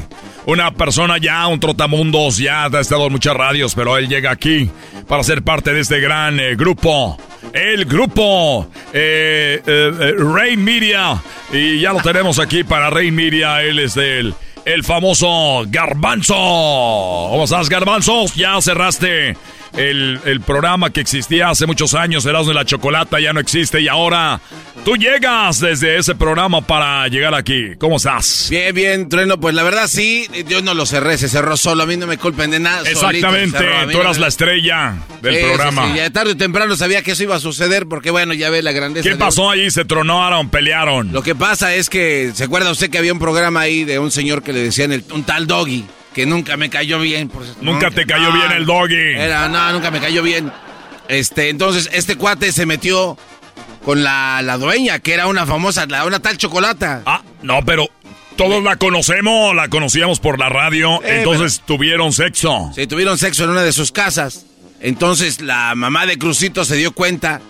Una 0.46 0.72
persona 0.72 1.16
ya, 1.18 1.46
un 1.46 1.58
trotamundos, 1.58 2.36
ya 2.36 2.64
ha 2.66 2.80
estado 2.80 3.06
en 3.06 3.12
muchas 3.12 3.34
radios, 3.34 3.74
pero 3.74 3.96
él 3.96 4.08
llega 4.08 4.30
aquí 4.30 4.70
para 5.08 5.22
ser 5.22 5.42
parte 5.42 5.72
de 5.72 5.80
este 5.80 6.00
gran 6.00 6.38
eh, 6.38 6.54
grupo. 6.54 7.16
El 7.52 7.86
grupo 7.86 8.68
eh, 8.92 9.62
eh, 9.64 10.14
Rey 10.18 10.56
Media. 10.56 11.22
Y 11.52 11.80
ya 11.80 11.92
lo 11.92 12.00
tenemos 12.00 12.38
aquí 12.38 12.62
para 12.62 12.90
Rey 12.90 13.10
Media. 13.10 13.62
Él 13.62 13.78
es 13.78 13.94
del 13.94 14.34
el 14.64 14.84
famoso 14.84 15.64
Garbanzo. 15.66 16.34
¿Cómo 16.34 17.44
estás, 17.44 17.68
Garbanzo? 17.68 18.26
Ya 18.34 18.60
cerraste 18.60 19.36
el, 19.76 20.20
el, 20.24 20.40
programa 20.40 20.90
que 20.90 21.00
existía 21.00 21.48
hace 21.48 21.66
muchos 21.66 21.94
años, 21.94 22.24
Erasmo 22.26 22.48
de 22.48 22.54
la 22.54 22.64
Chocolata, 22.64 23.20
ya 23.20 23.32
no 23.32 23.40
existe 23.40 23.80
y 23.80 23.88
ahora 23.88 24.40
tú 24.84 24.96
llegas 24.96 25.60
desde 25.60 25.98
ese 25.98 26.14
programa 26.14 26.60
para 26.60 27.06
llegar 27.08 27.34
aquí. 27.34 27.74
¿Cómo 27.78 27.96
estás? 27.96 28.48
Bien, 28.50 28.74
bien, 28.74 29.08
Trueno, 29.08 29.38
pues 29.40 29.54
la 29.54 29.62
verdad 29.62 29.86
sí, 29.88 30.28
yo 30.48 30.62
no 30.62 30.74
lo 30.74 30.86
cerré, 30.86 31.18
se 31.18 31.28
cerró 31.28 31.56
solo, 31.56 31.82
a 31.82 31.86
mí 31.86 31.96
no 31.96 32.06
me 32.06 32.18
culpen 32.18 32.50
de 32.50 32.60
nada. 32.60 32.88
Exactamente, 32.88 33.58
tú 33.90 34.00
eras 34.00 34.18
la 34.18 34.28
estrella 34.28 34.94
del 35.22 35.46
programa. 35.46 35.86
Sí, 35.86 35.92
sí, 35.92 35.96
ya 35.98 36.10
tarde 36.10 36.32
o 36.32 36.36
temprano 36.36 36.76
sabía 36.76 37.02
que 37.02 37.12
eso 37.12 37.22
iba 37.22 37.36
a 37.36 37.40
suceder 37.40 37.86
porque 37.86 38.10
bueno, 38.10 38.34
ya 38.34 38.50
ve 38.50 38.62
la 38.62 38.72
grandeza. 38.72 39.08
¿Qué 39.08 39.16
pasó 39.16 39.50
ahí? 39.50 39.70
¿Se 39.70 39.84
tronaron, 39.84 40.50
pelearon? 40.50 41.12
Lo 41.12 41.22
que 41.22 41.34
pasa 41.34 41.74
es 41.74 41.90
que, 41.90 42.32
¿se 42.34 42.44
acuerda 42.44 42.70
usted 42.70 42.90
que 42.90 42.98
había 42.98 43.12
un 43.12 43.18
programa 43.18 43.60
ahí 43.60 43.84
de 43.84 43.98
un 43.98 44.10
señor 44.10 44.42
que 44.42 44.52
le 44.52 44.60
decían 44.60 44.92
el, 44.92 45.04
un 45.12 45.24
tal 45.24 45.46
Doggy? 45.46 45.84
Que 46.14 46.24
nunca 46.24 46.56
me 46.56 46.70
cayó 46.70 46.98
bien. 47.00 47.28
Por 47.28 47.44
nunca 47.60 47.90
te 47.90 48.06
cayó 48.06 48.32
bien 48.32 48.52
el 48.52 48.64
doggy. 48.64 49.16
Era, 49.16 49.48
no, 49.48 49.72
nunca 49.72 49.90
me 49.90 50.00
cayó 50.00 50.22
bien. 50.22 50.50
Este, 51.08 51.50
entonces, 51.50 51.90
este 51.92 52.16
cuate 52.16 52.52
se 52.52 52.64
metió 52.64 53.18
con 53.84 54.02
la, 54.02 54.40
la 54.42 54.56
dueña, 54.56 55.00
que 55.00 55.12
era 55.12 55.26
una 55.26 55.44
famosa, 55.44 55.84
la, 55.86 56.06
una 56.06 56.20
tal 56.20 56.38
chocolata. 56.38 57.02
Ah, 57.04 57.22
no, 57.42 57.62
pero 57.66 57.90
todos 58.36 58.62
la 58.62 58.76
conocemos, 58.76 59.54
la 59.54 59.68
conocíamos 59.68 60.20
por 60.20 60.38
la 60.38 60.48
radio, 60.48 61.02
eh, 61.02 61.18
entonces 61.18 61.62
tuvieron 61.66 62.12
sexo. 62.12 62.70
Sí, 62.74 62.86
tuvieron 62.86 63.18
sexo 63.18 63.44
en 63.44 63.50
una 63.50 63.62
de 63.62 63.72
sus 63.72 63.92
casas. 63.92 64.46
Entonces 64.80 65.40
la 65.40 65.74
mamá 65.74 66.06
de 66.06 66.16
Crucito 66.18 66.64
se 66.64 66.76
dio 66.76 66.92
cuenta, 66.92 67.40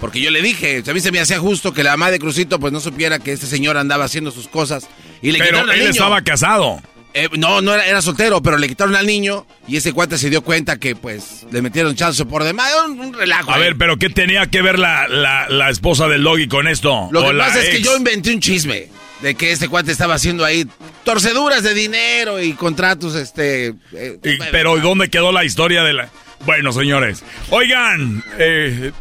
porque 0.00 0.20
yo 0.20 0.30
le 0.30 0.42
dije, 0.42 0.82
a 0.86 0.92
mí 0.92 1.00
se 1.00 1.12
me 1.12 1.20
hacía 1.20 1.38
justo 1.38 1.72
que 1.72 1.82
la 1.82 1.92
mamá 1.92 2.10
de 2.10 2.18
Crucito 2.18 2.60
pues 2.60 2.72
no 2.72 2.80
supiera 2.80 3.18
que 3.18 3.32
este 3.32 3.46
señor 3.46 3.76
andaba 3.76 4.04
haciendo 4.04 4.30
sus 4.30 4.48
cosas. 4.48 4.88
Y 5.22 5.32
le 5.32 5.38
pero 5.38 5.70
él 5.70 5.82
estaba 5.82 6.22
casado. 6.22 6.80
Eh, 7.18 7.28
no, 7.36 7.60
no 7.60 7.74
era, 7.74 7.86
era, 7.86 8.02
soltero, 8.02 8.42
pero 8.42 8.56
le 8.58 8.68
quitaron 8.68 8.94
al 8.94 9.06
niño 9.06 9.46
y 9.66 9.76
ese 9.76 9.92
cuate 9.92 10.18
se 10.18 10.30
dio 10.30 10.42
cuenta 10.42 10.78
que 10.78 10.94
pues 10.94 11.46
le 11.50 11.62
metieron 11.62 11.94
chance 11.94 12.24
por 12.24 12.44
demás. 12.44 12.70
Un, 12.86 13.00
un 13.00 13.12
relajo. 13.12 13.50
A 13.50 13.56
ahí. 13.56 13.60
ver, 13.62 13.76
pero 13.76 13.96
¿qué 13.96 14.08
tenía 14.08 14.46
que 14.46 14.62
ver 14.62 14.78
la, 14.78 15.08
la, 15.08 15.48
la 15.48 15.70
esposa 15.70 16.06
del 16.06 16.22
Logi 16.22 16.48
con 16.48 16.68
esto? 16.68 17.08
Lo 17.10 17.28
que 17.28 17.36
pasa 17.36 17.60
es 17.60 17.70
que 17.70 17.82
yo 17.82 17.96
inventé 17.96 18.32
un 18.32 18.40
chisme 18.40 18.88
de 19.20 19.34
que 19.34 19.52
este 19.52 19.68
cuate 19.68 19.90
estaba 19.92 20.14
haciendo 20.14 20.44
ahí 20.44 20.66
torceduras 21.04 21.62
de 21.62 21.74
dinero 21.74 22.40
y 22.40 22.52
contratos, 22.52 23.14
este... 23.14 23.74
Eh, 23.92 24.18
y, 24.22 24.38
pero 24.52 24.76
¿dónde 24.78 25.08
quedó 25.08 25.32
la 25.32 25.44
historia 25.44 25.82
de 25.82 25.92
la...? 25.92 26.08
Bueno, 26.46 26.72
señores, 26.72 27.24
oigan, 27.50 28.22
eh, 28.38 28.92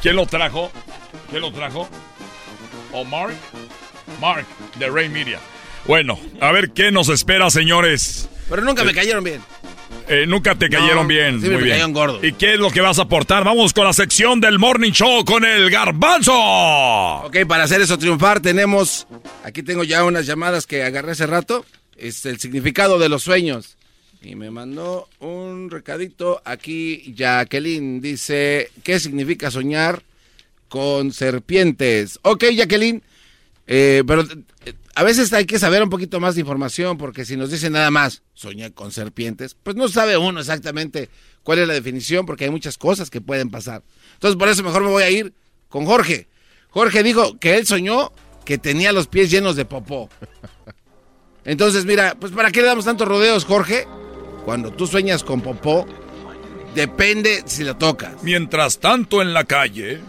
¿quién 0.00 0.16
lo 0.16 0.24
trajo? 0.24 0.72
¿Quién 1.28 1.42
lo 1.42 1.52
trajo? 1.52 1.86
¿O 2.92 3.04
Mark? 3.04 3.34
Mark, 4.20 4.46
de 4.78 4.88
Ray 4.88 5.10
Media. 5.10 5.38
Bueno, 5.88 6.20
a 6.40 6.52
ver 6.52 6.72
qué 6.72 6.92
nos 6.92 7.08
espera, 7.08 7.48
señores. 7.48 8.28
Pero 8.50 8.60
nunca 8.60 8.84
me 8.84 8.92
cayeron 8.92 9.24
bien. 9.24 9.40
Eh, 10.06 10.26
nunca 10.26 10.54
te 10.54 10.68
cayeron 10.68 11.04
no, 11.04 11.06
bien. 11.08 11.40
Sí, 11.40 11.46
Muy 11.46 11.56
me 11.56 11.62
bien. 11.62 11.70
cayeron 11.70 11.92
gordo. 11.94 12.20
¿Y 12.22 12.34
qué 12.34 12.52
es 12.54 12.60
lo 12.60 12.70
que 12.70 12.82
vas 12.82 12.98
a 12.98 13.02
aportar? 13.02 13.42
Vamos 13.42 13.72
con 13.72 13.86
la 13.86 13.94
sección 13.94 14.38
del 14.38 14.58
Morning 14.58 14.92
Show 14.92 15.24
con 15.24 15.46
el 15.46 15.70
garbanzo. 15.70 16.34
Ok, 17.24 17.38
para 17.48 17.64
hacer 17.64 17.80
eso 17.80 17.96
triunfar 17.96 18.40
tenemos... 18.40 19.06
Aquí 19.44 19.62
tengo 19.62 19.82
ya 19.82 20.04
unas 20.04 20.26
llamadas 20.26 20.66
que 20.66 20.82
agarré 20.82 21.12
hace 21.12 21.26
rato. 21.26 21.64
Es 21.96 22.26
el 22.26 22.38
significado 22.38 22.98
de 22.98 23.08
los 23.08 23.22
sueños. 23.22 23.78
Y 24.20 24.34
me 24.34 24.50
mandó 24.50 25.08
un 25.20 25.70
recadito 25.70 26.42
aquí 26.44 27.14
Jacqueline. 27.16 28.02
Dice, 28.02 28.70
¿qué 28.82 29.00
significa 29.00 29.50
soñar 29.50 30.02
con 30.68 31.12
serpientes? 31.14 32.18
Ok, 32.20 32.44
Jacqueline. 32.54 33.02
Eh, 33.66 34.02
pero 34.06 34.26
a 34.98 35.04
veces 35.04 35.32
hay 35.32 35.44
que 35.44 35.60
saber 35.60 35.80
un 35.80 35.90
poquito 35.90 36.18
más 36.18 36.34
de 36.34 36.40
información 36.40 36.98
porque 36.98 37.24
si 37.24 37.36
nos 37.36 37.52
dicen 37.52 37.74
nada 37.74 37.88
más 37.88 38.24
soñar 38.34 38.72
con 38.72 38.90
serpientes, 38.90 39.54
pues 39.54 39.76
no 39.76 39.86
sabe 39.86 40.16
uno 40.16 40.40
exactamente 40.40 41.08
cuál 41.44 41.60
es 41.60 41.68
la 41.68 41.74
definición 41.74 42.26
porque 42.26 42.46
hay 42.46 42.50
muchas 42.50 42.76
cosas 42.76 43.08
que 43.08 43.20
pueden 43.20 43.48
pasar. 43.48 43.84
Entonces 44.14 44.36
por 44.36 44.48
eso 44.48 44.64
mejor 44.64 44.82
me 44.82 44.90
voy 44.90 45.04
a 45.04 45.10
ir 45.10 45.32
con 45.68 45.86
Jorge. 45.86 46.26
Jorge 46.70 47.04
dijo 47.04 47.38
que 47.38 47.56
él 47.56 47.64
soñó 47.64 48.10
que 48.44 48.58
tenía 48.58 48.90
los 48.90 49.06
pies 49.06 49.30
llenos 49.30 49.54
de 49.54 49.64
popó. 49.64 50.10
Entonces 51.44 51.84
mira, 51.84 52.16
pues 52.18 52.32
¿para 52.32 52.50
qué 52.50 52.62
le 52.62 52.66
damos 52.66 52.84
tantos 52.84 53.06
rodeos, 53.06 53.44
Jorge? 53.44 53.86
Cuando 54.44 54.72
tú 54.72 54.88
sueñas 54.88 55.22
con 55.22 55.42
popó, 55.42 55.86
depende 56.74 57.44
si 57.46 57.62
lo 57.62 57.76
tocas. 57.76 58.20
Mientras 58.24 58.80
tanto 58.80 59.22
en 59.22 59.32
la 59.32 59.44
calle... 59.44 60.00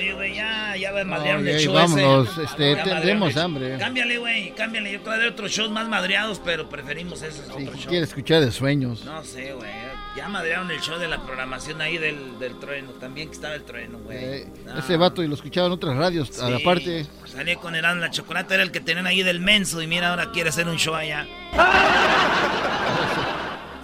Oye, 0.00 0.14
güey, 0.14 0.34
ya, 0.34 0.74
ya 0.76 0.92
Oye, 0.92 1.50
el 1.52 1.60
show 1.60 1.74
vámonos, 1.74 2.30
ese. 2.30 2.44
este, 2.44 2.74
Ya 2.74 2.84
tendremos 2.84 3.36
hambre. 3.36 3.76
Cámbiale, 3.78 4.16
güey, 4.16 4.54
cámbiale. 4.54 4.92
Yo 4.92 5.00
traeré 5.02 5.28
otros 5.28 5.50
shows 5.52 5.70
más 5.70 5.88
madreados, 5.88 6.40
pero 6.42 6.70
preferimos 6.70 7.20
esos 7.20 7.46
otros 7.50 7.62
shows. 7.76 7.86
Quiere 7.86 8.04
escuchar 8.04 8.40
de 8.40 8.50
sueños. 8.50 9.04
No 9.04 9.22
sé, 9.22 9.52
güey. 9.52 9.70
Ya 10.16 10.28
madrearon 10.28 10.70
el 10.70 10.80
show 10.80 10.98
de 10.98 11.06
la 11.06 11.22
programación 11.22 11.82
ahí 11.82 11.98
del, 11.98 12.38
del 12.38 12.58
trueno. 12.58 12.92
También 12.92 13.28
que 13.28 13.34
estaba 13.34 13.54
el 13.54 13.62
trueno, 13.64 13.98
güey. 13.98 14.16
Eh, 14.18 14.48
No. 14.64 14.78
Ese 14.78 14.96
vato 14.96 15.22
y 15.22 15.28
lo 15.28 15.34
escuchaban 15.34 15.70
en 15.70 15.74
otras 15.74 15.96
radios, 15.96 16.40
a 16.40 16.48
la 16.48 16.58
parte. 16.60 17.06
Salí 17.26 17.56
con 17.56 17.74
el 17.74 17.82
la 17.82 18.10
chocolate, 18.10 18.54
era 18.54 18.62
el 18.62 18.72
que 18.72 18.80
tenían 18.80 19.06
ahí 19.06 19.22
del 19.22 19.40
menso. 19.40 19.82
Y 19.82 19.86
mira, 19.86 20.08
ahora 20.08 20.30
quiere 20.30 20.48
hacer 20.48 20.66
un 20.66 20.78
show 20.78 20.94
allá. 20.94 21.26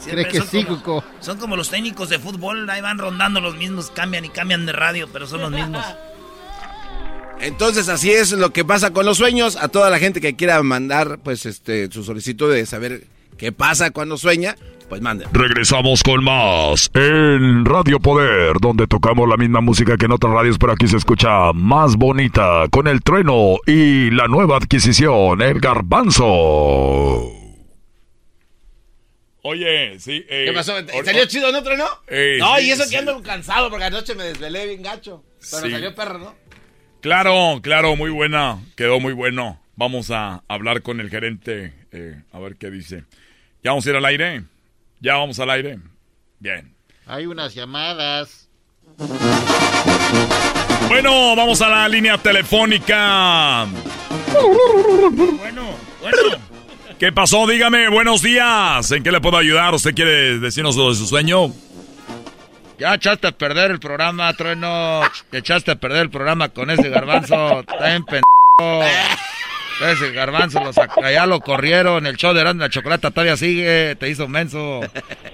Siempre 0.07 0.28
Cree 0.28 0.33
que 0.33 0.39
son 0.39 0.49
sí, 0.49 0.65
como-. 0.83 1.05
Son 1.20 1.39
como 1.39 1.57
los 1.57 1.69
técnicos 1.69 2.09
de 2.09 2.19
fútbol, 2.19 2.69
ahí 2.70 2.81
van 2.81 2.99
rondando 2.99 3.41
los 3.41 3.57
mismos, 3.57 3.91
cambian 3.91 4.24
y 4.24 4.28
cambian 4.28 4.65
de 4.65 4.73
radio, 4.73 5.09
pero 5.12 5.27
son 5.27 5.41
los 5.41 5.51
mismos. 5.51 5.85
Entonces 7.41 7.89
así 7.89 8.11
es 8.11 8.33
lo 8.33 8.51
que 8.53 8.65
pasa 8.65 8.93
con 8.93 9.05
los 9.05 9.19
sueños. 9.19 9.57
A 9.57 9.69
toda 9.69 9.91
la 9.91 9.99
gente 9.99 10.20
que 10.20 10.37
quiera 10.37 10.62
mandar 10.62 11.19
pues 11.23 11.45
este 11.45 11.91
su 11.91 12.03
solicitud 12.03 12.53
de 12.53 12.65
saber 12.66 13.05
qué 13.37 13.53
pasa 13.53 13.91
cuando 13.91 14.16
sueña, 14.16 14.57
pues 14.89 15.03
manden. 15.03 15.28
Regresamos 15.33 16.03
con 16.03 16.24
más 16.24 16.91
en 16.95 17.65
Radio 17.65 18.01
Poder, 18.01 18.57
donde 18.61 18.87
tocamos 18.87 19.28
la 19.28 19.37
misma 19.37 19.61
música 19.61 19.97
que 19.97 20.07
en 20.07 20.12
otras 20.12 20.33
radios, 20.33 20.57
pero 20.59 20.73
aquí 20.73 20.87
se 20.87 20.97
escucha 20.97 21.53
más 21.53 21.97
bonita 21.97 22.65
con 22.70 22.87
el 22.87 23.03
trueno 23.03 23.57
y 23.66 24.11
la 24.11 24.28
nueva 24.28 24.57
adquisición, 24.57 25.43
el 25.43 25.61
garbanzo. 25.61 27.36
Oye, 29.48 30.01
sí. 30.01 30.24
eh, 30.28 30.44
¿Qué 30.47 30.52
pasó? 30.52 30.74
or- 30.74 31.05
¿Salió 31.05 31.24
chido 31.27 31.52
no 31.52 31.60
otro 31.60 31.77
no? 31.77 31.86
Eh, 32.09 32.36
no, 32.40 32.56
sí, 32.56 32.64
y 32.66 32.70
eso 32.73 32.82
sí. 32.82 32.90
que 32.90 32.97
ando 32.97 33.23
cansado 33.23 33.70
porque 33.70 33.85
anoche 33.85 34.16
me 34.16 34.24
desvelé 34.24 34.66
bien 34.66 34.82
gacho. 34.82 35.23
Pero 35.52 35.66
Sí. 35.66 35.70
salió 35.70 35.94
perro, 35.94 36.18
¿no? 36.18 36.35
Claro, 37.01 37.60
claro, 37.62 37.94
muy 37.94 38.10
buena. 38.10 38.59
Quedó 38.74 38.98
muy 38.98 39.12
bueno. 39.12 39.60
Vamos 39.77 40.10
a 40.10 40.43
hablar 40.48 40.82
con 40.82 40.98
el 41.01 41.10
gerente 41.10 41.73
eh, 41.93 42.23
a 42.32 42.40
ver 42.40 42.56
qué 42.56 42.70
dice. 42.73 43.05
¿Ya 43.62 43.70
vamos 43.70 43.86
a 43.86 43.90
ir 43.90 43.97
al 43.97 44.05
aire? 44.05 44.43
¿Ya 45.01 45.14
vamos 45.14 45.39
al 45.39 45.51
aire? 45.51 45.78
Bien. 46.40 46.74
Hay 47.06 47.27
unas 47.27 47.55
llamadas. 47.55 48.48
Bueno, 50.89 51.36
vamos 51.36 51.60
a 51.62 51.68
la 51.68 51.89
línea 51.89 52.18
telefónica. 52.18 53.66
Bueno, 55.39 55.77
bueno. 56.01 56.18
¿Qué 56.98 57.12
pasó? 57.12 57.47
Dígame, 57.47 57.90
buenos 57.90 58.23
días. 58.23 58.90
¿En 58.90 59.02
qué 59.02 59.12
le 59.12 59.20
puedo 59.20 59.36
ayudar? 59.36 59.74
¿Usted 59.74 59.94
quiere 59.94 60.39
decirnos 60.39 60.77
lo 60.77 60.89
de 60.89 60.94
su 60.94 61.06
sueño? 61.06 61.52
Ya 62.78 62.94
echaste 62.94 63.27
a 63.27 63.32
perder 63.32 63.70
el 63.70 63.78
programa, 63.81 64.32
Trueno. 64.32 65.02
Echaste 65.31 65.73
a 65.73 65.77
perder 65.77 66.02
el 66.02 66.10
programa 66.10 66.48
con 66.48 66.70
ese 66.70 66.89
garbanzo. 66.89 67.60
Está 67.60 67.94
en 67.94 68.05
pendejo. 68.05 68.82
Ese 69.82 70.10
garbanzo 70.12 70.64
lo 70.64 70.73
saca, 70.73 71.12
ya 71.12 71.27
lo 71.27 71.40
corrieron. 71.40 72.06
El 72.06 72.16
show 72.16 72.32
de 72.32 72.40
Erasmo 72.40 72.62
la 72.62 72.70
Chocolata 72.70 73.10
todavía 73.10 73.36
sigue. 73.36 73.94
Te 73.97 74.09
hizo 74.09 74.27
menso. 74.27 74.81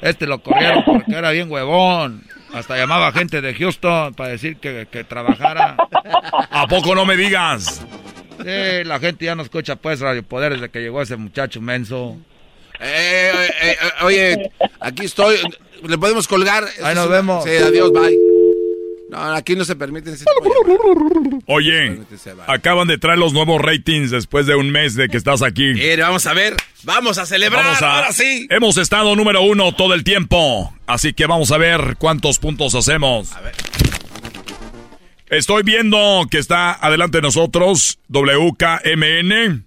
Este 0.01 0.27
lo 0.27 0.43
corrieron 0.43 0.83
porque 0.85 1.13
era 1.15 1.31
bien 1.31 1.49
huevón. 1.49 2.25
Hasta 2.53 2.77
llamaba 2.77 3.13
gente 3.13 3.41
de 3.41 3.55
Houston 3.55 4.15
para 4.15 4.31
decir 4.31 4.57
que, 4.57 4.89
que 4.91 5.05
trabajara. 5.05 5.77
¿A 6.51 6.67
poco 6.67 6.97
no 6.97 7.07
me 7.07 7.17
digas? 7.17 7.83
Sí, 8.43 8.85
la 8.85 8.99
gente 9.01 9.25
ya 9.25 9.35
no 9.35 9.43
escucha 9.43 9.77
pues 9.77 10.01
Radio 10.01 10.23
Poder 10.23 10.53
desde 10.55 10.69
que 10.71 10.81
llegó 10.81 11.03
ese 11.03 11.17
muchacho 11.17 11.61
menso. 11.61 12.17
Eh, 12.81 13.31
eh, 13.63 13.77
eh, 13.81 14.05
oye, 14.05 14.51
aquí 14.81 15.05
estoy. 15.05 15.37
¿Le 15.87 15.99
podemos 15.99 16.27
colgar? 16.29 16.65
Ahí 16.83 16.95
nos 16.95 17.09
vemos. 17.09 17.45
Sí, 17.45 17.51
adiós, 17.51 17.93
bye. 17.93 18.17
No, 19.11 19.19
aquí 19.35 19.55
no 19.55 19.65
se 19.65 19.77
permiten 19.77 20.15
ese 20.15 20.25
tipo 20.25 20.65
de- 20.65 21.39
Oye, 21.47 22.01
acaban 22.47 22.89
de 22.89 22.97
traer 22.97 23.19
los 23.19 23.35
nuevos 23.35 23.61
ratings 23.61 24.11
después 24.11 24.47
de 24.47 24.55
un 24.55 24.71
mes 24.71 24.95
de 24.95 25.09
que 25.09 25.19
estás 25.19 25.43
aquí. 25.43 25.75
Mire, 25.75 26.01
vamos 26.03 26.27
a 26.27 26.33
ver. 26.33 26.57
Vamos 26.85 27.19
a 27.19 27.27
celebrar. 27.27 27.63
Vamos 27.63 27.83
a- 27.83 27.97
Ahora 27.97 28.13
sí. 28.13 28.47
Hemos 28.49 28.79
estado 28.79 29.15
número 29.15 29.43
uno 29.43 29.73
todo 29.75 29.93
el 29.93 30.03
tiempo. 30.03 30.73
Así 30.87 31.13
que 31.13 31.27
vamos 31.27 31.53
a 31.53 31.59
ver 31.59 31.97
cuántos 31.99 32.39
puntos 32.39 32.75
hacemos. 32.75 33.29
Estoy 35.33 35.63
viendo 35.63 36.27
que 36.31 36.37
está 36.37 36.73
adelante 36.75 37.17
de 37.17 37.23
nosotros 37.23 37.99
WKMN. 38.09 39.65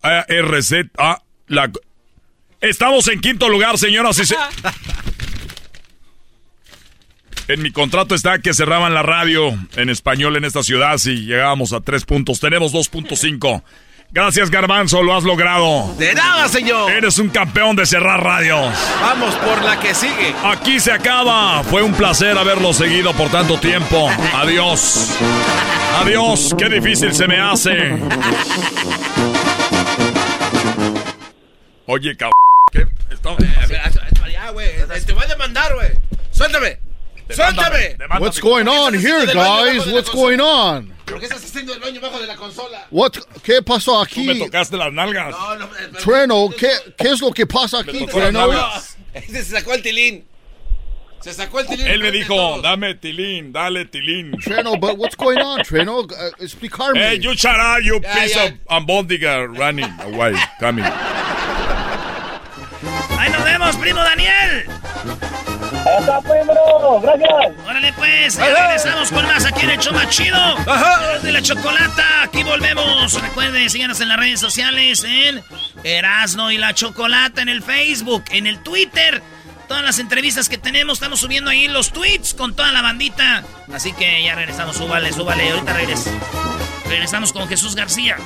ARZ. 0.00 0.72
Ah, 0.96 1.22
la... 1.48 1.70
Estamos 2.62 3.06
en 3.08 3.20
quinto 3.20 3.50
lugar, 3.50 3.76
señoras 3.76 4.18
y 4.18 4.24
se... 4.24 4.36
En 7.46 7.60
mi 7.60 7.72
contrato 7.72 8.14
está 8.14 8.38
que 8.38 8.54
cerraban 8.54 8.94
la 8.94 9.02
radio 9.02 9.52
en 9.76 9.90
español 9.90 10.36
en 10.36 10.46
esta 10.46 10.62
ciudad 10.62 10.96
si 10.96 11.26
llegábamos 11.26 11.74
a 11.74 11.82
tres 11.82 12.06
puntos. 12.06 12.40
Tenemos 12.40 12.72
2.5. 12.72 13.62
Gracias, 14.14 14.48
Garbanzo, 14.48 15.02
lo 15.02 15.12
has 15.16 15.24
logrado. 15.24 15.92
De 15.98 16.14
nada, 16.14 16.46
señor. 16.46 16.88
Eres 16.88 17.18
un 17.18 17.30
campeón 17.30 17.74
de 17.74 17.84
cerrar 17.84 18.22
radios. 18.22 18.72
Vamos 19.00 19.34
por 19.34 19.60
la 19.64 19.80
que 19.80 19.92
sigue. 19.92 20.32
Aquí 20.44 20.78
se 20.78 20.92
acaba. 20.92 21.64
Fue 21.64 21.82
un 21.82 21.92
placer 21.92 22.38
haberlo 22.38 22.72
seguido 22.72 23.12
por 23.14 23.28
tanto 23.28 23.58
tiempo. 23.58 24.08
Adiós. 24.36 25.18
Adiós. 26.00 26.54
Qué 26.56 26.68
difícil 26.68 27.12
se 27.12 27.26
me 27.26 27.40
hace. 27.40 27.72
Oye, 31.86 32.16
cabrón. 32.16 32.32
¿Qué? 32.70 32.86
Está- 33.10 33.36
Ya, 34.30 34.50
güey. 34.50 34.68
Te 35.04 35.12
voy 35.12 35.24
a 35.24 35.26
demandar, 35.26 35.74
güey. 35.74 35.88
Suéltame. 36.30 36.78
Suéltame. 37.30 37.96
What's 38.20 38.40
going 38.40 38.68
on 38.68 38.94
here, 38.94 39.26
guys? 39.26 39.86
What's 39.90 40.10
going 40.10 40.40
on? 40.40 40.92
¿Por 41.06 41.18
qué 41.20 41.26
estás 41.26 41.44
haciendo 41.44 41.74
el 41.74 41.80
baño 41.80 42.00
bajo 42.00 42.18
de 42.18 42.26
la 42.26 42.34
consola? 42.36 42.86
What? 42.90 43.12
¿Qué 43.42 43.62
pasó 43.62 43.92
Tú 43.92 44.00
aquí? 44.02 44.26
me 44.26 44.34
tocaste 44.36 44.76
las 44.76 44.92
nalgas. 44.92 45.30
No, 45.32 45.56
no, 45.56 45.64
eh, 45.66 45.90
Treno, 46.02 46.48
¿qué, 46.56 46.68
¿qué 46.96 47.08
es 47.08 47.20
lo 47.20 47.30
que 47.32 47.46
pasa 47.46 47.80
aquí, 47.80 48.06
Treno? 48.06 48.48
se 49.28 49.44
sacó 49.44 49.74
el 49.74 49.82
tilín. 49.82 50.24
Se 51.20 51.32
sacó 51.32 51.60
el 51.60 51.66
tilín. 51.66 51.86
Él 51.86 52.00
me 52.00 52.10
dijo, 52.10 52.60
dame 52.62 52.94
tilín, 52.94 53.52
dale 53.52 53.84
tilín. 53.86 54.32
Treno, 54.42 54.76
but 54.78 54.96
what's 54.98 55.14
going 55.16 55.38
on, 55.40 55.60
Treno? 55.62 56.00
Uh, 56.04 56.30
explicarme. 56.40 56.98
Hey, 56.98 57.18
you 57.20 57.34
shut 57.34 57.56
up, 57.58 57.82
you 57.82 58.00
Ya, 58.02 58.14
piece 58.14 58.34
ya. 58.34 58.44
of 58.46 58.52
ambondiga 58.68 59.46
running 59.58 59.90
away, 60.00 60.34
coming. 60.58 60.84
Ahí 63.18 63.30
nos 63.30 63.44
vemos, 63.44 63.76
primo 63.76 64.00
Daniel. 64.00 64.66
Está, 65.98 66.20
primo. 66.20 67.00
Gracias. 67.00 67.66
Órale 67.66 67.92
pues, 67.92 68.36
ya 68.36 68.46
regresamos 68.46 69.10
con 69.10 69.26
más 69.26 69.44
aquí 69.44 69.62
en 69.62 69.70
el 69.70 69.78
show 69.78 69.92
más 69.92 70.08
chido. 70.08 70.38
Erasmo 70.58 71.18
de 71.22 71.32
la 71.32 71.42
chocolata, 71.42 72.22
aquí 72.22 72.42
volvemos. 72.42 73.20
Recuerden, 73.20 73.68
síganos 73.70 74.00
en 74.00 74.08
las 74.08 74.18
redes 74.18 74.40
sociales 74.40 75.04
en 75.04 75.42
Erasno 75.82 76.50
y 76.50 76.58
la 76.58 76.74
Chocolata, 76.74 77.42
en 77.42 77.48
el 77.48 77.62
Facebook, 77.62 78.24
en 78.30 78.46
el 78.46 78.62
Twitter. 78.62 79.22
Todas 79.68 79.82
las 79.82 79.98
entrevistas 79.98 80.48
que 80.48 80.58
tenemos, 80.58 80.94
estamos 80.94 81.20
subiendo 81.20 81.50
ahí 81.50 81.68
los 81.68 81.92
tweets 81.92 82.34
con 82.34 82.54
toda 82.54 82.72
la 82.72 82.82
bandita. 82.82 83.44
Así 83.72 83.92
que 83.92 84.22
ya 84.22 84.34
regresamos, 84.34 84.76
súbale, 84.76 85.12
súbale, 85.12 85.50
ahorita 85.50 85.72
regres. 85.72 86.10
Regresamos 86.88 87.32
con 87.32 87.48
Jesús 87.48 87.74
García. 87.74 88.16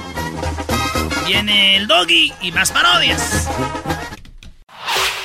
Viene 1.27 1.77
el 1.77 1.87
doggy 1.87 2.33
y 2.41 2.53
más 2.53 2.73
parodias. 2.73 3.49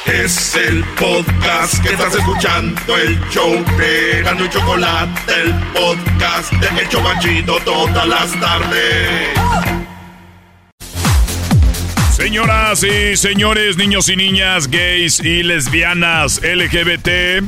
Es 0.05 0.55
el 0.55 0.83
podcast 0.99 1.81
que 1.81 1.93
estás 1.93 2.13
escuchando, 2.13 2.97
el 2.97 3.17
show 3.29 3.53
de 3.77 4.21
Gano 4.21 4.43
y 4.43 4.49
Chocolate, 4.49 5.33
el 5.41 5.53
podcast 5.71 6.51
de 6.51 6.81
El 6.81 6.89
Chobachito 6.89 7.57
todas 7.63 8.05
las 8.05 8.37
tardes. 8.37 9.29
Señoras 12.11 12.83
y 12.83 13.15
señores, 13.15 13.77
niños 13.77 14.09
y 14.09 14.17
niñas, 14.17 14.67
gays 14.67 15.21
y 15.21 15.41
lesbianas, 15.41 16.41
LGBT. 16.43 17.43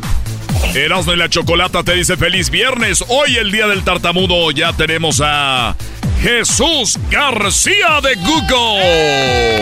Erasmo 0.74 1.14
y 1.14 1.18
la 1.18 1.30
Chocolata 1.30 1.84
te 1.84 1.94
dice 1.94 2.16
feliz 2.16 2.50
viernes. 2.50 3.04
Hoy 3.10 3.36
el 3.36 3.52
día 3.52 3.68
del 3.68 3.84
tartamudo 3.84 4.50
ya 4.52 4.72
tenemos 4.72 5.22
a 5.24 5.76
Jesús 6.22 6.98
García 7.12 8.00
de 8.02 8.16
Google. 8.16 9.56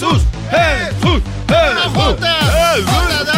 Jesús, 0.00 0.22
Jesús, 0.50 1.22
Jesús. 1.46 2.16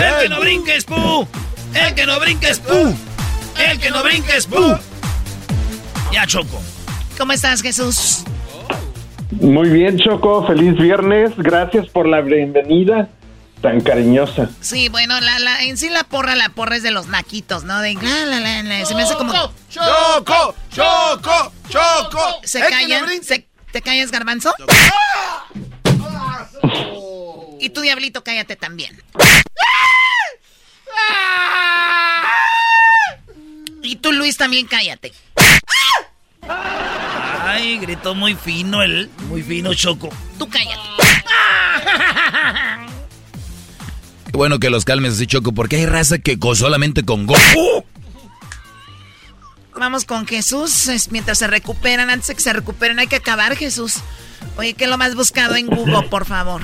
El 0.01 0.21
que 0.23 0.29
no 0.29 0.39
brinques, 0.41 0.85
pu. 0.85 1.27
El 1.75 1.95
que 1.97 2.07
no 2.07 2.21
brinques, 2.21 2.61
pu. 2.61 2.95
El 3.59 3.81
que 3.81 3.91
no 3.91 4.03
brinques, 4.05 4.47
pu. 4.47 4.79
Ya, 6.13 6.25
Choco. 6.25 6.63
¿Cómo 7.19 7.33
estás, 7.33 7.63
Jesús? 7.63 8.23
Muy 9.33 9.71
bien, 9.71 9.99
Choco. 9.99 10.47
Feliz 10.47 10.77
viernes. 10.77 11.33
Gracias 11.37 11.89
por 11.89 12.07
la 12.07 12.21
bienvenida 12.21 13.09
tan 13.61 13.81
cariñosa. 13.81 14.49
Sí, 14.61 14.89
bueno, 14.89 15.21
la, 15.21 15.41
la, 15.41 15.63
en 15.65 15.77
sí 15.77 15.89
la 15.89 16.05
porra, 16.05 16.37
la 16.37 16.51
porra 16.51 16.77
es 16.77 16.85
de 16.85 16.93
los 16.93 17.09
naquitos, 17.09 17.65
¿no? 17.65 17.81
De 17.81 17.95
la, 17.95 18.25
la, 18.27 18.39
la, 18.39 18.63
la, 18.63 18.87
Se 18.87 18.95
me 18.95 19.03
hace 19.03 19.17
como... 19.17 19.33
Choco, 19.69 20.55
Choco, 20.71 21.53
Choco. 21.69 22.21
¿Se 22.45 22.61
El 22.61 22.67
que 22.67 22.71
callan? 22.71 23.23
¿Se- 23.25 23.49
¿Te 23.73 23.83
callas, 23.83 24.13
garbanzo? 24.13 24.55
Y 27.61 27.71
tu 27.71 27.81
diablito, 27.81 28.25
cállate 28.25 28.57
también. 28.57 29.01
Y 33.83 33.97
tú, 33.97 34.13
Luis, 34.13 34.37
también 34.37 34.67
cállate. 34.67 35.13
Ay, 37.45 37.79
gritó 37.79 38.15
muy 38.15 38.35
fino 38.35 38.83
el, 38.83 39.11
muy 39.29 39.43
fino 39.43 39.75
Choco. 39.75 40.09
Tú 40.39 40.49
cállate. 40.49 40.81
Qué 44.31 44.37
bueno 44.37 44.59
que 44.59 44.71
los 44.71 44.85
calmes 44.85 45.15
así, 45.15 45.27
Choco, 45.27 45.53
porque 45.53 45.77
hay 45.77 45.87
raza 45.87 46.19
que 46.19 46.39
con- 46.39 46.57
solamente 46.57 47.05
con 47.05 47.27
go. 47.27 47.35
Vamos 49.79 50.05
con 50.05 50.27
Jesús. 50.27 50.89
es 50.89 51.11
mientras 51.11 51.39
se 51.39 51.47
recuperan, 51.47 52.11
antes 52.11 52.29
de 52.29 52.35
que 52.35 52.41
se 52.41 52.53
recuperen, 52.53 52.99
hay 52.99 53.07
que 53.07 53.17
acabar, 53.17 53.57
Jesús. 53.57 54.03
Oye, 54.57 54.75
¿qué 54.75 54.85
es 54.85 54.91
lo 54.91 54.99
más 54.99 55.15
buscado 55.15 55.57
en 55.57 55.67
Google, 55.67 56.09
por 56.11 56.25
favor? 56.25 56.61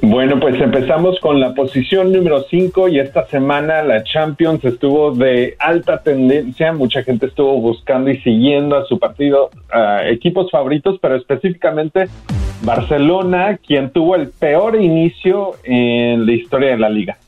Bueno, 0.00 0.38
pues 0.40 0.60
empezamos 0.60 1.18
con 1.20 1.40
la 1.40 1.54
posición 1.54 2.12
número 2.12 2.44
5 2.48 2.88
y 2.88 2.98
esta 2.98 3.26
semana 3.26 3.82
la 3.82 4.04
Champions 4.04 4.64
estuvo 4.64 5.12
de 5.12 5.56
alta 5.58 6.02
tendencia. 6.02 6.72
Mucha 6.72 7.02
gente 7.02 7.26
estuvo 7.26 7.60
buscando 7.60 8.10
y 8.10 8.18
siguiendo 8.20 8.76
a 8.76 8.86
su 8.86 8.98
partido, 8.98 9.50
a 9.70 10.08
equipos 10.08 10.50
favoritos, 10.50 10.98
pero 11.02 11.16
específicamente 11.16 12.08
Barcelona, 12.62 13.58
quien 13.58 13.90
tuvo 13.90 14.14
el 14.14 14.28
peor 14.28 14.76
inicio 14.76 15.56
en 15.64 16.24
la 16.26 16.32
historia 16.32 16.70
de 16.70 16.78
la 16.78 16.88
liga. 16.88 17.18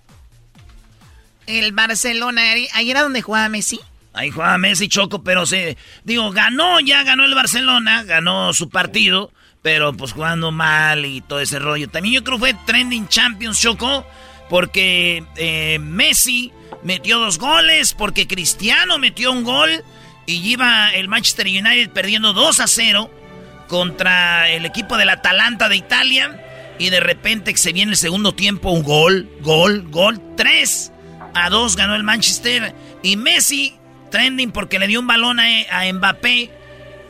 El 1.58 1.72
Barcelona, 1.72 2.42
ahí 2.72 2.90
era 2.90 3.02
donde 3.02 3.22
jugaba 3.22 3.48
Messi. 3.48 3.80
Ahí 4.12 4.30
jugaba 4.30 4.58
Messi 4.58 4.88
Choco, 4.88 5.22
pero 5.22 5.46
se. 5.46 5.76
Digo, 6.04 6.30
ganó, 6.32 6.80
ya 6.80 7.04
ganó 7.04 7.24
el 7.24 7.34
Barcelona, 7.34 8.02
ganó 8.02 8.52
su 8.52 8.68
partido, 8.68 9.32
pero 9.62 9.92
pues 9.92 10.12
jugando 10.12 10.50
mal 10.50 11.04
y 11.06 11.20
todo 11.20 11.40
ese 11.40 11.58
rollo. 11.58 11.88
También 11.88 12.16
yo 12.16 12.24
creo 12.24 12.36
que 12.36 12.40
fue 12.40 12.54
Trending 12.66 13.08
Champions 13.08 13.60
Choco, 13.60 14.04
porque 14.48 15.24
eh, 15.36 15.78
Messi 15.80 16.52
metió 16.82 17.20
dos 17.20 17.38
goles, 17.38 17.94
porque 17.94 18.26
Cristiano 18.26 18.98
metió 18.98 19.30
un 19.30 19.44
gol 19.44 19.84
y 20.26 20.34
iba 20.50 20.90
el 20.90 21.06
Manchester 21.06 21.46
United 21.46 21.90
perdiendo 21.90 22.32
2 22.32 22.60
a 22.60 22.66
0 22.66 23.10
contra 23.68 24.50
el 24.50 24.66
equipo 24.66 24.96
del 24.96 25.10
Atalanta 25.10 25.68
de 25.68 25.76
Italia. 25.76 26.46
Y 26.80 26.90
de 26.90 26.98
repente 26.98 27.56
se 27.56 27.72
viene 27.72 27.92
el 27.92 27.98
segundo 27.98 28.32
tiempo, 28.32 28.70
un 28.70 28.82
gol, 28.82 29.28
gol, 29.42 29.86
gol, 29.90 30.20
3 30.36 30.92
a 31.34 31.50
2 31.50 31.76
ganó 31.76 31.94
el 31.94 32.02
Manchester. 32.02 32.74
Y 33.02 33.16
Messi, 33.16 33.74
trending 34.10 34.52
porque 34.52 34.78
le 34.78 34.86
dio 34.86 35.00
un 35.00 35.06
balón 35.06 35.40
a, 35.40 35.44
a 35.70 35.90
Mbappé, 35.92 36.50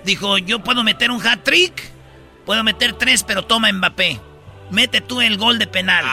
dijo, 0.05 0.39
yo 0.39 0.63
puedo 0.63 0.83
meter 0.85 1.11
un 1.11 1.25
hat-trick, 1.27 1.83
puedo 2.47 2.63
meter 2.65 2.93
tres, 2.95 3.23
pero 3.25 3.45
toma 3.45 3.71
Mbappé. 3.73 4.21
Mete 4.71 5.01
tú 5.01 5.21
el 5.21 5.37
gol 5.37 5.59
de 5.59 5.67
penal. 5.67 6.05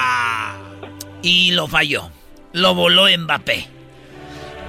Y 1.22 1.52
lo 1.52 1.68
falló. 1.68 2.10
Lo 2.54 2.74
voló 2.74 3.06
Mbappé. 3.16 3.68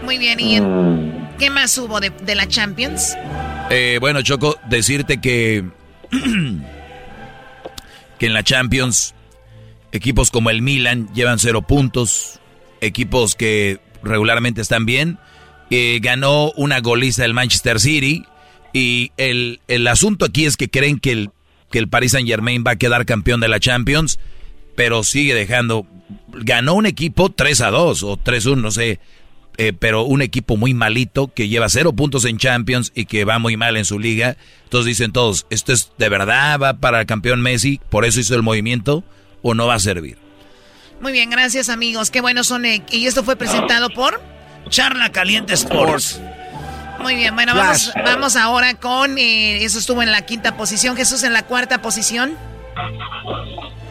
Muy 0.02 0.18
bien, 0.18 0.38
¿y 0.40 0.56
en- 0.56 1.28
qué 1.38 1.50
más 1.50 1.76
hubo 1.78 2.00
de, 2.00 2.10
de 2.10 2.34
la 2.34 2.46
Champions? 2.46 3.16
Eh, 3.70 3.98
bueno, 4.00 4.22
Choco, 4.22 4.58
decirte 4.68 5.20
que, 5.20 5.64
que 8.18 8.26
en 8.26 8.34
la 8.34 8.42
Champions 8.42 9.14
equipos 9.92 10.30
como 10.30 10.50
el 10.50 10.62
Milan 10.62 11.08
llevan 11.14 11.38
cero 11.38 11.62
puntos, 11.62 12.37
equipos 12.80 13.34
que 13.34 13.80
regularmente 14.02 14.60
están 14.60 14.86
bien, 14.86 15.18
eh, 15.70 15.98
ganó 16.02 16.52
una 16.52 16.80
goliza 16.80 17.22
del 17.22 17.34
Manchester 17.34 17.80
City. 17.80 18.24
Y 18.72 19.12
el, 19.16 19.60
el 19.68 19.86
asunto 19.88 20.24
aquí 20.26 20.44
es 20.46 20.56
que 20.56 20.68
creen 20.68 20.98
que 20.98 21.12
el, 21.12 21.30
que 21.70 21.78
el 21.78 21.88
Paris 21.88 22.12
Saint 22.12 22.28
Germain 22.28 22.64
va 22.66 22.72
a 22.72 22.76
quedar 22.76 23.06
campeón 23.06 23.40
de 23.40 23.48
la 23.48 23.60
Champions, 23.60 24.18
pero 24.76 25.02
sigue 25.02 25.34
dejando. 25.34 25.86
Ganó 26.32 26.74
un 26.74 26.86
equipo 26.86 27.30
3 27.30 27.60
a 27.62 27.70
2 27.70 28.02
o 28.02 28.16
3 28.16 28.46
a 28.46 28.50
1, 28.50 28.62
no 28.62 28.70
sé. 28.70 29.00
eh, 29.58 29.72
pero 29.72 30.04
un 30.04 30.22
equipo 30.22 30.56
muy 30.56 30.72
malito 30.72 31.34
que 31.34 31.48
lleva 31.48 31.68
cero 31.68 31.92
puntos 31.92 32.24
en 32.24 32.38
Champions 32.38 32.92
y 32.94 33.06
que 33.06 33.24
va 33.24 33.38
muy 33.40 33.56
mal 33.56 33.76
en 33.76 33.84
su 33.84 33.98
liga. 33.98 34.36
Entonces 34.64 34.86
dicen 34.86 35.12
todos, 35.12 35.46
¿esto 35.50 35.72
es 35.72 35.90
de 35.98 36.08
verdad? 36.08 36.60
¿Va 36.60 36.74
para 36.74 37.00
el 37.00 37.06
campeón 37.06 37.42
Messi? 37.42 37.80
¿Por 37.90 38.04
eso 38.04 38.20
hizo 38.20 38.36
el 38.36 38.42
movimiento? 38.42 39.02
¿O 39.42 39.54
no 39.54 39.66
va 39.66 39.74
a 39.74 39.80
servir? 39.80 40.16
Muy 41.00 41.12
bien, 41.12 41.30
gracias 41.30 41.68
amigos. 41.68 42.10
Qué 42.10 42.20
buenos 42.20 42.46
son. 42.48 42.64
eh, 42.64 42.82
Y 42.90 43.06
esto 43.06 43.22
fue 43.22 43.36
presentado 43.36 43.88
por 43.90 44.20
Charla 44.68 45.10
Caliente 45.10 45.54
Sports. 45.54 46.20
Muy 47.00 47.14
bien, 47.14 47.34
bueno, 47.36 47.54
vamos, 47.54 47.92
vamos 48.04 48.36
ahora 48.36 48.74
con. 48.74 49.16
eh, 49.18 49.62
eso 49.64 49.78
estuvo 49.78 50.02
en 50.02 50.10
la 50.10 50.22
quinta 50.22 50.56
posición. 50.56 50.96
Jesús 50.96 51.22
en 51.22 51.32
la 51.32 51.42
cuarta 51.44 51.80
posición. 51.80 52.32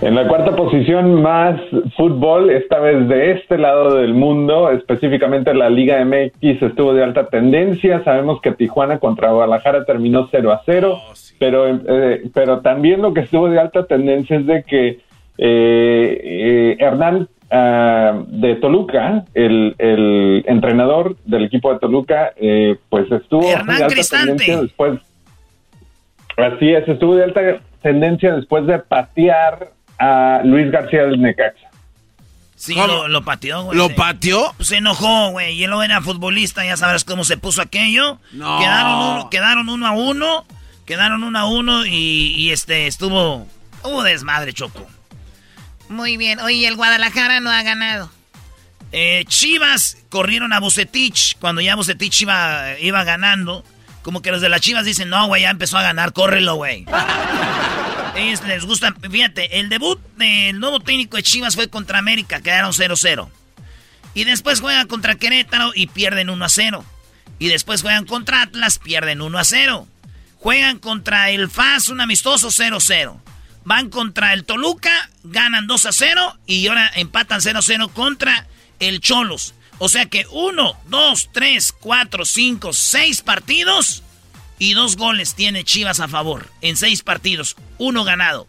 En 0.01 0.13
la 0.13 0.27
cuarta 0.27 0.55
posición, 0.55 1.21
más 1.23 1.59
fútbol, 1.95 2.51
esta 2.51 2.79
vez 2.79 3.07
de 3.07 3.31
este 3.31 3.57
lado 3.57 3.95
del 3.95 4.13
mundo, 4.13 4.69
específicamente 4.71 5.53
la 5.55 5.69
Liga 5.69 6.03
MX 6.05 6.61
estuvo 6.61 6.93
de 6.93 7.03
alta 7.03 7.27
tendencia. 7.29 8.03
Sabemos 8.03 8.39
que 8.41 8.51
Tijuana 8.51 8.99
contra 8.99 9.31
Guadalajara 9.31 9.85
terminó 9.85 10.27
0 10.29 10.51
a 10.51 10.61
0, 10.65 11.01
pero, 11.39 11.67
eh, 11.67 12.29
pero 12.33 12.59
también 12.59 13.01
lo 13.01 13.13
que 13.13 13.21
estuvo 13.21 13.49
de 13.49 13.59
alta 13.59 13.85
tendencia 13.87 14.37
es 14.37 14.45
de 14.45 14.63
que 14.63 14.99
eh, 15.37 16.21
eh, 16.23 16.77
Hernán 16.79 17.27
ah, 17.51 18.23
de 18.27 18.55
Toluca, 18.55 19.25
el, 19.33 19.75
el 19.77 20.43
entrenador 20.47 21.17
del 21.25 21.45
equipo 21.45 21.73
de 21.73 21.79
Toluca, 21.79 22.33
eh, 22.35 22.77
pues 22.89 23.11
estuvo 23.11 23.47
Hernán 23.47 23.77
de 23.77 23.83
alta 23.83 23.95
Cristante. 23.95 24.27
tendencia 24.27 24.61
después. 24.61 24.99
Así 26.37 26.69
es, 26.71 26.87
estuvo 26.87 27.15
de 27.15 27.23
alta 27.23 27.41
tendencia 27.81 28.35
después 28.35 28.65
de 28.67 28.79
patear 28.79 29.71
a 29.97 30.41
Luis 30.43 30.71
García 30.71 31.03
del 31.03 31.21
Necaxa. 31.21 31.67
Sí, 32.55 32.73
lo, 32.73 33.07
lo 33.07 33.23
pateó, 33.23 33.65
güey. 33.65 33.77
¿Lo 33.77 33.89
pateó? 33.89 34.51
Se 34.59 34.77
enojó, 34.77 35.29
güey. 35.29 35.53
Y 35.53 35.63
él 35.63 35.69
no 35.69 35.83
era 35.83 36.01
futbolista, 36.01 36.65
ya 36.65 36.75
sabrás 36.75 37.03
cómo 37.03 37.23
se 37.23 37.37
puso 37.37 37.61
aquello. 37.61 38.19
No. 38.31 38.59
Quedaron 38.59 38.93
uno, 38.93 39.29
quedaron 39.29 39.69
uno 39.69 39.85
a 39.85 39.91
uno. 39.91 40.45
Quedaron 40.87 41.23
uno 41.23 41.37
a 41.37 41.45
uno 41.47 41.85
y, 41.85 42.33
y, 42.35 42.51
este 42.51 42.87
estuvo. 42.87 43.45
Hubo 43.83 44.03
desmadre, 44.03 44.53
Choco. 44.53 44.87
Muy 45.89 46.17
bien. 46.17 46.39
Oye, 46.39 46.67
el 46.67 46.75
Guadalajara 46.75 47.39
no 47.39 47.51
ha 47.51 47.63
ganado. 47.63 48.11
Eh, 48.91 49.25
Chivas 49.27 49.97
corrieron 50.09 50.53
a 50.53 50.59
Bucetich 50.59 51.37
cuando 51.39 51.61
ya 51.61 51.75
Bucetich 51.75 52.21
iba, 52.21 52.79
iba 52.79 53.03
ganando. 53.03 53.63
Como 54.01 54.21
que 54.21 54.31
los 54.31 54.41
de 54.41 54.49
las 54.49 54.61
Chivas 54.61 54.85
dicen, 54.85 55.09
no, 55.09 55.27
güey, 55.27 55.41
ya 55.41 55.49
empezó 55.49 55.77
a 55.77 55.81
ganar, 55.81 56.13
córrelo, 56.13 56.55
güey. 56.55 56.85
Ellos 58.15 58.41
les 58.45 58.65
gusta, 58.65 58.95
fíjate, 59.11 59.59
el 59.59 59.69
debut 59.69 59.99
del 60.15 60.59
nuevo 60.59 60.79
técnico 60.79 61.17
de 61.17 61.23
Chivas 61.23 61.55
fue 61.55 61.69
contra 61.69 61.99
América, 61.99 62.41
quedaron 62.41 62.71
0-0. 62.71 63.29
Y 64.13 64.23
después 64.23 64.61
juegan 64.61 64.87
contra 64.87 65.15
Querétaro 65.15 65.71
y 65.75 65.87
pierden 65.87 66.29
1-0. 66.29 66.83
Y 67.37 67.47
después 67.49 67.83
juegan 67.83 68.05
contra 68.05 68.41
Atlas, 68.41 68.79
pierden 68.79 69.19
1-0. 69.19 69.85
Juegan 70.39 70.79
contra 70.79 71.29
el 71.29 71.49
FAS, 71.49 71.89
un 71.89 72.01
amistoso 72.01 72.47
0-0. 72.47 73.19
Van 73.67 73.89
contra 73.89 74.31
el 74.31 74.45
Toluca, 74.45 75.09
ganan 75.25 75.67
2-0 75.67 76.37
y 76.45 76.65
ahora 76.67 76.89
empatan 76.95 77.41
0-0 77.41 77.91
contra 77.91 78.47
el 78.79 79.01
Cholos. 79.01 79.55
O 79.77 79.89
sea 79.89 80.05
que 80.05 80.25
1, 80.31 80.77
2, 80.87 81.29
3, 81.33 81.75
4, 81.77 82.23
5, 82.23 82.71
6 82.71 83.21
partidos 83.23 84.03
y 84.57 84.73
dos 84.73 84.95
goles 84.95 85.35
tiene 85.35 85.65
Chivas 85.65 85.99
a 85.99 86.07
favor 86.07 86.47
en 86.61 86.77
seis 86.77 87.03
partidos, 87.03 87.57
uno 87.77 88.05
ganado. 88.05 88.47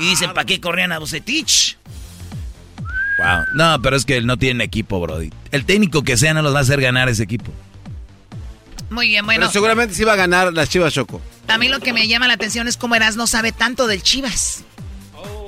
Y 0.00 0.08
dicen, 0.08 0.34
¿para 0.34 0.44
qué 0.44 0.60
corrían 0.60 0.90
a 0.90 0.98
Bucetich? 0.98 1.78
Wow. 3.18 3.44
No, 3.54 3.80
pero 3.80 3.94
es 3.94 4.04
que 4.04 4.16
él 4.16 4.26
no 4.26 4.36
tiene 4.36 4.64
equipo, 4.64 5.00
Brody. 5.00 5.30
El 5.52 5.64
técnico 5.64 6.02
que 6.02 6.16
sea 6.16 6.34
no 6.34 6.42
los 6.42 6.52
va 6.52 6.58
a 6.58 6.62
hacer 6.62 6.80
ganar 6.80 7.08
ese 7.08 7.22
equipo. 7.22 7.52
Muy 8.90 9.08
bien, 9.08 9.24
bueno. 9.24 9.40
Pero 9.40 9.52
seguramente 9.52 9.94
sí 9.94 10.04
va 10.04 10.12
a 10.14 10.16
ganar 10.16 10.52
las 10.52 10.68
Chivas 10.68 10.92
Choco. 10.94 11.20
A 11.48 11.58
mí 11.58 11.68
lo 11.68 11.80
que 11.80 11.92
me 11.92 12.06
llama 12.08 12.26
la 12.26 12.34
atención 12.34 12.68
es 12.68 12.76
cómo 12.76 12.94
Eras 12.94 13.16
no 13.16 13.26
sabe 13.26 13.52
tanto 13.52 13.86
del 13.86 14.02
Chivas. 14.02 14.64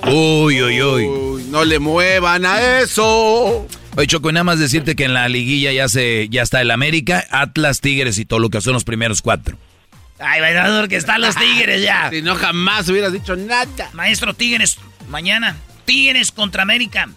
Uy, 0.03 0.61
uy, 0.61 0.81
uy. 0.81 1.05
Uy, 1.05 1.43
no 1.49 1.65
le 1.65 1.79
muevan 1.79 2.45
a 2.45 2.79
eso. 2.79 3.67
Oye, 3.95 4.07
Choco, 4.07 4.29
y 4.29 4.33
nada 4.33 4.43
más 4.43 4.59
decirte 4.59 4.95
que 4.95 5.05
en 5.05 5.13
la 5.13 5.27
liguilla 5.27 5.71
ya 5.71 5.89
se, 5.89 6.27
ya 6.29 6.41
está 6.41 6.61
el 6.61 6.71
América, 6.71 7.25
Atlas, 7.31 7.81
Tigres 7.81 8.17
y 8.17 8.25
Toluca 8.25 8.61
son 8.61 8.73
los 8.73 8.83
primeros 8.83 9.21
cuatro. 9.21 9.57
Ay, 10.19 10.41
bailador, 10.41 10.87
que 10.87 10.95
están 10.95 11.21
los 11.21 11.35
Tigres 11.37 11.81
ya. 11.81 12.09
Si 12.09 12.21
no, 12.21 12.35
jamás 12.35 12.87
hubieras 12.89 13.13
dicho 13.13 13.35
nada. 13.35 13.89
Maestro 13.93 14.33
Tigres, 14.33 14.77
mañana. 15.09 15.57
Tigres 15.85 16.31
contra 16.31 16.63
América. 16.63 17.09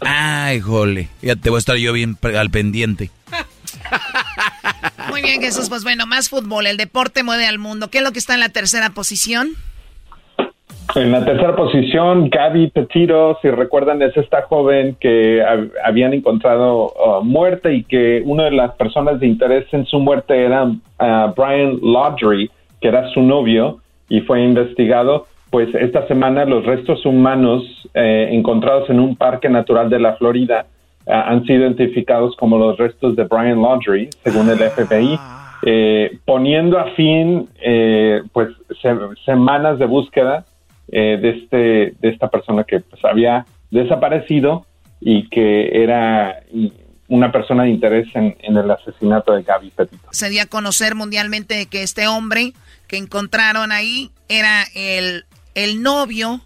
Ay, 0.00 0.60
jole. 0.60 1.08
Ya 1.22 1.36
te 1.36 1.50
voy 1.50 1.58
a 1.58 1.60
estar 1.60 1.76
yo 1.76 1.92
bien 1.92 2.18
al 2.22 2.50
pendiente. 2.50 3.10
Muy 5.10 5.22
bien, 5.22 5.40
Jesús. 5.40 5.68
Pues 5.68 5.84
bueno, 5.84 6.06
más 6.06 6.28
fútbol. 6.28 6.66
El 6.66 6.76
deporte 6.76 7.22
mueve 7.22 7.46
al 7.46 7.58
mundo. 7.58 7.88
¿Qué 7.90 7.98
es 7.98 8.04
lo 8.04 8.12
que 8.12 8.18
está 8.18 8.34
en 8.34 8.40
la 8.40 8.48
tercera 8.48 8.90
posición? 8.90 9.48
En 10.94 11.12
la 11.12 11.24
tercera 11.24 11.54
posición, 11.56 12.30
Gaby 12.30 12.70
Petito, 12.70 13.38
si 13.42 13.50
recuerdan, 13.50 14.00
es 14.02 14.16
esta 14.16 14.42
joven 14.42 14.96
que 14.98 15.42
hab- 15.42 15.70
habían 15.84 16.14
encontrado 16.14 16.92
uh, 16.92 17.22
muerta 17.24 17.70
y 17.70 17.82
que 17.84 18.22
una 18.24 18.44
de 18.44 18.52
las 18.52 18.72
personas 18.76 19.20
de 19.20 19.26
interés 19.26 19.66
en 19.72 19.84
su 19.84 19.98
muerte 19.98 20.44
era 20.44 20.64
uh, 20.64 21.34
Brian 21.36 21.78
Laudry, 21.82 22.50
que 22.80 22.88
era 22.88 23.10
su 23.10 23.20
novio 23.20 23.80
y 24.08 24.20
fue 24.22 24.42
investigado. 24.42 25.26
Pues 25.50 25.74
esta 25.74 26.06
semana 26.08 26.44
los 26.44 26.64
restos 26.64 27.04
humanos 27.04 27.62
eh, 27.94 28.28
encontrados 28.32 28.88
en 28.88 29.00
un 29.00 29.16
parque 29.16 29.48
natural 29.48 29.90
de 29.90 29.98
la 30.00 30.14
Florida 30.16 30.66
han 31.06 31.44
sido 31.44 31.62
identificados 31.62 32.34
como 32.36 32.58
los 32.58 32.76
restos 32.78 33.14
de 33.16 33.24
Brian 33.24 33.62
Laudry, 33.62 34.10
según 34.24 34.50
el 34.50 34.58
FBI, 34.58 35.18
eh, 35.64 36.18
poniendo 36.24 36.78
a 36.78 36.90
fin 36.94 37.48
eh, 37.62 38.22
pues 38.32 38.48
se- 38.82 39.22
semanas 39.24 39.78
de 39.78 39.86
búsqueda 39.86 40.44
eh, 40.92 41.18
de 41.20 41.30
este 41.30 41.56
de 42.00 42.08
esta 42.10 42.28
persona 42.28 42.64
que 42.64 42.80
pues 42.80 43.04
había 43.04 43.46
desaparecido 43.70 44.66
y 45.00 45.28
que 45.28 45.82
era 45.82 46.40
una 47.08 47.30
persona 47.30 47.62
de 47.64 47.70
interés 47.70 48.06
en, 48.14 48.36
en 48.40 48.56
el 48.56 48.70
asesinato 48.70 49.32
de 49.32 49.42
Gaby 49.42 49.70
Petito. 49.70 50.08
Se 50.10 50.28
dio 50.28 50.42
a 50.42 50.46
conocer 50.46 50.94
mundialmente 50.94 51.66
que 51.66 51.82
este 51.82 52.06
hombre 52.08 52.52
que 52.88 52.96
encontraron 52.96 53.70
ahí 53.72 54.10
era 54.28 54.64
el, 54.74 55.24
el 55.54 55.82
novio 55.82 56.40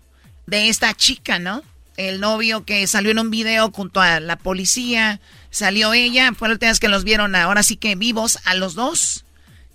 de 0.47 0.69
esta 0.69 0.93
chica, 0.95 1.39
¿no? 1.39 1.63
El 2.01 2.19
novio 2.19 2.65
que 2.65 2.87
salió 2.87 3.11
en 3.11 3.19
un 3.19 3.31
video 3.31 3.71
junto 3.71 4.01
a 4.01 4.21
la 4.21 4.37
policía, 4.37 5.21
salió 5.51 5.93
ella, 5.93 6.33
fue 6.33 6.49
la 6.49 6.55
última 6.55 6.71
vez 6.71 6.81
que 6.81 6.89
los 6.89 7.05
vieron 7.05 7.35
ahora 7.35 7.63
sí 7.63 7.77
que 7.77 7.95
vivos 7.95 8.39
a 8.45 8.55
los 8.55 8.75
dos 8.75 9.27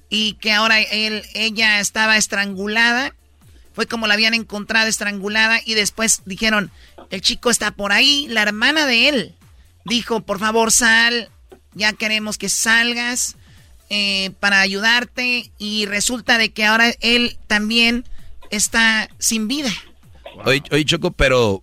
y 0.10 0.34
que 0.42 0.52
ahora 0.52 0.82
él, 0.82 1.22
ella 1.36 1.80
estaba 1.80 2.18
estrangulada, 2.18 3.14
fue 3.74 3.86
como 3.86 4.08
la 4.08 4.16
habían 4.16 4.34
encontrado 4.34 4.88
estrangulada 4.88 5.60
y 5.64 5.76
después 5.76 6.24
dijeron, 6.26 6.72
el 7.12 7.22
chico 7.22 7.52
está 7.52 7.70
por 7.70 7.92
ahí, 7.92 8.26
la 8.28 8.42
hermana 8.42 8.88
de 8.88 9.08
él 9.08 9.36
dijo, 9.84 10.22
por 10.22 10.40
favor 10.40 10.72
sal, 10.72 11.30
ya 11.76 11.94
queremos 11.94 12.40
que 12.40 12.50
salgas 12.50 13.36
eh, 13.92 14.32
para 14.40 14.62
ayudarte 14.62 15.52
y 15.60 15.86
resulta 15.86 16.40
de 16.40 16.52
que 16.52 16.66
ahora 16.66 16.92
él 17.02 17.38
también 17.46 18.04
está 18.50 19.12
sin 19.20 19.48
vida. 19.48 19.70
Oye, 20.44 20.64
oye, 20.72 20.86
Choco, 20.86 21.12
pero 21.12 21.62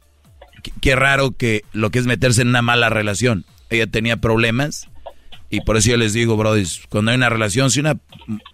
qué, 0.81 0.97
raro 0.97 1.33
que 1.33 1.63
lo 1.73 1.91
que 1.91 1.99
es 1.99 2.07
meterse 2.07 2.43
en 2.43 2.49
una 2.49 2.63
mala 2.63 2.89
relación. 2.89 3.45
Ella 3.71 3.87
tenía 3.87 4.17
problemas 4.17 4.89
y 5.51 5.61
por 5.61 5.77
eso 5.77 5.91
yo 5.91 5.97
les 5.97 6.13
digo, 6.13 6.37
brothers, 6.37 6.83
cuando 6.89 7.11
hay 7.11 7.17
una 7.17 7.29
relación, 7.29 7.71
si 7.71 7.81
una 7.81 7.99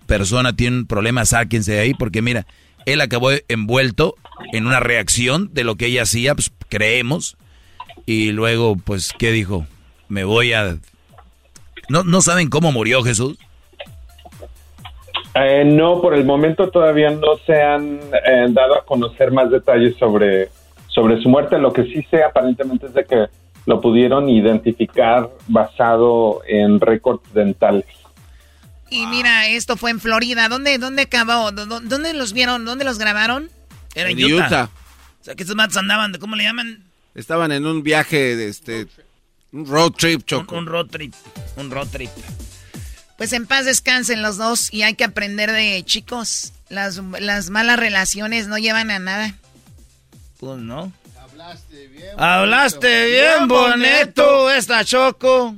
persona 0.07 0.55
tiene 0.55 0.79
un 0.79 0.87
problema, 0.87 1.25
sáquense 1.25 1.73
de 1.73 1.81
ahí 1.81 1.95
porque 1.95 2.23
mira, 2.23 2.47
él 2.87 3.01
acabó 3.01 3.31
envuelto 3.49 4.15
en 4.53 4.67
una 4.67 4.81
reacción 4.81 5.51
de 5.53 5.65
lo 5.65 5.77
que 5.77 5.87
ella 5.87 6.03
hacía, 6.03 6.35
pues 6.35 6.51
creemos, 6.69 7.37
y 8.07 8.33
luego, 8.33 8.77
pues, 8.77 9.13
¿qué 9.19 9.31
dijo? 9.33 9.67
Me 10.09 10.25
voy 10.25 10.55
a... 10.55 10.79
¿No, 11.91 12.05
no 12.05 12.23
saben 12.23 12.49
cómo 12.49 12.73
murió 12.73 13.03
Jesús? 13.03 13.39
Eh, 15.35 15.65
no, 15.65 16.01
por 16.01 16.15
el 16.15 16.25
momento 16.25 16.71
todavía 16.71 17.11
no 17.11 17.37
se 17.47 17.61
han 17.61 18.01
eh, 18.27 18.47
dado 18.49 18.79
a 18.79 18.85
conocer 18.85 19.31
más 19.31 19.51
detalles 19.51 19.97
sobre, 19.99 20.49
sobre 20.89 21.21
su 21.23 21.29
muerte. 21.29 21.59
Lo 21.59 21.73
que 21.73 21.85
sí 21.85 22.07
sé 22.11 22.23
aparentemente 22.23 22.87
es 22.87 22.95
de 22.95 23.05
que 23.05 23.27
lo 23.67 23.81
pudieron 23.81 24.29
identificar 24.29 25.29
basado 25.47 26.43
en 26.49 26.81
récords 26.81 27.23
dentales. 27.35 27.85
Y 28.91 29.07
mira, 29.07 29.49
esto 29.49 29.77
fue 29.77 29.91
en 29.91 30.01
Florida. 30.01 30.49
¿Dónde, 30.49 30.79
dónde 30.79 31.03
acabó? 31.03 31.51
¿Dó- 31.53 31.67
dó- 31.67 31.81
¿Dónde 31.81 32.15
los 32.15 32.33
vieron? 32.33 32.65
¿Dónde 32.65 32.85
los 32.85 32.99
grabaron? 32.99 33.51
Era 33.95 34.11
en 34.11 34.19
En 34.19 34.33
Utah. 34.33 34.47
Utah. 34.47 34.71
O 35.21 35.25
sea, 35.25 35.35
que 35.35 35.43
estos 35.43 35.57
matos 35.57 35.77
andaban, 35.77 36.15
¿cómo 36.19 36.37
le 36.37 36.45
llaman? 36.45 36.85
Estaban 37.15 37.53
en 37.53 37.67
un 37.67 37.83
viaje 37.83 38.37
de 38.37 38.49
este. 38.49 38.87
Un 39.53 39.67
road 39.67 39.93
trip, 39.93 40.21
Un, 40.21 40.25
Choco. 40.25 40.57
un 40.57 40.67
road 40.67 40.87
trip. 40.87 41.13
Un 41.57 41.71
road 41.71 41.89
trip. 41.89 42.11
Pues 43.19 43.33
en 43.33 43.47
paz 43.47 43.65
descansen 43.67 44.23
los 44.23 44.37
dos 44.37 44.73
y 44.73 44.83
hay 44.83 44.95
que 44.95 45.05
aprender 45.05 45.51
de 45.53 45.83
chicos. 45.85 46.53
Las, 46.71 46.99
las 47.21 47.51
malas 47.51 47.79
relaciones 47.79 48.47
no 48.49 48.57
llevan 48.59 48.91
a 48.91 48.99
nada. 48.99 49.35
Pues 50.39 50.59
no. 50.59 50.93
Hablaste 51.21 51.89
bien. 51.89 52.11
Hablaste 52.17 53.07
bien 53.07 53.49
bonito, 53.49 54.51
esta 54.51 54.85
Choco. 54.85 55.57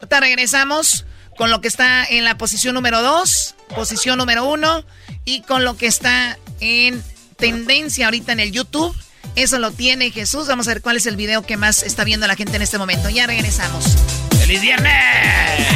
Ahorita 0.00 0.20
regresamos 0.20 1.06
con 1.36 1.50
lo 1.50 1.60
que 1.60 1.68
está 1.68 2.04
en 2.04 2.24
la 2.24 2.36
posición 2.36 2.74
número 2.74 3.02
2, 3.02 3.54
posición 3.74 4.18
número 4.18 4.44
1 4.46 4.84
y 5.24 5.42
con 5.42 5.64
lo 5.64 5.76
que 5.76 5.86
está 5.86 6.38
en 6.60 7.02
tendencia 7.36 8.06
ahorita 8.06 8.32
en 8.32 8.40
el 8.40 8.50
YouTube. 8.52 8.96
Eso 9.36 9.58
lo 9.58 9.70
tiene 9.70 10.10
Jesús. 10.10 10.48
Vamos 10.48 10.66
a 10.66 10.72
ver 10.72 10.82
cuál 10.82 10.96
es 10.96 11.06
el 11.06 11.16
video 11.16 11.42
que 11.42 11.56
más 11.56 11.82
está 11.82 12.04
viendo 12.04 12.26
la 12.26 12.34
gente 12.34 12.56
en 12.56 12.62
este 12.62 12.78
momento. 12.78 13.08
Ya 13.10 13.26
regresamos. 13.26 13.96
¡Feliz 14.38 14.60
viernes! 14.60 14.92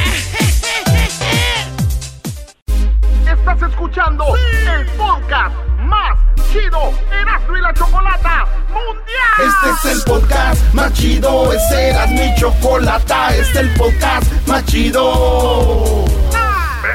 Estás 3.26 3.62
escuchando 3.70 4.24
el 4.36 4.86
podcast 4.96 5.54
más 5.90 6.16
chido 6.50 6.92
Erasmo 7.12 7.56
y 7.56 7.60
la 7.60 7.74
Chocolata 7.74 8.46
Mundial. 8.68 9.36
Este 9.38 9.88
es 9.88 9.96
el 9.96 10.02
podcast 10.04 10.72
más 10.72 10.92
chido, 10.92 11.52
este 11.52 11.90
era 11.90 12.06
mi 12.06 12.34
chocolata, 12.36 13.34
este 13.34 13.40
es 13.42 13.56
el 13.56 13.74
podcast 13.74 14.32
más 14.46 14.64
chido. 14.64 16.19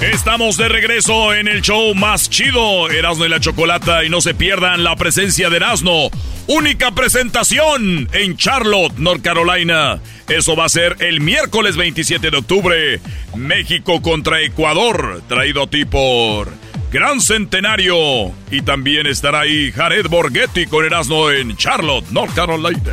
Estamos 0.00 0.56
de 0.56 0.68
regreso 0.68 1.34
en 1.34 1.48
el 1.48 1.62
show 1.62 1.94
más 1.94 2.28
chido, 2.28 2.90
Erasmo 2.90 3.24
y 3.24 3.28
la 3.28 3.40
Chocolata, 3.40 4.04
y 4.04 4.10
no 4.10 4.20
se 4.20 4.34
pierdan 4.34 4.84
la 4.84 4.96
presencia 4.96 5.48
de 5.50 5.56
Erasmo. 5.56 6.10
Única 6.46 6.90
presentación 6.90 8.08
en 8.12 8.36
Charlotte, 8.36 8.98
North 8.98 9.22
Carolina. 9.22 10.00
Eso 10.28 10.56
va 10.56 10.66
a 10.66 10.68
ser 10.68 10.96
el 11.00 11.20
miércoles 11.20 11.76
27 11.76 12.30
de 12.30 12.36
octubre. 12.36 13.00
México 13.34 14.02
contra 14.02 14.42
Ecuador, 14.42 15.22
traído 15.26 15.62
a 15.62 15.66
ti 15.68 15.84
por 15.86 16.52
Gran 16.92 17.20
Centenario. 17.20 18.32
Y 18.50 18.60
también 18.62 19.06
estará 19.06 19.40
ahí 19.40 19.72
Jared 19.72 20.06
Borghetti 20.08 20.66
con 20.66 20.84
Erasmo 20.84 21.30
en 21.30 21.56
Charlotte, 21.56 22.10
North 22.10 22.34
Carolina. 22.34 22.92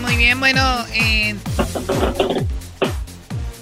Muy 0.00 0.16
bien, 0.16 0.38
bueno, 0.38 0.86
eh, 0.94 1.34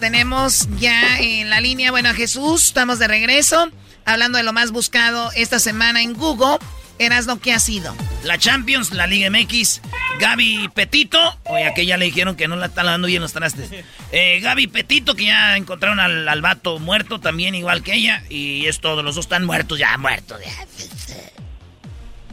tenemos 0.03 0.67
ya 0.81 1.21
en 1.21 1.49
la 1.49 1.61
línea, 1.61 1.93
bueno, 1.93 2.09
a 2.09 2.13
Jesús, 2.13 2.65
estamos 2.65 2.99
de 2.99 3.07
regreso, 3.07 3.71
hablando 4.05 4.37
de 4.37 4.43
lo 4.43 4.53
más 4.53 4.73
buscado 4.73 5.31
esta 5.37 5.61
semana 5.61 6.03
en 6.03 6.15
Google. 6.15 6.59
Erasno, 6.99 7.41
¿qué 7.41 7.53
ha 7.53 7.61
sido? 7.61 7.95
La 8.25 8.37
Champions, 8.37 8.91
la 8.91 9.07
Liga 9.07 9.31
MX, 9.31 9.81
Gaby 10.19 10.71
Petito. 10.75 11.39
Oye, 11.45 11.67
a 11.67 11.75
que 11.75 11.87
ya 11.87 11.99
le 11.99 12.07
dijeron 12.07 12.35
que 12.35 12.49
no 12.49 12.57
la 12.57 12.67
está 12.67 12.83
lavando 12.83 13.07
bien 13.07 13.23
los 13.23 13.33
trastes. 13.33 13.71
Eh, 14.11 14.41
Gaby 14.41 14.67
Petito, 14.67 15.15
que 15.15 15.27
ya 15.27 15.57
encontraron 15.57 16.01
al, 16.01 16.29
al 16.29 16.43
vato 16.43 16.81
muerto 16.81 17.21
también, 17.21 17.55
igual 17.55 17.85
que 17.85 17.95
ella. 17.95 18.25
Y 18.29 18.67
es 18.67 18.81
todo, 18.81 19.05
los 19.05 19.15
dos 19.15 19.27
están 19.27 19.45
muertos, 19.45 19.79
ya 19.79 19.97
muertos. 19.99 20.41
Ya. 20.45 20.67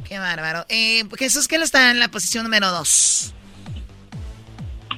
Qué 0.07 0.17
bárbaro. 0.17 0.65
Eh, 0.69 1.03
Jesús, 1.19 1.47
¿qué 1.47 1.57
está 1.57 1.91
en 1.91 1.99
la 1.99 2.09
posición 2.09 2.45
número 2.45 2.71
2? 2.71 3.35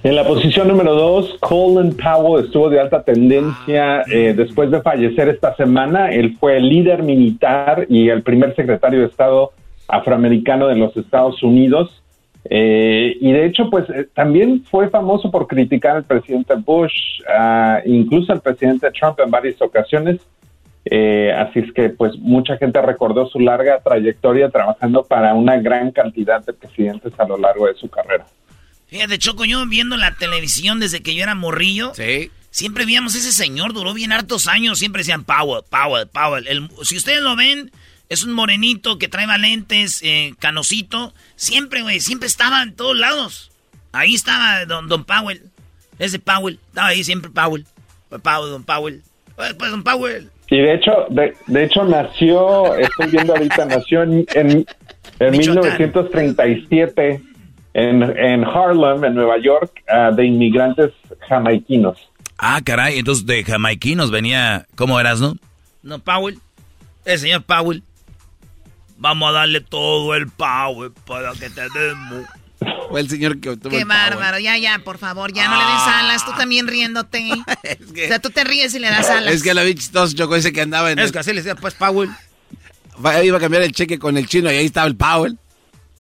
En 0.04 0.16
la 0.16 0.26
posición 0.26 0.68
número 0.68 0.96
2, 0.96 1.38
Colin 1.42 1.96
Powell 1.96 2.46
estuvo 2.46 2.72
de 2.72 2.80
alta 2.80 3.04
tendencia 3.04 4.02
eh, 4.12 4.34
después 4.36 4.72
de 4.72 4.82
fallecer 4.82 5.30
esta 5.30 5.56
semana. 5.56 6.12
Él 6.12 6.36
fue 6.40 6.58
el 6.58 6.70
líder 6.70 7.04
militar 7.04 7.86
y 7.88 8.10
el 8.10 8.24
primer 8.24 8.56
secretario 8.56 9.02
de 9.02 9.06
Estado 9.06 9.52
afroamericano 9.88 10.68
de 10.68 10.76
los 10.76 10.98
Estados 10.98 11.44
Unidos. 11.44 12.02
Eh, 12.46 13.16
y 13.22 13.32
de 13.32 13.46
hecho, 13.46 13.70
pues 13.70 13.88
eh, 13.92 14.08
también 14.16 14.64
fue 14.64 14.90
famoso 14.90 15.30
por 15.30 15.46
criticar 15.46 15.98
al 15.98 16.04
presidente 16.04 16.56
Bush, 16.56 17.22
ah, 17.30 17.82
incluso 17.86 18.34
al 18.34 18.42
presidente 18.42 18.90
Trump 18.92 19.20
en 19.20 19.30
varias 19.30 19.62
ocasiones. 19.62 20.20
Eh, 20.86 21.32
así 21.32 21.60
es 21.60 21.72
que, 21.74 21.90
pues, 21.90 22.18
mucha 22.18 22.58
gente 22.58 22.82
recordó 22.82 23.28
su 23.28 23.40
larga 23.40 23.80
trayectoria 23.82 24.50
trabajando 24.50 25.04
para 25.04 25.36
una 25.36 25.58
gran 25.58 25.92
cantidad 25.92 26.44
de 26.44 26.54
presidentes 26.54 27.14
a 27.20 27.28
lo 27.28 27.38
largo 27.38 27.68
de 27.68 27.76
su 27.76 27.88
carrera. 27.88 28.26
Fíjate, 28.92 29.18
Choco, 29.18 29.46
yo 29.46 29.66
viendo 29.68 29.96
la 29.96 30.16
televisión 30.16 30.82
desde 30.82 31.02
que 31.02 31.16
yo 31.16 31.24
era 31.24 31.34
morrillo. 31.34 31.94
Sí. 31.96 32.30
Siempre 32.50 32.86
veíamos 32.86 33.16
ese 33.16 33.32
señor, 33.32 33.72
duró 33.72 33.94
bien 33.94 34.12
hartos 34.12 34.48
años. 34.48 34.80
Siempre 34.80 35.00
decían 35.00 35.24
Powell, 35.24 35.64
Powell, 35.70 36.08
Powell. 36.08 36.46
El- 36.48 36.70
si 36.84 36.98
ustedes 36.98 37.22
lo 37.22 37.38
ven, 37.38 37.72
es 38.10 38.26
un 38.26 38.34
morenito 38.34 38.98
que 38.98 39.08
trae 39.08 39.26
lentes, 39.40 40.02
eh, 40.04 40.34
canosito. 40.40 41.14
Siempre, 41.38 41.82
güey, 41.84 42.02
siempre 42.02 42.28
estaba 42.28 42.62
en 42.64 42.76
todos 42.76 42.98
lados. 42.98 43.50
Ahí 43.94 44.14
estaba 44.14 44.66
don, 44.66 44.90
don 44.90 45.06
Powell. 45.06 45.42
Ese 45.98 46.20
Powell. 46.20 46.60
Estaba 46.68 46.88
ahí 46.88 47.06
siempre 47.06 47.32
Powell. 47.32 47.66
Powell, 48.10 48.52
don 48.52 48.64
Powell. 48.66 49.02
Pues, 49.38 49.54
pues, 49.54 49.72
don 49.72 49.84
Powell. 49.84 50.30
Y 50.50 50.58
de 50.58 50.74
hecho, 50.74 50.92
de, 51.10 51.34
de 51.48 51.64
hecho 51.64 51.86
nació, 51.86 52.76
estoy 52.76 53.08
viendo 53.08 53.34
ahorita, 53.34 53.64
nació 53.68 54.04
en, 54.04 54.26
en, 54.34 54.66
en 55.20 55.32
Michoacán. 55.32 55.64
1937 55.78 57.22
en, 57.74 58.04
en 58.04 58.44
Harlem, 58.44 59.04
en 59.04 59.16
Nueva 59.16 59.38
York, 59.40 59.84
ah, 59.88 60.12
de 60.12 60.26
inmigrantes 60.26 60.92
jamaiquinos. 61.28 61.98
Ah, 62.38 62.60
caray, 62.64 63.00
entonces 63.00 63.26
de 63.26 63.44
jamaiquinos 63.44 64.12
venía, 64.12 64.66
¿cómo 64.76 65.00
eras, 65.00 65.20
no? 65.20 65.36
No, 65.84 66.00
Powell. 66.00 66.40
El 67.06 67.20
señor 67.20 67.44
Powell. 67.44 67.84
Vamos 68.98 69.30
a 69.30 69.32
darle 69.32 69.62
todo 69.62 70.14
el 70.16 70.28
Powell 70.28 70.92
para 71.08 71.32
que 71.34 71.50
te 71.50 71.62
demos. 71.62 72.26
Fue 72.90 73.00
el 73.00 73.10
señor 73.10 73.40
que 73.40 73.50
obtuvo 73.50 73.72
Qué 73.72 73.80
el 73.82 73.88
power. 73.88 73.98
bárbaro, 74.12 74.38
ya, 74.40 74.56
ya, 74.58 74.80
por 74.84 75.00
favor, 75.00 75.34
ya 75.34 75.48
no 75.48 75.56
le 75.58 75.64
des 75.64 75.82
alas, 75.88 76.26
tú 76.26 76.32
también 76.38 76.68
riéndote. 76.68 77.30
O 77.92 78.08
sea, 78.08 78.20
tú 78.20 78.30
te 78.30 78.44
ríes 78.44 78.74
y 78.76 78.80
le 78.80 78.90
das 78.90 79.10
alas. 79.10 79.34
Es 79.34 79.42
que 79.44 79.54
lo 79.54 79.64
vi 79.64 79.74
chistoso, 79.76 80.16
Choco, 80.16 80.36
ese 80.36 80.52
que 80.52 80.62
andaba 80.62 80.92
en... 80.92 81.00
Es 81.00 81.12
que 81.12 81.20
así 81.20 81.32
le 81.32 81.38
decía, 81.42 81.56
pues, 81.56 81.74
Powell. 81.74 82.10
Iba 83.24 83.38
a 83.38 83.40
cambiar 83.40 83.64
el 83.64 83.72
cheque 83.72 83.98
con 83.98 84.18
el 84.18 84.28
chino 84.28 84.52
y 84.52 84.56
ahí 84.58 84.66
estaba 84.66 84.86
el 84.88 84.96
Powell. 84.96 85.38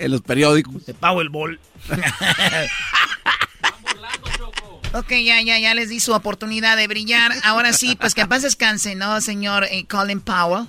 En 0.00 0.10
los 0.10 0.22
periódicos. 0.22 0.86
De 0.86 0.94
Powerball. 0.94 1.60
Ok, 4.92 5.10
ya, 5.24 5.40
ya, 5.40 5.58
ya 5.58 5.72
les 5.74 5.88
di 5.88 6.00
su 6.00 6.12
oportunidad 6.12 6.76
de 6.76 6.88
brillar. 6.88 7.32
Ahora 7.44 7.72
sí, 7.72 7.96
pues 7.96 8.14
que 8.14 8.22
en 8.22 8.28
paz 8.28 8.42
descanse, 8.42 8.96
¿no, 8.96 9.20
señor 9.20 9.64
eh, 9.70 9.84
Colin 9.88 10.20
Powell? 10.20 10.66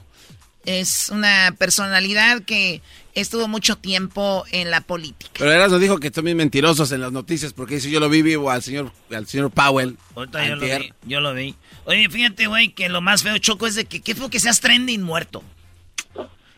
Es 0.64 1.10
una 1.10 1.56
personalidad 1.58 2.44
que 2.44 2.84
estuvo 3.16 3.48
mucho 3.48 3.78
tiempo 3.78 4.46
en 4.52 4.70
la 4.70 4.82
política. 4.82 5.32
Pero 5.40 5.52
Erasmo 5.52 5.80
dijo 5.80 6.00
que 6.00 6.12
también 6.12 6.38
mentirosos 6.38 6.92
en 6.92 7.02
las 7.02 7.12
noticias 7.12 7.54
porque 7.54 7.76
dice 7.76 7.90
yo 7.90 8.00
lo 8.00 8.10
vi 8.10 8.22
vivo 8.22 8.52
al 8.52 8.62
señor, 8.62 8.92
al 9.10 9.26
señor 9.26 9.50
Powell. 9.50 9.98
Ahorita 10.16 10.48
yo 10.48 10.56
lo 10.56 10.62
vi, 10.62 10.94
yo 11.04 11.20
lo 11.20 11.34
vi. 11.34 11.56
Oye, 11.86 12.08
fíjate, 12.08 12.46
güey, 12.46 12.74
que 12.74 12.90
lo 12.90 13.02
más 13.02 13.24
feo, 13.24 13.40
Choco, 13.40 13.66
es 13.66 13.74
de 13.74 13.86
que 13.86 14.02
qué 14.02 14.14
feo 14.14 14.30
que 14.30 14.40
seas 14.40 14.60
trending 14.60 15.02
muerto. 15.02 15.44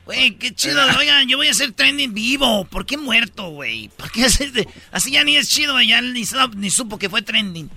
Güey, 0.05 0.35
qué 0.35 0.53
chido. 0.53 0.81
Oigan, 0.97 1.27
yo 1.29 1.37
voy 1.37 1.47
a 1.47 1.53
ser 1.53 1.71
trending 1.71 2.13
vivo. 2.13 2.65
¿Por 2.65 2.85
qué 2.85 2.97
muerto, 2.97 3.49
güey? 3.49 3.89
¿Por 3.95 4.11
qué 4.11 4.25
hacer 4.25 4.51
de- 4.51 4.67
Así 4.91 5.11
ya 5.11 5.23
ni 5.23 5.37
es 5.37 5.49
chido, 5.49 5.73
güey. 5.73 5.87
Ya 5.87 6.01
ni, 6.01 6.23
sab- 6.23 6.55
ni 6.55 6.69
supo 6.69 6.99
que 6.99 7.09
fue 7.09 7.21
trending. 7.21 7.69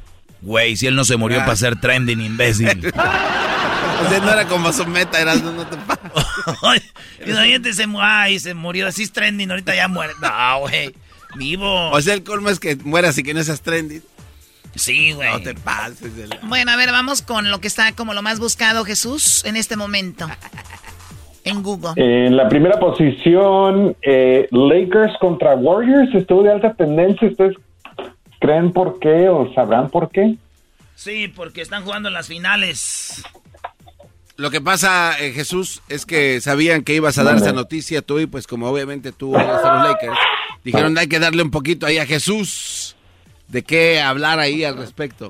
Güey, 0.42 0.76
si 0.76 0.86
él 0.86 0.94
no 0.96 1.04
se 1.04 1.16
murió 1.16 1.40
Ah. 1.40 1.44
para 1.44 1.56
ser 1.56 1.80
trending, 1.80 2.20
imbécil. 2.20 2.92
O 3.96 4.08
sea, 4.10 4.20
no 4.20 4.30
era 4.30 4.46
como 4.46 4.70
su 4.74 4.86
meta, 4.86 5.18
Erasmo, 5.18 5.52
no 5.52 5.66
te 5.66 5.76
pases. 5.78 6.82
Y 7.26 7.30
la 7.32 7.44
gente 7.46 7.72
se, 7.72 7.86
ay, 7.98 8.38
se 8.38 8.52
murió. 8.52 8.86
Así 8.88 9.04
es 9.04 9.10
trending, 9.12 9.50
ahorita 9.50 9.74
ya 9.74 9.88
muere. 9.88 10.12
No, 10.20 10.58
güey. 10.60 10.94
Vivo. 11.36 11.90
O 11.90 12.00
sea, 12.02 12.12
el 12.12 12.22
colmo 12.22 12.50
es 12.50 12.60
que 12.60 12.76
mueras 12.76 13.16
y 13.16 13.22
que 13.22 13.32
no 13.32 13.42
seas 13.42 13.62
trending. 13.62 14.02
Sí, 14.74 15.12
güey. 15.12 15.30
No 15.30 15.40
te 15.40 15.54
pases. 15.54 16.14
de 16.14 16.26
la- 16.26 16.36
Bueno, 16.42 16.72
a 16.72 16.76
ver, 16.76 16.92
vamos 16.92 17.22
con 17.22 17.50
lo 17.50 17.60
que 17.62 17.68
está 17.68 17.92
como 17.92 18.12
lo 18.12 18.20
más 18.20 18.38
buscado, 18.38 18.84
Jesús, 18.84 19.42
en 19.46 19.56
este 19.56 19.76
momento. 19.76 20.28
En 21.46 21.62
Google. 21.62 21.92
En 21.94 22.36
la 22.36 22.48
primera 22.48 22.78
posición, 22.80 23.96
eh, 24.02 24.48
Lakers 24.50 25.16
contra 25.20 25.54
Warriors 25.54 26.12
estuvo 26.12 26.42
de 26.42 26.50
alta 26.50 26.74
tendencia. 26.74 27.28
¿Ustedes 27.28 27.56
creen 28.40 28.72
por 28.72 28.98
qué 28.98 29.28
o 29.28 29.52
sabrán 29.54 29.88
por 29.88 30.10
qué? 30.10 30.34
Sí, 30.96 31.28
porque 31.28 31.62
están 31.62 31.84
jugando 31.84 32.08
en 32.08 32.14
las 32.14 32.26
finales. 32.26 33.22
Lo 34.36 34.50
que 34.50 34.60
pasa, 34.60 35.12
eh, 35.20 35.30
Jesús, 35.30 35.82
es 35.88 36.04
que 36.04 36.40
sabían 36.40 36.82
que 36.82 36.94
ibas 36.94 37.16
a 37.16 37.22
dar 37.22 37.36
esa 37.36 37.52
noticia 37.52 38.02
tú 38.02 38.18
y 38.18 38.26
pues 38.26 38.48
como 38.48 38.68
obviamente 38.68 39.12
tú 39.12 39.36
eres 39.36 39.48
a 39.48 39.76
los 39.76 39.88
Lakers, 39.88 40.18
dijeron 40.64 40.98
hay 40.98 41.06
que 41.06 41.20
darle 41.20 41.42
un 41.42 41.52
poquito 41.52 41.86
ahí 41.86 41.98
a 41.98 42.06
Jesús 42.06 42.96
de 43.48 43.62
qué 43.62 44.00
hablar 44.00 44.40
ahí 44.40 44.64
al 44.64 44.76
respecto. 44.76 45.28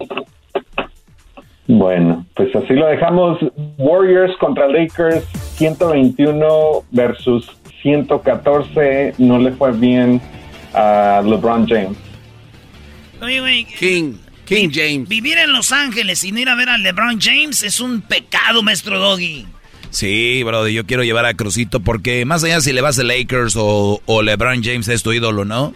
Bueno, 1.69 2.25
pues 2.35 2.55
así 2.57 2.75
lo 2.75 2.87
dejamos. 2.87 3.39
Warriors 3.77 4.37
contra 4.39 4.67
Lakers, 4.69 5.25
121 5.57 6.85
versus 6.91 7.51
114. 7.83 9.15
No 9.19 9.39
le 9.39 9.53
fue 9.53 9.73
bien 9.73 10.21
a 10.75 11.23
LeBron 11.25 11.67
James. 11.67 11.97
Oye, 13.21 13.41
güey. 13.41 13.65
King, 13.65 14.15
King 14.45 14.71
James. 14.73 15.09
Vivir 15.09 15.39
en 15.39 15.53
Los 15.53 15.73
Ángeles 15.73 16.23
y 16.25 16.33
no 16.33 16.41
ir 16.41 16.49
a 16.49 16.55
ver 16.55 16.69
a 16.69 16.79
LeBron 16.79 17.21
James 17.21 17.63
es 17.63 17.81
un 17.81 18.03
pecado, 18.03 18.63
maestro 18.63 18.99
Doggy. 18.99 19.47
Sí, 19.91 20.43
brother, 20.43 20.73
yo 20.73 20.85
quiero 20.85 21.05
llevar 21.05 21.25
a 21.25 21.35
Crucito 21.35 21.81
porque 21.81 22.25
más 22.25 22.45
allá 22.45 22.61
si 22.61 22.73
le 22.73 22.81
vas 22.81 22.99
a 22.99 23.03
Lakers 23.03 23.55
o, 23.57 24.03
o 24.05 24.23
LeBron 24.23 24.63
James 24.63 24.89
es 24.89 25.03
tu 25.03 25.13
ídolo, 25.13 25.45
¿no? 25.45 25.75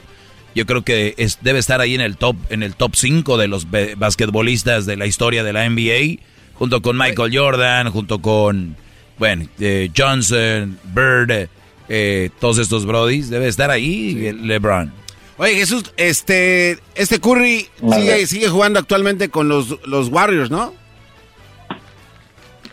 Yo 0.55 0.67
creo 0.67 0.83
que 0.83 1.15
es, 1.17 1.39
debe 1.43 1.59
estar 1.59 1.81
ahí 1.81 1.95
en 1.95 2.01
el 2.01 2.17
top 2.17 2.37
en 2.51 2.63
el 2.63 2.75
top 2.75 2.97
5 2.97 3.39
de 3.39 3.49
los 3.49 3.69
basquetbolistas 3.71 4.85
de 4.85 4.97
la 4.97 5.07
historia 5.07 5.45
de 5.45 5.53
la 5.53 5.69
NBA, 5.69 6.21
junto 6.55 6.83
con 6.83 6.99
Michael 6.99 7.37
Jordan, 7.37 7.91
junto 7.91 8.21
con 8.21 8.77
bueno, 9.21 9.47
eh, 9.61 9.89
Johnson, 9.97 10.77
Bird, 10.93 11.49
eh, 11.89 12.31
todos 12.41 12.59
estos 12.59 12.85
brodies, 12.87 13.31
debe 13.31 13.47
estar 13.47 13.71
ahí 13.71 14.27
el 14.27 14.49
LeBron. 14.49 14.93
Oye, 15.37 15.55
Jesús, 15.55 15.85
este 15.97 16.79
este 16.97 17.21
Curry 17.21 17.69
sigue, 17.95 18.27
sigue 18.27 18.49
jugando 18.49 18.79
actualmente 18.81 19.29
con 19.29 19.49
los, 19.49 19.79
los 19.87 20.09
Warriors, 20.09 20.51
¿no? 20.51 20.75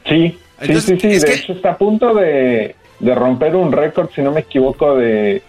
Sí, 0.07 0.38
Entonces, 0.60 0.86
sí, 0.86 0.95
sí, 0.95 1.10
sí. 1.10 1.15
es 1.15 1.22
De 1.24 1.28
que- 1.28 1.34
hecho, 1.36 1.53
está 1.53 1.72
a 1.72 1.78
punto 1.78 2.14
de, 2.15 2.76
de 2.99 3.15
romper 3.15 3.56
un 3.56 3.72
récord, 3.72 4.10
si 4.15 4.22
no 4.22 4.32
me 4.32 4.41
equivoco, 4.41 4.95
de, 4.95 5.41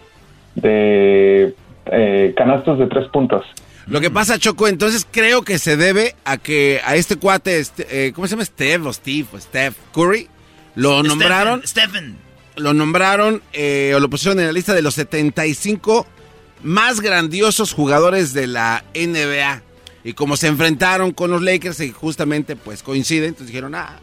de 0.56 1.54
eh, 1.86 2.34
canastos 2.36 2.78
de 2.78 2.86
tres 2.86 3.08
puntos. 3.08 3.44
Lo 3.86 4.00
que 4.00 4.10
pasa, 4.10 4.38
Choco, 4.38 4.68
entonces 4.68 5.06
creo 5.10 5.42
que 5.42 5.58
se 5.58 5.76
debe 5.78 6.14
a 6.24 6.36
que 6.36 6.80
a 6.84 6.94
este 6.96 7.16
cuate, 7.16 7.58
este, 7.58 7.86
eh, 8.08 8.12
¿cómo 8.12 8.26
se 8.26 8.32
llama? 8.32 8.44
Steph 8.44 8.84
o 8.84 8.92
Steve 8.92 9.26
o 9.32 9.40
Steph 9.40 9.74
Curry, 9.94 10.28
lo 10.80 11.02
nombraron, 11.02 11.62
Stephen. 11.66 12.16
lo 12.56 12.72
nombraron 12.74 13.42
eh, 13.52 13.92
o 13.94 14.00
lo 14.00 14.08
pusieron 14.10 14.38
en 14.40 14.46
la 14.46 14.52
lista 14.52 14.74
de 14.74 14.82
los 14.82 14.94
75 14.94 16.06
más 16.62 17.00
grandiosos 17.00 17.72
jugadores 17.72 18.32
de 18.32 18.46
la 18.46 18.84
NBA. 18.94 19.62
Y 20.04 20.12
como 20.14 20.36
se 20.36 20.46
enfrentaron 20.46 21.12
con 21.12 21.30
los 21.30 21.42
Lakers 21.42 21.80
y 21.80 21.92
justamente 21.92 22.56
pues 22.56 22.82
coinciden, 22.82 23.28
entonces 23.30 23.48
dijeron, 23.48 23.74
ah, 23.74 23.98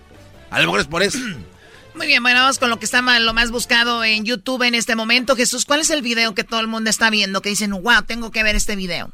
a 0.52 0.60
lo 0.60 0.66
mejor 0.68 0.82
es 0.82 0.88
por 0.88 1.02
eso. 1.04 1.18
Muy 1.96 2.08
bien, 2.08 2.22
bueno, 2.22 2.42
vamos 2.42 2.60
con 2.60 2.70
lo 2.70 2.78
que 2.78 2.84
está 2.86 3.02
ma- 3.02 3.20
lo 3.20 3.34
más 3.34 3.52
buscado 3.52 4.04
en 4.04 4.26
YouTube 4.26 4.64
en 4.64 4.76
este 4.76 4.96
momento. 4.98 5.36
Jesús, 5.38 5.64
¿cuál 5.64 5.80
es 5.80 5.90
el 5.90 6.02
video 6.02 6.36
que 6.36 6.44
todo 6.44 6.60
el 6.60 6.68
mundo 6.68 6.90
está 6.90 7.10
viendo? 7.10 7.42
Que 7.42 7.50
dicen, 7.50 7.72
wow, 7.72 8.02
tengo 8.06 8.32
que 8.32 8.44
ver 8.44 8.56
este 8.58 8.76
video. 8.76 9.10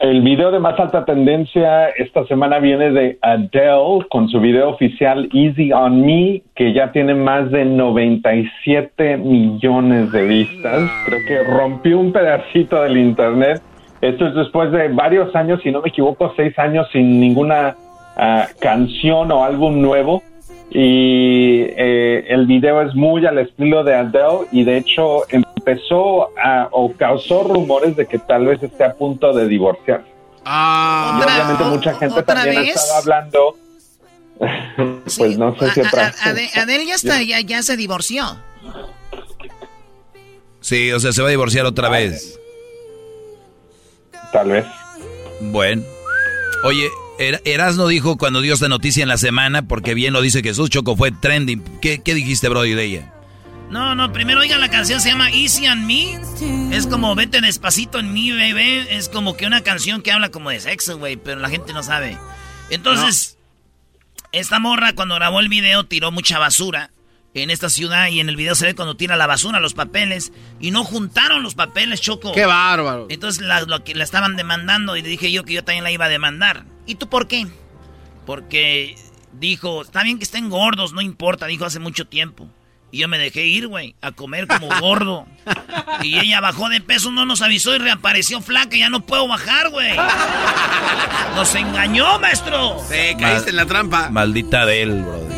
El 0.00 0.22
video 0.22 0.50
de 0.50 0.58
más 0.58 0.78
alta 0.78 1.04
tendencia 1.04 1.88
esta 1.90 2.26
semana 2.26 2.58
viene 2.58 2.90
de 2.90 3.18
Adele 3.22 4.04
con 4.10 4.28
su 4.28 4.40
video 4.40 4.70
oficial 4.70 5.28
Easy 5.32 5.72
on 5.72 6.04
Me, 6.04 6.42
que 6.56 6.72
ya 6.72 6.90
tiene 6.90 7.14
más 7.14 7.50
de 7.50 7.64
97 7.64 9.16
millones 9.18 10.10
de 10.10 10.26
vistas. 10.26 10.90
Creo 11.06 11.20
que 11.26 11.42
rompió 11.44 11.98
un 11.98 12.12
pedacito 12.12 12.82
del 12.82 12.96
internet. 12.96 13.62
Esto 14.00 14.26
es 14.26 14.34
después 14.34 14.72
de 14.72 14.88
varios 14.88 15.34
años, 15.36 15.60
si 15.62 15.70
no 15.70 15.80
me 15.80 15.88
equivoco, 15.88 16.32
seis 16.36 16.58
años 16.58 16.88
sin 16.92 17.20
ninguna 17.20 17.76
ah, 18.16 18.46
canción 18.60 19.30
o 19.30 19.44
álbum 19.44 19.80
nuevo. 19.80 20.22
Y 20.76 21.60
eh, 21.76 22.24
el 22.28 22.46
video 22.46 22.82
es 22.82 22.94
muy 22.96 23.24
al 23.24 23.38
estilo 23.38 23.84
de 23.84 23.94
Adele 23.94 24.48
y 24.50 24.64
de 24.64 24.78
hecho 24.78 25.22
empezó 25.28 26.30
a, 26.36 26.68
o 26.72 26.92
causó 26.94 27.44
rumores 27.44 27.94
de 27.94 28.06
que 28.06 28.18
tal 28.18 28.46
vez 28.46 28.60
esté 28.60 28.82
a 28.82 28.92
punto 28.92 29.32
de 29.32 29.46
divorciarse. 29.46 30.08
Ah, 30.44 31.20
y 31.20 31.24
obviamente 31.24 31.64
mucha 31.64 31.94
gente 31.94 32.18
¿otra 32.18 32.34
también 32.42 32.62
vez? 32.62 32.74
estaba 32.74 32.98
hablando. 32.98 33.56
pues 35.16 35.38
no 35.38 35.56
sé 35.56 35.70
si 35.70 35.80
A- 35.80 35.84
otra. 35.86 36.06
a- 36.08 36.60
Adele 36.62 36.86
ya, 36.86 36.94
está, 36.96 37.22
ya, 37.22 37.40
ya 37.40 37.62
se 37.62 37.76
divorció. 37.76 38.24
Sí, 40.60 40.90
o 40.90 40.98
sea, 40.98 41.12
se 41.12 41.22
va 41.22 41.28
a 41.28 41.30
divorciar 41.30 41.66
otra 41.66 41.88
vez. 41.88 42.38
Tal 44.32 44.48
vez. 44.48 44.64
Bueno. 45.40 45.82
Oye, 46.64 46.88
Er- 47.18 47.42
Erasno 47.44 47.86
dijo 47.86 48.16
cuando 48.16 48.40
dio 48.40 48.54
esta 48.54 48.68
noticia 48.68 49.02
en 49.02 49.08
la 49.08 49.18
semana, 49.18 49.62
porque 49.68 49.94
bien 49.94 50.12
lo 50.12 50.20
dice 50.20 50.42
Jesús, 50.42 50.70
Choco 50.70 50.96
fue 50.96 51.12
trending. 51.12 51.62
¿Qué, 51.80 52.02
qué 52.02 52.14
dijiste, 52.14 52.48
Brody, 52.48 52.74
de 52.74 52.84
ella? 52.84 53.10
No, 53.70 53.94
no, 53.94 54.12
primero 54.12 54.40
oigan 54.40 54.60
la 54.60 54.68
canción, 54.70 55.00
se 55.00 55.10
llama 55.10 55.30
Easy 55.30 55.66
on 55.68 55.86
Me. 55.86 56.18
Es 56.76 56.86
como 56.86 57.14
Vete 57.14 57.40
despacito 57.40 57.98
en 57.98 58.12
mí, 58.12 58.30
bebé. 58.30 58.96
Es 58.96 59.08
como 59.08 59.36
que 59.36 59.46
una 59.46 59.62
canción 59.62 60.02
que 60.02 60.12
habla 60.12 60.30
como 60.30 60.50
de 60.50 60.60
sexo, 60.60 60.98
güey, 60.98 61.16
pero 61.16 61.40
la 61.40 61.48
gente 61.48 61.72
no 61.72 61.82
sabe. 61.82 62.18
Entonces, 62.70 63.38
esta 64.32 64.58
morra 64.58 64.92
cuando 64.94 65.14
grabó 65.14 65.40
el 65.40 65.48
video 65.48 65.84
tiró 65.84 66.10
mucha 66.12 66.38
basura 66.38 66.90
en 67.32 67.50
esta 67.50 67.68
ciudad 67.68 68.08
y 68.08 68.20
en 68.20 68.28
el 68.28 68.36
video 68.36 68.54
se 68.54 68.66
ve 68.66 68.74
cuando 68.74 68.96
tira 68.96 69.16
la 69.16 69.26
basura, 69.26 69.58
los 69.60 69.74
papeles, 69.74 70.32
y 70.60 70.70
no 70.70 70.84
juntaron 70.84 71.42
los 71.42 71.54
papeles, 71.54 72.00
Choco. 72.00 72.32
¡Qué 72.32 72.44
bárbaro! 72.46 73.06
Entonces 73.10 73.42
la, 73.42 73.60
la 73.62 74.04
estaban 74.04 74.36
demandando 74.36 74.96
y 74.96 75.02
le 75.02 75.08
dije 75.08 75.32
yo 75.32 75.44
que 75.44 75.52
yo 75.54 75.64
también 75.64 75.84
la 75.84 75.90
iba 75.90 76.04
a 76.04 76.08
demandar. 76.10 76.64
¿Y 76.86 76.96
tú 76.96 77.08
por 77.08 77.26
qué? 77.28 77.46
Porque 78.26 78.96
dijo, 79.32 79.82
está 79.82 80.02
bien 80.02 80.18
que 80.18 80.24
estén 80.24 80.50
gordos, 80.50 80.92
no 80.92 81.00
importa, 81.00 81.46
dijo 81.46 81.64
hace 81.64 81.78
mucho 81.78 82.06
tiempo. 82.06 82.48
Y 82.90 82.98
yo 82.98 83.08
me 83.08 83.18
dejé 83.18 83.44
ir, 83.44 83.66
güey, 83.66 83.96
a 84.02 84.12
comer 84.12 84.46
como 84.46 84.68
gordo. 84.80 85.26
Y 86.02 86.18
ella 86.18 86.40
bajó 86.40 86.68
de 86.68 86.80
peso, 86.80 87.10
no 87.10 87.26
nos 87.26 87.42
avisó 87.42 87.74
y 87.74 87.78
reapareció 87.78 88.40
flaca. 88.40 88.76
Ya 88.76 88.88
no 88.88 89.04
puedo 89.04 89.26
bajar, 89.26 89.70
güey. 89.70 89.96
Nos 91.34 91.52
engañó, 91.56 92.20
maestro. 92.20 92.78
Sí, 92.88 93.16
caíste 93.18 93.50
en 93.50 93.56
la 93.56 93.66
trampa. 93.66 94.10
Maldita 94.10 94.64
de 94.64 94.82
él, 94.82 95.02
Brody. 95.02 95.34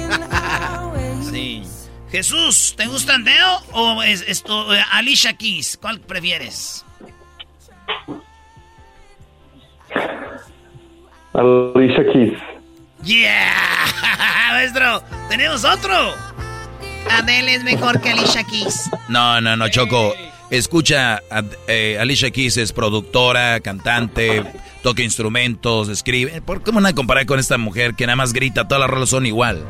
Sí. 1.30 1.62
Jesús, 2.10 2.74
¿te 2.76 2.86
gusta 2.86 3.14
Andeo 3.14 3.62
o 3.72 4.02
es, 4.02 4.22
esto, 4.28 4.74
eh, 4.74 4.84
Alicia 4.92 5.38
Keys? 5.38 5.78
¿Cuál 5.80 6.00
prefieres? 6.00 6.84
Alicia 11.36 12.04
Keys. 12.12 12.38
¡Yeah! 13.02 13.52
Maestro, 14.52 15.02
tenemos 15.28 15.64
otro. 15.64 15.92
Adele 17.10 17.54
es 17.54 17.64
mejor 17.64 18.00
que 18.00 18.10
Alicia 18.10 18.42
Keys. 18.44 18.90
No, 19.08 19.40
no, 19.40 19.56
no, 19.56 19.68
Choco. 19.68 20.14
Escucha, 20.50 21.16
a- 21.30 21.42
eh, 21.66 21.98
Alicia 22.00 22.30
Keys 22.30 22.56
es 22.56 22.72
productora, 22.72 23.60
cantante, 23.60 24.44
toca 24.82 25.02
instrumentos, 25.02 25.88
escribe. 25.88 26.40
¿Por 26.40 26.62
qué 26.62 26.70
me 26.70 26.76
van 26.76 26.86
a 26.86 26.94
comparar 26.94 27.26
con 27.26 27.38
esta 27.40 27.58
mujer 27.58 27.94
que 27.94 28.06
nada 28.06 28.16
más 28.16 28.32
grita? 28.32 28.66
Todas 28.68 28.80
las 28.80 28.90
rolas 28.90 29.08
son 29.08 29.26
igual. 29.26 29.64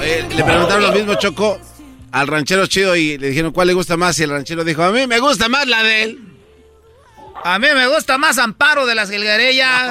Oye, 0.00 0.22
le 0.34 0.44
preguntaron 0.44 0.82
lo 0.82 0.92
mismo, 0.92 1.14
Choco, 1.16 1.58
al 2.12 2.26
ranchero 2.28 2.66
chido 2.66 2.94
y 2.96 3.18
le 3.18 3.28
dijeron 3.28 3.52
cuál 3.52 3.66
le 3.68 3.74
gusta 3.74 3.96
más 3.96 4.18
y 4.20 4.22
el 4.22 4.30
ranchero 4.30 4.62
dijo, 4.64 4.82
a 4.84 4.92
mí 4.92 5.06
me 5.08 5.18
gusta 5.18 5.48
más 5.48 5.66
la 5.66 5.82
de 5.82 6.02
él. 6.04 6.18
A 7.44 7.58
mí 7.58 7.66
me 7.74 7.86
gusta 7.88 8.18
más 8.18 8.38
Amparo 8.38 8.86
de 8.86 8.94
las 8.94 9.10
Gilgarellas. 9.10 9.90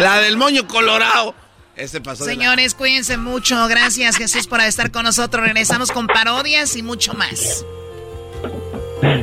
La 0.00 0.18
del 0.20 0.36
moño 0.36 0.66
colorado. 0.66 1.34
Ese 1.76 2.00
pasó 2.00 2.24
de 2.24 2.34
la- 2.34 2.40
Señores, 2.40 2.74
cuídense 2.74 3.16
mucho. 3.16 3.66
Gracias, 3.68 4.16
Jesús, 4.16 4.46
por 4.46 4.60
estar 4.60 4.90
con 4.90 5.04
nosotros. 5.04 5.44
Regresamos 5.44 5.92
con 5.92 6.06
parodias 6.06 6.74
y 6.76 6.82
mucho 6.82 7.14
más. 7.14 7.64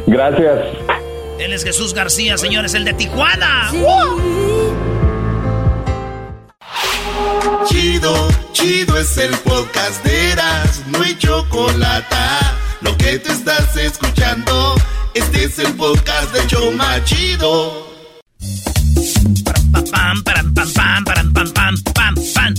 Gracias. 0.07 0.60
Él 1.40 1.52
es 1.52 1.64
Jesús 1.64 1.94
García, 1.94 2.38
señores, 2.38 2.74
el 2.76 2.86
de 2.86 2.94
Tijuana. 2.94 3.72
Chido, 7.65 8.28
chido 8.53 8.98
es 8.98 9.18
el 9.18 9.32
podcast 9.40 10.03
de 10.06 10.32
Eras, 10.32 10.82
no 10.88 11.02
hay 11.02 11.18
chocolate. 11.18 12.15
Lo 12.82 12.95
que 12.98 13.18
te 13.20 13.32
estás 13.32 13.76
escuchando, 13.78 14.76
este 15.14 15.44
es 15.45 15.60
el 15.60 15.73
podcast 15.73 16.31
de 16.34 16.48
Choma 16.48 17.03
Chido. 17.03 17.91
Pam, 19.91 20.23
pam, 20.23 20.53
pam, 20.53 22.15
pam. 22.34 22.53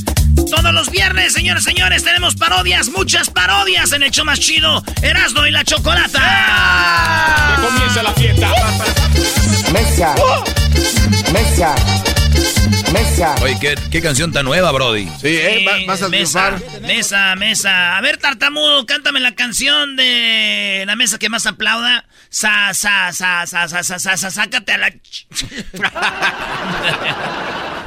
Todos 0.50 0.72
los 0.74 0.90
viernes, 0.90 1.32
señores, 1.32 1.64
señores, 1.64 2.04
tenemos 2.04 2.34
parodias, 2.36 2.88
muchas 2.90 3.30
parodias 3.30 3.92
en 3.92 4.02
el 4.02 4.10
show 4.10 4.24
más 4.24 4.38
chido, 4.40 4.82
Erasmo 5.02 5.46
y 5.46 5.50
la 5.50 5.64
Chocolata. 5.64 6.20
Que 7.56 7.62
comience 7.66 8.02
la 8.02 8.12
fiesta. 8.12 8.48
Mesa. 9.72 10.14
Mesa. 11.32 11.74
Mesa. 12.92 13.34
Oye, 13.42 13.56
¿qué, 13.60 13.74
qué 13.90 14.00
canción 14.00 14.32
tan 14.32 14.44
nueva, 14.44 14.70
Brody. 14.70 15.06
Sí, 15.20 15.28
¿eh? 15.28 15.64
Va- 15.66 15.92
vas 15.92 16.02
a 16.02 16.08
mesa, 16.08 16.56
triunfar. 16.58 16.80
mesa, 16.82 17.34
mesa. 17.36 17.96
A 17.96 18.00
ver, 18.00 18.18
tartamudo, 18.18 18.86
cántame 18.86 19.18
la 19.20 19.34
canción 19.34 19.96
de 19.96 20.84
la 20.86 20.94
mesa 20.94 21.18
que 21.18 21.28
más 21.28 21.46
aplauda 21.46 22.04
sa, 22.34 22.74
sa, 22.74 23.12
sa, 23.12 23.46
sa, 23.46 23.68
sa, 23.68 23.82
sa, 23.84 23.98
sa, 23.98 24.16
sa 24.16 24.30
sácate 24.30 24.72
a 24.72 24.78
la... 24.78 24.90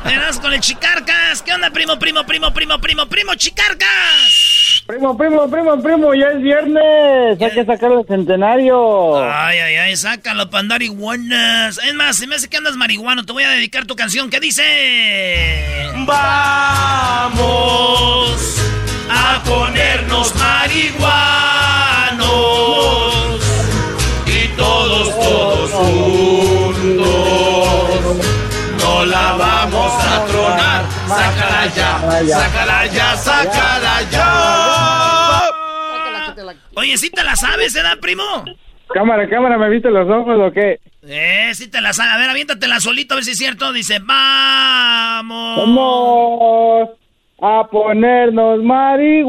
Verás 0.06 0.40
con 0.42 0.54
el 0.54 0.62
Chicarcas. 0.62 1.42
¿Qué 1.42 1.52
onda, 1.54 1.70
primo, 1.72 2.00
primo, 2.00 2.26
primo, 2.26 2.54
primo, 2.54 2.80
primo, 2.80 3.06
primo, 3.08 3.36
Chicarcas? 3.36 4.86
Primo, 4.88 5.18
primo, 5.18 5.52
primo, 5.52 5.84
primo, 5.84 6.14
ya 6.14 6.28
es 6.28 6.42
viernes. 6.42 7.42
Hay 7.42 7.52
que 7.52 7.66
sacar 7.66 7.92
el 7.92 8.08
centenario. 8.08 9.22
Ay, 9.22 9.58
ay, 9.60 9.76
ay, 9.76 9.98
sácalo 9.98 10.50
para 10.50 10.62
andar 10.62 10.82
iguanas. 10.82 11.78
Es 11.86 11.94
más, 11.94 12.16
si 12.16 12.26
me 12.26 12.36
hace 12.36 12.48
que 12.48 12.56
andas 12.56 12.78
marihuano, 12.78 13.26
te 13.26 13.34
voy 13.34 13.44
a 13.44 13.50
dedicar 13.50 13.86
tu 13.86 13.98
canción 13.98 14.30
que 14.30 14.40
dice... 14.40 14.64
Vamos 16.06 17.36
a 19.10 19.44
ponernos 19.44 20.34
marihuana. 20.36 21.57
Sácala 31.08 31.66
ya, 31.68 32.00
sácala 32.28 32.86
ya, 32.88 33.16
sácala 33.16 34.02
ya. 34.12 35.58
Oye, 36.76 36.98
¿sí 36.98 37.10
te 37.10 37.24
la 37.24 37.36
sabes, 37.36 37.76
eh, 37.76 37.82
primo? 38.02 38.24
Cámara, 38.94 39.28
cámara, 39.30 39.58
¿me 39.58 39.70
viste 39.70 39.90
los 39.90 40.10
ojos 40.10 40.38
o 40.40 40.52
qué? 40.52 40.80
Eh, 41.04 41.52
sí 41.54 41.70
te 41.70 41.82
la 41.82 41.94
sabes. 41.94 42.14
A 42.14 42.18
ver, 42.18 42.30
aviéntatela 42.30 42.80
solito 42.80 43.14
a 43.14 43.18
ver 43.18 43.24
si 43.24 43.32
es 43.32 43.38
cierto. 43.38 43.72
Dice, 43.74 44.00
vamos. 44.00 45.58
Vamos 45.58 46.90
a 47.42 47.68
ponernos 47.72 48.62
marihuanos. 48.64 49.28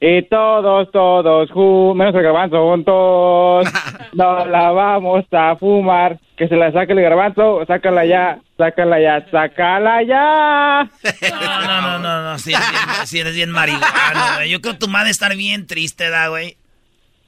Y 0.00 0.22
todos, 0.22 0.90
todos, 0.90 1.50
juntos, 1.50 1.96
menos 1.96 2.14
el 2.14 2.22
garbanzo, 2.22 2.70
juntos. 2.70 3.66
No 4.12 4.44
la 4.46 4.70
vamos 4.70 5.24
a 5.32 5.56
fumar. 5.56 6.18
Que 6.36 6.48
se 6.48 6.56
la 6.56 6.72
saque 6.72 6.92
el 6.92 7.00
garbanzo, 7.02 7.64
sácala 7.66 8.04
ya, 8.04 8.38
sácala 8.56 9.00
ya, 9.00 9.24
sácala 9.30 10.02
ya. 10.02 10.88
No, 11.30 11.66
no, 11.66 11.80
no, 11.80 11.98
no, 11.98 12.22
no. 12.22 12.38
Si 12.38 12.52
eres 12.52 12.70
bien, 12.70 13.06
sí 13.06 13.20
eres 13.20 13.34
bien 13.34 13.50
marihuano, 13.50 14.34
güey. 14.36 14.50
Yo 14.50 14.60
creo 14.60 14.74
que 14.74 14.80
tu 14.80 14.88
madre 14.88 15.10
estar 15.10 15.34
bien 15.36 15.66
triste, 15.66 16.10
da, 16.10 16.28
güey. 16.28 16.56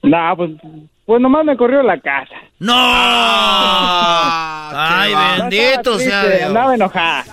No, 0.02 0.36
pues, 0.36 0.50
pues 1.06 1.20
nomás 1.20 1.44
me 1.44 1.56
corrió 1.56 1.82
la 1.82 1.98
casa. 2.00 2.34
¡No! 2.58 2.74
Ay, 4.76 5.12
va. 5.12 5.36
bendito 5.38 5.98
sea 5.98 6.24
Dios. 6.24 6.42
andaba 6.48 6.74
enojada. 6.74 7.24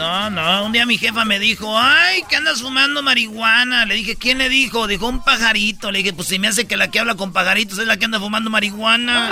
No, 0.00 0.30
no, 0.30 0.64
un 0.64 0.72
día 0.72 0.86
mi 0.86 0.96
jefa 0.96 1.26
me 1.26 1.38
dijo, 1.38 1.78
ay, 1.78 2.22
que 2.26 2.36
andas 2.36 2.62
fumando 2.62 3.02
marihuana. 3.02 3.84
Le 3.84 3.96
dije, 3.96 4.16
¿quién 4.16 4.38
le 4.38 4.48
dijo? 4.48 4.86
Dijo, 4.86 5.06
un 5.06 5.22
pajarito. 5.22 5.92
Le 5.92 5.98
dije, 5.98 6.14
pues 6.14 6.28
si 6.28 6.38
me 6.38 6.48
hace 6.48 6.66
que 6.66 6.78
la 6.78 6.90
que 6.90 7.00
habla 7.00 7.16
con 7.16 7.34
pajaritos 7.34 7.78
es 7.78 7.86
la 7.86 7.98
que 7.98 8.06
anda 8.06 8.18
fumando 8.18 8.48
marihuana. 8.48 9.30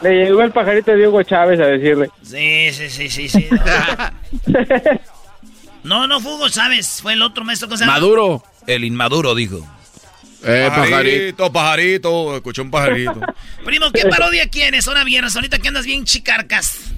Le 0.00 0.26
llegó 0.26 0.42
el 0.42 0.52
pajarito 0.52 0.92
de 0.92 0.98
Diego 0.98 1.20
Chávez 1.24 1.58
a 1.58 1.66
decirle. 1.66 2.08
Sí, 2.22 2.70
sí, 2.72 2.88
sí, 2.88 3.10
sí, 3.10 3.28
sí. 3.28 3.48
No, 5.82 6.06
no 6.06 6.20
fue 6.20 6.34
Hugo 6.34 6.48
Chávez, 6.48 7.00
fue 7.02 7.14
el 7.14 7.22
otro 7.22 7.44
maestro 7.44 7.68
que 7.68 7.76
se 7.76 7.80
llama. 7.80 7.94
Maduro. 7.94 8.44
El 8.68 8.84
inmaduro 8.84 9.34
dijo. 9.34 9.66
Eh, 10.44 10.70
pajarito, 10.72 11.52
pajarito, 11.52 12.36
escuché 12.36 12.62
un 12.62 12.70
pajarito. 12.70 13.20
Primo, 13.64 13.90
¿qué 13.90 14.06
parodia 14.06 14.48
quieres? 14.48 14.86
Ahora 14.86 15.02
viernes, 15.02 15.34
ahorita 15.34 15.58
que 15.58 15.66
andas 15.66 15.84
bien 15.84 16.04
chicarcas. 16.04 16.91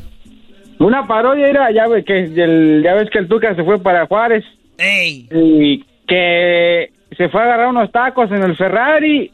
Una 0.79 1.07
parodia 1.07 1.49
era, 1.49 1.71
ya 1.71 1.87
ves 1.89 2.05
que, 2.05 2.19
el- 2.25 2.83
ya 2.85 2.95
ves 2.95 3.09
que 3.11 3.19
el 3.19 3.29
Tuca 3.29 3.55
se 3.55 3.65
fue 3.65 3.79
para 3.83 4.07
Juárez. 4.07 4.45
Ey. 4.79 5.29
Y 5.33 5.85
que 6.07 6.91
se 7.17 7.29
fue 7.29 7.41
a 7.41 7.45
agarrar 7.45 7.69
unos 7.69 7.91
tacos 7.93 8.31
en 8.33 8.43
el 8.43 8.57
Ferrari 8.57 9.31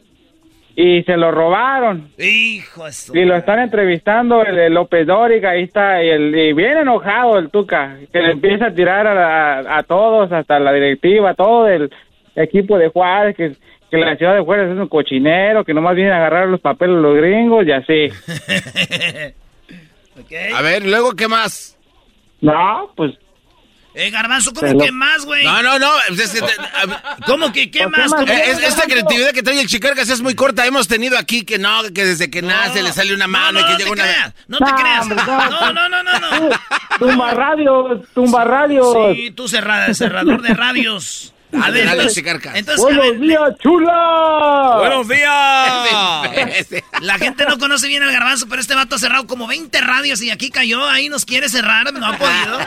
y 0.77 1.03
se 1.03 1.17
lo 1.17 1.31
robaron. 1.33 2.09
Hijo 2.19 2.85
de 2.85 2.93
su- 2.93 3.17
Y 3.17 3.25
lo 3.25 3.37
están 3.37 3.59
entrevistando 3.59 4.45
el, 4.45 4.59
el 4.59 4.75
López 4.75 5.07
Dóriga, 5.07 5.51
ahí 5.51 5.63
está, 5.65 6.03
y, 6.05 6.09
el, 6.11 6.35
y 6.37 6.53
bien 6.53 6.79
enojado 6.79 7.39
el 7.39 7.51
Tuca, 7.51 7.97
que 8.13 8.21
le 8.21 8.33
empieza 8.33 8.67
a 8.67 8.75
tirar 8.75 9.07
a, 9.07 9.15
la- 9.15 9.77
a 9.79 9.83
todos, 9.83 10.31
hasta 10.33 10.59
la 10.61 10.73
directiva, 10.73 11.35
todo 11.35 11.67
el 11.69 11.91
equipo 12.37 12.79
de 12.79 12.89
Juárez, 12.89 13.35
que, 13.37 13.53
que 13.91 13.97
la 13.97 14.15
ciudad 14.17 14.35
de 14.37 14.41
Juárez 14.43 14.71
es 14.71 14.79
un 14.79 14.89
cochinero, 14.89 15.65
que 15.65 15.75
nomás 15.75 15.97
vienen 15.97 16.13
a 16.13 16.19
agarrar 16.19 16.49
los 16.49 16.61
papeles 16.61 16.97
los 16.97 17.17
gringos 17.17 17.67
y 17.67 17.73
así. 17.73 18.09
A 20.55 20.63
ver, 20.63 20.87
luego, 20.87 21.13
¿qué 21.13 21.29
más? 21.29 21.77
No, 22.41 22.93
pues... 22.97 23.13
Eh, 23.93 24.09
Garbanzo, 24.11 24.53
¿cómo 24.53 24.61
Pero- 24.69 24.79
que 24.79 24.93
más, 24.93 25.25
güey? 25.27 25.43
No, 25.45 25.63
no, 25.65 25.77
no. 25.81 25.91
es 26.17 26.31
que 26.31 26.41
te- 26.41 26.47
a- 26.63 27.17
¿Cómo 27.27 27.53
que 27.53 27.73
qué 27.73 27.89
más? 27.89 28.15
¿Cómo 28.15 28.33
Eh, 28.33 28.43
es- 28.53 28.63
esta 28.63 28.85
creatividad 28.85 29.33
que 29.33 29.43
trae 29.43 29.61
el 29.61 29.67
Chicargas 29.67 30.09
es 30.09 30.21
muy 30.23 30.37
corta. 30.37 30.65
Hemos 30.65 30.87
tenido 30.87 31.19
aquí 31.19 31.45
que 31.45 31.59
no, 31.59 31.83
que 31.93 32.05
desde 32.05 32.31
que 32.31 32.41
nace 32.41 32.85
le 32.85 32.93
sale 32.93 33.13
una 33.13 33.27
mano 33.27 33.61
no, 33.61 33.61
y 33.61 33.65
que 33.65 33.73
no 33.73 33.79
llega 33.79 33.91
una. 33.91 34.03
creas, 34.05 34.35
no 34.47 34.59
te 34.59 34.73
creas. 34.75 35.09
No, 35.09 35.73
no, 35.73 35.89
no, 35.89 36.03
no, 36.05 36.19
no. 36.21 36.49
Tumba 37.01 37.35
radios, 37.35 38.07
tumba 38.15 38.45
radios. 38.45 38.95
Sí, 39.17 39.33
tú 39.33 39.49
cerrada, 39.49 39.93
cerrador 39.93 40.41
de 40.41 40.55
radios. 40.55 41.35
A 41.53 41.71
ver, 41.71 41.85
Dale, 41.85 42.03
entonces, 42.05 42.79
a 42.79 42.83
Buenos 42.83 43.11
ver, 43.11 43.19
días, 43.21 43.59
chula. 43.59 44.77
Buenos 44.79 45.09
días. 45.09 46.85
la 47.01 47.19
gente 47.19 47.45
no 47.45 47.59
conoce 47.59 47.89
bien 47.89 48.03
al 48.03 48.13
garbanzo, 48.13 48.47
pero 48.49 48.61
este 48.61 48.75
vato 48.75 48.95
ha 48.95 48.99
cerrado 48.99 49.27
como 49.27 49.49
20 49.49 49.81
radios 49.81 50.23
y 50.23 50.31
aquí 50.31 50.51
cayó, 50.51 50.87
ahí 50.89 51.09
nos 51.09 51.25
quiere 51.25 51.49
cerrar, 51.49 51.93
no 51.93 52.07
ha 52.07 52.17
podido. 52.17 52.61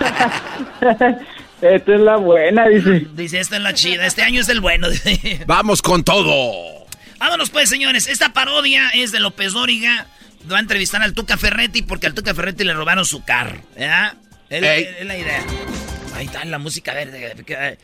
Esta 1.61 1.95
es 1.95 2.01
la 2.01 2.17
buena, 2.17 2.67
dice. 2.67 3.07
Dice, 3.13 3.39
esta 3.39 3.55
es 3.55 3.61
la 3.61 3.73
chida, 3.73 4.05
este 4.05 4.21
año 4.21 4.41
es 4.41 4.49
el 4.49 4.59
bueno. 4.59 4.89
dice. 4.89 5.43
Vamos 5.47 5.81
con 5.81 6.03
todo. 6.03 6.85
Vámonos 7.19 7.51
pues, 7.51 7.69
señores. 7.69 8.07
Esta 8.07 8.33
parodia 8.33 8.89
es 8.89 9.13
de 9.13 9.21
López 9.21 9.53
Dóriga. 9.53 10.07
Va 10.51 10.57
a 10.57 10.59
entrevistar 10.59 11.01
al 11.01 11.13
Tuca 11.13 11.37
Ferretti 11.37 11.81
porque 11.81 12.07
al 12.07 12.13
Tuca 12.13 12.33
Ferretti 12.35 12.65
le 12.65 12.73
robaron 12.73 13.05
su 13.05 13.23
carro. 13.23 13.61
¿verdad? 13.77 14.15
Es 14.49 15.05
la 15.05 15.17
idea. 15.17 15.41
Ahí 16.15 16.25
está 16.25 16.45
la 16.45 16.59
música. 16.59 16.91
A 16.91 16.95
ver, 16.95 17.09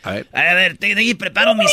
A 0.04 0.12
ver. 0.12 0.28
a 0.34 0.54
ver, 0.54 0.78
preparo 1.18 1.56
mis... 1.56 1.72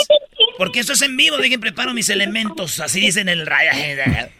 Porque 0.58 0.80
esto 0.80 0.94
es 0.94 1.02
en 1.02 1.16
vivo, 1.16 1.36
dejen 1.36 1.60
preparo 1.60 1.92
mis 1.92 2.08
elementos. 2.08 2.80
Así 2.80 3.00
dicen 3.00 3.28
en 3.28 3.40
el 3.40 3.46
raya. 3.46 4.30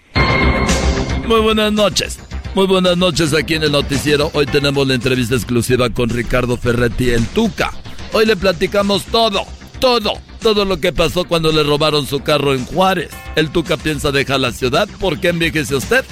Muy 1.26 1.40
buenas 1.40 1.72
noches. 1.72 2.18
Muy 2.54 2.66
buenas 2.66 2.96
noches 2.96 3.34
aquí 3.34 3.54
en 3.54 3.64
el 3.64 3.72
noticiero. 3.72 4.30
Hoy 4.32 4.46
tenemos 4.46 4.86
la 4.86 4.94
entrevista 4.94 5.34
exclusiva 5.34 5.90
con 5.90 6.08
Ricardo 6.08 6.56
Ferretti 6.56 7.10
en 7.10 7.26
Tuca. 7.26 7.72
Hoy 8.12 8.24
le 8.24 8.34
platicamos 8.34 9.04
todo, 9.04 9.44
todo, 9.78 10.14
todo 10.40 10.64
lo 10.64 10.80
que 10.80 10.92
pasó 10.92 11.24
cuando 11.24 11.52
le 11.52 11.62
robaron 11.64 12.06
su 12.06 12.20
carro 12.20 12.54
en 12.54 12.64
Juárez. 12.64 13.10
El 13.34 13.50
Tuca 13.50 13.76
piensa 13.76 14.10
dejar 14.10 14.40
la 14.40 14.52
ciudad. 14.52 14.88
¿Por 14.98 15.20
qué 15.20 15.28
envejece 15.28 15.74
usted? 15.74 16.04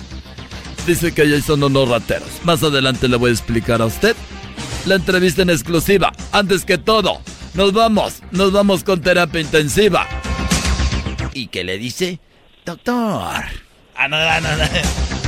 Dice 0.87 1.15
que 1.15 1.23
ellos 1.23 1.45
son 1.45 1.63
unos 1.63 1.89
rateros. 1.89 2.29
Más 2.43 2.63
adelante 2.63 3.09
le 3.09 3.17
voy 3.17 3.31
a 3.31 3.33
explicar 3.33 3.81
a 3.81 3.87
usted 3.87 4.15
la 4.87 4.97
entrevista 4.97 5.43
en 5.43 5.51
exclusiva. 5.51 6.13
Antes 6.33 6.65
que 6.65 6.79
todo, 6.79 7.21
nos 7.55 7.73
vamos, 7.73 8.23
nos 8.31 8.53
vamos 8.53 8.85
con 8.85 9.01
terapia 9.01 9.41
intensiva. 9.41 10.07
¿Y 11.33 11.49
qué 11.49 11.65
le 11.65 11.79
dice? 11.79 12.21
Doctor. 12.65 13.45
Ah, 13.97 14.09
no, 14.09 14.17
no, 14.19 14.41
no. 14.57 14.65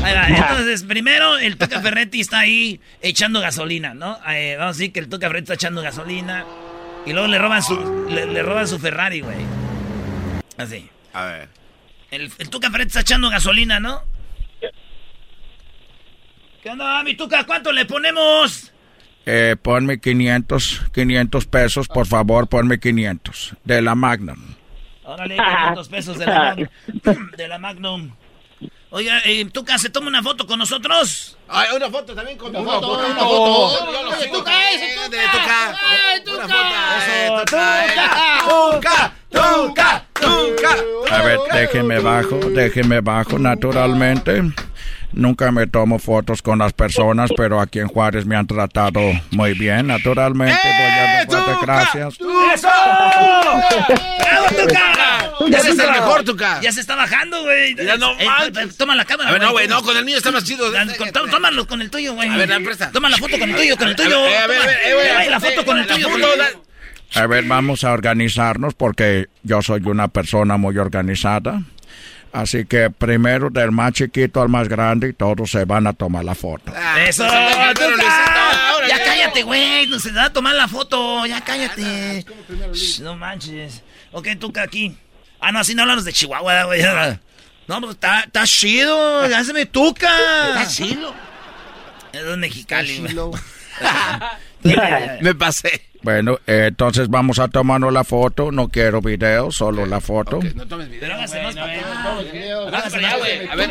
Ahí 0.05 0.15
va. 0.15 0.29
Entonces, 0.29 0.85
primero, 0.85 1.39
el 1.39 1.57
Tuca 1.57 1.81
Ferretti 1.81 2.21
está 2.21 2.41
ahí 2.41 2.81
echando 3.01 3.41
gasolina, 3.41 3.95
¿no? 3.95 4.19
Eh, 4.29 4.57
vamos 4.59 4.77
a 4.77 4.79
decir 4.79 4.93
que 4.93 5.01
el 5.01 5.09
Tuca 5.09 5.27
Ferretti 5.29 5.45
está 5.45 5.55
echando 5.55 5.83
gasolina. 5.83 6.45
Y 7.07 7.13
luego 7.13 7.29
le 7.29 7.39
roban 7.39 7.63
su, 7.63 8.07
le, 8.09 8.27
le 8.27 8.43
roban 8.43 8.67
su 8.67 8.79
Ferrari, 8.79 9.21
güey. 9.21 9.37
Así. 10.59 10.89
A 11.13 11.25
ver. 11.27 11.49
El, 12.11 12.31
el 12.39 12.51
Tuca 12.51 12.71
Ferretti 12.71 12.89
está 12.89 13.01
echando 13.01 13.31
gasolina, 13.31 13.81
¿no? 13.81 14.03
¿Qué 16.63 16.71
onda, 16.71 17.03
mi 17.05 17.15
Tuca? 17.15 17.45
¿Cuánto 17.45 17.71
le 17.71 17.85
ponemos? 17.85 18.73
Eh, 19.27 19.57
ponme 19.61 19.99
500, 19.99 20.83
500 20.95 21.47
pesos, 21.47 21.89
por 21.89 22.07
favor, 22.07 22.47
ponme 22.49 22.79
500. 22.79 23.55
De 23.65 23.83
la 23.83 23.95
Magnum. 23.97 24.39
Órale, 25.05 25.37
500 25.37 25.89
pesos 25.89 26.19
de 26.19 26.27
la, 26.27 26.33
Magnum. 27.05 27.31
de 27.37 27.49
la 27.49 27.59
Magnum. 27.59 28.11
Oiga, 28.91 29.21
eh, 29.25 29.45
Tuca, 29.53 29.79
¿se 29.79 29.91
toma 29.91 30.07
una 30.09 30.23
foto 30.23 30.47
con 30.47 30.59
nosotros? 30.61 31.37
Ay, 31.49 31.69
una 31.77 31.91
foto 31.91 32.15
también 32.15 32.39
con 32.39 32.55
Una 32.55 32.61
foto, 32.65 32.87
foto. 32.95 33.07
una 33.07 33.21
foto. 33.21 33.93
Yo 33.93 34.03
lo 34.05 34.11
Oye, 34.11 34.23
sigo. 34.23 34.39
Tuca, 34.39 34.53
Tuca. 36.25 36.73
Tuca. 38.47 39.13
Tuca. 39.31 40.05
Tuca. 40.15 41.17
A 41.17 41.23
ver, 41.23 41.39
déjeme 41.53 41.99
bajo, 41.99 42.37
déjeme 42.51 43.01
bajo, 43.01 43.39
naturalmente. 43.39 44.43
Nunca 45.13 45.51
me 45.51 45.67
tomo 45.67 45.99
fotos 45.99 46.43
con 46.43 46.59
las 46.59 46.73
personas, 46.75 47.31
pero 47.37 47.61
aquí 47.61 47.79
en 47.79 47.89
Juárez 47.89 48.27
me 48.27 48.37
han 48.37 48.47
tratado 48.47 49.01
muy 49.31 49.55
bien, 49.55 49.87
naturalmente. 49.87 50.59
Voy 51.27 51.37
a 51.37 51.41
dar 51.45 51.57
gracias. 51.63 52.15
¡Eso! 52.55 52.69
¡Bravo, 54.19 54.47
Tuca! 54.63 55.33
Ya 55.49 55.61
se 55.61 55.71
está- 55.71 55.91
mejor, 55.93 56.25
Tuca. 56.25 56.61
Ya 56.61 56.73
se 56.73 56.81
está 56.81 56.97
bajando, 56.97 57.43
güey. 57.43 57.75
Ya 57.77 57.97
no 57.97 58.13
Eh, 58.19 58.27
manches. 58.27 58.77
Toma 58.77 58.95
la 58.95 59.05
cámara, 59.05 59.29
A 59.31 59.33
ver, 59.33 59.43
no, 59.43 59.53
güey, 59.53 59.69
no, 59.69 59.83
con 59.83 59.97
el 59.97 60.05
mío 60.05 60.17
está 60.19 60.31
más 60.33 60.45
chido. 60.45 60.71
Con- 60.99 61.13
tó- 61.13 61.27
Tómalo 61.29 61.67
con 61.67 61.81
el 61.83 61.91
tuyo, 61.91 62.15
güey. 62.15 62.29
A 62.29 62.37
ver, 62.37 62.49
la 62.49 62.61
presta. 62.61 62.91
Toma 62.91 63.09
la 63.09 63.17
foto 63.17 63.39
con 63.39 63.49
el 63.51 63.57
tuyo, 63.57 63.77
con 63.77 63.89
el 63.89 63.97
tuyo. 63.97 64.19
A 64.19 64.47
ver, 64.47 64.61
a 64.61 64.67
ver, 64.67 64.79
eh, 65.27 65.31
la 65.31 65.41
foto 65.41 65.65
con 65.65 65.79
el 65.79 65.87
tuyo. 65.87 66.09
A 67.15 67.27
ver, 67.27 67.45
vamos 67.45 67.85
a 67.85 67.93
organizarnos 67.93 68.75
porque 68.75 69.27
yo 69.43 69.63
soy 69.63 69.81
una 69.85 70.09
persona 70.09 70.57
muy 70.57 70.77
organizada. 70.77 71.63
Así 72.33 72.67
que 72.67 72.91
primero 72.91 73.49
del 73.49 73.73
más 73.73 73.93
chiquito 73.93 74.43
al 74.43 74.49
más 74.51 74.69
grande 74.69 75.09
y 75.09 75.13
todos 75.15 75.51
se 75.51 75.65
van 75.65 75.87
a 75.87 75.93
tomar 75.95 76.25
la 76.25 76.35
foto. 76.35 76.71
¡Eso! 76.99 77.27
Pero, 77.27 77.73
Tuca! 77.73 77.87
Luisito, 77.91 78.89
Ya 78.89 79.05
cállate, 79.05 79.43
güey. 79.43 79.87
No 79.87 79.99
se 79.99 80.13
da 80.13 80.27
a 80.27 80.33
tomar 80.33 80.55
la 80.55 80.69
foto. 80.69 81.25
Ya 81.27 81.41
cállate. 81.41 82.27
Shh, 82.75 83.01
No 83.01 83.17
manches. 83.17 83.83
Ok, 84.13 84.29
Tuca, 84.39 84.63
aquí. 84.63 84.97
Ah, 85.41 85.51
no, 85.53 85.61
así 85.61 85.75
no 85.75 85.83
hablamos 85.83 86.05
de 86.05 86.13
Chihuahua, 86.13 86.65
güey. 86.67 86.83
No, 87.69 87.81
pues 87.81 87.93
está, 87.95 88.21
está 88.21 88.45
chido. 88.47 89.27
Ya 89.29 89.43
se 89.43 89.53
me 89.55 89.65
Tuca. 89.67 90.11
Está 90.49 90.67
chido. 90.71 91.15
Es 92.13 92.37
Mexicali, 92.37 92.99
güey. 92.99 93.15
Me 95.23 95.35
pasé. 95.35 95.83
Bueno, 96.07 96.39
eh, 96.47 96.67
entonces 96.69 97.09
vamos 97.09 97.41
a 97.41 97.49
tomarnos 97.49 97.93
la 97.93 98.05
foto. 98.05 98.53
No 98.53 98.69
quiero 98.69 99.01
video, 99.01 99.51
solo 99.51 99.85
la 99.87 100.01
foto. 100.01 100.39
No 100.55 100.65
tomes 100.65 100.87
video. 100.89 101.01
Pero 101.01 101.15
hágase 101.17 101.43
más 101.43 101.57
para 101.57 101.73
allá, 103.09 103.17
güey. 103.19 103.49
A 103.49 103.57
ver, 103.57 103.71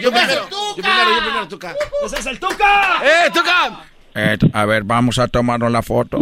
yo- 0.00 0.12
primero. 0.12 0.46
Yo 0.48 0.82
primero, 0.82 1.10
yo 1.16 1.20
primero, 1.24 1.48
Tuca. 1.48 1.74
¡Ese 2.06 2.20
es 2.20 2.26
el 2.26 2.38
Tuca! 2.38 3.00
¡Eh, 3.02 3.28
Tuca! 3.34 3.80
Eh, 4.14 4.38
a 4.52 4.64
ver, 4.66 4.84
vamos 4.84 5.18
a 5.18 5.26
tomarnos 5.26 5.72
la 5.72 5.82
foto. 5.82 6.18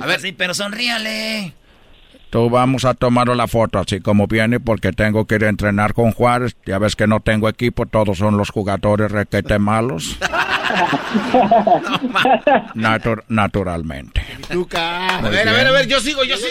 A 0.00 0.06
ver. 0.06 0.18
Sí, 0.18 0.32
pero 0.32 0.54
sonríale. 0.54 1.54
Tú 2.30 2.50
vamos 2.50 2.84
a 2.84 2.94
tomarnos 2.94 3.36
la 3.36 3.46
foto 3.46 3.78
así 3.78 4.00
como 4.00 4.26
viene 4.26 4.58
porque 4.58 4.90
tengo 4.90 5.24
que 5.24 5.36
ir 5.36 5.44
a 5.44 5.50
entrenar 5.50 5.94
con 5.94 6.10
Juárez. 6.10 6.56
Ya 6.66 6.78
ves 6.80 6.96
que 6.96 7.06
no 7.06 7.20
tengo 7.20 7.48
equipo, 7.48 7.86
todos 7.86 8.18
son 8.18 8.36
los 8.36 8.50
jugadores 8.50 9.12
requete 9.12 9.60
malos. 9.60 10.18
Natu- 12.74 13.22
naturalmente. 13.28 14.24
Tuca. 14.50 15.18
A 15.18 15.28
ver, 15.28 15.48
a 15.48 15.52
ver, 15.52 15.66
a 15.68 15.72
ver, 15.72 15.86
yo 15.86 16.00
sigo, 16.00 16.24
yo 16.24 16.36
sigo. 16.36 16.48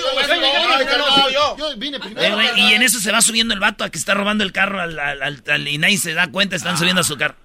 yo, 1.58 1.78
vine 1.78 1.98
Eh, 1.98 2.00
primero. 2.00 2.36
güey, 2.36 2.48
y 2.62 2.74
en 2.74 2.84
eso 2.84 3.00
se 3.00 3.12
va 3.12 3.22
subiendo 3.22 3.54
el 3.54 3.60
vato 3.60 3.84
a 3.84 3.90
que 3.90 3.98
está 3.98 4.14
robando 4.14 4.44
el 4.44 4.52
carro 4.52 4.82
al, 4.82 4.98
al, 5.00 5.22
al- 5.22 5.44
al- 5.48 5.68
y 5.68 5.78
nadie 5.78 5.98
se 5.98 6.14
da 6.14 6.28
cuenta, 6.28 6.56
están 6.56 6.78
subiendo 6.78 7.02
a 7.02 7.04
su 7.04 7.18
carro. 7.18 7.36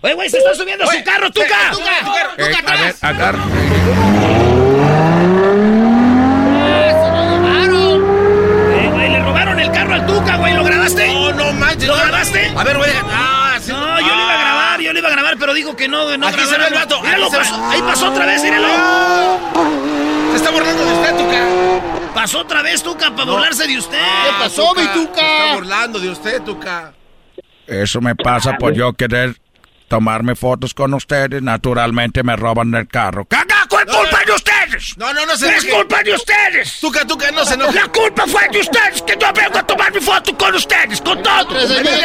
Güey, 0.00 0.14
güey, 0.14 0.28
se 0.28 0.38
está 0.38 0.54
subiendo 0.54 0.84
a 0.84 0.92
su 0.92 1.02
carro, 1.04 1.30
Tuca. 1.30 1.46
Tuca, 1.72 1.84
Tuca, 2.04 2.30
Eh, 2.36 2.54
Tuca, 2.56 2.72
a 2.72 2.76
ver, 2.76 2.90
atrás. 2.90 3.04
agarra. 3.04 3.44
Eh, 7.56 8.90
güey, 8.92 9.08
le 9.10 9.22
robaron 9.22 9.60
el 9.60 9.70
carro 9.70 9.94
al 9.94 10.06
Tuca, 10.06 10.36
güey, 10.36 10.54
¿lo 10.54 10.64
grabaste? 10.64 11.06
No, 11.12 11.32
no 11.32 11.52
manches. 11.52 11.88
¿Lo 11.88 11.96
grabaste? 11.96 12.52
A 12.56 12.64
ver, 12.64 12.76
güey. 12.76 12.90
Ah, 13.04 13.56
sí. 13.60 13.70
No, 13.72 14.00
yo 14.00 14.06
lo 14.06 14.22
iba 14.22 14.34
a 14.34 14.38
grabar, 14.74 14.80
yo 14.80 14.92
lo 14.92 14.98
iba 14.98 15.08
a 15.08 15.12
grabar, 15.12 15.36
pero 15.38 15.54
dijo 15.54 15.76
que 15.76 15.88
no, 15.88 16.16
no 16.16 16.26
Aquí 16.28 16.40
se 16.40 16.58
ve 16.58 16.66
el 16.68 16.74
vato, 16.74 17.00
Míralo, 17.02 17.26
aquí 17.26 17.32
se 17.34 17.38
ve. 17.38 17.44
pasó- 17.44 17.64
ahí 17.70 17.82
pasó 17.82 18.08
otra 18.10 18.26
vez, 18.26 18.42
míralo. 18.42 18.68
Se 20.30 20.36
está 20.36 20.50
burlando 20.50 20.84
de 20.84 20.92
usted, 20.92 21.16
Tuca. 21.16 22.12
Pasó 22.14 22.38
otra 22.40 22.62
vez, 22.62 22.82
Tuca, 22.82 23.10
para 23.14 23.30
burlarse 23.30 23.66
de 23.66 23.78
usted. 23.78 23.98
¿Qué 23.98 24.32
pasó, 24.38 24.74
mi 24.74 24.82
Se 24.82 24.88
está 24.88 24.94
Tuca? 24.94 25.54
burlando 25.54 25.98
de 26.00 26.08
usted, 26.10 26.42
Tuca. 26.42 26.92
Eso 27.66 28.00
me 28.00 28.14
pasa 28.14 28.56
por 28.58 28.72
yo 28.74 28.92
querer 28.92 29.36
tomarme 29.88 30.34
fotos 30.34 30.74
con 30.74 30.92
ustedes. 30.94 31.42
Naturalmente 31.42 32.22
me 32.22 32.36
roban 32.36 32.74
el 32.74 32.86
carro. 32.88 33.24
¡Caga! 33.26 33.66
¿Cuál 33.68 33.86
culpa 33.86 34.18
de 34.26 34.32
ustedes? 34.64 34.96
No, 34.96 35.12
no, 35.12 35.26
no 35.26 35.36
se 35.36 35.54
¡Es 35.54 35.64
culpa 35.64 36.02
de 36.02 36.14
ustedes! 36.14 36.80
Tuca, 36.80 37.04
Tuca, 37.06 37.30
no 37.30 37.44
se 37.44 37.54
enoje. 37.54 37.74
La 37.74 37.88
culpa 37.88 38.24
fue 38.26 38.48
de 38.50 38.60
ustedes 38.60 39.02
que 39.02 39.16
yo 39.20 39.32
vengo 39.32 39.58
a 39.58 39.62
tomar 39.66 39.92
mi 39.92 40.00
foto 40.00 40.36
con 40.36 40.54
ustedes, 40.54 41.00
con 41.00 41.22
todos. 41.22 41.70
Ahí 41.70 41.82
viene, 41.82 42.04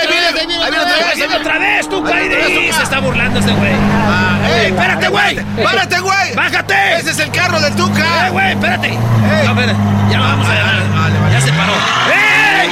otra 0.60 1.12
vez, 1.12 1.36
Otra 1.36 1.60
vez, 1.60 1.90
Tuca, 1.90 2.12
se 2.12 2.84
está 2.84 3.00
burlando 3.00 3.40
este 3.40 3.52
güey. 3.52 3.74
Ah, 3.74 4.40
¡Ey, 4.48 4.66
ey, 4.66 4.72
espérate, 4.72 5.08
güey! 5.10 5.36
¡Párate, 5.64 6.00
güey! 6.00 6.36
¡Bájate! 6.36 6.94
Ese 6.98 7.12
es 7.12 7.20
el 7.20 7.32
carro 7.32 7.60
del 7.60 7.76
Tuca. 7.76 8.28
¡Eh, 8.28 8.30
güey, 8.32 8.52
espérate! 8.52 8.90
No, 8.90 9.50
espérate. 9.50 9.76
Ya 10.12 10.20
vamos 10.20 10.48
a 10.48 10.52
vale. 10.52 11.32
Ya 11.32 11.42
se 11.42 11.52
paró. 11.54 11.74
¡Ey! 12.14 12.70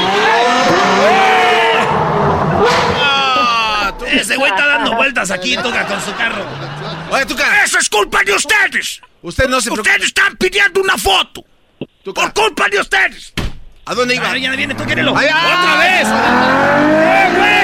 Ah, 3.00 3.94
Tuca. 3.98 4.12
Ese 4.12 4.36
güey 4.36 4.52
está 4.52 4.68
dando 4.68 4.96
vueltas 4.96 5.32
aquí, 5.32 5.56
Tuca, 5.58 5.86
con 5.86 6.02
su 6.02 6.14
carro. 6.16 6.46
Oye, 7.10 7.26
Tuca. 7.26 7.64
¡Eso 7.64 7.80
es 7.80 7.90
culpa 7.90 8.24
de 8.24 8.34
ustedes! 8.34 9.02
Usted 9.22 9.48
no 9.48 9.62
se. 9.62 9.72
Ustedes 9.72 10.04
están 10.04 10.36
pidiendo 10.38 10.82
una 10.82 10.98
foto. 10.98 11.44
Tuca. 12.04 12.22
Por 12.22 12.34
culpa 12.34 12.70
de 12.70 12.80
ustedes. 12.80 13.34
¿A 13.86 13.96
dónde 13.96 14.16
iba? 14.16 14.30
A 14.30 14.34
ver, 14.34 14.42
ya 14.42 14.52
viene, 14.52 14.76
tú 14.76 14.86
quérelo. 14.86 15.16
Ay. 15.18 15.28
¡Otra 15.28 15.78
vez! 15.78 16.08
¡Eh, 16.08 17.30
güey! 17.38 17.58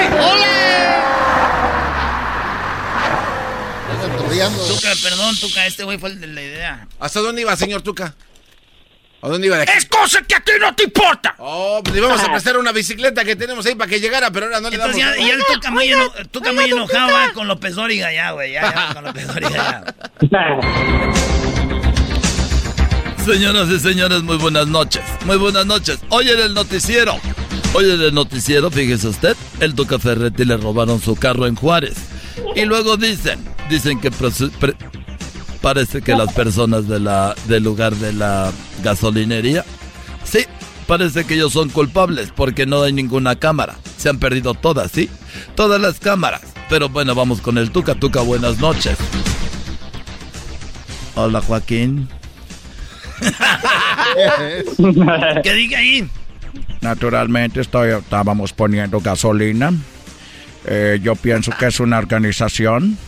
Torreando. 4.18 4.64
Tuca, 4.66 4.92
perdón, 5.02 5.36
Tuca, 5.36 5.66
este 5.66 5.84
güey 5.84 5.98
fue 5.98 6.10
el 6.10 6.20
de 6.20 6.26
la 6.28 6.42
idea. 6.42 6.88
¿Hasta 7.00 7.20
dónde 7.20 7.42
iba, 7.42 7.56
señor 7.56 7.82
Tuca? 7.82 8.14
¿A 9.24 9.28
dónde 9.28 9.46
iba 9.46 9.56
de 9.56 9.62
aquí? 9.62 9.72
Es 9.78 9.86
cosa 9.86 10.20
que 10.22 10.34
a 10.34 10.40
ti 10.40 10.52
no 10.60 10.74
te 10.74 10.84
importa. 10.84 11.34
Oh, 11.38 11.80
pues 11.82 11.94
le 11.94 12.00
íbamos 12.02 12.20
a 12.22 12.30
prestar 12.30 12.58
una 12.58 12.72
bicicleta 12.72 13.24
que 13.24 13.36
tenemos 13.36 13.64
ahí 13.64 13.74
para 13.74 13.88
que 13.88 13.98
llegara, 13.98 14.30
pero 14.30 14.46
ahora 14.46 14.60
no 14.60 14.68
le 14.68 14.76
damos. 14.76 14.94
Entonces 14.96 15.18
ya, 15.18 15.26
ya 15.28 15.34
el 15.34 15.42
Tuca 15.50 15.70
muy, 15.70 15.88
eno- 15.90 16.12
muy 16.52 16.64
enojado 16.70 17.12
va 17.12 17.32
con 17.32 17.48
López 17.48 17.74
Dóriga 17.74 18.12
ya, 18.12 18.32
güey. 18.32 18.52
Ya, 18.52 18.62
ya, 18.74 18.94
con 18.94 19.04
López 19.04 19.26
Dóriga 19.26 19.82
ya. 20.30 20.84
Señoras 23.24 23.68
y 23.70 23.80
señores, 23.80 24.22
muy 24.22 24.36
buenas 24.36 24.66
noches. 24.66 25.02
Muy 25.24 25.38
buenas 25.38 25.64
noches. 25.64 25.98
Hoy 26.10 26.28
en 26.28 26.40
el 26.40 26.52
noticiero. 26.52 27.18
Hoy 27.72 27.90
en 27.90 28.00
el 28.02 28.12
noticiero, 28.14 28.70
fíjese 28.70 29.08
usted, 29.08 29.36
el 29.60 29.74
Tuca 29.74 29.98
Ferretti 29.98 30.44
le 30.44 30.56
robaron 30.58 31.00
su 31.00 31.16
carro 31.16 31.46
en 31.46 31.54
Juárez. 31.56 31.94
Y 32.54 32.66
luego 32.66 32.98
dicen, 32.98 33.42
dicen 33.70 34.00
que 34.00 34.10
pre- 34.10 34.74
parece 35.64 36.02
que 36.02 36.14
las 36.14 36.30
personas 36.34 36.86
de 36.88 37.00
la, 37.00 37.34
del 37.48 37.64
lugar 37.64 37.94
de 37.94 38.12
la 38.12 38.52
gasolinería, 38.82 39.64
sí, 40.22 40.40
parece 40.86 41.24
que 41.24 41.36
ellos 41.36 41.54
son 41.54 41.70
culpables 41.70 42.30
porque 42.36 42.66
no 42.66 42.82
hay 42.82 42.92
ninguna 42.92 43.36
cámara. 43.36 43.74
Se 43.96 44.10
han 44.10 44.18
perdido 44.18 44.52
todas, 44.52 44.92
¿sí? 44.92 45.08
Todas 45.54 45.80
las 45.80 46.00
cámaras. 46.00 46.42
Pero 46.68 46.90
bueno, 46.90 47.14
vamos 47.14 47.40
con 47.40 47.56
el 47.56 47.70
Tuca. 47.70 47.94
Tuca, 47.94 48.20
buenas 48.20 48.58
noches. 48.58 48.98
Hola, 51.14 51.40
Joaquín. 51.40 52.10
¿Qué 55.42 55.54
diga 55.54 55.78
ahí? 55.78 56.06
Naturalmente 56.82 57.62
estoy, 57.62 57.88
estábamos 57.88 58.52
poniendo 58.52 59.00
gasolina. 59.00 59.72
Eh, 60.66 61.00
yo 61.02 61.16
pienso 61.16 61.52
que 61.58 61.68
es 61.68 61.80
una 61.80 61.96
organización 61.96 62.98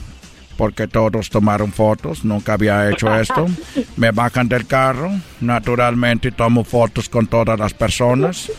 porque 0.57 0.89
todos 0.89 1.31
tomaron 1.31 1.73
fotos, 1.73 2.25
nunca 2.25 2.55
había 2.55 2.89
hecho 2.91 3.15
esto. 3.15 3.47
Me 3.97 4.11
bajan 4.11 4.49
del 4.49 4.67
carro, 4.67 5.11
naturalmente 5.41 6.33
tomo 6.33 6.65
fotos 6.65 7.09
con 7.09 7.27
todas 7.27 7.59
las 7.59 7.75
personas. 7.75 8.51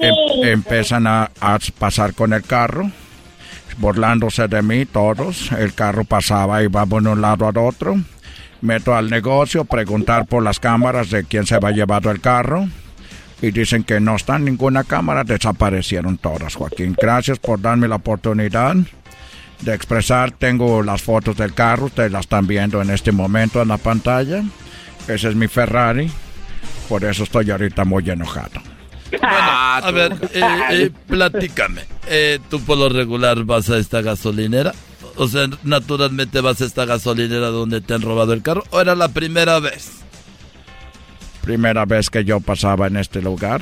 Em- 0.00 0.44
empiezan 0.48 1.06
a, 1.06 1.30
a 1.40 1.58
pasar 1.78 2.14
con 2.14 2.32
el 2.32 2.42
carro. 2.42 2.90
burlándose 3.78 4.48
de 4.48 4.62
mí 4.62 4.86
todos. 4.86 5.52
El 5.52 5.72
carro 5.74 6.04
pasaba 6.04 6.62
y 6.62 6.64
iba 6.66 6.84
de 6.84 6.94
un 6.94 7.20
lado 7.20 7.46
al 7.46 7.56
otro. 7.58 7.96
Meto 8.60 8.94
al 8.94 9.08
negocio, 9.08 9.64
preguntar 9.64 10.26
por 10.26 10.42
las 10.42 10.58
cámaras 10.58 11.10
de 11.10 11.22
quién 11.24 11.46
se 11.46 11.58
va 11.58 11.70
llevado 11.70 12.10
el 12.10 12.20
carro. 12.20 12.66
Y 13.40 13.52
dicen 13.52 13.84
que 13.84 14.00
no 14.00 14.16
está 14.16 14.34
en 14.34 14.46
ninguna 14.46 14.82
cámara, 14.82 15.22
desaparecieron 15.22 16.18
todas, 16.18 16.56
Joaquín. 16.56 16.96
Gracias 17.00 17.38
por 17.38 17.60
darme 17.60 17.86
la 17.86 17.94
oportunidad 17.94 18.74
de 19.60 19.74
expresar. 19.74 20.32
Tengo 20.32 20.82
las 20.82 21.02
fotos 21.02 21.36
del 21.36 21.54
carro, 21.54 21.86
ustedes 21.86 22.12
las 22.12 22.22
están 22.22 22.46
viendo 22.46 22.80
en 22.82 22.90
este 22.90 23.12
momento 23.12 23.62
en 23.62 23.68
la 23.68 23.78
pantalla. 23.78 24.42
Ese 25.06 25.28
es 25.28 25.34
mi 25.34 25.48
Ferrari, 25.48 26.10
por 26.88 27.04
eso 27.04 27.24
estoy 27.24 27.50
ahorita 27.50 27.84
muy 27.84 28.08
enojado. 28.08 28.60
Bueno, 29.10 29.26
a 29.30 29.90
ver, 29.90 30.12
eh, 30.34 30.42
eh, 30.70 30.90
platícame. 31.06 31.82
Eh, 32.06 32.38
¿Tú 32.50 32.60
por 32.60 32.76
lo 32.78 32.88
regular 32.88 33.42
vas 33.44 33.70
a 33.70 33.78
esta 33.78 34.02
gasolinera? 34.02 34.74
O 35.16 35.26
sea, 35.28 35.48
naturalmente 35.62 36.40
vas 36.40 36.60
a 36.60 36.66
esta 36.66 36.84
gasolinera 36.84 37.48
donde 37.48 37.80
te 37.80 37.94
han 37.94 38.02
robado 38.02 38.32
el 38.32 38.42
carro. 38.42 38.64
¿O 38.70 38.80
era 38.80 38.94
la 38.94 39.08
primera 39.08 39.58
vez? 39.60 39.92
Primera 41.42 41.84
vez 41.86 42.10
que 42.10 42.24
yo 42.24 42.40
pasaba 42.40 42.86
en 42.86 42.98
este 42.98 43.22
lugar. 43.22 43.60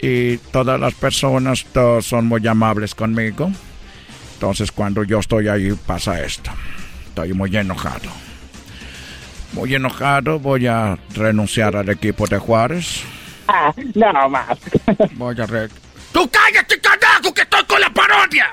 Y 0.00 0.36
todas 0.36 0.78
las 0.78 0.94
personas 0.94 1.64
todos 1.72 2.06
son 2.06 2.26
muy 2.26 2.46
amables 2.46 2.94
conmigo. 2.94 3.50
Entonces 4.42 4.72
cuando 4.72 5.04
yo 5.04 5.20
estoy 5.20 5.46
ahí 5.46 5.70
pasa 5.86 6.20
esto. 6.20 6.50
Estoy 7.06 7.32
muy 7.32 7.56
enojado. 7.56 8.10
Muy 9.52 9.72
enojado. 9.72 10.40
Voy 10.40 10.66
a 10.66 10.98
renunciar 11.14 11.76
al 11.76 11.88
equipo 11.88 12.26
de 12.26 12.38
Juárez. 12.38 13.04
Ah, 13.46 13.72
no 13.94 14.28
más. 14.28 14.58
Voy 15.12 15.40
a 15.40 15.46
re 15.46 15.68
¡Tú 16.12 16.28
cállate, 16.28 16.80
carajo, 16.80 17.32
que 17.32 17.42
estoy 17.42 17.64
con 17.66 17.80
la 17.80 17.90
parodia! 17.90 18.52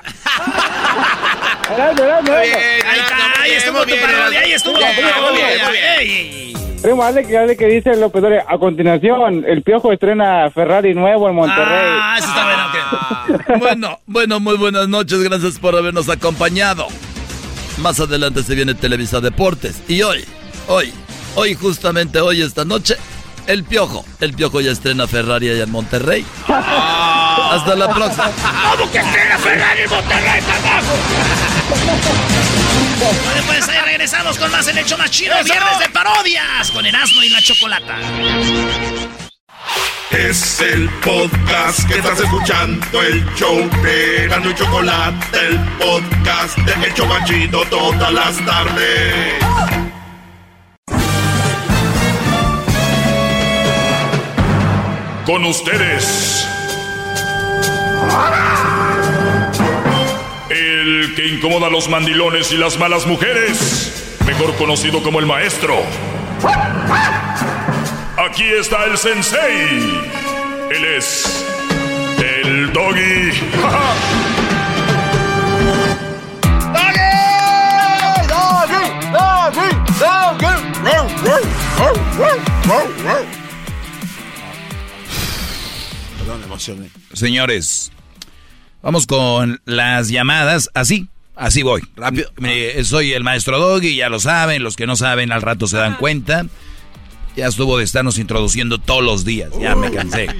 Ahí 1.72 3.00
está, 3.00 3.42
ahí 3.42 3.52
estuvo 3.54 3.84
tu 3.84 3.96
parodia, 4.00 4.40
ahí 4.42 4.52
estuvo 4.52 4.78
tu 4.78 5.02
parodia. 5.02 6.59
Primo, 6.82 7.04
hazle 7.04 7.26
que, 7.26 7.38
hazle 7.38 7.58
que 7.58 7.66
dice 7.68 7.96
López 7.98 8.22
Dóriga. 8.22 8.46
A 8.48 8.58
continuación, 8.58 9.44
el 9.46 9.64
Piojo 9.64 9.92
estrena 9.92 10.50
Ferrari 10.50 10.94
nuevo 10.94 11.28
en 11.28 11.36
Monterrey. 11.36 11.90
Ah, 12.02 12.16
eso 12.18 12.28
está 12.28 12.44
bueno. 12.46 12.60
Bueno, 13.60 14.00
bueno, 14.08 14.40
muy 14.40 14.58
buenas 14.58 14.88
noches. 14.88 15.22
Gracias 15.22 15.60
por 15.60 15.76
habernos 15.76 16.10
acompañado. 16.10 16.88
Más 17.78 18.00
adelante 18.00 18.44
se 18.44 18.56
viene 18.56 18.74
Televisa 18.74 19.20
Deportes. 19.20 19.84
Y 19.88 20.02
hoy, 20.02 20.26
hoy, 20.68 20.92
hoy, 21.36 21.54
justamente 21.56 22.20
hoy, 22.22 22.42
esta 22.42 22.66
noche, 22.66 22.96
el 23.48 23.64
Piojo. 23.64 24.06
El 24.20 24.34
Piojo 24.34 24.62
ya 24.62 24.72
estrena 24.72 25.06
Ferrari 25.08 25.50
allá 25.50 25.64
en 25.64 25.72
Monterrey. 25.72 26.26
Hasta 26.48 27.76
la 27.76 27.94
próxima. 27.94 28.32
¿Cómo 28.78 28.92
que 28.92 29.00
estrena 29.00 29.38
Ferrari 29.38 29.82
en 29.82 29.90
Monterrey, 29.90 30.42
carajo? 30.42 30.94
Bueno, 33.00 33.44
pues 33.48 33.70
ahí 33.70 33.80
regresamos 33.86 34.38
con 34.38 34.52
más 34.52 34.68
en 34.68 34.78
el 34.78 34.86
show 34.86 34.98
más 34.98 35.10
chido. 35.10 35.34
Viernes 35.44 35.80
de 35.80 35.90
parodias 35.90 36.70
con 36.72 36.86
Erasmo 36.86 37.24
y 37.24 37.30
la 37.30 37.42
Chocolata. 37.42 37.98
Es 40.12 40.60
el 40.60 40.90
podcast 41.02 41.88
que 41.88 42.00
estás 42.00 42.20
escuchando, 42.20 43.02
el 43.02 43.26
show 43.36 43.70
de 43.84 44.26
Erasmo 44.26 44.50
y 44.50 44.56
Chocolate, 44.56 45.48
el 45.48 45.60
podcast 45.78 46.58
de 46.58 46.88
El 46.88 46.94
Chobachito 46.94 47.62
todas 47.70 48.12
las 48.12 48.46
tardes. 48.46 49.34
Con 55.26 55.46
ustedes. 55.46 56.48
El 58.02 58.69
que 61.20 61.28
incomoda 61.28 61.68
a 61.68 61.70
los 61.70 61.90
mandilones 61.90 62.50
y 62.54 62.56
las 62.56 62.80
malas 62.80 63.06
mujeres. 63.06 64.16
Mejor 64.26 64.56
conocido 64.56 65.04
como 65.04 65.20
el 65.20 65.26
maestro. 65.26 65.76
Aquí 68.16 68.46
está 68.46 68.86
el 68.86 68.98
sensei. 68.98 70.00
Él 70.72 70.86
es 70.86 71.46
el 72.20 72.72
doggy. 72.72 73.32
Perdón, 86.18 86.40
me 86.40 86.46
emocioné. 86.46 86.90
Señores, 87.12 87.92
vamos 88.82 89.08
con 89.08 89.62
las 89.66 90.10
llamadas. 90.10 90.70
Así, 90.74 91.08
así 91.36 91.64
voy. 91.64 91.82
Rápido. 91.96 92.30
Mire, 92.38 92.84
soy 92.84 93.14
el 93.14 93.24
maestro 93.24 93.60
Doggy, 93.60 93.96
ya 93.96 94.10
lo 94.10 94.20
saben. 94.20 94.64
Los 94.64 94.76
que 94.76 94.88
no 94.88 94.96
saben, 94.96 95.32
al 95.32 95.42
rato 95.42 95.68
se 95.68 95.78
dan 95.78 95.96
cuenta. 95.96 96.46
Ya 97.36 97.48
estuvo 97.48 97.78
de 97.78 97.84
estarnos 97.84 98.18
introduciendo 98.18 98.80
todos 98.80 99.04
los 99.04 99.26
días. 99.26 99.52
Ya 99.60 99.76
me 99.76 99.92
cansé. 99.92 100.28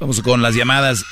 Vamos 0.00 0.20
con 0.20 0.42
las 0.42 0.54
llamadas 0.56 1.04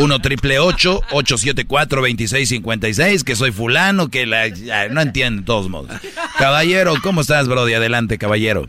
1 0.00 0.18
triple 0.20 0.58
874 0.58 2.00
2656 2.00 3.24
que 3.24 3.36
soy 3.36 3.52
fulano, 3.52 4.08
que 4.08 4.24
la, 4.24 4.48
ya, 4.48 4.88
no 4.88 5.02
entiendo 5.02 5.42
de 5.42 5.46
todos 5.46 5.68
modos. 5.68 5.90
Caballero, 6.38 6.94
¿cómo 7.02 7.20
estás, 7.20 7.46
Brody? 7.46 7.74
Adelante, 7.74 8.16
caballero. 8.16 8.66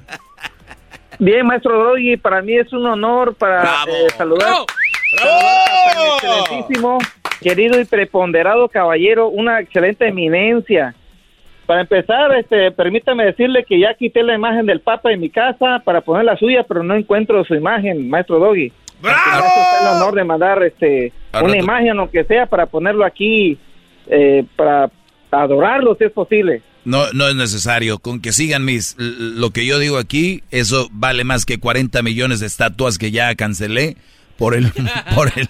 Bien, 1.18 1.46
maestro 1.46 1.82
Doggy, 1.82 2.18
para 2.18 2.42
mí 2.42 2.58
es 2.58 2.72
un 2.74 2.86
honor 2.86 3.36
para 3.36 3.64
eh, 3.64 4.08
saludar, 4.18 4.18
saludar 4.18 4.66
al 5.18 6.16
excelentísimo, 6.16 6.98
querido 7.42 7.80
y 7.80 7.86
preponderado 7.86 8.68
caballero, 8.70 9.30
una 9.30 9.60
excelente 9.60 10.08
eminencia. 10.08 10.96
Para 11.66 11.82
empezar, 11.82 12.36
este, 12.36 12.72
permítame 12.72 13.26
decirle 13.26 13.64
que 13.68 13.80
ya 13.80 13.94
quité 13.94 14.24
la 14.24 14.34
imagen 14.34 14.66
del 14.66 14.82
Papa 14.82 15.12
en 15.12 15.20
mi 15.20 15.30
casa 15.30 15.80
para 15.86 16.02
poner 16.02 16.26
la 16.26 16.36
suya, 16.38 16.64
pero 16.68 16.84
no 16.84 16.96
encuentro 16.96 17.44
su 17.46 17.54
imagen, 17.54 18.10
maestro 18.10 18.40
Doggy. 18.40 18.72
¡Bravo! 19.02 19.46
el 19.82 19.88
honor 19.98 20.16
de 20.16 20.24
mandar 20.24 20.64
este, 20.64 21.14
Al 21.32 21.44
una 21.44 21.54
rato- 21.54 21.64
imagen, 21.64 22.00
aunque 22.00 22.24
sea, 22.24 22.48
para 22.48 22.66
ponerlo 22.66 23.06
aquí, 23.06 23.58
eh, 24.08 24.44
para 24.56 24.90
adorarlo, 25.32 25.96
si 25.96 26.06
es 26.06 26.12
posible. 26.12 26.62
No, 26.86 27.04
no 27.14 27.28
es 27.28 27.36
necesario. 27.36 28.00
Con 28.00 28.20
que 28.20 28.32
sigan 28.32 28.66
mis 28.66 28.96
lo 28.98 29.52
que 29.52 29.66
yo 29.66 29.78
digo 29.80 29.98
aquí, 30.00 30.42
eso 30.50 30.88
vale 30.92 31.24
más 31.24 31.46
que 31.46 31.60
40 31.60 32.02
millones 32.02 32.40
de 32.40 32.48
estatuas 32.48 32.98
que 32.98 33.12
ya 33.12 33.36
cancelé 33.36 33.96
por 34.40 34.56
el 34.56 34.72
por 35.16 35.32
el 35.36 35.50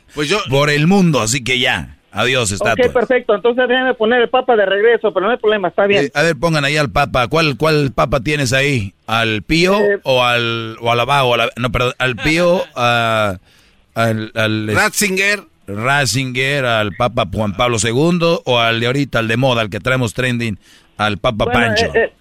por 0.50 0.70
el 0.70 0.88
mundo, 0.88 1.22
así 1.22 1.42
que 1.44 1.60
ya. 1.60 1.96
Adiós, 2.12 2.50
estatuas. 2.52 2.88
Ok, 2.88 2.94
perfecto. 2.94 3.36
Entonces 3.36 3.68
déjame 3.70 3.94
poner 3.94 4.20
el 4.22 4.30
Papa 4.30 4.56
de 4.56 4.66
regreso, 4.66 5.14
pero 5.14 5.28
no 5.28 5.32
hay 5.32 5.38
problema, 5.38 5.68
está 5.68 5.86
bien. 5.86 6.06
Eh, 6.06 6.12
a 6.16 6.24
ver, 6.24 6.36
pongan 6.36 6.66
ahí 6.66 6.76
al 6.76 6.90
Papa. 6.90 7.28
¿Cuál, 7.28 7.56
cuál 7.56 7.92
Papa 7.94 8.20
tienes 8.22 8.52
ahí? 8.52 8.96
¿Al 9.06 9.44
Pío 9.44 9.80
Eh, 9.80 10.00
o 10.04 10.24
al 10.24 10.76
o 10.82 10.92
al 10.92 11.00
Abao? 11.00 11.28
O 11.30 11.34
a 11.36 11.38
la- 11.38 11.50
no, 11.56 11.72
perdón, 11.72 11.94
al 12.00 12.16
Pío, 12.16 12.64
a- 12.76 13.38
al, 13.94 14.32
al 14.34 14.68
Ratzinger. 14.74 15.44
Ratzinger, 15.68 16.66
al 16.66 16.94
Papa 16.96 17.26
Juan 17.32 17.54
Pablo 17.56 17.78
II 17.84 18.40
o 18.46 18.60
al 18.60 18.80
de 18.80 18.88
ahorita, 18.88 19.20
al 19.20 19.28
de 19.28 19.38
moda, 19.38 19.62
al 19.62 19.70
que 19.70 19.80
traemos 19.80 20.16
trending, 20.16 20.58
al 20.98 21.20
Papa 21.20 21.46
Bueno, 21.46 21.60
Pancho. 21.60 21.86
eh, 21.94 22.06
eh, 22.06 22.14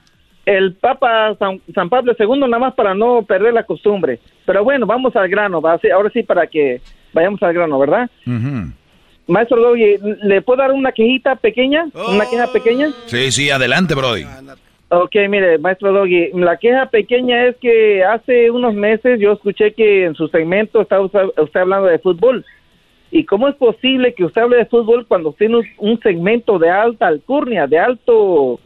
el 0.48 0.72
Papa 0.76 1.36
San, 1.38 1.60
San 1.74 1.90
Pablo 1.90 2.14
II, 2.18 2.40
nada 2.40 2.58
más 2.58 2.74
para 2.74 2.94
no 2.94 3.22
perder 3.22 3.52
la 3.52 3.64
costumbre. 3.64 4.18
Pero 4.46 4.64
bueno, 4.64 4.86
vamos 4.86 5.14
al 5.14 5.28
grano, 5.28 5.60
va, 5.60 5.78
sí, 5.78 5.90
ahora 5.90 6.08
sí 6.08 6.22
para 6.22 6.46
que 6.46 6.80
vayamos 7.12 7.42
al 7.42 7.52
grano, 7.52 7.78
¿verdad? 7.78 8.08
Maestro 9.26 9.60
Doggy, 9.60 9.98
¿le 10.22 10.40
puedo 10.40 10.62
dar 10.62 10.72
una 10.72 10.92
quejita 10.92 11.36
pequeña? 11.36 11.88
¿Una 11.92 12.24
queja 12.24 12.46
pequeña? 12.50 12.88
Sí, 13.04 13.30
sí, 13.30 13.50
adelante, 13.50 13.94
Brody. 13.94 14.24
Ok, 14.88 15.16
mire, 15.28 15.58
maestro 15.58 15.92
Doggy, 15.92 16.30
la 16.32 16.56
queja 16.56 16.86
pequeña 16.86 17.44
es 17.44 17.56
que 17.56 18.02
hace 18.02 18.50
unos 18.50 18.72
meses 18.72 19.20
yo 19.20 19.32
escuché 19.32 19.74
que 19.74 20.06
en 20.06 20.14
su 20.14 20.28
segmento 20.28 20.80
estaba 20.80 21.04
usted, 21.04 21.24
usted 21.36 21.60
hablando 21.60 21.88
de 21.88 21.98
fútbol. 21.98 22.42
¿Y 23.10 23.24
cómo 23.24 23.48
es 23.48 23.54
posible 23.56 24.14
que 24.14 24.24
usted 24.24 24.40
hable 24.40 24.56
de 24.56 24.66
fútbol 24.66 25.06
cuando 25.06 25.34
tiene 25.34 25.60
un 25.76 26.00
segmento 26.00 26.58
de 26.58 26.70
alta 26.70 27.06
alcurnia, 27.06 27.66
de 27.66 27.78
alto, 27.78 28.60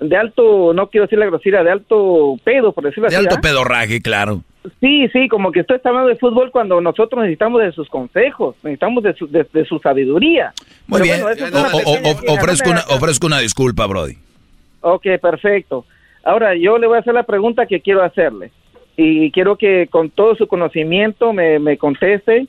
de 0.00 0.16
alto, 0.16 0.72
no 0.74 0.88
quiero 0.88 1.06
decir 1.06 1.18
la 1.18 1.26
grosera, 1.26 1.62
de 1.64 1.70
alto 1.70 2.36
pedo, 2.44 2.72
por 2.72 2.84
decirlo 2.84 3.08
De 3.08 3.16
así? 3.16 3.24
alto 3.24 3.36
¿ah? 3.38 3.40
pedorraje, 3.42 4.00
claro. 4.00 4.42
Sí, 4.80 5.08
sí, 5.12 5.28
como 5.28 5.52
que 5.52 5.60
usted 5.60 5.76
está 5.76 5.90
hablando 5.90 6.08
de 6.08 6.16
fútbol 6.16 6.50
cuando 6.50 6.80
nosotros 6.80 7.20
necesitamos 7.22 7.62
de 7.62 7.72
sus 7.72 7.88
consejos, 7.88 8.56
necesitamos 8.62 9.02
de 9.04 9.14
su, 9.14 9.28
de, 9.28 9.46
de 9.52 9.64
su 9.64 9.78
sabiduría. 9.78 10.52
Muy 10.88 11.00
Pero 11.00 11.04
bien. 11.04 11.22
bueno, 11.22 11.68
O- 11.72 11.90
o- 11.90 12.32
o- 12.32 12.34
ofrezco, 12.34 12.70
una, 12.70 12.80
ofrezco 12.90 13.26
una 13.26 13.38
disculpa, 13.38 13.86
Brody. 13.86 14.14
Ok, 14.80 15.06
perfecto. 15.22 15.84
Ahora, 16.24 16.54
yo 16.56 16.78
le 16.78 16.88
voy 16.88 16.96
a 16.96 17.00
hacer 17.00 17.14
la 17.14 17.22
pregunta 17.22 17.66
que 17.66 17.80
quiero 17.80 18.02
hacerle. 18.02 18.50
Y 18.96 19.30
quiero 19.30 19.56
que 19.56 19.86
con 19.88 20.10
todo 20.10 20.34
su 20.34 20.46
conocimiento 20.48 21.32
me, 21.32 21.58
me 21.60 21.78
conteste. 21.78 22.46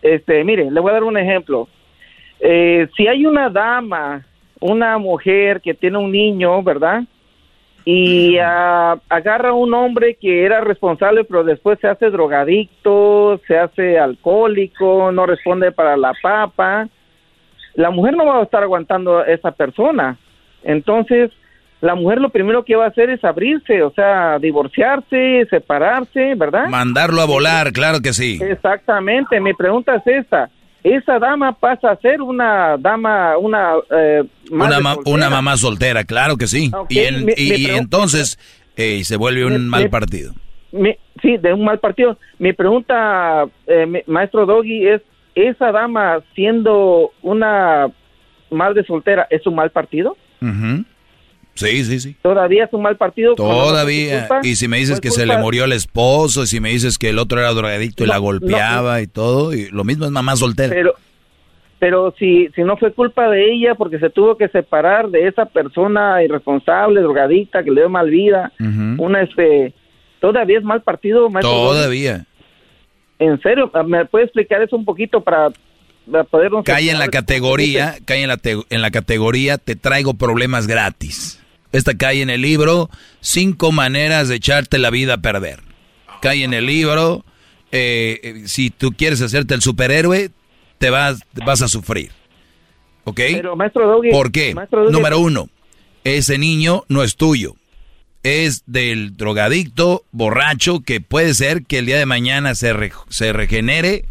Este, 0.00 0.44
mire, 0.44 0.70
le 0.70 0.80
voy 0.80 0.90
a 0.90 0.94
dar 0.94 1.04
un 1.04 1.18
ejemplo. 1.18 1.68
Eh, 2.40 2.88
si 2.96 3.06
hay 3.06 3.26
una 3.26 3.48
dama, 3.50 4.24
una 4.60 4.98
mujer 4.98 5.60
que 5.60 5.74
tiene 5.74 5.98
un 5.98 6.12
niño, 6.12 6.62
¿verdad? 6.62 7.02
Y 7.84 8.38
ah, 8.38 8.96
agarra 9.10 9.50
a 9.50 9.54
un 9.54 9.74
hombre 9.74 10.16
que 10.18 10.44
era 10.44 10.62
responsable, 10.62 11.24
pero 11.24 11.44
después 11.44 11.78
se 11.80 11.88
hace 11.88 12.08
drogadicto, 12.10 13.38
se 13.46 13.58
hace 13.58 13.98
alcohólico, 13.98 15.12
no 15.12 15.26
responde 15.26 15.70
para 15.70 15.96
la 15.96 16.14
papa. 16.22 16.88
la 17.74 17.90
mujer 17.90 18.16
no 18.16 18.24
va 18.24 18.40
a 18.40 18.44
estar 18.44 18.62
aguantando 18.62 19.18
a 19.18 19.24
esa 19.24 19.50
persona. 19.50 20.16
Entonces, 20.62 21.30
la 21.82 21.94
mujer 21.94 22.18
lo 22.18 22.30
primero 22.30 22.64
que 22.64 22.76
va 22.76 22.86
a 22.86 22.88
hacer 22.88 23.10
es 23.10 23.22
abrirse, 23.22 23.82
o 23.82 23.90
sea, 23.90 24.38
divorciarse, 24.38 25.46
separarse, 25.50 26.34
¿verdad? 26.34 26.68
Mandarlo 26.68 27.20
a 27.20 27.26
volar, 27.26 27.72
claro 27.72 28.00
que 28.00 28.14
sí. 28.14 28.38
Exactamente, 28.42 29.38
mi 29.40 29.52
pregunta 29.52 29.96
es 29.96 30.06
esta. 30.06 30.48
Esa 30.84 31.18
dama 31.18 31.52
pasa 31.52 31.90
a 31.92 31.96
ser 31.96 32.20
una 32.20 32.76
dama, 32.76 33.36
una... 33.38 33.72
eh, 33.90 34.22
madre 34.52 34.76
Una, 34.76 34.80
ma- 34.80 34.94
soltera. 34.94 35.14
una 35.16 35.30
mamá 35.30 35.56
soltera, 35.56 36.04
claro 36.04 36.36
que 36.36 36.46
sí. 36.46 36.70
Ok, 36.72 36.92
y 36.92 36.98
en- 36.98 37.30
entonces 37.76 38.38
eh, 38.76 39.02
se 39.02 39.16
vuelve 39.16 39.44
un 39.46 39.66
mal 39.68 39.88
partido. 39.90 40.34
Sí, 41.22 41.36
de 41.38 41.52
un 41.54 41.64
mal 41.64 41.78
partido. 41.78 42.18
Mi 42.38 42.52
pregunta, 42.52 43.46
eh, 43.66 44.02
maestro 44.06 44.44
Doggy, 44.44 44.86
es, 44.88 45.00
¿esa 45.34 45.72
dama 45.72 46.20
siendo 46.34 47.12
una 47.22 47.86
madre 48.50 48.84
soltera 48.84 49.26
es 49.30 49.46
un 49.46 49.54
mal 49.54 49.70
partido? 49.70 50.16
Ujú. 50.42 50.84
Sí, 51.54 51.84
sí, 51.84 52.00
sí. 52.00 52.16
¿Todavía 52.22 52.64
es 52.64 52.72
un 52.72 52.82
mal 52.82 52.96
partido? 52.96 53.34
Todavía. 53.34 54.26
culpa? 54.28 54.40
Y 54.42 54.56
si 54.56 54.66
me 54.68 54.78
dices 54.78 54.96
¿Fue 54.96 55.02
que 55.02 55.10
se 55.10 55.24
le 55.26 55.38
murió 55.38 55.64
el 55.64 55.72
esposo, 55.72 56.42
y 56.42 56.46
si 56.46 56.60
me 56.60 56.70
dices 56.70 56.98
que 56.98 57.10
el 57.10 57.18
otro 57.18 57.38
era 57.40 57.52
drogadicto 57.52 58.02
y 58.04 58.06
No, 58.06 58.12
la 58.12 58.16
no, 58.18 58.22
golpeaba 58.22 59.00
y 59.00 59.06
todo, 59.06 59.54
y 59.54 59.68
lo 59.70 59.84
mismo 59.84 60.04
es 60.04 60.10
mamá 60.10 60.34
soltera. 60.36 60.74
Pero, 60.74 60.94
pero 61.78 62.14
si, 62.18 62.48
si 62.56 62.62
no 62.62 62.76
fue 62.76 62.92
culpa 62.92 63.28
de 63.28 63.52
ella 63.52 63.74
porque 63.76 63.98
se 63.98 64.10
tuvo 64.10 64.36
que 64.36 64.48
separar 64.48 65.08
de 65.10 65.28
esa 65.28 65.44
persona 65.46 66.22
irresponsable, 66.24 67.00
drogadicta, 67.02 67.62
que 67.62 67.70
le 67.70 67.82
dio 67.82 67.88
mal 67.90 68.10
vida, 68.10 68.52
una 68.98 69.22
este... 69.22 69.72
¿Todavía 70.20 70.58
es 70.58 70.64
mal 70.64 70.80
partido, 70.82 71.28
maestro? 71.28 71.52
Todavía. 71.52 72.24
¿En 73.18 73.40
serio? 73.42 73.70
¿Me 73.86 74.06
puede 74.06 74.24
explicar 74.24 74.62
eso 74.62 74.74
un 74.74 74.84
poquito 74.86 75.20
para, 75.20 75.50
podernos... 76.30 76.64
Cae 76.64 76.90
en 76.90 76.98
la 76.98 77.08
categoría, 77.08 77.96
cae 78.06 78.22
en 78.22 78.28
la, 78.28 78.38
te- 78.38 78.56
en 78.70 78.80
la 78.82 78.90
categoría, 78.90 79.58
te 79.58 79.76
traigo 79.76 80.14
problemas 80.14 80.66
gratis. 80.66 81.40
Esta 81.74 81.94
cae 81.94 82.22
en 82.22 82.30
el 82.30 82.40
libro, 82.40 82.88
cinco 83.20 83.70
maneras 83.72 84.28
de 84.28 84.36
echarte 84.36 84.78
la 84.78 84.88
vida 84.90 85.14
a 85.14 85.18
perder. 85.18 85.60
Cae 86.22 86.44
en 86.44 86.54
el 86.54 86.66
libro, 86.66 87.24
eh, 87.72 88.20
eh, 88.22 88.42
si 88.46 88.70
tú 88.70 88.92
quieres 88.96 89.20
hacerte 89.20 89.54
el 89.54 89.60
superhéroe, 89.60 90.30
te 90.78 90.88
vas, 90.90 91.18
vas 91.44 91.60
a 91.62 91.68
sufrir. 91.68 92.10
¿Ok? 93.04 93.16
Pero, 93.16 93.56
maestro. 93.56 94.00
¿Por 94.10 94.32
qué? 94.32 94.54
maestro 94.54 94.88
Número 94.90 95.18
uno, 95.18 95.50
ese 96.04 96.38
niño 96.38 96.84
no 96.88 97.02
es 97.02 97.16
tuyo. 97.16 97.56
Es 98.22 98.62
del 98.66 99.16
drogadicto, 99.18 100.04
borracho, 100.12 100.80
que 100.80 101.00
puede 101.02 101.34
ser 101.34 101.64
que 101.64 101.78
el 101.80 101.86
día 101.86 101.98
de 101.98 102.06
mañana 102.06 102.54
se, 102.54 102.72
re- 102.72 102.92
se 103.10 103.34
regenere 103.34 104.06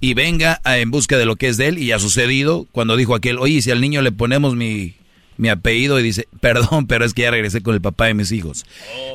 y 0.00 0.12
venga 0.12 0.60
a- 0.64 0.76
en 0.78 0.90
busca 0.90 1.16
de 1.16 1.24
lo 1.24 1.36
que 1.36 1.48
es 1.48 1.56
de 1.56 1.68
él. 1.68 1.78
Y 1.78 1.92
ha 1.92 1.98
sucedido 1.98 2.66
cuando 2.72 2.96
dijo 2.96 3.14
aquel, 3.14 3.38
oye, 3.38 3.62
si 3.62 3.70
al 3.70 3.80
niño 3.80 4.02
le 4.02 4.12
ponemos 4.12 4.54
mi, 4.54 4.96
mi 5.36 5.48
apellido 5.48 5.98
y 5.98 6.02
dice, 6.02 6.28
perdón, 6.40 6.86
pero 6.86 7.04
es 7.04 7.14
que 7.14 7.22
ya 7.22 7.30
regresé 7.30 7.62
con 7.62 7.74
el 7.74 7.80
papá 7.80 8.06
de 8.06 8.14
mis 8.14 8.32
hijos. 8.32 8.64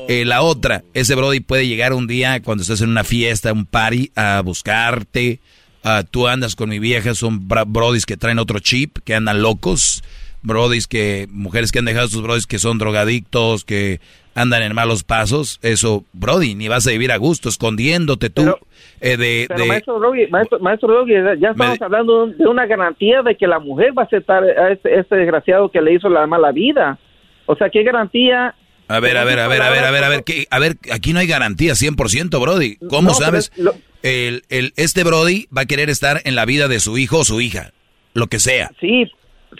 Eh, 0.08 0.24
la 0.24 0.42
otra, 0.42 0.84
ese 0.94 1.14
Brody 1.14 1.40
puede 1.40 1.66
llegar 1.66 1.92
un 1.92 2.06
día 2.06 2.42
cuando 2.42 2.62
estás 2.62 2.80
en 2.80 2.90
una 2.90 3.04
fiesta, 3.04 3.52
un 3.52 3.66
party, 3.66 4.10
a 4.14 4.42
buscarte. 4.44 5.40
Ah, 5.82 6.04
tú 6.08 6.28
andas 6.28 6.56
con 6.56 6.68
mi 6.68 6.78
vieja, 6.78 7.14
son 7.14 7.48
Brodis 7.48 8.04
que 8.04 8.16
traen 8.16 8.38
otro 8.38 8.60
chip, 8.60 8.98
que 9.04 9.14
andan 9.14 9.42
locos. 9.42 10.02
Brodis 10.42 10.86
que, 10.86 11.26
mujeres 11.30 11.72
que 11.72 11.78
han 11.78 11.84
dejado 11.84 12.06
a 12.06 12.10
sus 12.10 12.22
Brodis 12.22 12.46
que 12.46 12.58
son 12.58 12.78
drogadictos, 12.78 13.64
que 13.64 14.00
andan 14.34 14.62
en 14.62 14.74
malos 14.74 15.02
pasos. 15.04 15.58
Eso, 15.62 16.04
Brody, 16.12 16.54
ni 16.54 16.68
vas 16.68 16.86
a 16.86 16.90
vivir 16.90 17.12
a 17.12 17.16
gusto, 17.16 17.48
escondiéndote 17.48 18.30
tú 18.30 18.54
eh, 19.00 19.16
de... 19.16 19.46
Pero 19.48 19.60
de- 19.62 19.66
maestro 19.66 19.98
Doggy, 19.98 20.26
maestro, 20.28 20.58
maestro 20.60 20.92
Doggy, 20.94 21.12
ya 21.40 21.50
estamos 21.50 21.80
hablando 21.82 22.26
de 22.28 22.46
una 22.46 22.66
garantía 22.66 23.22
de 23.22 23.36
que 23.36 23.46
la 23.46 23.58
mujer 23.58 23.96
va 23.96 24.02
a 24.02 24.06
aceptar 24.06 24.42
a 24.44 24.72
este, 24.72 24.98
este 24.98 25.16
desgraciado 25.16 25.70
que 25.70 25.80
le 25.80 25.94
hizo 25.94 26.08
la 26.08 26.26
mala 26.26 26.52
vida. 26.52 26.98
O 27.46 27.56
sea, 27.56 27.68
¿qué 27.70 27.82
garantía? 27.82 28.54
A 28.88 29.00
ver, 29.00 29.16
a 29.16 29.24
ver, 29.24 29.38
a 29.38 29.46
ver, 29.48 29.62
a 29.62 29.70
ver, 29.70 29.84
a 29.84 29.90
ver, 29.90 30.04
a 30.04 30.08
ver, 30.08 30.24
¿qué? 30.24 30.46
a 30.50 30.58
ver, 30.58 30.76
aquí 30.92 31.12
no 31.12 31.20
hay 31.20 31.26
garantía 31.26 31.74
100%, 31.74 32.40
Brody. 32.40 32.76
¿Cómo 32.88 33.10
No, 33.10 33.14
sabes? 33.14 33.52
lo- 33.56 33.74
El, 34.02 34.42
el, 34.48 34.72
este 34.76 35.04
Brody 35.04 35.46
va 35.56 35.62
a 35.62 35.66
querer 35.66 35.90
estar 35.90 36.20
en 36.24 36.34
la 36.34 36.44
vida 36.44 36.66
de 36.68 36.80
su 36.80 36.98
hijo 36.98 37.18
o 37.18 37.24
su 37.24 37.40
hija, 37.40 37.70
lo 38.14 38.26
que 38.28 38.38
sea. 38.38 38.70
Sí, 38.80 39.04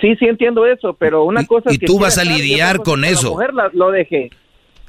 sí, 0.01 0.17
sí 0.17 0.25
entiendo 0.27 0.67
eso, 0.67 0.95
pero 0.99 1.25
una 1.25 1.47
cosa 1.47 1.71
y 1.71 1.75
es 1.75 1.79
que 1.79 1.87
tú 1.87 1.99
vas 2.01 2.19
a 2.19 2.25
lidiar 2.25 2.79
con 2.79 3.05
es 3.05 3.11
que 3.11 3.15
eso. 3.15 3.27
La 3.29 3.33
mujer 3.33 3.55
la- 3.55 3.71
lo 3.73 3.91
deje. 3.91 4.31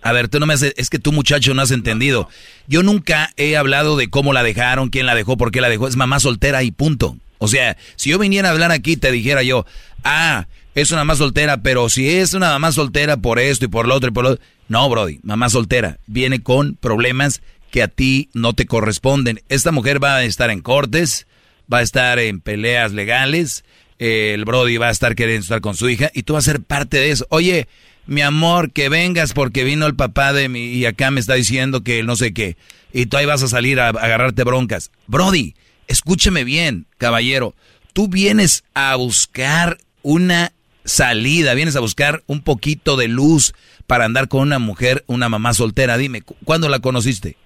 A 0.02 0.12
ver, 0.12 0.28
tú 0.28 0.40
no 0.40 0.46
me 0.46 0.54
haces, 0.54 0.74
es 0.78 0.90
que 0.90 1.00
tú 1.00 1.12
muchacho 1.12 1.54
no 1.54 1.62
has 1.62 1.72
entendido. 1.72 2.28
Yo 2.68 2.84
nunca 2.84 3.32
he 3.38 3.56
hablado 3.56 3.98
de 3.98 4.10
cómo 4.10 4.34
la 4.34 4.44
dejaron, 4.44 4.90
quién 4.90 5.06
la 5.06 5.16
dejó, 5.16 5.38
por 5.38 5.52
qué 5.52 5.62
la 5.62 5.70
dejó. 5.70 5.88
Es 5.88 5.96
mamá 5.96 6.20
soltera 6.20 6.64
y 6.64 6.72
punto. 6.72 7.18
O 7.38 7.48
sea, 7.48 7.78
si 7.96 8.12
yo 8.12 8.20
viniera 8.20 8.50
a 8.50 8.52
hablar 8.52 8.72
aquí 8.72 8.98
te 8.98 9.12
dijera 9.12 9.44
yo, 9.44 9.66
ah, 10.04 10.48
es 10.76 10.92
una 10.92 11.02
mamá 11.02 11.16
soltera, 11.16 11.62
pero 11.62 11.90
si 11.90 12.10
es 12.10 12.34
una 12.34 12.50
mamá 12.50 12.72
soltera 12.72 13.18
por 13.18 13.40
esto 13.40 13.66
y 13.66 13.68
por 13.68 13.88
lo 13.88 13.96
otro 13.96 14.10
y 14.10 14.14
por 14.14 14.24
lo 14.24 14.30
otro. 14.32 14.46
No, 14.68 14.90
Brody, 14.90 15.20
mamá 15.24 15.50
soltera 15.50 15.98
viene 16.08 16.44
con 16.44 16.76
problemas 16.76 17.42
que 17.72 17.84
a 17.84 17.88
ti 17.88 18.30
no 18.34 18.54
te 18.54 18.66
corresponden. 18.66 19.42
Esta 19.50 19.72
mujer 19.72 20.02
va 20.02 20.18
a 20.18 20.24
estar 20.24 20.50
en 20.50 20.62
cortes, 20.62 21.28
va 21.72 21.80
a 21.80 21.82
estar 21.82 22.20
en 22.20 22.42
peleas 22.42 22.92
legales, 22.92 23.66
el 23.98 24.46
Brody 24.46 24.78
va 24.78 24.88
a 24.88 24.92
estar 24.92 25.16
queriendo 25.16 25.44
estar 25.44 25.62
con 25.62 25.76
su 25.76 25.90
hija 25.90 26.10
y 26.14 26.24
tú 26.24 26.34
vas 26.34 26.48
a 26.48 26.52
ser 26.52 26.62
parte 26.62 26.98
de 26.98 27.12
eso. 27.12 27.26
Oye, 27.30 27.68
mi 28.08 28.22
amor, 28.22 28.72
que 28.72 28.90
vengas 28.90 29.34
porque 29.34 29.64
vino 29.64 29.86
el 29.86 29.96
papá 29.96 30.34
de 30.34 30.50
mi 30.50 30.66
y 30.66 30.86
acá 30.86 31.12
me 31.12 31.20
está 31.20 31.34
diciendo 31.36 31.82
que 31.84 32.04
no 32.04 32.16
sé 32.16 32.34
qué. 32.34 32.58
Y 32.94 33.06
tú 33.06 33.18
ahí 33.18 33.26
vas 33.26 33.44
a 33.44 33.48
salir 33.48 33.80
a, 33.80 33.88
a 33.88 33.90
agarrarte 33.90 34.44
broncas. 34.44 34.92
Brody, 35.08 35.56
escúcheme 35.88 36.44
bien, 36.44 36.86
caballero. 36.98 37.54
Tú 37.94 38.08
vienes 38.08 38.64
a 38.74 38.96
buscar 38.96 39.78
una 40.02 40.52
salida, 40.84 41.54
vienes 41.54 41.76
a 41.76 41.80
buscar 41.80 42.24
un 42.28 42.42
poquito 42.42 42.98
de 42.98 43.08
luz 43.08 43.54
para 43.88 44.06
andar 44.06 44.28
con 44.28 44.42
una 44.42 44.60
mujer, 44.60 45.04
una 45.08 45.30
mamá 45.30 45.54
soltera. 45.54 45.98
Dime, 45.98 46.22
¿cu- 46.22 46.36
¿cuándo 46.44 46.70
la 46.70 46.80
conociste? 46.80 47.38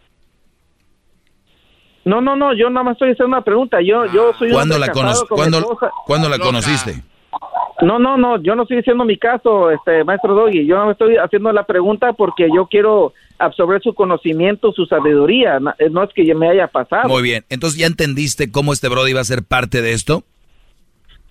No, 2.06 2.22
no, 2.22 2.36
no, 2.36 2.56
yo 2.56 2.70
nada 2.70 2.84
más 2.84 2.94
estoy 2.94 3.12
haciendo 3.12 3.36
una 3.36 3.44
pregunta. 3.44 3.78
Yo, 3.82 4.06
yo 4.14 4.32
soy 4.38 4.50
un 4.50 4.54
¿Cuándo 4.54 4.78
la, 4.78 4.90
cono- 4.92 5.14
¿cuándo. 5.28 5.78
¿cuándo 6.06 6.30
la 6.30 6.38
conociste? 6.40 7.02
No, 7.82 8.00
no, 8.00 8.16
no, 8.18 8.42
yo 8.42 8.56
no 8.56 8.62
estoy 8.64 8.78
diciendo 8.78 9.04
mi 9.04 9.18
caso, 9.18 9.70
este 9.70 10.04
maestro 10.06 10.34
Doggy. 10.34 10.66
Yo 10.66 10.78
no 10.78 10.92
estoy 10.92 11.18
haciendo 11.18 11.52
la 11.52 11.64
pregunta 11.66 12.14
porque 12.14 12.48
yo 12.54 12.68
quiero 12.68 13.14
absorber 13.38 13.82
su 13.82 13.94
conocimiento, 13.94 14.72
su 14.72 14.86
sabiduría. 14.86 15.60
Na- 15.60 15.76
No 15.92 16.04
es 16.04 16.10
que 16.14 16.34
me 16.34 16.50
haya 16.50 16.68
pasado. 16.68 17.10
Muy 17.10 17.22
bien, 17.22 17.44
entonces 17.50 17.78
ya 17.80 17.88
entendiste 17.88 18.50
cómo 18.52 18.72
este 18.72 18.88
Brody 18.88 19.12
va 19.14 19.22
a 19.22 19.26
ser 19.26 19.44
parte 19.44 19.82
de 19.82 19.92
esto. 19.92 20.24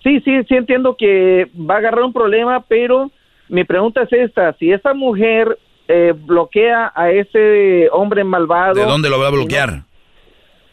Sí, 0.03 0.19
sí, 0.21 0.43
sí 0.47 0.53
entiendo 0.55 0.95
que 0.95 1.49
va 1.59 1.75
a 1.75 1.77
agarrar 1.79 2.03
un 2.03 2.13
problema, 2.13 2.61
pero 2.67 3.09
mi 3.49 3.63
pregunta 3.63 4.03
es 4.03 4.13
esta: 4.13 4.53
si 4.59 4.71
esa 4.71 4.93
mujer 4.93 5.57
eh, 5.87 6.13
bloquea 6.15 6.91
a 6.95 7.09
ese 7.09 7.89
hombre 7.91 8.23
malvado, 8.23 8.75
¿De 8.75 8.85
dónde 8.85 9.09
lo 9.09 9.19
va 9.19 9.27
a 9.27 9.31
bloquear? 9.31 9.81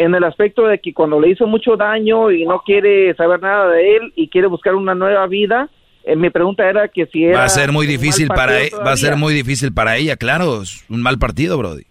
En 0.02 0.14
el 0.14 0.24
aspecto 0.24 0.66
de 0.66 0.78
que 0.78 0.92
cuando 0.92 1.20
le 1.20 1.30
hizo 1.30 1.46
mucho 1.46 1.76
daño 1.76 2.30
y 2.30 2.44
no 2.44 2.60
quiere 2.60 3.14
saber 3.14 3.40
nada 3.40 3.68
de 3.68 3.96
él 3.96 4.12
y 4.16 4.28
quiere 4.28 4.46
buscar 4.48 4.74
una 4.74 4.94
nueva 4.94 5.26
vida, 5.26 5.68
eh, 6.04 6.16
mi 6.16 6.30
pregunta 6.30 6.68
era 6.68 6.88
que 6.88 7.06
si 7.06 7.24
era 7.24 7.38
Va 7.38 7.44
a 7.44 7.48
ser 7.48 7.70
muy 7.72 7.86
difícil 7.86 8.28
para 8.28 8.62
e- 8.62 8.70
va 8.84 8.92
a 8.92 8.96
ser 8.96 9.16
muy 9.16 9.34
difícil 9.34 9.72
para 9.72 9.96
ella, 9.96 10.16
claro, 10.16 10.62
es 10.62 10.84
un 10.90 11.02
mal 11.02 11.18
partido, 11.18 11.56
Brody. 11.58 11.84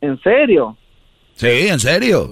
¿En 0.00 0.18
serio? 0.20 0.76
Sí, 1.34 1.68
en 1.68 1.78
serio. 1.80 2.28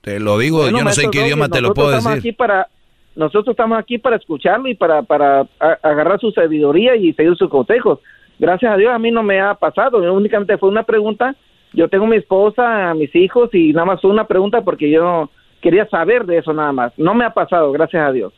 Te 0.00 0.20
lo 0.20 0.38
digo, 0.38 0.58
Bueno, 0.62 0.78
yo 0.78 0.84
no 0.84 0.92
sé 0.92 1.04
en 1.04 1.10
qué 1.10 1.24
idioma 1.26 1.48
te 1.48 1.60
lo 1.60 1.74
puedo 1.74 1.90
decir. 1.90 2.12
Aquí 2.12 2.32
para, 2.32 2.68
nosotros 3.14 3.48
estamos 3.48 3.78
aquí 3.78 3.98
para 3.98 4.16
escucharlo 4.16 4.68
y 4.68 4.74
para, 4.74 5.02
para 5.02 5.40
a- 5.58 5.78
agarrar 5.82 6.20
su 6.20 6.30
sabiduría 6.30 6.94
y 6.96 7.12
seguir 7.14 7.34
sus 7.36 7.50
consejos. 7.50 7.98
Gracias 8.38 8.72
a 8.72 8.76
Dios 8.76 8.92
a 8.92 8.98
mí 8.98 9.10
no 9.10 9.22
me 9.22 9.40
ha 9.40 9.54
pasado, 9.54 9.98
únicamente 10.12 10.56
fue 10.58 10.68
una 10.68 10.82
pregunta. 10.84 11.34
Yo 11.76 11.88
tengo 11.88 12.06
mi 12.06 12.16
esposa, 12.16 12.92
mis 12.94 13.14
hijos 13.14 13.50
y 13.52 13.72
nada 13.72 13.84
más 13.84 14.02
una 14.02 14.26
pregunta 14.26 14.62
porque 14.62 14.90
yo 14.90 15.30
quería 15.62 15.86
saber 15.88 16.24
de 16.26 16.38
eso 16.38 16.52
nada 16.52 16.72
más. 16.72 16.92
No 16.96 17.14
me 17.14 17.24
ha 17.24 17.30
pasado, 17.34 17.70
gracias 17.70 18.02
a 18.08 18.12
Dios. 18.12 18.32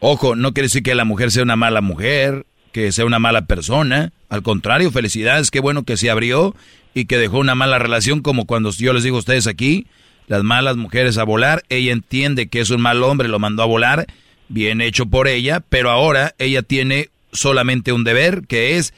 Ojo, 0.00 0.36
no 0.36 0.52
quiere 0.52 0.66
decir 0.66 0.82
que 0.82 0.94
la 0.94 1.04
mujer 1.04 1.30
sea 1.30 1.42
una 1.42 1.56
mala 1.56 1.80
mujer, 1.80 2.44
que 2.72 2.92
sea 2.92 3.06
una 3.06 3.18
mala 3.18 3.46
persona. 3.46 4.12
Al 4.28 4.42
contrario, 4.42 4.90
felicidades, 4.90 5.50
qué 5.50 5.60
bueno 5.60 5.84
que 5.84 5.96
se 5.96 6.10
abrió 6.10 6.54
y 6.92 7.06
que 7.06 7.16
dejó 7.18 7.38
una 7.38 7.54
mala 7.54 7.78
relación 7.78 8.20
como 8.20 8.44
cuando 8.46 8.70
yo 8.70 8.92
les 8.92 9.02
digo 9.02 9.16
a 9.16 9.20
ustedes 9.20 9.46
aquí, 9.46 9.86
las 10.26 10.42
malas 10.42 10.76
mujeres 10.76 11.16
a 11.16 11.24
volar. 11.24 11.62
Ella 11.70 11.92
entiende 11.92 12.48
que 12.48 12.60
es 12.60 12.70
un 12.70 12.82
mal 12.82 13.02
hombre, 13.02 13.28
lo 13.28 13.38
mandó 13.38 13.62
a 13.62 13.66
volar, 13.66 14.04
bien 14.48 14.80
hecho 14.82 15.06
por 15.06 15.26
ella, 15.26 15.60
pero 15.68 15.90
ahora 15.90 16.34
ella 16.38 16.62
tiene 16.62 17.08
solamente 17.32 17.92
un 17.92 18.04
deber 18.04 18.42
que 18.46 18.76
es 18.76 18.92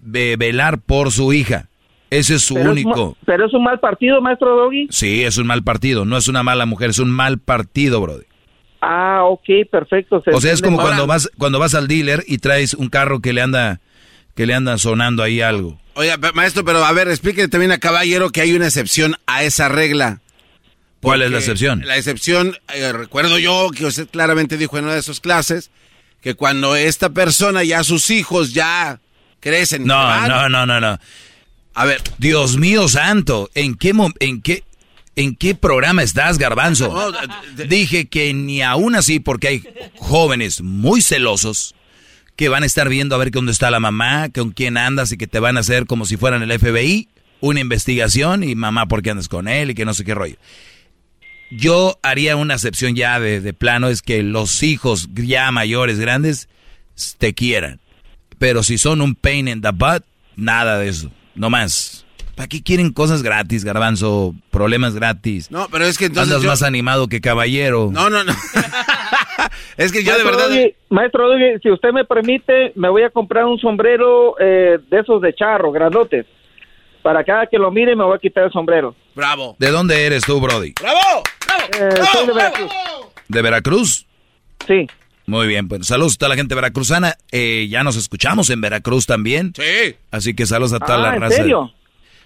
ve- 0.00 0.36
velar 0.38 0.78
por 0.78 1.10
su 1.10 1.32
hija. 1.32 1.68
Ese 2.18 2.36
es 2.36 2.42
su 2.42 2.54
Pero 2.54 2.66
es 2.66 2.72
único. 2.72 3.16
pero 3.24 3.46
es 3.46 3.52
un 3.52 3.64
mal 3.64 3.80
partido, 3.80 4.20
maestro 4.20 4.56
Doggy. 4.56 4.88
Sí, 4.90 5.24
es 5.24 5.38
un 5.38 5.46
mal 5.46 5.62
partido, 5.62 6.04
no 6.04 6.16
es 6.16 6.28
una 6.28 6.42
mala 6.42 6.66
mujer, 6.66 6.90
es 6.90 6.98
un 6.98 7.10
mal 7.10 7.38
partido, 7.38 8.00
brother. 8.00 8.26
Ah, 8.80 9.22
ok, 9.24 9.68
perfecto. 9.70 10.22
se 10.22 10.30
O 10.30 10.40
sea, 10.40 10.52
es 10.52 10.60
como 10.60 10.78
cuando 10.78 11.06
vas 11.06 11.30
cuando 11.38 11.58
vas 11.58 11.74
al 11.74 11.88
dealer 11.88 12.22
y 12.26 12.38
traes 12.38 12.74
un 12.74 12.88
carro 12.88 13.20
que 13.20 13.32
le 13.32 13.40
anda 13.40 13.80
que 14.34 14.46
le 14.46 14.54
anda 14.54 14.76
sonando 14.78 15.22
ahí 15.22 15.40
algo. 15.40 15.80
Oiga, 15.94 16.18
maestro, 16.34 16.64
pero 16.64 16.84
a 16.84 16.92
ver, 16.92 17.08
explíquele 17.08 17.48
también 17.48 17.72
a 17.72 17.78
Caballero 17.78 18.30
que 18.30 18.40
hay 18.40 18.52
una 18.52 18.66
excepción 18.66 19.16
a 19.26 19.44
esa 19.44 19.68
regla. 19.68 20.20
¿Cuál 21.00 21.22
es 21.22 21.30
la 21.30 21.38
excepción? 21.38 21.82
La 21.84 21.96
excepción, 21.96 22.56
eh, 22.74 22.92
recuerdo 22.92 23.38
yo 23.38 23.70
que 23.76 23.84
usted 23.84 24.08
claramente 24.08 24.56
dijo 24.56 24.78
en 24.78 24.84
una 24.84 24.94
de 24.94 25.02
sus 25.02 25.20
clases 25.20 25.70
que 26.20 26.34
cuando 26.34 26.76
esta 26.76 27.10
persona 27.10 27.62
ya 27.62 27.84
sus 27.84 28.10
hijos 28.10 28.54
ya 28.54 29.00
crecen. 29.40 29.86
No, 29.86 29.94
van, 29.94 30.28
no, 30.28 30.48
no, 30.48 30.66
no, 30.66 30.80
no. 30.80 30.98
A 31.74 31.84
ver. 31.84 32.00
Dios 32.18 32.56
mío 32.56 32.88
santo, 32.88 33.50
¿en 33.54 33.74
qué, 33.74 33.92
en 34.20 34.40
qué, 34.42 34.62
en 35.16 35.34
qué 35.34 35.54
programa 35.54 36.02
estás, 36.02 36.38
Garbanzo? 36.38 36.88
No, 36.88 37.64
Dije 37.66 38.06
que 38.06 38.32
ni 38.32 38.62
aún 38.62 38.94
así, 38.94 39.20
porque 39.20 39.48
hay 39.48 39.64
jóvenes 39.96 40.62
muy 40.62 41.02
celosos 41.02 41.74
que 42.36 42.48
van 42.48 42.62
a 42.62 42.66
estar 42.66 42.88
viendo 42.88 43.14
a 43.14 43.18
ver 43.18 43.30
dónde 43.30 43.52
está 43.52 43.70
la 43.70 43.80
mamá, 43.80 44.28
con 44.28 44.50
quién 44.52 44.76
andas 44.76 45.12
y 45.12 45.16
que 45.16 45.26
te 45.26 45.38
van 45.38 45.56
a 45.56 45.60
hacer 45.60 45.86
como 45.86 46.04
si 46.04 46.16
fueran 46.16 46.42
el 46.42 46.58
FBI, 46.58 47.08
una 47.40 47.60
investigación 47.60 48.42
y 48.42 48.54
mamá, 48.54 48.86
¿por 48.86 49.02
qué 49.02 49.10
andas 49.10 49.28
con 49.28 49.48
él? 49.48 49.70
y 49.70 49.74
que 49.74 49.84
no 49.84 49.94
sé 49.94 50.04
qué 50.04 50.14
rollo. 50.14 50.36
Yo 51.50 51.98
haría 52.02 52.36
una 52.36 52.54
excepción 52.54 52.96
ya 52.96 53.20
de, 53.20 53.40
de 53.40 53.52
plano, 53.52 53.88
es 53.88 54.02
que 54.02 54.22
los 54.22 54.62
hijos 54.62 55.08
ya 55.14 55.50
mayores, 55.52 56.00
grandes, 56.00 56.48
te 57.18 57.34
quieran. 57.34 57.80
Pero 58.38 58.62
si 58.62 58.78
son 58.78 59.00
un 59.00 59.14
pain 59.14 59.46
in 59.46 59.60
the 59.60 59.70
butt, 59.70 60.04
nada 60.36 60.78
de 60.78 60.88
eso. 60.88 61.12
No 61.34 61.50
más. 61.50 62.04
¿Para 62.36 62.48
qué 62.48 62.62
quieren 62.62 62.92
cosas 62.92 63.22
gratis, 63.22 63.64
garbanzo? 63.64 64.34
Problemas 64.50 64.94
gratis. 64.94 65.50
No, 65.52 65.68
pero 65.70 65.84
es 65.84 65.96
que 65.98 66.06
entonces 66.06 66.32
Andas 66.32 66.42
yo- 66.42 66.48
más 66.48 66.62
animado 66.62 67.06
que 67.08 67.20
caballero. 67.20 67.90
No, 67.92 68.10
no, 68.10 68.24
no. 68.24 68.32
es 69.76 69.92
que 69.92 70.02
yo 70.02 70.16
de 70.16 70.24
Maestro 70.24 70.36
verdad... 70.48 70.48
Doggy, 70.48 70.74
maestro 70.90 71.28
Doggy, 71.28 71.60
si 71.62 71.70
usted 71.70 71.90
me 71.92 72.04
permite, 72.04 72.72
me 72.74 72.88
voy 72.88 73.02
a 73.02 73.10
comprar 73.10 73.44
un 73.44 73.58
sombrero 73.58 74.34
eh, 74.40 74.78
de 74.90 75.00
esos 75.00 75.20
de 75.22 75.32
charro, 75.34 75.70
grandotes. 75.70 76.26
Para 77.02 77.22
cada 77.22 77.46
que 77.46 77.58
lo 77.58 77.70
mire, 77.70 77.94
me 77.94 78.02
voy 78.04 78.16
a 78.16 78.18
quitar 78.18 78.44
el 78.44 78.50
sombrero. 78.50 78.96
Bravo. 79.14 79.54
¿De 79.58 79.70
dónde 79.70 80.04
eres 80.06 80.24
tú, 80.24 80.40
Brody? 80.40 80.72
¡Bravo! 80.80 81.22
Eh, 81.78 82.04
soy 82.12 82.26
de 82.26 82.32
Veracruz. 82.32 82.72
¿De 83.28 83.42
Veracruz? 83.42 84.06
Sí. 84.66 84.86
Muy 85.26 85.46
bien, 85.46 85.68
pues 85.68 85.86
saludos 85.86 86.14
a 86.14 86.18
toda 86.18 86.28
la 86.30 86.36
gente 86.36 86.54
veracruzana. 86.54 87.16
Eh, 87.32 87.66
ya 87.70 87.82
nos 87.82 87.96
escuchamos 87.96 88.50
en 88.50 88.60
Veracruz 88.60 89.06
también. 89.06 89.52
Sí. 89.56 89.94
Así 90.10 90.34
que 90.34 90.44
saludos 90.46 90.72
a 90.74 90.78
toda 90.80 90.96
Ah, 90.98 91.02
la 91.10 91.14
¿en 91.14 91.20
raza. 91.22 91.36
serio? 91.36 91.72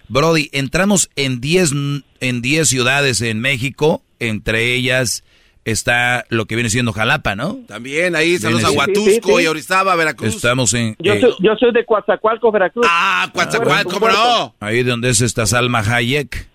Brody, 0.09 0.49
entramos 0.53 1.11
en 1.17 1.41
10 1.41 1.73
en 2.21 2.43
10 2.43 2.69
ciudades 2.69 3.21
en 3.21 3.41
México, 3.41 4.03
entre 4.19 4.75
ellas 4.75 5.23
está 5.65 6.25
lo 6.31 6.47
que 6.47 6.55
viene 6.55 6.71
siendo 6.71 6.95
Jalapa, 6.95 7.37
¿no? 7.37 7.59
También 7.69 8.17
ahí 8.17 8.39
saludos 8.39 8.65
a 8.65 8.69
sí, 8.71 8.77
Huatusco 8.77 9.29
sí, 9.33 9.37
sí. 9.37 9.43
y 9.43 9.47
Orizaba, 9.49 9.95
Veracruz. 9.97 10.35
Estamos 10.37 10.73
en 10.73 10.97
Yo, 10.99 11.13
eh, 11.13 11.21
soy, 11.21 11.35
yo 11.41 11.55
soy 11.61 11.73
de 11.75 11.85
Coatzacoalcos, 11.85 12.53
Veracruz. 12.53 12.87
Ah, 12.89 13.29
Coatzacoalcos, 13.35 13.99
Puerto, 13.99 14.17
¿cómo 14.19 14.29
no? 14.29 14.55
ahí 14.61 14.83
donde 14.83 15.11
es 15.11 15.21
esta 15.21 15.47
Salma 15.47 15.81
Hayek. 15.81 16.49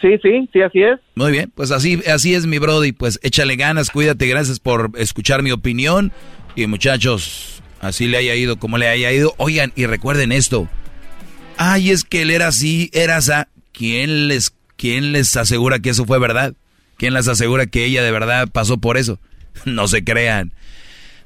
Sí, 0.00 0.08
sí, 0.22 0.48
sí, 0.52 0.62
así 0.62 0.82
es. 0.82 0.98
Muy 1.14 1.32
bien, 1.32 1.52
pues 1.54 1.70
así 1.70 2.02
así 2.06 2.34
es 2.34 2.46
mi 2.46 2.58
Brody, 2.58 2.92
pues 2.92 3.18
échale 3.22 3.56
ganas, 3.56 3.90
cuídate, 3.90 4.26
gracias 4.26 4.60
por 4.60 4.90
escuchar 4.96 5.42
mi 5.42 5.52
opinión 5.52 6.12
y 6.54 6.66
muchachos, 6.66 7.62
así 7.80 8.06
le 8.06 8.16
haya 8.18 8.34
ido 8.34 8.58
como 8.58 8.78
le 8.78 8.88
haya 8.88 9.12
ido. 9.12 9.34
Oigan, 9.38 9.72
y 9.76 9.86
recuerden 9.86 10.32
esto. 10.32 10.68
Ay, 11.56 11.90
es 11.90 12.04
que 12.04 12.22
él 12.22 12.30
era 12.30 12.48
así, 12.48 12.90
era 12.92 13.18
esa. 13.18 13.48
¿Quién 13.72 14.28
les 14.28 14.54
quién 14.76 15.12
les 15.12 15.36
asegura 15.36 15.78
que 15.78 15.90
eso 15.90 16.04
fue 16.04 16.18
verdad? 16.18 16.54
¿Quién 16.96 17.14
les 17.14 17.28
asegura 17.28 17.66
que 17.66 17.84
ella 17.84 18.02
de 18.02 18.10
verdad 18.10 18.48
pasó 18.48 18.78
por 18.78 18.96
eso? 18.96 19.18
No 19.64 19.88
se 19.88 20.04
crean. 20.04 20.52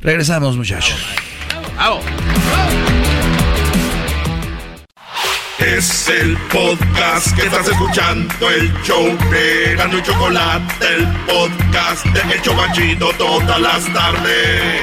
Regresamos, 0.01 0.57
muchachos. 0.57 0.97
Bravo. 1.75 2.01
Es 5.61 6.09
el 6.09 6.37
podcast 6.53 7.37
que 7.37 7.43
estás 7.43 7.69
escuchando, 7.69 8.51
el 8.51 8.73
show 8.83 9.05
de 9.31 9.75
Gano 9.77 9.99
y 9.99 10.03
Chocolate, 10.03 10.75
el 10.97 11.07
podcast 11.27 12.07
de 12.07 12.35
El 12.35 12.43
Chobachito 12.43 13.11
todas 13.19 13.61
las 13.61 13.93
tardes. 13.93 14.83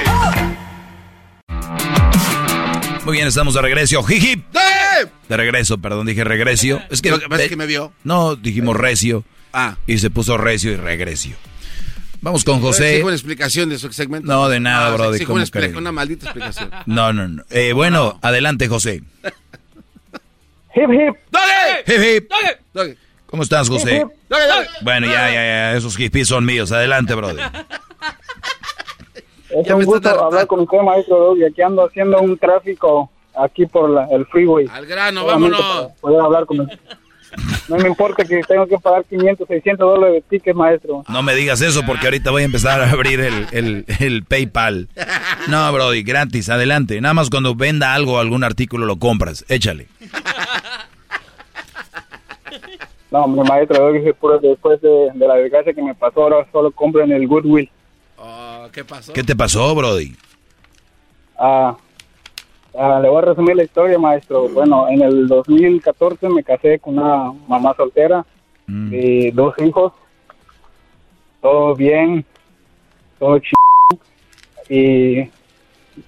Muy 3.06 3.14
bien, 3.16 3.28
estamos 3.28 3.54
de 3.56 3.62
regreso. 3.62 4.04
Jiji. 4.04 4.34
¡Eh! 4.34 5.08
De 5.28 5.38
regreso, 5.38 5.78
perdón, 5.80 6.06
dije 6.06 6.24
regresio. 6.24 6.82
Es 6.92 7.02
que 7.02 7.10
Lo 7.10 7.20
que 7.20 7.28
pasa 7.28 7.44
es 7.44 7.50
que 7.50 7.56
me 7.56 7.66
vio. 7.66 7.92
No, 8.04 8.36
dijimos 8.36 8.76
recio. 8.76 9.24
Ah. 9.54 9.78
Y 9.88 9.98
se 9.98 10.10
puso 10.10 10.38
recio 10.38 10.72
y 10.72 10.76
regresio. 10.76 11.36
Vamos 12.22 12.44
con 12.44 12.60
José. 12.62 12.90
Exijo 12.92 13.08
una 13.08 13.16
explicación 13.16 13.70
de 13.70 13.80
su 13.80 13.92
segmento. 13.94 14.28
No, 14.28 14.50
de 14.50 14.60
nada, 14.60 14.88
Ah, 14.94 14.98
¿cómo 15.26 15.42
una, 15.42 15.78
una 15.78 15.92
maldita 15.92 16.26
explicación. 16.26 16.70
No, 16.86 17.14
no, 17.14 17.28
no. 17.28 17.44
Eh, 17.50 17.74
bueno, 17.74 18.20
adelante, 18.22 18.68
José. 18.68 19.02
Hip, 20.78 20.90
hip. 20.92 21.16
¡Doggy! 21.32 21.94
Hip, 21.94 22.02
hip. 22.24 22.32
Doggy. 22.74 22.94
¿Cómo 23.26 23.44
estás, 23.44 23.68
José? 23.70 23.98
Hip, 23.98 24.08
Doggy, 24.30 24.44
doggy. 24.48 24.68
Bueno, 24.84 25.08
ya, 25.08 25.28
ya, 25.30 25.34
ya. 25.34 25.76
Esos 25.76 25.96
hippies 25.98 26.28
son 26.28 26.46
míos. 26.46 26.72
Adelante, 26.72 27.14
brother. 27.16 27.40
Es 29.50 29.66
Ya 29.66 29.76
un 29.76 29.86
gusto 29.86 30.10
hablar 30.26 30.46
con 30.48 30.60
usted, 30.62 30.78
maestro 30.80 31.18
Doggy. 31.18 31.46
Aquí 31.46 31.62
ando 31.62 31.86
haciendo 31.88 32.20
un 32.20 32.38
tráfico 32.38 33.10
aquí 33.36 33.66
por 33.66 33.90
la- 33.90 34.06
el 34.12 34.26
freeway. 34.28 34.68
Al 34.72 34.86
grano, 34.86 35.22
Solamente 35.22 35.58
vámonos. 35.62 35.92
Poder 36.02 36.22
hablar 36.22 36.46
con 36.46 36.60
usted. 36.62 36.80
No 37.68 37.76
me 37.76 37.88
importa 37.90 38.24
que 38.24 38.42
tengo 38.48 38.66
que 38.68 38.78
pagar 38.78 39.04
500, 39.04 39.48
600 39.48 39.86
dólares 39.96 40.16
de 40.16 40.38
ticket, 40.38 40.56
maestro. 40.56 41.04
No 41.10 41.22
me 41.22 41.36
digas 41.36 41.62
eso 41.62 41.84
porque 41.86 42.06
ahorita 42.08 42.32
voy 42.32 42.44
a 42.44 42.46
empezar 42.46 42.82
a 42.82 42.90
abrir 42.90 43.20
el, 43.20 43.46
el, 43.52 43.86
el 44.00 44.24
PayPal. 44.24 44.88
No, 45.48 45.72
Brody, 45.74 46.04
gratis, 46.04 46.50
adelante. 46.50 47.00
Nada 47.02 47.14
más 47.14 47.30
cuando 47.30 47.54
venda 47.54 47.94
algo, 47.94 48.20
algún 48.20 48.44
artículo, 48.46 48.86
lo 48.86 48.98
compras. 48.98 49.44
Échale. 49.50 49.88
No, 53.12 53.24
hombre, 53.24 53.44
maestro 53.48 53.86
Doggy, 53.86 54.00
después, 54.00 54.42
después 54.42 54.82
de, 54.82 55.10
de 55.14 55.28
la 55.28 55.36
desgracia 55.36 55.74
que 55.74 55.82
me 55.82 55.96
pasó, 55.96 56.24
ahora 56.24 56.46
solo 56.52 56.72
compro 56.72 57.02
en 57.04 57.12
el 57.12 57.28
Goodwill. 57.28 57.70
Oh, 58.18 58.68
¿Qué 58.74 58.84
pasó? 58.84 59.14
¿Qué 59.14 59.24
te 59.24 59.36
pasó, 59.36 59.74
Brody? 59.76 60.16
Ah, 61.40 61.78
ah, 62.78 63.00
le 63.02 63.08
voy 63.10 63.20
a 63.20 63.22
resumir 63.28 63.56
la 63.56 63.64
historia, 63.64 63.98
maestro. 63.98 64.50
Bueno, 64.50 64.90
en 64.90 65.02
el 65.02 65.28
2014 65.28 66.28
me 66.30 66.44
casé 66.44 66.80
con 66.80 66.98
una 66.98 67.32
mamá 67.48 67.74
soltera 67.78 68.26
y 68.68 69.32
dos 69.32 69.54
hijos. 69.60 69.94
Todo 71.42 71.76
bien, 71.76 72.26
todo 73.20 73.40
chido. 73.40 74.02
Y 74.70 75.30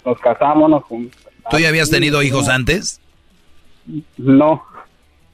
nos 0.03 0.19
casamos, 0.19 0.69
nos 0.69 0.83
jun- 0.83 1.09
¿Tú 1.49 1.57
ya 1.59 1.69
habías 1.69 1.89
tenido 1.89 2.21
hijos 2.23 2.49
antes? 2.49 2.99
No, 4.17 4.63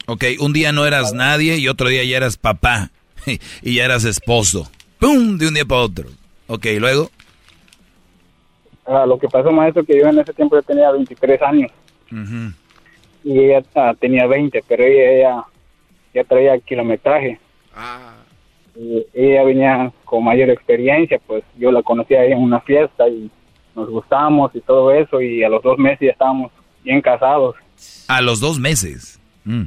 Ok, 0.08 0.24
un 0.40 0.54
día 0.54 0.72
no 0.72 0.86
eras 0.86 1.14
nadie 1.14 1.58
y 1.58 1.68
otro 1.68 1.90
día 1.90 2.04
ya 2.04 2.18
eras 2.18 2.38
papá 2.38 2.92
y 3.62 3.76
ya 3.76 3.86
eras 3.86 4.04
esposo. 4.06 4.70
¡Pum! 5.00 5.38
De 5.38 5.48
un 5.48 5.54
día 5.54 5.66
para 5.66 5.82
otro. 5.82 6.10
Ok, 6.48 6.66
luego. 6.80 7.10
ah, 8.86 9.06
lo 9.08 9.18
que 9.18 9.28
pasó, 9.28 9.52
maestro, 9.52 9.84
que 9.84 9.98
yo 10.00 10.08
en 10.08 10.20
ese 10.20 10.34
tiempo 10.34 10.56
ya 10.56 10.62
tenía 10.62 10.92
23 10.92 11.42
años 11.42 11.72
Ujú. 12.12 12.54
y 13.24 13.40
ella 13.40 13.64
ah, 13.76 13.94
tenía 14.00 14.28
20, 14.28 14.64
pero 14.68 14.84
ella, 14.84 15.12
ella 15.12 15.44
ya 16.14 16.24
traía 16.24 16.60
kilometraje. 16.60 17.40
Ah, 17.76 18.14
Y 18.78 19.06
ella 19.14 19.44
venía 19.44 19.92
con 20.06 20.24
mayor 20.24 20.50
experiencia, 20.52 21.20
pues 21.26 21.44
yo 21.58 21.72
la 21.72 21.82
conocí 21.82 22.14
ahí 22.14 22.32
en 22.32 22.40
una 22.40 22.60
fiesta 22.62 23.08
y 23.10 23.30
nos 23.76 23.90
gustamos 23.90 24.56
y 24.56 24.62
todo 24.62 24.92
eso 24.94 25.20
y 25.20 25.44
a 25.44 25.50
los 25.50 25.64
dos 25.64 25.78
meses 25.80 26.00
ya 26.02 26.12
estábamos 26.12 26.52
bien 26.84 27.02
casados. 27.02 27.56
A 28.08 28.22
los 28.22 28.40
dos 28.40 28.60
meses. 28.60 29.20
Mm, 29.46 29.64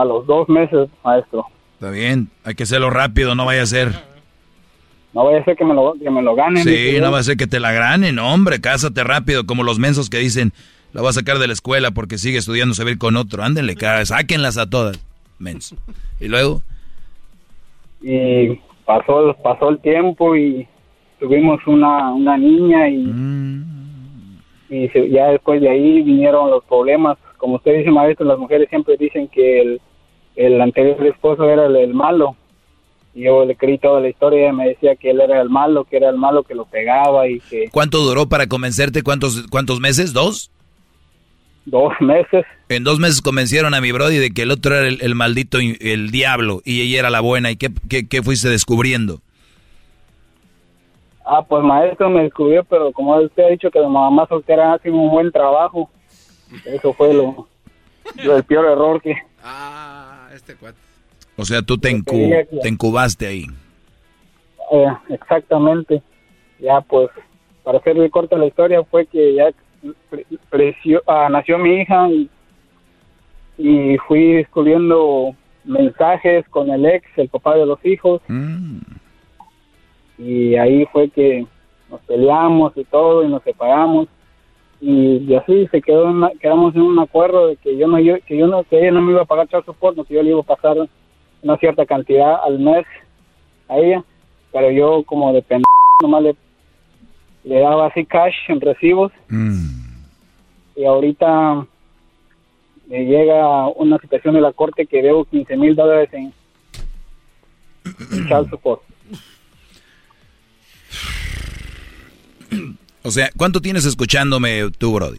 A 0.00 0.04
los 0.04 0.26
dos 0.26 0.48
meses, 0.48 0.88
maestro. 1.04 1.46
Está 1.74 1.90
bien, 1.90 2.28
hay 2.44 2.54
que 2.54 2.64
hacerlo 2.64 2.90
rápido, 2.90 3.34
no 3.34 3.44
vaya 3.46 3.62
a 3.62 3.66
ser. 3.66 3.92
No 5.14 5.24
vaya 5.24 5.38
a 5.40 5.44
ser 5.44 5.56
que 5.56 5.64
me 5.64 5.72
lo, 5.74 5.94
que 5.94 6.10
me 6.10 6.20
lo 6.22 6.34
ganen. 6.34 6.62
Sí, 6.64 6.98
no 7.00 7.10
va 7.10 7.18
a 7.20 7.22
ser 7.22 7.36
que 7.38 7.46
te 7.46 7.60
la 7.60 7.72
granen, 7.72 8.18
hombre, 8.18 8.60
cásate 8.60 9.02
rápido, 9.04 9.46
como 9.46 9.62
los 9.62 9.78
mensos 9.78 10.10
que 10.10 10.18
dicen, 10.18 10.52
la 10.92 11.00
voy 11.00 11.10
a 11.10 11.12
sacar 11.14 11.38
de 11.38 11.46
la 11.46 11.52
escuela 11.54 11.90
porque 11.92 12.18
sigue 12.18 12.38
estudiando, 12.38 12.74
se 12.74 12.82
va 12.84 12.90
a 12.90 12.92
ir 12.92 12.98
con 12.98 13.16
otro. 13.16 13.42
Ándenle, 13.42 13.74
cara, 13.76 14.04
sáquenlas 14.04 14.58
a 14.58 14.68
todas, 14.68 14.98
menso. 15.38 15.76
Y 16.20 16.28
luego, 16.28 16.62
Y 18.02 18.60
pasó, 18.84 19.34
pasó 19.42 19.70
el 19.70 19.78
tiempo 19.80 20.36
y 20.36 20.66
tuvimos 21.18 21.60
una, 21.66 22.12
una 22.12 22.36
niña 22.36 22.88
y, 22.88 23.10
y 24.70 24.88
se- 24.88 25.08
ya 25.10 25.28
después 25.28 25.60
de 25.60 25.70
ahí 25.70 26.02
vinieron 26.02 26.50
los 26.50 26.62
problemas. 26.64 27.16
Como 27.36 27.56
usted 27.56 27.78
dice, 27.78 27.90
maestro, 27.90 28.26
las 28.26 28.38
mujeres 28.38 28.68
siempre 28.68 28.96
dicen 28.96 29.28
que 29.28 29.60
el, 29.60 29.80
el 30.36 30.60
anterior 30.60 31.04
esposo 31.06 31.48
era 31.48 31.66
el, 31.66 31.76
el 31.76 31.94
malo. 31.94 32.36
Y 33.14 33.22
yo 33.22 33.44
le 33.44 33.56
creí 33.56 33.78
toda 33.78 34.00
la 34.00 34.08
historia 34.08 34.40
y 34.40 34.42
ella 34.42 34.52
me 34.52 34.68
decía 34.68 34.96
que 34.96 35.10
él 35.10 35.20
era 35.20 35.40
el 35.40 35.48
malo, 35.48 35.84
que 35.84 35.96
era 35.96 36.10
el 36.10 36.16
malo 36.16 36.42
que 36.42 36.54
lo 36.54 36.66
pegaba 36.66 37.26
y 37.28 37.40
que 37.40 37.70
¿cuánto 37.72 37.98
duró 37.98 38.28
para 38.28 38.46
convencerte? 38.46 39.02
¿Cuántos, 39.02 39.46
cuántos 39.48 39.80
meses? 39.80 40.12
¿Dos? 40.12 40.50
dos 41.66 41.92
meses. 42.00 42.46
En 42.68 42.84
dos 42.84 42.98
meses 42.98 43.20
convencieron 43.20 43.74
a 43.74 43.80
mi 43.80 43.92
brody 43.92 44.18
de 44.18 44.30
que 44.30 44.42
el 44.42 44.50
otro 44.50 44.74
era 44.74 44.88
el, 44.88 44.98
el 45.02 45.14
maldito, 45.14 45.58
el 45.58 46.10
diablo, 46.10 46.62
y 46.64 46.80
ella 46.80 47.00
era 47.00 47.10
la 47.10 47.20
buena. 47.20 47.50
¿Y 47.50 47.56
qué, 47.56 47.68
qué, 47.90 48.08
qué 48.08 48.22
fuiste 48.22 48.48
descubriendo? 48.48 49.20
Ah, 51.24 51.42
pues 51.42 51.62
maestro 51.64 52.08
me 52.08 52.22
descubrió, 52.22 52.64
pero 52.64 52.92
como 52.92 53.16
usted 53.16 53.44
ha 53.44 53.48
dicho 53.48 53.70
que 53.70 53.80
la 53.80 53.88
mamá 53.88 54.26
soltera 54.28 54.74
hace 54.74 54.90
un 54.90 55.10
buen 55.10 55.30
trabajo. 55.32 55.90
Eso 56.64 56.92
fue 56.92 57.12
lo, 57.12 57.46
lo- 58.24 58.36
el 58.36 58.44
peor 58.44 58.66
error 58.66 59.00
que... 59.02 59.14
ah, 59.42 60.28
este 60.34 60.54
cuate. 60.56 60.78
O 61.36 61.44
sea, 61.44 61.60
tú 61.62 61.76
te, 61.78 61.88
que 61.90 61.96
encu- 61.96 62.60
te 62.62 62.68
encubaste 62.68 63.26
ahí. 63.26 63.46
Eh, 64.72 64.86
exactamente. 65.10 66.02
Ya 66.58 66.80
pues, 66.80 67.10
para 67.62 67.78
hacerle 67.78 68.08
corta 68.10 68.36
la 68.38 68.46
historia, 68.46 68.82
fue 68.84 69.06
que 69.06 69.34
ya 69.34 69.50
pre- 70.08 70.26
preció- 70.50 71.02
ah, 71.06 71.28
nació 71.30 71.58
mi 71.58 71.80
hija 71.80 72.08
y, 72.08 72.30
y 73.58 73.96
fui 74.08 74.32
descubriendo 74.34 75.34
mensajes 75.64 76.48
con 76.48 76.70
el 76.70 76.86
ex, 76.86 77.06
el 77.16 77.28
papá 77.28 77.56
de 77.56 77.66
los 77.66 77.84
hijos. 77.84 78.22
Y 80.18 80.54
ahí 80.56 80.86
fue 80.92 81.10
que 81.10 81.46
nos 81.90 82.00
peleamos 82.02 82.72
y 82.76 82.84
todo 82.84 83.22
y 83.24 83.28
nos 83.28 83.42
separamos. 83.42 84.08
Y, 84.80 85.24
y 85.26 85.34
así 85.34 85.66
se 85.68 85.80
quedó 85.80 86.04
en 86.10 86.16
una- 86.16 86.30
quedamos 86.40 86.74
en 86.74 86.82
un 86.82 86.98
acuerdo 86.98 87.46
de 87.48 87.56
que 87.56 87.76
yo 87.78 87.86
no 87.88 87.98
yo, 87.98 88.16
que 88.26 88.36
yo 88.36 88.46
no 88.46 88.62
que 88.64 88.78
ella 88.78 88.90
no 88.92 89.00
me 89.00 89.12
iba 89.12 89.22
a 89.22 89.26
pagar 89.26 89.48
child 89.48 89.64
support, 89.64 89.96
no, 89.96 90.04
que 90.04 90.14
yo 90.14 90.22
le 90.22 90.30
iba 90.30 90.40
a 90.40 90.42
pasar 90.42 90.76
una 91.42 91.56
cierta 91.58 91.86
cantidad 91.86 92.36
al 92.44 92.58
mes 92.58 92.84
a 93.68 93.78
ella, 93.78 94.04
pero 94.52 94.70
yo 94.70 95.02
como 95.04 95.32
de 95.32 95.40
pendejo 95.42 95.64
nomás 96.02 96.22
le, 96.24 96.36
le 97.44 97.60
daba 97.60 97.86
así 97.86 98.04
cash 98.04 98.34
en 98.48 98.60
recibos 98.60 99.12
y 100.76 100.84
ahorita 100.84 101.66
me 102.88 103.04
llega 103.06 103.66
una 103.68 103.98
situación 103.98 104.34
de 104.34 104.40
la 104.42 104.52
corte 104.52 104.86
que 104.86 105.02
debo 105.02 105.24
15 105.24 105.56
mil 105.56 105.74
dólares 105.74 106.08
en, 106.12 106.32
en 108.12 108.26
child 108.28 108.50
support. 108.50 108.82
O 113.06 113.10
sea, 113.12 113.30
¿cuánto 113.36 113.60
tienes 113.60 113.84
escuchándome 113.84 114.68
tú, 114.76 114.92
Brody? 114.94 115.18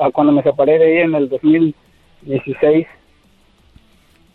Ah, 0.00 0.10
Cuando 0.12 0.32
me 0.32 0.42
separé 0.42 0.80
de 0.80 0.94
ella 0.96 1.04
en 1.04 1.14
el 1.14 1.28
2016, 1.28 2.88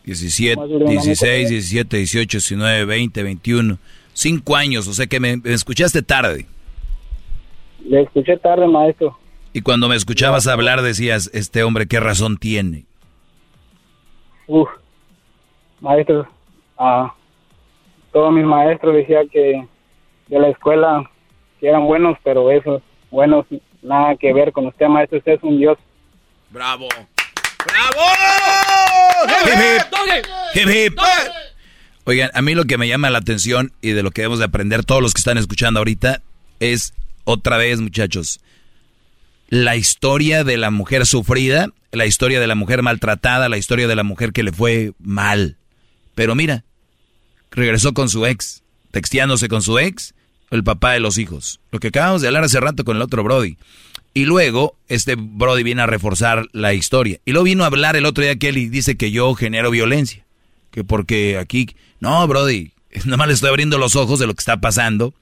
17, 0.06 0.56
Más 0.56 0.70
de 0.70 0.76
un 0.78 0.82
año 0.84 0.92
16, 0.92 1.50
17, 1.50 1.98
18, 1.98 2.38
19, 2.38 2.86
20, 2.86 3.24
21. 3.24 3.78
Cinco 4.14 4.56
años, 4.56 4.88
o 4.88 4.94
sea 4.94 5.08
que 5.08 5.20
me, 5.20 5.36
me 5.36 5.52
escuchaste 5.52 6.02
tarde. 6.04 6.46
le 7.84 8.04
escuché 8.04 8.38
tarde, 8.38 8.66
maestro. 8.66 9.18
Y 9.52 9.62
cuando 9.62 9.90
me 9.90 9.98
escuchabas 9.98 10.48
hablar 10.48 10.82
decías, 10.82 11.30
este 11.34 11.64
hombre, 11.64 11.88
¿qué 11.88 12.00
razón 12.00 12.38
tiene? 12.38 12.86
Uf, 14.48 14.70
maestro, 15.82 16.26
ah, 16.78 17.14
todos 18.14 18.32
mis 18.32 18.46
maestros 18.46 18.96
decían 18.96 19.28
que 19.28 19.68
de 20.28 20.40
la 20.40 20.50
escuela 20.50 21.10
que 21.60 21.68
eran 21.68 21.86
buenos, 21.86 22.18
pero 22.24 22.52
eso, 22.52 22.82
buenos, 23.10 23.46
nada 23.82 24.16
que 24.16 24.34
ver 24.34 24.52
con 24.52 24.68
usted, 24.68 24.88
maestro, 24.88 25.18
usted 25.18 25.34
es 25.34 25.44
un 25.44 25.58
dios. 25.58 25.78
¡Bravo! 26.50 26.88
Hip, 30.54 30.68
hip. 30.68 31.00
Oigan, 32.06 32.32
a 32.34 32.42
mí 32.42 32.56
lo 32.56 32.66
que 32.66 32.78
me 32.78 32.88
llama 32.88 33.10
la 33.10 33.18
atención 33.18 33.74
y 33.82 33.92
de 33.92 34.04
lo 34.04 34.12
que 34.12 34.22
debemos 34.22 34.40
de 34.40 34.46
aprender 34.46 34.86
todos 34.86 35.02
los 35.02 35.14
que 35.14 35.20
están 35.20 35.38
escuchando 35.38 35.80
ahorita 35.80 36.22
es 36.60 36.94
otra 37.26 37.58
vez, 37.58 37.82
muchachos, 37.82 38.40
la 39.50 39.76
historia 39.76 40.44
de 40.44 40.58
la 40.58 40.72
mujer 40.72 41.06
sufrida, 41.06 41.68
la 41.92 42.06
historia 42.06 42.40
de 42.40 42.48
la 42.48 42.56
mujer 42.56 42.82
maltratada, 42.82 43.50
la 43.50 43.58
historia 43.58 43.88
de 43.88 43.96
la 43.96 44.04
mujer 44.04 44.32
que 44.32 44.44
le 44.44 44.52
fue 44.52 44.94
mal. 45.00 45.58
Pero 46.16 46.36
mira, 46.36 46.64
regresó 47.52 47.94
con 47.94 48.10
su 48.10 48.26
ex, 48.26 48.64
texteándose 48.92 49.50
con 49.50 49.62
su 49.62 49.78
ex, 49.80 50.14
el 50.52 50.64
papá 50.64 50.94
de 50.94 51.00
los 51.00 51.18
hijos. 51.18 51.60
Lo 51.72 51.80
que 51.80 51.90
acabamos 51.90 52.22
de 52.22 52.28
hablar 52.28 52.44
hace 52.44 52.60
rato 52.60 52.84
con 52.84 52.96
el 52.96 53.02
otro 53.02 53.24
Brody. 53.24 53.58
Y 54.14 54.26
luego, 54.26 54.76
este 54.88 55.16
Brody 55.18 55.64
viene 55.64 55.82
a 55.82 55.86
reforzar 55.86 56.48
la 56.52 56.74
historia. 56.74 57.20
Y 57.26 57.32
luego 57.32 57.46
vino 57.46 57.64
a 57.64 57.68
hablar 57.68 57.96
el 57.96 58.06
otro 58.06 58.24
día 58.24 58.36
que 58.38 58.50
él 58.50 58.72
dice 58.72 58.98
que 58.98 59.12
yo 59.12 59.34
genero 59.36 59.70
violencia. 59.70 60.26
Que 60.72 60.84
porque 60.84 61.38
aquí, 61.38 61.68
no, 62.00 62.26
Brody, 62.28 62.72
nada 63.06 63.18
más 63.18 63.28
le 63.28 63.34
estoy 63.34 63.50
abriendo 63.50 63.78
los 63.78 63.96
ojos 63.96 64.20
de 64.20 64.28
lo 64.28 64.34
que 64.34 64.42
está 64.42 64.58
pasando 64.58 65.14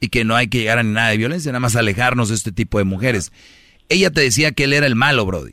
y 0.00 0.08
que 0.08 0.24
no 0.24 0.36
hay 0.36 0.48
que 0.48 0.58
llegar 0.58 0.78
a 0.78 0.82
nada 0.82 1.10
de 1.10 1.16
violencia, 1.16 1.50
nada 1.52 1.60
más 1.60 1.76
alejarnos 1.76 2.28
de 2.28 2.36
este 2.36 2.52
tipo 2.52 2.78
de 2.78 2.84
mujeres. 2.84 3.32
Ella 3.88 4.10
te 4.10 4.20
decía 4.20 4.52
que 4.52 4.64
él 4.64 4.72
era 4.72 4.86
el 4.86 4.94
malo, 4.94 5.26
Brody. 5.26 5.52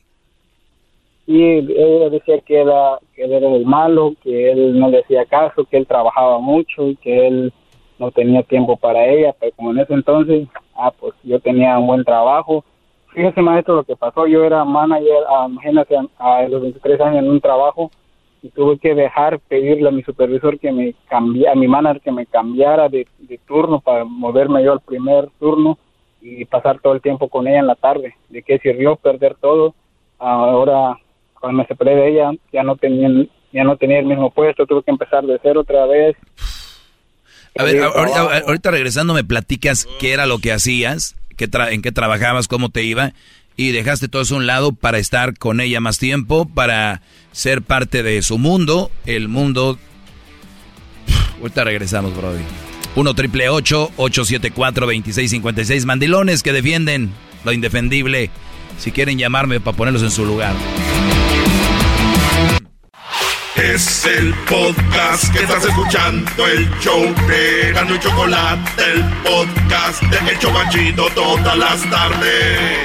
Y 1.28 1.42
ella 1.42 2.10
decía 2.12 2.40
que, 2.46 2.62
era, 2.62 3.00
que 3.16 3.24
él 3.24 3.34
era 3.34 3.56
el 3.56 3.66
malo, 3.66 4.14
que 4.24 4.52
él 4.52 4.80
no 4.80 4.90
le 4.90 5.00
hacía 5.00 5.26
caso, 5.26 5.66
que 5.66 5.78
él 5.78 5.88
trabajaba 5.88 6.40
mucho 6.40 6.88
y 6.88 6.96
que 6.98 7.28
él 7.28 7.54
no 8.00 8.12
tenía 8.12 8.44
tiempo 8.44 8.78
para 8.78 9.06
ella, 9.06 9.34
pero 9.40 9.52
como 9.56 9.72
en 9.72 9.80
ese 9.80 9.94
entonces, 9.94 10.48
ah, 10.76 10.92
pues 10.92 11.14
yo 11.24 11.40
tenía 11.40 11.78
un 11.78 11.88
buen 11.88 12.04
trabajo. 12.04 12.64
Fíjese, 13.14 13.42
maestro, 13.42 13.76
lo 13.76 13.84
que 13.84 13.96
pasó, 13.96 14.28
yo 14.28 14.44
era 14.44 14.66
manager, 14.66 15.24
ah, 15.30 15.48
imagínate, 15.50 15.96
a, 15.96 16.38
a 16.38 16.48
los 16.48 16.62
23 16.62 17.00
años 17.02 17.24
en 17.24 17.30
un 17.30 17.42
trabajo 17.42 17.92
y 18.42 18.50
tuve 18.50 18.78
que 18.78 18.94
dejar, 18.94 19.40
pedirle 19.40 19.90
a 19.90 19.92
mi 19.92 20.04
supervisor 20.04 20.60
que 20.60 20.72
me 20.72 20.94
cambiara, 21.10 21.54
a 21.54 21.56
mi 21.56 21.68
manager 21.68 22.02
que 22.02 22.12
me 22.12 22.28
cambiara 22.28 22.90
de, 22.90 23.08
de 23.18 23.40
turno 23.40 23.80
para 23.80 24.04
moverme 24.04 24.64
yo 24.64 24.74
al 24.74 24.82
primer 24.82 25.30
turno 25.40 25.80
y 26.22 26.46
pasar 26.46 26.80
todo 26.80 26.94
el 26.94 27.02
tiempo 27.02 27.28
con 27.28 27.48
ella 27.48 27.60
en 27.60 27.68
la 27.68 27.76
tarde. 27.76 28.14
¿De 28.30 28.44
qué 28.44 28.60
sirvió 28.60 28.98
perder 28.98 29.36
todo? 29.36 29.74
Ahora, 30.20 30.98
cuando 31.40 31.60
me 31.60 31.68
separé 31.68 31.96
de 31.96 32.08
ella, 32.10 32.32
ya 32.52 32.64
no 32.64 32.76
tenía, 32.76 33.10
ya 33.52 33.64
no 33.64 33.78
tenía 33.78 34.00
el 34.00 34.06
mismo 34.06 34.30
puesto, 34.30 34.66
tuve 34.66 34.84
que 34.84 34.92
empezar 34.92 35.24
de 35.26 35.40
cero 35.42 35.62
otra 35.62 35.86
vez. 35.86 36.16
A 37.58 37.64
ver, 37.64 37.82
ahorita, 37.84 38.20
ahorita 38.48 38.72
regresando 38.72 39.14
me 39.14 39.24
platicas 39.24 39.88
qué 40.00 40.12
era 40.12 40.26
lo 40.26 40.40
que 40.40 40.52
hacías, 40.52 41.16
qué 41.38 41.50
tra- 41.50 41.72
en 41.72 41.82
qué 41.82 41.92
trabajabas, 41.92 42.48
cómo 42.48 42.70
te 42.70 42.84
iba, 42.84 43.14
y 43.56 43.72
dejaste 43.72 44.10
todo 44.10 44.24
eso 44.24 44.36
a 44.36 44.40
un 44.40 44.48
lado 44.48 44.74
para 44.74 44.98
estar 45.00 45.38
con 45.38 45.62
ella 45.62 45.80
más 45.80 45.98
tiempo, 45.98 46.46
para 46.46 47.02
ser 47.32 47.62
parte 47.62 48.04
de 48.04 48.22
su 48.22 48.38
mundo, 48.38 48.92
el 49.06 49.30
mundo... 49.30 49.80
Ahorita 51.40 51.64
regresamos, 51.64 52.16
Brody. 52.16 52.42
1 52.96 53.14
triple 53.14 53.50
874 53.50 54.86
2656 54.86 55.86
Mandilones 55.86 56.44
que 56.44 56.54
defienden 56.54 57.12
lo 57.44 57.52
indefendible. 57.54 58.30
Si 58.80 58.92
quieren 58.92 59.18
llamarme 59.18 59.60
para 59.60 59.76
ponerlos 59.78 60.04
en 60.04 60.12
su 60.12 60.26
lugar. 60.26 60.54
Es 63.56 64.06
el 64.06 64.34
podcast 64.50 65.32
que 65.32 65.44
estás 65.44 65.64
escuchando, 65.64 66.46
el 66.46 66.70
show 66.82 67.02
de 67.26 67.72
Gano 67.72 67.96
y 67.96 68.00
Chocolate, 68.00 68.84
el 68.92 69.02
podcast 69.24 70.04
de 70.04 70.30
El 70.30 70.40
Chobachito 70.40 71.08
todas 71.16 71.58
las 71.58 71.90
tardes. 71.90 72.80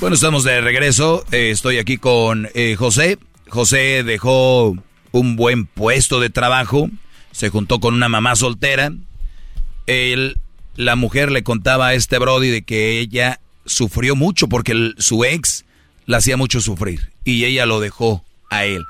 Bueno, 0.00 0.14
estamos 0.14 0.44
de 0.44 0.60
regreso. 0.60 1.24
Eh, 1.32 1.50
estoy 1.50 1.78
aquí 1.78 1.96
con 1.96 2.50
eh, 2.54 2.76
José. 2.76 3.18
José 3.48 4.02
dejó 4.04 4.76
un 5.10 5.36
buen 5.36 5.64
puesto 5.64 6.20
de 6.20 6.28
trabajo. 6.28 6.90
Se 7.32 7.48
juntó 7.48 7.80
con 7.80 7.94
una 7.94 8.10
mamá 8.10 8.36
soltera. 8.36 8.92
Él, 9.86 10.36
la 10.76 10.94
mujer 10.94 11.32
le 11.32 11.42
contaba 11.42 11.88
a 11.88 11.94
este 11.94 12.18
Brody 12.18 12.50
de 12.50 12.62
que 12.62 12.98
ella 13.00 13.40
sufrió 13.64 14.14
mucho 14.14 14.48
porque 14.50 14.92
su 14.98 15.24
ex 15.24 15.64
la 16.08 16.16
hacía 16.16 16.36
mucho 16.36 16.60
sufrir. 16.60 17.12
Y 17.22 17.44
ella 17.44 17.66
lo 17.66 17.80
dejó 17.80 18.24
a 18.50 18.64
él. 18.64 18.82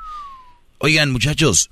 Oigan, 0.79 1.11
muchachos, 1.11 1.69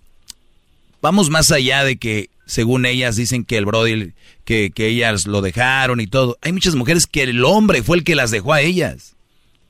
vamos 1.01 1.31
más 1.31 1.52
allá 1.52 1.85
de 1.85 1.97
que, 1.97 2.31
según 2.47 2.85
ellas, 2.85 3.14
dicen 3.14 3.44
que 3.44 3.56
el 3.56 3.64
Brody, 3.64 4.12
que, 4.44 4.73
que 4.74 4.89
ellas 4.89 5.27
lo 5.27 5.43
dejaron 5.43 6.01
y 6.01 6.09
todo. 6.09 6.36
Hay 6.43 6.52
muchas 6.52 6.74
mujeres 6.74 7.06
que 7.06 7.23
el 7.23 7.44
hombre 7.44 7.85
fue 7.85 7.97
el 7.97 8.05
que 8.05 8.16
las 8.16 8.32
dejó 8.32 8.52
a 8.52 8.60
ellas 8.60 9.14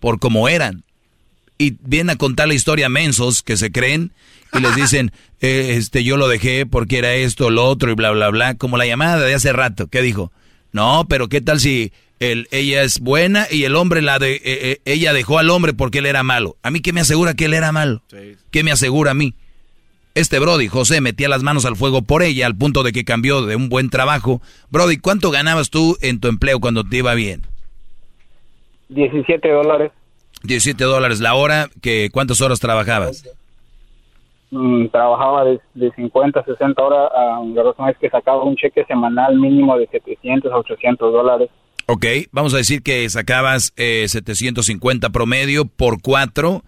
por 0.00 0.18
como 0.18 0.48
eran. 0.48 0.82
Y 1.58 1.76
vienen 1.82 2.10
a 2.10 2.16
contar 2.16 2.48
la 2.48 2.54
historia 2.54 2.86
a 2.86 2.90
mensos 2.90 3.42
que 3.42 3.58
se 3.58 3.70
creen 3.70 4.12
y 4.54 4.60
les 4.60 4.74
dicen, 4.76 5.12
eh, 5.42 5.74
este, 5.76 6.04
yo 6.04 6.16
lo 6.16 6.26
dejé 6.26 6.64
porque 6.64 6.96
era 6.96 7.12
esto, 7.12 7.50
lo 7.50 7.66
otro 7.66 7.90
y 7.90 7.94
bla, 7.94 8.12
bla, 8.12 8.30
bla. 8.30 8.54
Como 8.54 8.78
la 8.78 8.86
llamada 8.86 9.18
de 9.18 9.34
hace 9.34 9.52
rato, 9.52 9.88
¿qué 9.88 10.00
dijo? 10.00 10.32
No, 10.72 11.04
pero 11.06 11.28
¿qué 11.28 11.42
tal 11.42 11.60
si 11.60 11.92
el, 12.20 12.48
ella 12.50 12.82
es 12.82 13.00
buena 13.00 13.46
y 13.50 13.64
el 13.64 13.76
hombre 13.76 14.02
la 14.02 14.18
de, 14.18 14.36
eh, 14.36 14.40
eh, 14.44 14.78
ella 14.84 15.12
dejó 15.12 15.38
al 15.38 15.50
hombre 15.50 15.74
porque 15.74 15.98
él 15.98 16.06
era 16.06 16.22
malo? 16.22 16.56
¿A 16.62 16.70
mí 16.70 16.80
qué 16.80 16.92
me 16.92 17.00
asegura 17.00 17.34
que 17.34 17.46
él 17.46 17.54
era 17.54 17.72
malo? 17.72 18.02
¿Qué 18.50 18.64
me 18.64 18.72
asegura 18.72 19.10
a 19.10 19.14
mí? 19.14 19.34
Este 20.14 20.38
Brody, 20.38 20.68
José, 20.68 21.02
metía 21.02 21.28
las 21.28 21.42
manos 21.42 21.66
al 21.66 21.76
fuego 21.76 22.00
por 22.00 22.22
ella 22.22 22.46
al 22.46 22.56
punto 22.56 22.82
de 22.82 22.92
que 22.92 23.04
cambió 23.04 23.42
de 23.42 23.54
un 23.54 23.68
buen 23.68 23.90
trabajo. 23.90 24.40
Brody, 24.70 24.96
¿cuánto 24.96 25.30
ganabas 25.30 25.68
tú 25.68 25.98
en 26.00 26.20
tu 26.20 26.28
empleo 26.28 26.58
cuando 26.58 26.84
te 26.84 26.96
iba 26.96 27.12
bien? 27.14 27.42
17 28.88 29.46
dólares. 29.50 29.92
17 30.44 30.84
dólares 30.84 31.20
la 31.20 31.34
hora, 31.34 31.68
que 31.82 32.08
¿cuántas 32.10 32.40
horas 32.40 32.60
trabajabas? 32.60 33.28
Mm, 34.50 34.86
trabajaba 34.86 35.44
de, 35.44 35.60
de 35.74 35.90
50 35.92 36.40
a 36.40 36.44
60 36.44 36.82
horas. 36.82 37.10
ah, 37.14 37.42
la 37.52 37.62
razón 37.62 37.88
es 37.90 37.98
que 37.98 38.08
sacaba 38.08 38.42
un 38.42 38.56
cheque 38.56 38.84
semanal 38.86 39.38
mínimo 39.38 39.76
de 39.76 39.86
700 39.88 40.50
a 40.50 40.56
800 40.56 41.12
dólares. 41.12 41.50
Ok, 41.86 42.04
vamos 42.32 42.52
a 42.52 42.56
decir 42.56 42.82
que 42.82 43.08
sacabas 43.08 43.72
eh, 43.76 44.06
750 44.08 45.10
promedio 45.10 45.66
por 45.66 46.00
4, 46.02 46.64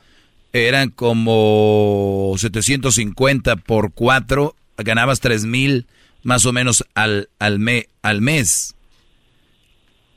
eran 0.52 0.90
como 0.90 2.34
750 2.38 3.56
por 3.56 3.92
4, 3.92 4.54
ganabas 4.78 5.18
3 5.20 5.44
mil 5.44 5.86
más 6.22 6.46
o 6.46 6.52
menos 6.52 6.84
al, 6.94 7.28
al, 7.40 7.58
me- 7.58 7.88
al 8.02 8.20
mes. 8.20 8.74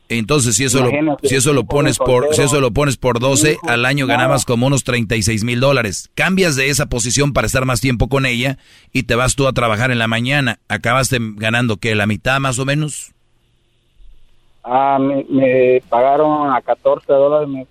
Entonces, 0.08 0.58
si 0.58 0.66
eso, 0.66 0.84
lo, 0.84 1.18
si 1.24 1.36
eso 1.36 1.54
lo 1.54 1.64
pones 1.66 1.98
por, 1.98 2.36
si 2.36 2.42
eso 2.42 2.60
lo 2.60 2.72
pones 2.72 2.98
por 2.98 3.20
12, 3.20 3.54
hijo, 3.54 3.70
al 3.70 3.86
año 3.86 4.06
nada. 4.06 4.18
ganabas 4.20 4.44
como 4.46 4.68
unos 4.68 4.84
36 4.84 5.46
mil 5.46 5.62
dólares. 5.62 6.10
Cambias 6.16 6.58
de 6.58 6.70
esa 6.70 6.88
posición 6.88 7.32
para 7.32 7.48
estar 7.48 7.66
más 7.66 7.80
tiempo 7.80 8.10
con 8.10 8.26
ella 8.26 8.58
y 8.92 9.04
te 9.04 9.16
vas 9.16 9.36
tú 9.36 9.48
a 9.48 9.54
trabajar 9.54 9.90
en 9.90 10.00
la 10.00 10.10
mañana. 10.10 10.60
Acabaste 10.68 11.18
ganando 11.22 11.78
que 11.78 11.96
la 11.96 12.08
mitad 12.08 12.40
más 12.42 12.60
o 12.60 12.66
menos. 12.66 13.14
Ah, 14.64 14.98
me, 15.00 15.26
me 15.30 15.82
pagaron 15.90 16.52
a 16.54 16.62
14 16.62 17.12
dólares 17.12 17.48
me- 17.50 17.66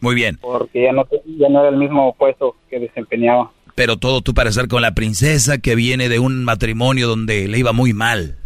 Muy 0.00 0.14
bien. 0.14 0.38
porque 0.40 0.82
ya 0.84 0.92
no, 0.92 1.04
ya 1.38 1.48
no 1.48 1.60
era 1.60 1.68
el 1.70 1.76
mismo 1.76 2.14
puesto 2.14 2.54
que 2.70 2.78
desempeñaba. 2.78 3.50
Pero 3.74 3.96
todo 3.96 4.20
tú 4.20 4.34
para 4.34 4.50
estar 4.50 4.68
con 4.68 4.82
la 4.82 4.92
princesa 4.92 5.58
que 5.58 5.74
viene 5.74 6.08
de 6.08 6.18
un 6.18 6.44
matrimonio 6.44 7.08
donde 7.08 7.46
le 7.48 7.58
iba 7.58 7.72
muy 7.72 7.92
mal. 7.92 8.36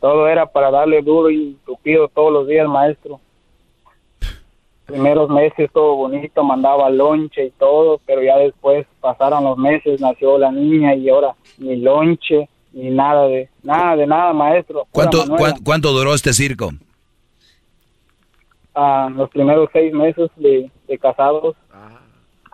Todo 0.00 0.28
era 0.28 0.46
para 0.46 0.70
darle 0.70 1.02
duro 1.02 1.30
y 1.30 1.56
tupido 1.66 2.08
todos 2.08 2.32
los 2.32 2.46
días, 2.48 2.68
maestro. 2.68 3.20
Primeros 4.86 5.28
meses 5.28 5.70
todo 5.72 5.96
bonito, 5.96 6.42
mandaba 6.42 6.88
lonche 6.88 7.46
y 7.46 7.50
todo, 7.50 8.00
pero 8.06 8.22
ya 8.22 8.38
después 8.38 8.86
pasaron 9.00 9.44
los 9.44 9.58
meses, 9.58 10.00
nació 10.00 10.38
la 10.38 10.50
niña 10.50 10.94
y 10.94 11.10
ahora 11.10 11.34
ni 11.58 11.76
lonche 11.76 12.48
ni 12.72 12.90
nada 12.90 13.26
de 13.28 13.48
nada 13.62 13.96
de 13.96 14.06
nada, 14.06 14.32
maestro. 14.32 14.86
¿Cuánto, 14.92 15.24
cuán- 15.26 15.58
cuánto 15.64 15.92
duró 15.92 16.14
este 16.14 16.32
circo? 16.32 16.70
Ah, 18.74 19.08
los 19.14 19.28
primeros 19.30 19.68
seis 19.72 19.92
meses 19.92 20.30
de, 20.36 20.70
de 20.86 20.98
casados, 20.98 21.56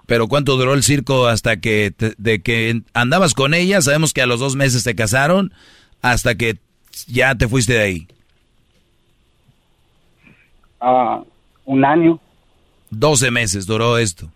Pero 0.07 0.29
¿cuánto 0.29 0.57
duró 0.57 0.75
el 0.75 0.83
circo 0.83 1.27
hasta 1.27 1.57
que 1.59 1.91
te- 1.97 2.15
de 2.19 2.43
que 2.43 2.83
andabas 2.93 3.33
con 3.35 3.55
ella? 3.55 3.81
Sabemos 3.81 4.13
que 4.13 4.21
a 4.23 4.27
los 4.27 4.39
dos 4.41 4.55
meses 4.55 4.85
te 4.85 4.95
casaron 4.95 5.53
hasta 6.03 6.35
que 6.35 6.59
ya 7.07 7.35
te 7.35 7.49
fuiste 7.49 7.73
de 7.75 7.81
ahí. 7.81 8.09
ah, 10.81 11.23
un 11.65 11.85
año. 11.85 12.19
12 12.91 13.31
meses 13.31 13.67
duró 13.67 13.99
esto. 13.99 14.29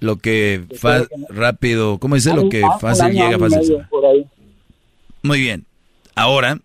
Lo 0.00 0.16
que 0.16 0.64
fa- 0.78 1.06
rápido, 1.28 1.98
¿cómo 1.98 2.14
dice? 2.14 2.32
Lo 2.34 2.48
que 2.48 2.62
ah, 2.62 2.78
fácil 2.78 3.12
llega, 3.12 3.38
fácil 3.38 3.78
por 3.90 4.04
ahí. 4.06 4.26
Muy 5.28 5.40
bien. 5.42 5.66
Ahora, 6.14 6.58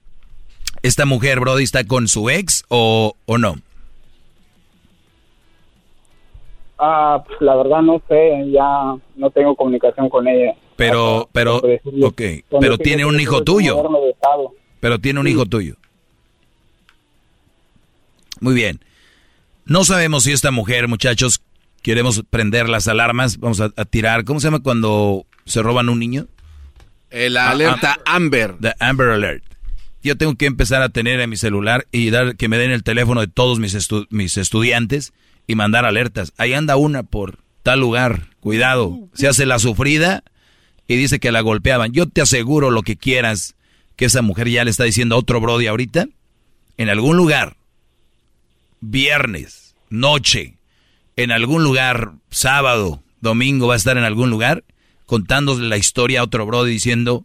¿esta 0.84 1.06
mujer, 1.06 1.42
Brody, 1.42 1.64
está 1.64 1.84
con 1.84 2.08
su 2.08 2.30
ex 2.30 2.64
o, 2.70 3.14
o 3.26 3.38
no? 3.38 3.58
Ah, 6.80 7.22
pues, 7.28 7.42
la 7.42 7.58
verdad 7.58 7.82
no 7.82 8.02
sé, 8.08 8.50
ya 8.52 8.96
no 9.18 9.30
tengo 9.32 9.54
comunicación 9.58 10.08
con 10.08 10.30
ella. 10.30 10.56
Pero, 10.78 11.28
pero, 11.34 11.60
por 11.60 11.72
decirle, 11.72 12.06
ok, 12.06 12.22
pero 12.62 12.78
tiene 12.78 13.04
un 13.06 13.20
hijo 13.20 13.44
tuyo. 13.44 13.84
Pero 14.80 14.98
tiene 14.98 15.20
un 15.20 15.28
hijo 15.28 15.46
tuyo. 15.46 15.76
Muy 18.40 18.54
bien. 18.54 18.80
No 19.66 19.84
sabemos 19.84 20.24
si 20.24 20.32
esta 20.32 20.52
mujer, 20.52 20.88
muchachos, 20.88 21.42
queremos 21.82 22.24
prender 22.30 22.70
las 22.70 22.88
alarmas, 22.88 23.40
vamos 23.40 23.60
a, 23.60 23.74
a 23.76 23.84
tirar. 23.84 24.24
¿Cómo 24.24 24.40
se 24.40 24.48
llama 24.48 24.64
cuando 24.64 25.26
se 25.44 25.62
roban 25.62 25.90
un 25.90 26.00
niño? 26.00 26.28
El 27.14 27.38
alerta 27.38 28.00
Amber. 28.06 28.56
The 28.60 28.74
Amber 28.80 29.10
Alert. 29.10 29.44
Yo 30.02 30.18
tengo 30.18 30.36
que 30.36 30.48
empezar 30.48 30.82
a 30.82 30.90
tener 30.90 31.20
en 31.22 31.30
mi 31.30 31.38
celular 31.38 31.88
y 31.92 32.10
dar 32.10 32.36
que 32.36 32.50
me 32.50 32.58
den 32.58 32.72
el 32.72 32.84
teléfono 32.84 33.22
de 33.22 33.28
todos 33.28 33.60
mis, 33.60 33.74
estu- 33.76 34.08
mis 34.10 34.36
estudiantes 34.38 35.14
y 35.48 35.56
mandar 35.56 35.86
alertas. 35.86 36.34
Ahí 36.38 36.54
anda 36.54 36.76
una 36.76 37.04
por 37.04 37.40
tal 37.62 37.80
lugar. 37.80 38.28
Cuidado. 38.42 38.98
Se 39.14 39.28
hace 39.28 39.46
la 39.46 39.60
sufrida 39.60 40.24
y 40.88 40.96
dice 40.98 41.20
que 41.20 41.32
la 41.32 41.40
golpeaban. 41.42 41.94
Yo 41.94 42.08
te 42.10 42.22
aseguro 42.22 42.72
lo 42.72 42.82
que 42.82 42.98
quieras 42.98 43.56
que 43.96 44.06
esa 44.06 44.22
mujer 44.22 44.50
ya 44.50 44.66
le 44.66 44.72
está 44.72 44.84
diciendo 44.84 45.16
a 45.16 45.20
otro 45.20 45.40
Brody 45.40 45.68
ahorita. 45.68 46.08
En 46.78 46.90
algún 46.90 47.16
lugar, 47.16 47.56
viernes, 48.82 49.76
noche, 49.90 50.58
en 51.16 51.32
algún 51.32 51.64
lugar, 51.64 52.14
sábado, 52.30 53.04
domingo, 53.22 53.68
va 53.68 53.76
a 53.76 53.78
estar 53.78 53.98
en 53.98 54.04
algún 54.04 54.30
lugar 54.30 54.64
contándole 55.14 55.68
la 55.70 55.78
historia 55.78 56.22
a 56.22 56.24
otro 56.24 56.44
Brody 56.48 56.72
diciendo, 56.72 57.24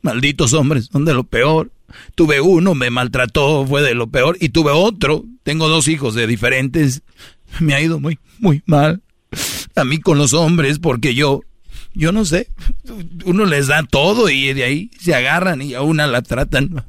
malditos 0.00 0.52
hombres, 0.52 0.88
son 0.92 1.04
de 1.04 1.12
lo 1.12 1.24
peor. 1.24 1.72
Tuve 2.14 2.40
uno, 2.40 2.76
me 2.76 2.88
maltrató, 2.88 3.66
fue 3.66 3.82
de 3.82 3.96
lo 3.96 4.06
peor, 4.06 4.36
y 4.40 4.50
tuve 4.50 4.70
otro. 4.70 5.24
Tengo 5.42 5.68
dos 5.68 5.88
hijos 5.88 6.14
de 6.14 6.28
diferentes. 6.28 7.02
Me 7.58 7.74
ha 7.74 7.80
ido 7.80 7.98
muy, 7.98 8.20
muy 8.38 8.62
mal. 8.64 9.02
A 9.74 9.82
mí 9.82 9.98
con 9.98 10.18
los 10.18 10.34
hombres, 10.34 10.78
porque 10.78 11.16
yo, 11.16 11.40
yo 11.94 12.12
no 12.12 12.24
sé, 12.24 12.46
uno 13.24 13.44
les 13.44 13.66
da 13.66 13.82
todo 13.82 14.30
y 14.30 14.52
de 14.52 14.62
ahí 14.62 14.90
se 15.00 15.16
agarran 15.16 15.62
y 15.62 15.74
a 15.74 15.82
una 15.82 16.06
la 16.06 16.22
tratan. 16.22 16.84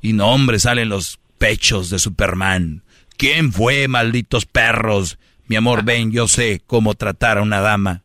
Y 0.00 0.12
no, 0.12 0.28
hombre, 0.28 0.60
salen 0.60 0.90
los 0.90 1.18
pechos 1.38 1.90
de 1.90 1.98
Superman. 1.98 2.82
¿Quién 3.16 3.52
fue, 3.52 3.88
malditos 3.88 4.46
perros? 4.46 5.18
Mi 5.48 5.56
amor, 5.56 5.82
ven, 5.84 6.12
yo 6.12 6.28
sé 6.28 6.62
cómo 6.66 6.94
tratar 6.94 7.38
a 7.38 7.42
una 7.42 7.60
dama. 7.60 8.02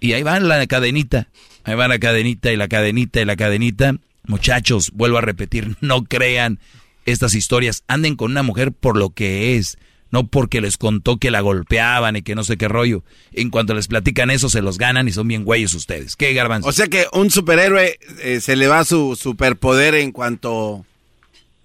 Y 0.00 0.14
ahí 0.14 0.22
va 0.22 0.40
la 0.40 0.66
cadenita. 0.66 1.28
Ahí 1.64 1.74
va 1.74 1.88
la 1.88 1.98
cadenita 1.98 2.52
y 2.52 2.56
la 2.56 2.68
cadenita 2.68 3.20
y 3.20 3.24
la 3.24 3.36
cadenita. 3.36 3.96
Muchachos, 4.26 4.90
vuelvo 4.92 5.18
a 5.18 5.22
repetir, 5.22 5.76
no 5.80 6.04
crean 6.04 6.58
estas 7.04 7.34
historias. 7.34 7.84
Anden 7.88 8.16
con 8.16 8.30
una 8.30 8.42
mujer 8.42 8.72
por 8.72 8.96
lo 8.96 9.10
que 9.10 9.56
es, 9.56 9.78
no 10.10 10.26
porque 10.26 10.60
les 10.60 10.76
contó 10.76 11.18
que 11.18 11.30
la 11.30 11.40
golpeaban 11.40 12.16
y 12.16 12.22
que 12.22 12.34
no 12.34 12.44
sé 12.44 12.56
qué 12.56 12.68
rollo. 12.68 13.04
En 13.32 13.50
cuanto 13.50 13.74
les 13.74 13.88
platican 13.88 14.30
eso, 14.30 14.48
se 14.48 14.62
los 14.62 14.78
ganan 14.78 15.08
y 15.08 15.12
son 15.12 15.28
bien 15.28 15.44
güeyes 15.44 15.74
ustedes. 15.74 16.16
¿Qué, 16.16 16.32
garbanzo? 16.32 16.68
O 16.68 16.72
sea 16.72 16.88
que 16.88 17.06
un 17.12 17.30
superhéroe 17.30 17.98
eh, 18.22 18.40
se 18.40 18.56
le 18.56 18.68
va 18.68 18.84
su 18.84 19.16
superpoder 19.16 19.94
en 19.94 20.12
cuanto... 20.12 20.84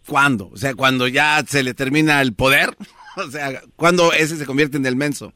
¿Cuándo? 0.06 0.52
O 0.54 0.58
sea, 0.58 0.76
cuando 0.76 1.08
ya 1.08 1.44
se 1.48 1.64
le 1.64 1.74
termina 1.74 2.22
el 2.22 2.34
poder. 2.34 2.78
O 3.27 3.32
sea, 3.32 3.61
cuando 3.76 4.14
ese 4.14 4.38
se 4.38 4.45
convierte 4.45 4.77
en 4.77 4.85
el 4.85 4.95
menso. 4.95 5.34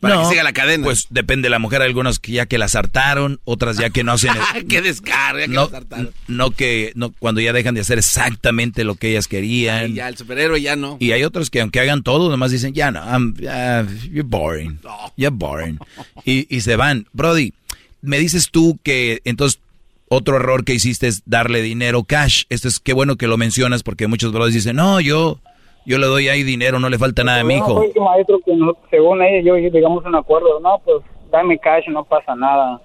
Para 0.00 0.14
No, 0.14 0.22
que 0.22 0.28
siga 0.28 0.44
la 0.44 0.52
cadena. 0.52 0.84
Pues 0.84 1.08
depende 1.10 1.46
de 1.46 1.50
la 1.50 1.58
mujer, 1.58 1.82
algunas 1.82 2.20
que 2.20 2.32
ya 2.32 2.46
que 2.46 2.56
las 2.56 2.76
hartaron, 2.76 3.40
otras 3.44 3.78
ya 3.78 3.90
que 3.90 4.04
no 4.04 4.12
hacen... 4.12 4.30
¡Qué 4.68 4.80
descarga! 4.80 5.42
que 5.42 5.48
no, 5.48 5.62
hartaron. 5.62 6.12
no 6.28 6.52
que 6.52 6.92
no 6.94 7.12
cuando 7.18 7.40
ya 7.40 7.52
dejan 7.52 7.74
de 7.74 7.80
hacer 7.80 7.98
exactamente 7.98 8.84
lo 8.84 8.94
que 8.94 9.10
ellas 9.10 9.26
querían. 9.26 9.90
Y 9.90 9.94
ya 9.94 10.08
el 10.08 10.16
superhéroe 10.16 10.60
ya 10.60 10.76
no. 10.76 10.98
Y 11.00 11.10
hay 11.10 11.24
otros 11.24 11.50
que 11.50 11.60
aunque 11.60 11.80
hagan 11.80 12.04
todo, 12.04 12.30
nomás 12.30 12.52
dicen, 12.52 12.74
ya 12.74 12.92
no, 12.92 13.00
I'm, 13.00 13.34
uh, 13.40 14.08
you're 14.08 14.22
boring. 14.22 14.78
You're 15.16 15.36
boring. 15.36 15.80
Y, 16.24 16.46
y 16.54 16.60
se 16.60 16.76
van. 16.76 17.08
Brody, 17.12 17.52
me 18.00 18.20
dices 18.20 18.50
tú 18.50 18.78
que 18.84 19.20
entonces 19.24 19.60
otro 20.08 20.36
error 20.36 20.64
que 20.64 20.74
hiciste 20.74 21.06
es 21.06 21.22
darle 21.26 21.62
dinero 21.62 22.04
cash. 22.04 22.44
Esto 22.48 22.68
es 22.68 22.80
qué 22.80 22.92
bueno 22.92 23.16
que 23.16 23.26
lo 23.26 23.36
mencionas 23.36 23.82
porque 23.82 24.06
muchos 24.06 24.32
brothers 24.32 24.54
dicen, 24.54 24.76
no, 24.76 25.00
yo, 25.00 25.40
yo 25.88 25.98
le 25.98 26.06
doy 26.06 26.28
ahí 26.28 26.42
dinero, 26.42 26.78
no 26.78 26.90
le 26.90 26.98
falta 26.98 27.24
nada 27.24 27.40
a 27.40 27.44
mi 27.44 27.54
No, 27.56 27.64
hijo. 27.64 27.76
fue 27.78 27.90
que 27.92 27.98
maestro 28.00 28.38
que 28.44 28.54
no- 28.54 28.76
según 28.90 29.22
ella 29.22 29.42
yo 29.42 29.56
llegamos 29.56 30.04
a 30.04 30.08
un 30.08 30.16
acuerdo, 30.16 30.60
no, 30.60 30.78
pues 30.84 30.98
dame 31.32 31.58
cash, 31.58 31.84
no 31.88 32.04
pasa 32.04 32.34
nada. 32.36 32.78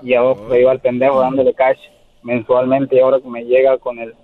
Y 0.00 0.14
yo 0.14 0.36
pues, 0.46 0.60
iba 0.60 0.70
al 0.70 0.78
pendejo 0.80 1.20
dándole 1.20 1.52
cash 1.54 1.78
mensualmente 2.22 2.94
y 2.96 3.00
ahora 3.00 3.18
que 3.20 3.28
me 3.28 3.42
llega 3.44 3.76
con 3.78 3.98
el... 3.98 4.14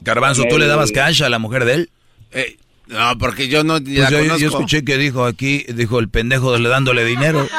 Garbanzo, 0.00 0.44
¿tú 0.48 0.58
le 0.58 0.66
dabas 0.68 0.92
cash 0.92 1.24
a 1.24 1.28
la 1.28 1.40
mujer 1.40 1.64
de 1.64 1.74
él? 1.74 1.90
Eh, 2.32 2.56
no, 2.86 3.18
porque 3.18 3.48
yo 3.48 3.64
no 3.64 3.80
Pues 3.80 3.98
la 3.98 4.10
yo, 4.10 4.46
escuché 4.48 4.84
que 4.84 4.96
dijo 4.96 5.24
aquí, 5.24 5.64
dijo 5.74 5.98
el 5.98 6.08
pendejo 6.08 6.56
le 6.58 6.68
dándole 6.68 7.04
dinero. 7.04 7.44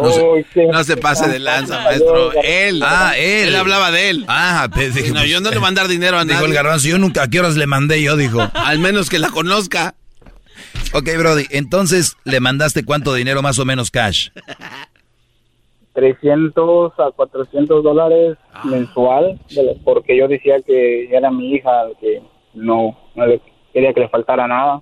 No 0.00 0.10
se, 0.12 0.66
no 0.66 0.84
se 0.84 0.96
pase 0.96 1.28
de 1.28 1.38
lanza, 1.38 1.82
maestro. 1.84 2.32
Él. 2.42 2.80
Ah, 2.84 3.12
él. 3.16 3.48
Él 3.48 3.56
hablaba 3.56 3.90
de 3.90 4.10
él. 4.10 4.24
Ah, 4.28 4.68
pues, 4.72 4.94
dije, 4.94 5.10
No, 5.10 5.24
yo 5.24 5.40
no 5.40 5.50
le 5.50 5.56
voy 5.56 5.64
a 5.64 5.66
mandar 5.68 5.88
dinero 5.88 6.16
a 6.18 6.24
Dijo 6.24 6.34
nadie. 6.34 6.48
el 6.48 6.54
garbanzo, 6.54 6.88
yo 6.88 6.98
nunca, 6.98 7.24
¿a 7.24 7.28
qué 7.28 7.40
horas 7.40 7.56
le 7.56 7.66
mandé 7.66 8.02
yo? 8.02 8.16
Dijo. 8.16 8.40
Al 8.54 8.78
menos 8.78 9.10
que 9.10 9.18
la 9.18 9.30
conozca. 9.30 9.94
Ok, 10.94 11.08
Brody, 11.18 11.46
entonces 11.50 12.16
le 12.24 12.40
mandaste 12.40 12.84
cuánto 12.84 13.14
dinero 13.14 13.42
más 13.42 13.58
o 13.58 13.64
menos 13.64 13.90
cash. 13.90 14.28
300 15.94 16.92
a 16.98 17.10
400 17.10 17.84
dólares 17.84 18.36
mensual, 18.64 19.38
de 19.50 19.62
la- 19.62 19.72
porque 19.84 20.16
yo 20.16 20.26
decía 20.28 20.56
que 20.66 21.14
era 21.14 21.30
mi 21.30 21.54
hija, 21.54 21.70
que 22.00 22.22
no, 22.54 22.96
no 23.14 23.26
le 23.26 23.40
quería 23.72 23.92
que 23.92 24.00
le 24.00 24.08
faltara 24.08 24.46
nada. 24.48 24.80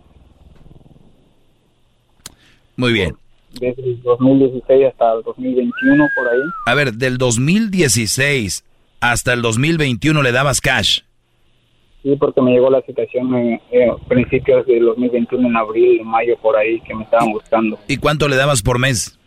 Muy 2.77 2.93
bien. 2.93 3.17
Desde 3.53 3.83
el 3.83 4.03
2016 4.03 4.87
hasta 4.87 5.13
el 5.15 5.23
2021, 5.23 6.07
por 6.17 6.29
ahí. 6.29 6.41
A 6.67 6.75
ver, 6.75 6.93
del 6.95 7.19
2016 7.19 8.65
hasta 9.01 9.33
el 9.33 9.43
2021 9.43 10.23
le 10.23 10.33
dabas 10.33 10.61
cash. 10.61 11.01
Sí, 12.03 12.17
porque 12.19 12.41
me 12.41 12.53
llegó 12.53 12.71
la 12.71 12.81
situación 12.83 13.35
en 13.35 13.61
eh, 13.73 13.91
principios 14.09 14.65
del 14.67 14.85
2021, 14.87 15.49
en 15.49 15.57
abril, 15.57 16.03
mayo, 16.05 16.37
por 16.41 16.57
ahí, 16.57 16.81
que 16.81 16.95
me 16.95 17.05
estaban 17.05 17.31
buscando. 17.33 17.79
¿Y 17.89 17.97
cuánto 17.99 18.27
le 18.29 18.37
dabas 18.37 18.63
por 18.63 18.79
mes? 18.79 19.19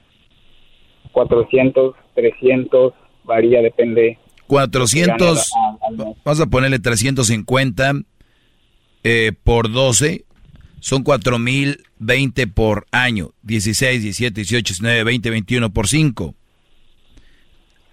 400, 1.11 1.95
300, 2.15 2.93
varía, 3.23 3.61
depende. 3.61 4.17
400, 4.47 5.51
Gana 5.53 5.67
al- 5.67 5.99
al 6.01 6.07
mes. 6.07 6.17
vamos 6.23 6.39
a 6.41 6.45
ponerle 6.47 6.79
350 6.79 7.93
eh, 9.03 9.31
por 9.43 9.71
12, 9.71 10.25
son 10.83 11.03
4020 11.03 12.47
por 12.47 12.85
año. 12.91 13.31
16, 13.43 14.03
17, 14.03 14.35
18, 14.41 14.73
19, 14.73 15.03
20, 15.05 15.29
21 15.29 15.69
por 15.71 15.87
5. 15.87 16.35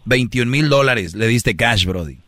21 0.07 0.51
mil 0.51 0.69
dólares 0.69 1.15
le 1.15 1.29
diste 1.29 1.55
cash, 1.55 1.87
Brody. 1.87 2.19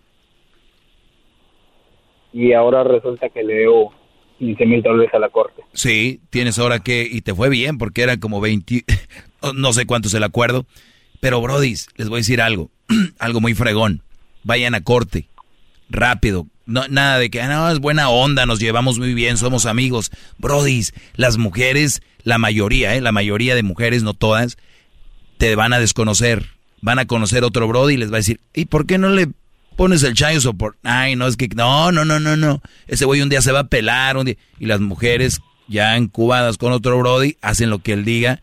Y 2.32 2.52
ahora 2.52 2.84
resulta 2.84 3.28
que 3.28 3.42
le 3.42 3.54
debo 3.54 3.92
15 4.38 4.66
mil 4.66 4.82
dólares 4.82 5.12
a 5.12 5.18
la 5.18 5.30
corte. 5.30 5.62
Sí, 5.72 6.20
tienes 6.30 6.60
ahora 6.60 6.78
que, 6.78 7.08
y 7.10 7.22
te 7.22 7.34
fue 7.34 7.48
bien 7.48 7.76
porque 7.76 8.02
eran 8.02 8.20
como 8.20 8.40
20, 8.40 8.84
no 9.56 9.72
sé 9.72 9.84
cuánto 9.84 10.06
es 10.06 10.14
el 10.14 10.22
acuerdo, 10.22 10.64
pero 11.20 11.40
Brody, 11.40 11.74
les 11.96 12.08
voy 12.08 12.18
a 12.18 12.20
decir 12.20 12.40
algo, 12.40 12.70
algo 13.18 13.40
muy 13.40 13.54
fregón, 13.54 14.02
vayan 14.44 14.76
a 14.76 14.84
corte, 14.84 15.26
rápido, 15.90 16.46
no, 16.66 16.86
nada 16.88 17.18
de 17.18 17.30
que, 17.30 17.40
ah, 17.40 17.48
no, 17.48 17.70
es 17.70 17.78
buena 17.78 18.08
onda, 18.08 18.46
nos 18.46 18.60
llevamos 18.60 18.98
muy 18.98 19.14
bien, 19.14 19.36
somos 19.36 19.66
amigos. 19.66 20.10
Brody, 20.38 20.84
las 21.16 21.36
mujeres, 21.36 22.02
la 22.24 22.38
mayoría, 22.38 22.94
¿eh? 22.94 23.00
la 23.00 23.12
mayoría 23.12 23.54
de 23.54 23.62
mujeres, 23.62 24.02
no 24.02 24.14
todas, 24.14 24.56
te 25.38 25.54
van 25.56 25.72
a 25.72 25.80
desconocer, 25.80 26.50
van 26.80 26.98
a 26.98 27.06
conocer 27.06 27.44
otro 27.44 27.66
Brody 27.68 27.94
y 27.94 27.96
les 27.96 28.10
va 28.10 28.16
a 28.16 28.20
decir, 28.20 28.40
¿y 28.54 28.66
por 28.66 28.86
qué 28.86 28.98
no 28.98 29.08
le 29.10 29.28
pones 29.76 30.02
el 30.02 30.14
chayo 30.14 30.40
support? 30.40 30.76
Ay, 30.82 31.16
no, 31.16 31.26
es 31.26 31.36
que, 31.36 31.48
no, 31.48 31.90
no, 31.92 32.04
no, 32.04 32.20
no, 32.20 32.36
no, 32.36 32.62
ese 32.86 33.04
güey 33.04 33.22
un 33.22 33.28
día 33.28 33.42
se 33.42 33.52
va 33.52 33.60
a 33.60 33.68
pelar, 33.68 34.16
un 34.16 34.26
día, 34.26 34.36
y 34.58 34.66
las 34.66 34.80
mujeres 34.80 35.40
ya 35.68 35.96
encubadas 35.96 36.58
con 36.58 36.72
otro 36.72 36.98
Brody 36.98 37.36
hacen 37.40 37.70
lo 37.70 37.80
que 37.80 37.94
él 37.94 38.04
diga, 38.04 38.42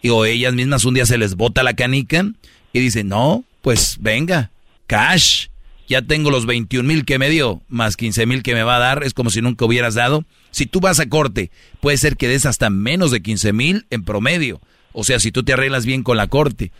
y 0.00 0.10
o 0.10 0.24
ellas 0.24 0.54
mismas 0.54 0.84
un 0.84 0.94
día 0.94 1.06
se 1.06 1.18
les 1.18 1.34
bota 1.34 1.62
la 1.62 1.74
canica 1.74 2.24
y 2.72 2.80
dicen, 2.80 3.08
no, 3.08 3.44
pues 3.62 3.98
venga, 4.00 4.50
cash, 4.86 5.48
ya 5.88 6.02
tengo 6.02 6.30
los 6.30 6.44
21 6.44 6.86
mil 6.86 7.04
que 7.04 7.18
me 7.18 7.30
dio, 7.30 7.62
más 7.68 7.96
15 7.96 8.26
mil 8.26 8.42
que 8.42 8.54
me 8.54 8.62
va 8.62 8.76
a 8.76 8.78
dar, 8.78 9.02
es 9.04 9.14
como 9.14 9.30
si 9.30 9.40
nunca 9.40 9.64
hubieras 9.64 9.94
dado. 9.94 10.24
Si 10.50 10.66
tú 10.66 10.80
vas 10.80 11.00
a 11.00 11.08
corte, 11.08 11.50
puede 11.80 11.96
ser 11.96 12.16
que 12.16 12.28
des 12.28 12.44
hasta 12.46 12.68
menos 12.68 13.10
de 13.10 13.22
15 13.22 13.52
mil 13.54 13.86
en 13.90 14.04
promedio. 14.04 14.60
O 14.92 15.02
sea, 15.04 15.18
si 15.18 15.32
tú 15.32 15.42
te 15.42 15.54
arreglas 15.54 15.86
bien 15.86 16.02
con 16.02 16.18
la 16.18 16.26
corte, 16.26 16.72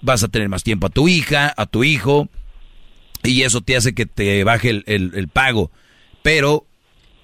vas 0.00 0.22
a 0.22 0.28
tener 0.28 0.48
más 0.48 0.62
tiempo 0.62 0.86
a 0.86 0.90
tu 0.90 1.08
hija, 1.08 1.52
a 1.56 1.66
tu 1.66 1.84
hijo, 1.84 2.28
y 3.22 3.42
eso 3.42 3.60
te 3.60 3.76
hace 3.76 3.94
que 3.94 4.06
te 4.06 4.44
baje 4.44 4.70
el, 4.70 4.84
el 4.86 5.28
pago. 5.28 5.70
Pero 6.22 6.66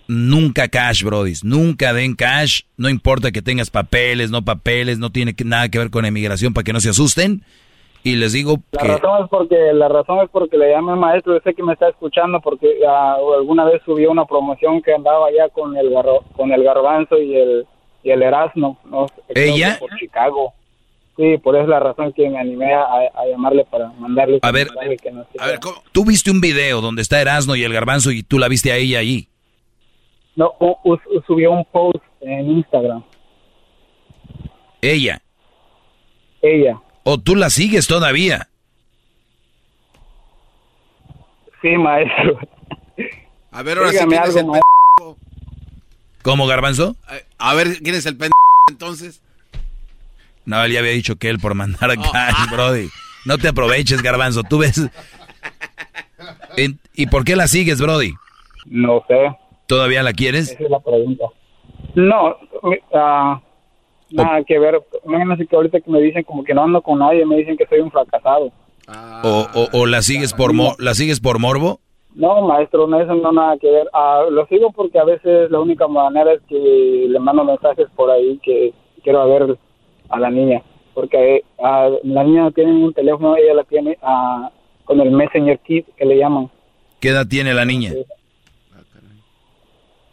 nunca 0.08 0.68
cash, 0.68 1.04
brodis, 1.04 1.42
nunca 1.42 1.94
den 1.94 2.16
cash, 2.16 2.62
no 2.76 2.90
importa 2.90 3.32
que 3.32 3.40
tengas 3.40 3.70
papeles, 3.70 4.30
no 4.30 4.44
papeles, 4.44 4.98
no 4.98 5.10
tiene 5.10 5.34
nada 5.44 5.70
que 5.70 5.78
ver 5.78 5.90
con 5.90 6.04
emigración 6.04 6.52
para 6.52 6.64
que 6.64 6.72
no 6.72 6.80
se 6.80 6.90
asusten 6.90 7.44
y 8.02 8.16
les 8.16 8.32
digo 8.32 8.56
la 8.72 8.82
razón 8.82 9.24
es 9.24 9.28
porque 9.28 9.72
la 9.72 9.88
razón 9.88 10.20
es 10.20 10.30
porque 10.30 10.56
le 10.56 10.70
llamé 10.70 10.94
maestro 10.96 11.34
yo 11.34 11.40
sé 11.40 11.54
que 11.54 11.62
me 11.62 11.74
está 11.74 11.88
escuchando 11.88 12.40
porque 12.40 12.78
uh, 12.82 13.34
alguna 13.34 13.64
vez 13.64 13.82
subió 13.84 14.10
una 14.10 14.24
promoción 14.24 14.80
que 14.80 14.94
andaba 14.94 15.26
allá 15.26 15.48
con 15.50 15.76
el 15.76 15.92
con 16.34 16.52
el 16.52 16.62
garbanzo 16.62 17.18
y 17.18 17.36
el 17.36 17.66
y 18.02 18.10
el 18.10 18.22
Erasmo 18.22 18.78
¿no? 18.84 19.06
ella 19.28 19.76
por 19.78 19.90
Chicago. 19.98 20.54
Sí 21.16 21.36
por 21.38 21.56
eso 21.56 21.64
es 21.64 21.68
la 21.68 21.80
razón 21.80 22.12
que 22.12 22.30
me 22.30 22.38
animé 22.38 22.72
a, 22.72 22.84
a 22.84 23.26
llamarle 23.28 23.66
para 23.66 23.88
mandarle 23.92 24.38
a 24.40 24.50
ver 24.50 24.68
que 25.02 25.10
no 25.10 25.26
a 25.38 25.46
ver 25.46 25.58
tú 25.92 26.04
viste 26.06 26.30
un 26.30 26.40
video 26.40 26.80
donde 26.80 27.02
está 27.02 27.20
Erasmo 27.20 27.54
y 27.56 27.64
el 27.64 27.72
garbanzo 27.72 28.10
y 28.10 28.22
tú 28.22 28.38
la 28.38 28.48
viste 28.48 28.72
a 28.72 28.76
ella 28.76 29.00
allí 29.00 29.28
no 30.36 30.54
subió 31.26 31.50
un 31.50 31.64
post 31.66 32.02
en 32.20 32.50
Instagram. 32.50 33.02
Ella. 34.80 35.20
Ella 36.40 36.80
¿O 37.02 37.18
tú 37.18 37.36
la 37.36 37.50
sigues 37.50 37.86
todavía? 37.86 38.48
Sí, 41.62 41.68
maestro. 41.76 42.38
A 43.50 43.62
ver, 43.62 43.78
ahora 43.78 43.90
sí, 43.90 43.98
¿quién 43.98 44.22
es 44.22 44.36
el 44.36 44.46
maestro. 44.46 45.16
¿Cómo, 46.22 46.46
Garbanzo? 46.46 46.96
A 47.38 47.54
ver, 47.54 47.78
¿quién 47.82 47.94
es 47.94 48.06
el 48.06 48.16
pendejo 48.16 48.34
entonces? 48.70 49.22
No, 50.44 50.62
él 50.64 50.72
ya 50.72 50.80
había 50.80 50.92
dicho 50.92 51.16
que 51.16 51.28
él 51.28 51.38
por 51.38 51.54
mandar 51.54 51.90
a 51.90 51.96
cash, 51.96 52.50
brody. 52.50 52.88
No 53.24 53.38
te 53.38 53.48
aproveches, 53.48 54.02
Garbanzo. 54.02 54.42
Tú 54.42 54.58
ves... 54.58 54.80
¿Y 56.94 57.06
por 57.06 57.24
qué 57.24 57.36
la 57.36 57.46
sigues, 57.48 57.80
brody? 57.80 58.14
No 58.66 59.02
sé. 59.08 59.36
¿Todavía 59.66 60.02
la 60.02 60.12
quieres? 60.12 60.50
Esa 60.50 60.64
es 60.64 60.70
la 60.70 60.80
pregunta. 60.80 61.24
No, 61.94 62.36
uh, 62.62 63.40
Nada 64.10 64.42
que 64.44 64.58
ver. 64.58 64.82
Imagínense 65.04 65.46
que 65.46 65.56
ahorita 65.56 65.80
que 65.80 65.90
me 65.90 66.00
dicen 66.00 66.24
como 66.24 66.44
que 66.44 66.54
no 66.54 66.64
ando 66.64 66.82
con 66.82 66.98
nadie, 66.98 67.24
me 67.24 67.36
dicen 67.36 67.56
que 67.56 67.66
soy 67.66 67.80
un 67.80 67.90
fracasado. 67.90 68.52
o, 69.22 69.46
o, 69.54 69.78
o, 69.78 69.86
la 69.86 70.02
sigues 70.02 70.32
por 70.32 70.52
mo 70.52 70.74
la 70.78 70.94
sigues 70.94 71.20
por 71.20 71.38
morbo? 71.38 71.80
No, 72.14 72.42
maestro, 72.42 72.88
no 72.88 73.00
eso 73.00 73.14
no 73.14 73.32
nada 73.32 73.56
que 73.58 73.70
ver. 73.70 73.88
Ah, 73.92 74.24
lo 74.30 74.46
sigo 74.46 74.72
porque 74.72 74.98
a 74.98 75.04
veces 75.04 75.50
la 75.50 75.60
única 75.60 75.86
manera 75.86 76.32
es 76.32 76.40
que 76.48 77.06
le 77.08 77.18
mando 77.20 77.44
mensajes 77.44 77.86
por 77.94 78.10
ahí 78.10 78.38
que 78.42 78.74
quiero 79.02 79.28
ver 79.28 79.56
a 80.08 80.18
la 80.18 80.30
niña, 80.30 80.62
porque 80.92 81.44
ah, 81.62 81.88
la 82.02 82.24
niña 82.24 82.42
no 82.42 82.50
tiene 82.50 82.72
un 82.72 82.92
teléfono, 82.92 83.36
ella 83.36 83.54
la 83.54 83.64
tiene 83.64 83.96
ah, 84.02 84.50
con 84.84 85.00
el 85.00 85.12
Messenger 85.12 85.58
Kit 85.60 85.86
que 85.96 86.04
le 86.04 86.18
llaman. 86.18 86.50
¿Qué 86.98 87.10
edad 87.10 87.26
tiene 87.26 87.54
la 87.54 87.64
niña? 87.64 87.92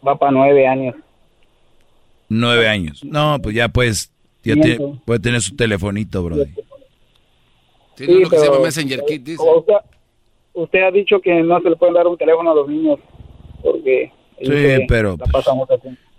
Va 0.06 0.14
para 0.14 0.30
nueve 0.30 0.66
años. 0.66 0.94
Nueve 2.28 2.68
años. 2.68 3.02
No, 3.04 3.38
pues 3.42 3.54
ya 3.54 3.68
pues, 3.68 4.12
ya 4.42 4.54
tiene, 4.54 5.00
puede 5.04 5.20
tener 5.20 5.40
su 5.40 5.56
telefonito, 5.56 6.22
bro. 6.22 6.36
Tiene 7.96 8.12
sí, 8.12 8.18
uno 8.20 8.30
que 8.30 8.38
se 8.38 8.46
llama 8.46 8.60
Messenger 8.60 9.04
Kit, 9.06 9.22
dice. 9.22 9.42
Usted, 9.42 9.74
usted, 10.52 10.82
ha 10.82 10.90
dicho 10.90 11.20
que 11.20 11.42
no 11.42 11.60
se 11.60 11.70
le 11.70 11.76
pueden 11.76 11.94
dar 11.94 12.06
un 12.06 12.16
teléfono 12.16 12.50
a 12.50 12.54
los 12.54 12.68
niños 12.68 12.98
porque... 13.62 14.12
Sí, 14.40 14.84
pero... 14.86 15.16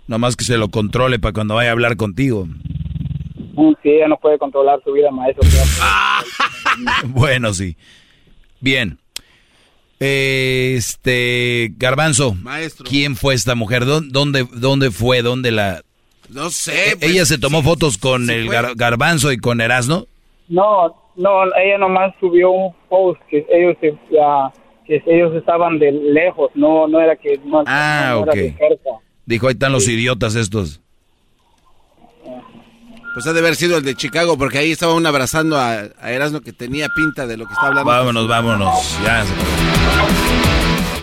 Nomás 0.08 0.36
que 0.36 0.44
se 0.44 0.58
lo 0.58 0.70
controle 0.70 1.20
para 1.20 1.34
cuando 1.34 1.56
vaya 1.56 1.70
a 1.70 1.74
hablar 1.74 1.96
contigo. 1.96 2.48
Mm, 3.54 3.74
sí, 3.84 3.90
ella 3.90 4.08
no 4.08 4.18
puede 4.18 4.40
controlar 4.40 4.82
su 4.84 4.92
vida, 4.92 5.12
maestro. 5.12 5.48
bueno, 7.08 7.54
sí. 7.54 7.78
Bien. 8.60 8.98
Este, 10.00 11.74
Garbanzo, 11.78 12.34
Maestro. 12.34 12.86
¿quién 12.90 13.16
fue 13.16 13.36
esta 13.36 13.54
mujer? 13.54 13.86
¿Dónde, 13.86 14.48
dónde 14.54 14.92
fue? 14.92 15.22
¿Dónde 15.22 15.52
la, 15.52 15.84
no 16.30 16.50
sé. 16.50 16.96
Pues, 16.98 17.12
¿Ella 17.12 17.26
se 17.26 17.38
tomó 17.38 17.64
fotos 17.64 17.98
con 17.98 18.30
el 18.30 18.50
garbanzo 18.76 19.32
y 19.32 19.38
con 19.38 19.62
Erasno? 19.62 20.06
No, 20.48 20.96
no, 21.16 21.44
ella 21.56 21.78
nomás 21.78 22.14
subió 22.20 22.50
un 22.52 22.74
post 22.88 23.22
que 23.30 23.46
ellos 23.52 23.78
que 23.80 25.04
ellos 25.06 25.36
estaban 25.36 25.78
de 25.78 25.92
lejos, 25.92 26.50
no 26.56 26.88
no 26.88 27.00
era 27.00 27.16
que 27.16 27.40
no, 27.46 27.64
ah, 27.68 28.14
no 28.14 28.22
ok. 28.22 28.38
Dijo, 29.26 29.48
ahí 29.48 29.54
están 29.54 29.72
los 29.72 29.88
idiotas 29.88 30.36
estos. 30.36 30.82
Pues 33.14 33.28
ha 33.28 33.34
de 33.34 33.40
haber 33.40 33.56
sido 33.56 33.78
el 33.78 33.84
de 33.84 33.96
Chicago, 33.96 34.38
porque 34.38 34.60
ahí 34.60 34.72
estaba 34.72 34.94
uno 34.94 35.10
abrazando 35.10 35.58
a, 35.58 35.90
a 36.00 36.12
Erasmo 36.12 36.42
que 36.42 36.54
tenía 36.54 36.88
pinta 36.96 37.28
de 37.28 37.38
lo 37.38 37.46
que 37.46 37.54
está 37.54 37.68
hablando. 37.68 37.90
Vámonos, 37.90 38.28
vámonos. 38.28 39.00
Ya. 39.04 39.26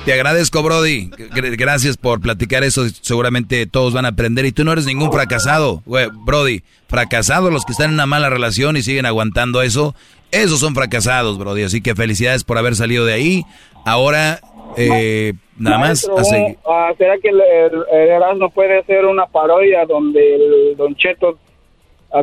Te 0.07 0.12
agradezco, 0.12 0.62
Brody. 0.62 1.10
Gracias 1.59 1.97
por 1.97 2.20
platicar 2.20 2.62
eso. 2.62 2.85
Seguramente 3.01 3.67
todos 3.67 3.93
van 3.93 4.05
a 4.05 4.10
aprender. 4.10 4.44
Y 4.44 4.52
tú 4.52 4.62
no 4.62 4.70
eres 4.70 4.86
ningún 4.86 5.10
fracasado, 5.10 5.83
Brody. 5.85 6.62
Fracasados 6.86 7.52
los 7.52 7.65
que 7.65 7.73
están 7.73 7.89
en 7.89 7.94
una 7.94 8.07
mala 8.07 8.31
relación 8.31 8.76
y 8.76 8.83
siguen 8.83 9.05
aguantando 9.05 9.62
eso. 9.62 9.97
Esos 10.31 10.60
son 10.60 10.76
fracasados, 10.76 11.39
Brody. 11.39 11.65
Así 11.65 11.81
que 11.81 11.97
felicidades 11.97 12.44
por 12.44 12.57
haber 12.57 12.76
salido 12.76 13.05
de 13.05 13.15
ahí. 13.15 13.43
Ahora, 13.85 14.39
eh, 14.76 15.33
nada 15.59 15.78
más. 15.78 16.02
¿Será 16.02 17.18
que 17.18 17.28
el, 17.28 17.43
Erasmo 17.91 18.51
puede 18.51 18.78
hacer 18.78 19.07
una 19.07 19.26
parodia 19.26 19.86
donde 19.86 20.36
el 20.36 20.76
Don 20.76 20.94
Cheto 20.94 21.36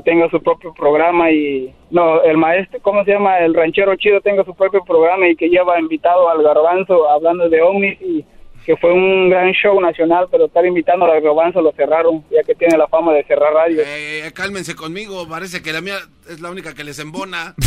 tenga 0.01 0.29
su 0.29 0.41
propio 0.41 0.73
programa 0.73 1.31
y 1.31 1.73
no 1.91 2.21
el 2.23 2.37
maestro 2.37 2.79
cómo 2.81 3.03
se 3.03 3.11
llama 3.11 3.39
el 3.39 3.53
ranchero 3.53 3.95
chido 3.95 4.21
tenga 4.21 4.43
su 4.43 4.55
propio 4.55 4.83
programa 4.83 5.27
y 5.27 5.35
que 5.35 5.49
lleva 5.49 5.79
invitado 5.79 6.29
al 6.29 6.41
garbanzo 6.41 7.09
hablando 7.09 7.49
de 7.49 7.61
ovnis 7.61 8.01
y 8.01 8.25
que 8.65 8.77
fue 8.77 8.93
un 8.93 9.29
gran 9.29 9.51
show 9.51 9.79
nacional 9.79 10.27
pero 10.31 10.45
estar 10.45 10.65
invitando 10.65 11.05
al 11.05 11.21
garbanzo 11.21 11.61
lo 11.61 11.71
cerraron 11.73 12.23
ya 12.31 12.43
que 12.43 12.55
tiene 12.55 12.77
la 12.77 12.87
fama 12.87 13.13
de 13.13 13.23
cerrar 13.25 13.53
radio. 13.53 13.81
Eh, 13.85 14.31
cálmense 14.33 14.75
conmigo 14.75 15.27
parece 15.27 15.61
que 15.61 15.73
la 15.73 15.81
mía 15.81 15.97
es 16.29 16.39
la 16.41 16.49
única 16.49 16.73
que 16.73 16.83
les 16.83 16.99
embona. 16.99 17.55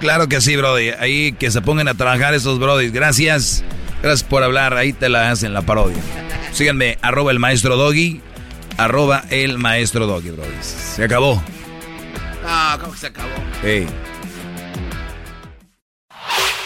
Claro 0.00 0.28
que 0.28 0.40
sí 0.42 0.54
brody 0.56 0.90
ahí 0.98 1.32
que 1.32 1.50
se 1.50 1.62
pongan 1.62 1.88
a 1.88 1.94
trabajar 1.94 2.34
esos 2.34 2.58
brody 2.58 2.90
gracias. 2.90 3.64
Gracias 4.02 4.28
por 4.28 4.42
hablar 4.42 4.74
ahí 4.74 4.92
te 4.92 5.08
la 5.08 5.30
hacen 5.30 5.54
la 5.54 5.62
parodia. 5.62 5.96
Síganme 6.52 6.98
arroba 7.00 7.30
el 7.30 7.38
maestro 7.38 7.76
doggy 7.76 8.20
arroba 8.76 9.24
el 9.30 9.58
maestro 9.58 10.06
Doggy, 10.06 10.30
brothers. 10.30 10.66
Se 10.66 11.04
acabó. 11.04 11.42
Ah, 12.46 12.76
¿cómo 12.80 12.92
que 12.92 12.98
se 12.98 13.06
acabó? 13.08 13.28
Hey. 13.62 13.86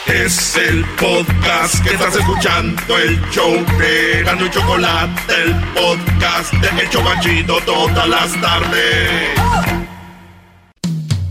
Es 0.06 0.56
el 0.56 0.84
podcast 0.98 1.84
que 1.84 1.90
estás 1.90 2.16
escuchando, 2.16 2.96
el 2.96 3.20
show 3.30 3.52
de 3.78 4.22
Gano 4.24 4.46
y 4.46 4.50
Chocolate, 4.50 5.34
el 5.44 5.54
podcast 5.74 6.52
de 6.54 6.82
El 6.82 6.88
Chocachito 6.88 7.60
todas 7.66 8.08
las 8.08 8.40
tardes. 8.40 9.38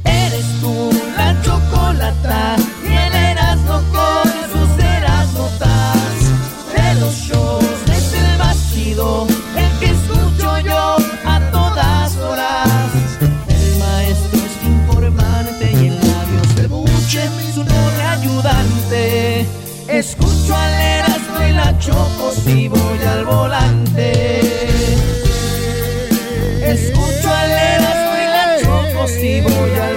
Eres 0.03 0.45
tú 0.61 0.91
la 1.17 1.41
chocolata, 1.41 2.55
Escucho 19.97 20.55
al 20.55 20.73
Erasmo 20.73 21.41
y 21.49 21.53
la 21.53 21.79
Choco 21.79 22.31
si 22.31 22.67
voy 22.67 22.99
al 22.99 23.25
volante. 23.25 24.11
Escucho 26.61 27.33
al 27.33 27.51
Erasmo 27.51 28.13
y 28.15 28.27
la 28.27 28.57
Choco 28.61 29.07
si 29.07 29.41
voy 29.41 29.51
al 29.51 29.96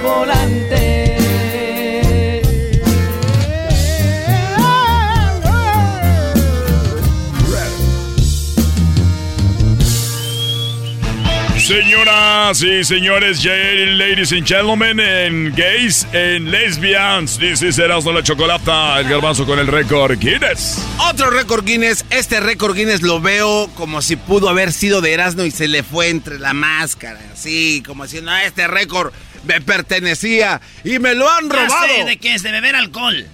Señoras 11.75 12.61
y 12.63 12.83
señores, 12.83 13.45
ladies 13.45 14.33
and 14.33 14.45
gentlemen, 14.45 14.99
en 14.99 15.55
gays, 15.55 16.05
en 16.11 16.51
lesbians, 16.51 17.37
this 17.37 17.61
is 17.61 17.79
Erasmo 17.79 18.11
la 18.11 18.21
Chocolata, 18.21 18.99
el 18.99 19.07
garbanzo 19.07 19.45
con 19.45 19.57
el 19.57 19.67
récord 19.67 20.19
Guinness. 20.19 20.85
Otro 21.09 21.29
récord 21.29 21.63
Guinness. 21.63 22.03
Este 22.09 22.41
récord 22.41 22.75
Guinness 22.75 23.01
lo 23.03 23.21
veo 23.21 23.69
como 23.75 24.01
si 24.01 24.17
pudo 24.17 24.49
haber 24.49 24.73
sido 24.73 24.99
de 24.99 25.13
Erasmo 25.13 25.43
y 25.43 25.51
se 25.51 25.69
le 25.69 25.81
fue 25.81 26.09
entre 26.09 26.39
la 26.39 26.51
máscara. 26.51 27.21
Así, 27.31 27.81
como 27.87 28.03
diciendo, 28.03 28.31
"Ah, 28.31 28.43
este 28.43 28.67
récord 28.67 29.13
me 29.45 29.61
pertenecía 29.61 30.59
y 30.83 30.99
me 30.99 31.15
lo 31.15 31.29
han 31.31 31.47
Ya 31.49 31.55
robado. 31.55 31.87
sé 31.87 32.03
de 32.03 32.17
qué 32.17 32.35
es, 32.35 32.43
de 32.43 32.51
beber 32.51 32.75
alcohol. 32.75 33.25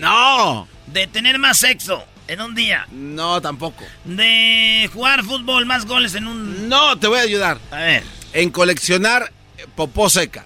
No. 0.00 0.66
De 0.88 1.06
tener 1.06 1.38
más 1.38 1.58
sexo 1.58 2.04
en 2.28 2.40
un 2.40 2.54
día. 2.54 2.86
No, 2.90 3.40
tampoco. 3.40 3.84
De 4.04 4.88
jugar 4.92 5.22
fútbol, 5.24 5.66
más 5.66 5.86
goles 5.86 6.14
en 6.14 6.26
un... 6.26 6.68
No, 6.68 6.98
te 6.98 7.06
voy 7.06 7.18
a 7.18 7.22
ayudar. 7.22 7.58
A 7.70 7.76
ver. 7.76 8.02
En 8.32 8.50
coleccionar 8.50 9.32
eh, 9.58 9.66
popó 9.74 10.10
seca. 10.10 10.44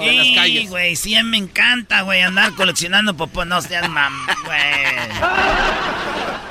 En 0.00 0.16
las 0.18 0.26
Sí, 0.26 0.34
calles. 0.34 0.68
güey, 0.70 0.96
sí 0.96 1.16
me 1.22 1.38
encanta, 1.38 2.02
güey, 2.02 2.20
andar 2.22 2.52
coleccionando 2.54 3.16
popó. 3.16 3.44
No 3.44 3.62
seas 3.62 3.88
mam, 3.88 4.12
güey. 4.44 4.60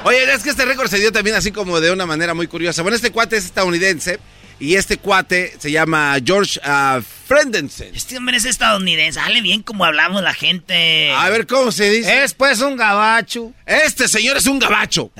Oye, 0.05 0.33
es 0.33 0.43
que 0.43 0.49
este 0.49 0.65
récord 0.65 0.89
se 0.89 0.97
dio 0.99 1.11
también 1.11 1.35
así 1.35 1.51
como 1.51 1.79
de 1.79 1.91
una 1.91 2.05
manera 2.05 2.33
muy 2.33 2.47
curiosa. 2.47 2.81
Bueno, 2.81 2.95
este 2.95 3.11
cuate 3.11 3.37
es 3.37 3.45
estadounidense 3.45 4.19
y 4.63 4.75
este 4.75 4.97
cuate 4.97 5.53
se 5.59 5.71
llama 5.71 6.15
George 6.23 6.57
ah, 6.63 7.01
Frendensen. 7.27 7.93
Este 7.93 8.17
hombre 8.17 8.37
es 8.37 8.45
estadounidense. 8.45 9.19
Sale 9.19 9.41
bien 9.41 9.61
como 9.61 9.83
hablamos 9.83 10.23
la 10.23 10.33
gente. 10.33 11.11
A 11.11 11.29
ver, 11.29 11.45
¿cómo 11.47 11.71
se 11.73 11.89
dice? 11.89 12.23
Es 12.23 12.33
pues 12.33 12.61
un 12.61 12.77
gabacho. 12.77 13.51
Este 13.65 14.07
señor 14.07 14.37
es 14.37 14.45
un 14.47 14.59
gabacho. 14.59 15.11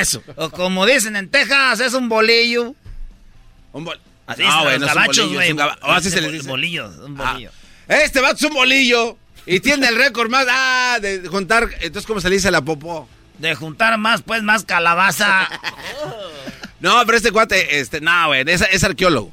Eso. 0.00 0.22
O 0.36 0.48
como 0.50 0.86
dicen 0.86 1.16
en 1.16 1.28
Texas, 1.28 1.80
es 1.80 1.92
un 1.94 2.08
bolillo. 2.08 2.74
Un 3.72 3.84
bol- 3.84 4.00
Así 4.28 4.42
No, 4.42 4.70
es 4.70 4.78
un 4.78 4.86
gabachos, 4.86 5.16
bolillo, 5.16 5.34
güey. 5.34 5.46
es 5.46 5.50
un 5.52 5.56
gaba- 5.58 5.78
o 5.82 5.90
así 5.90 6.10
se 6.10 6.20
les 6.20 6.30
Bol- 6.30 6.32
dice. 6.38 6.48
Bolillo, 6.48 6.88
un 7.04 7.20
Ah, 7.20 7.32
bolillo. 7.32 7.50
Este 7.88 8.20
vato 8.20 8.36
es 8.36 8.42
un 8.44 8.54
bolillo 8.54 9.16
y 9.46 9.58
tiene 9.58 9.88
el 9.88 9.96
récord 9.96 10.30
más 10.30 10.46
ah, 10.48 10.98
de 11.02 11.26
juntar. 11.26 11.68
Entonces, 11.80 12.06
¿cómo 12.06 12.20
se 12.20 12.28
le 12.28 12.36
dice 12.36 12.46
a 12.46 12.52
la 12.52 12.60
popó? 12.62 13.08
De 13.38 13.54
juntar 13.56 13.98
más, 13.98 14.22
pues, 14.22 14.42
más 14.44 14.64
calabaza. 14.64 15.48
No, 16.80 17.02
pero 17.04 17.16
este 17.16 17.32
cuate, 17.32 17.80
este, 17.80 18.00
no, 18.00 18.28
güey, 18.28 18.44
es, 18.46 18.62
es 18.70 18.84
arqueólogo. 18.84 19.32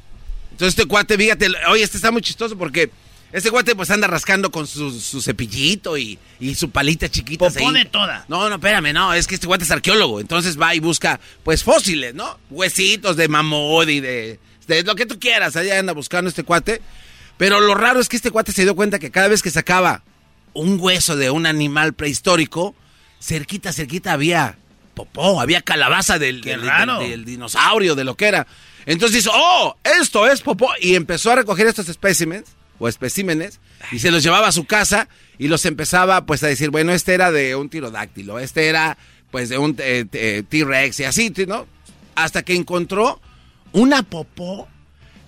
Entonces, 0.51 0.77
este 0.77 0.85
cuate, 0.85 1.17
fíjate, 1.17 1.47
oye, 1.69 1.83
este 1.83 1.97
está 1.97 2.11
muy 2.11 2.21
chistoso 2.21 2.57
porque 2.57 2.89
este 3.31 3.51
cuate, 3.51 3.75
pues, 3.75 3.91
anda 3.91 4.07
rascando 4.07 4.49
con 4.49 4.65
su, 4.65 4.97
su 4.99 5.21
cepillito 5.21 5.97
y, 5.97 6.17
y 6.39 6.55
su 6.55 6.69
palita 6.69 7.09
chiquita. 7.09 7.49
Popó 7.49 7.71
de 7.73 7.85
toda. 7.85 8.25
No, 8.29 8.47
no, 8.49 8.55
espérame, 8.55 8.93
no, 8.93 9.13
es 9.13 9.27
que 9.27 9.35
este 9.35 9.47
cuate 9.47 9.65
es 9.65 9.71
arqueólogo. 9.71 10.21
Entonces 10.21 10.59
va 10.59 10.73
y 10.73 10.79
busca, 10.79 11.19
pues, 11.43 11.63
fósiles, 11.63 12.15
¿no? 12.15 12.39
Huesitos 12.49 13.17
de 13.17 13.27
mamut 13.27 13.89
y 13.89 13.99
de, 13.99 14.39
de 14.67 14.83
lo 14.83 14.95
que 14.95 15.05
tú 15.05 15.19
quieras. 15.19 15.55
Allá 15.57 15.77
anda 15.77 15.91
buscando 15.93 16.29
este 16.29 16.43
cuate. 16.43 16.81
Pero 17.37 17.59
lo 17.59 17.75
raro 17.75 17.99
es 17.99 18.07
que 18.07 18.15
este 18.15 18.31
cuate 18.31 18.53
se 18.53 18.63
dio 18.63 18.75
cuenta 18.75 18.97
que 18.97 19.11
cada 19.11 19.27
vez 19.27 19.41
que 19.41 19.51
sacaba 19.51 20.03
un 20.53 20.79
hueso 20.79 21.17
de 21.17 21.29
un 21.29 21.45
animal 21.45 21.91
prehistórico, 21.93 22.73
cerquita, 23.19 23.73
cerquita 23.73 24.13
había 24.13 24.57
popó, 24.95 25.39
había 25.39 25.61
calabaza 25.61 26.17
del, 26.17 26.41
del- 26.41 26.61
del- 26.61 26.67
raro. 26.69 26.99
del 26.99 27.23
dinosaurio, 27.25 27.93
de 27.93 28.03
lo 28.03 28.15
que 28.15 28.25
era. 28.25 28.47
Entonces 28.87 29.17
dice, 29.23 29.29
oh, 29.33 29.75
esto 29.83 30.25
es 30.27 30.41
popó. 30.41 30.69
Y 30.81 30.95
empezó 30.95 31.31
a 31.31 31.35
recoger 31.35 31.67
estos 31.67 31.89
especímenes, 31.89 32.45
o 32.79 32.87
especímenes, 32.87 33.59
y 33.91 33.99
se 33.99 34.09
los 34.11 34.23
llevaba 34.23 34.47
a 34.47 34.51
su 34.51 34.65
casa 34.65 35.07
y 35.37 35.47
los 35.47 35.65
empezaba 35.65 36.25
pues 36.25 36.41
a 36.43 36.47
decir, 36.47 36.69
bueno, 36.71 36.91
este 36.93 37.13
era 37.13 37.31
de 37.31 37.55
un 37.55 37.69
tirodáctilo, 37.69 38.39
este 38.39 38.67
era 38.67 38.97
pues 39.31 39.49
de 39.49 39.57
un 39.57 39.75
eh, 39.79 40.05
eh, 40.13 40.43
T-Rex 40.47 40.99
y 40.99 41.03
así, 41.03 41.33
¿no? 41.47 41.67
Hasta 42.15 42.43
que 42.43 42.55
encontró 42.55 43.19
una 43.73 44.03
popó, 44.03 44.67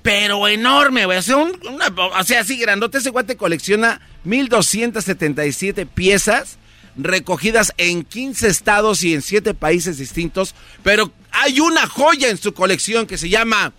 pero 0.02 0.48
enorme, 0.48 1.06
güey. 1.06 1.18
O 1.18 1.22
sea, 1.22 1.38
un- 1.38 1.60
una, 1.68 1.88
o 1.88 2.24
sea, 2.24 2.42
así 2.42 2.58
grandote. 2.58 3.00
Ese 3.00 3.10
guate 3.10 3.36
colecciona 3.36 4.00
1277 4.24 5.86
piezas 5.86 6.58
recogidas 6.98 7.74
en 7.78 8.04
15 8.04 8.48
estados 8.48 9.04
y 9.04 9.14
en 9.14 9.22
7 9.22 9.54
países 9.54 9.98
distintos. 9.98 10.56
Pero 10.84 11.12
hay 11.32 11.60
una 11.60 11.88
joya 11.88 12.30
en 12.30 12.38
su 12.38 12.54
colección 12.54 13.06
que 13.08 13.18
se 13.18 13.30
llama 13.30 13.74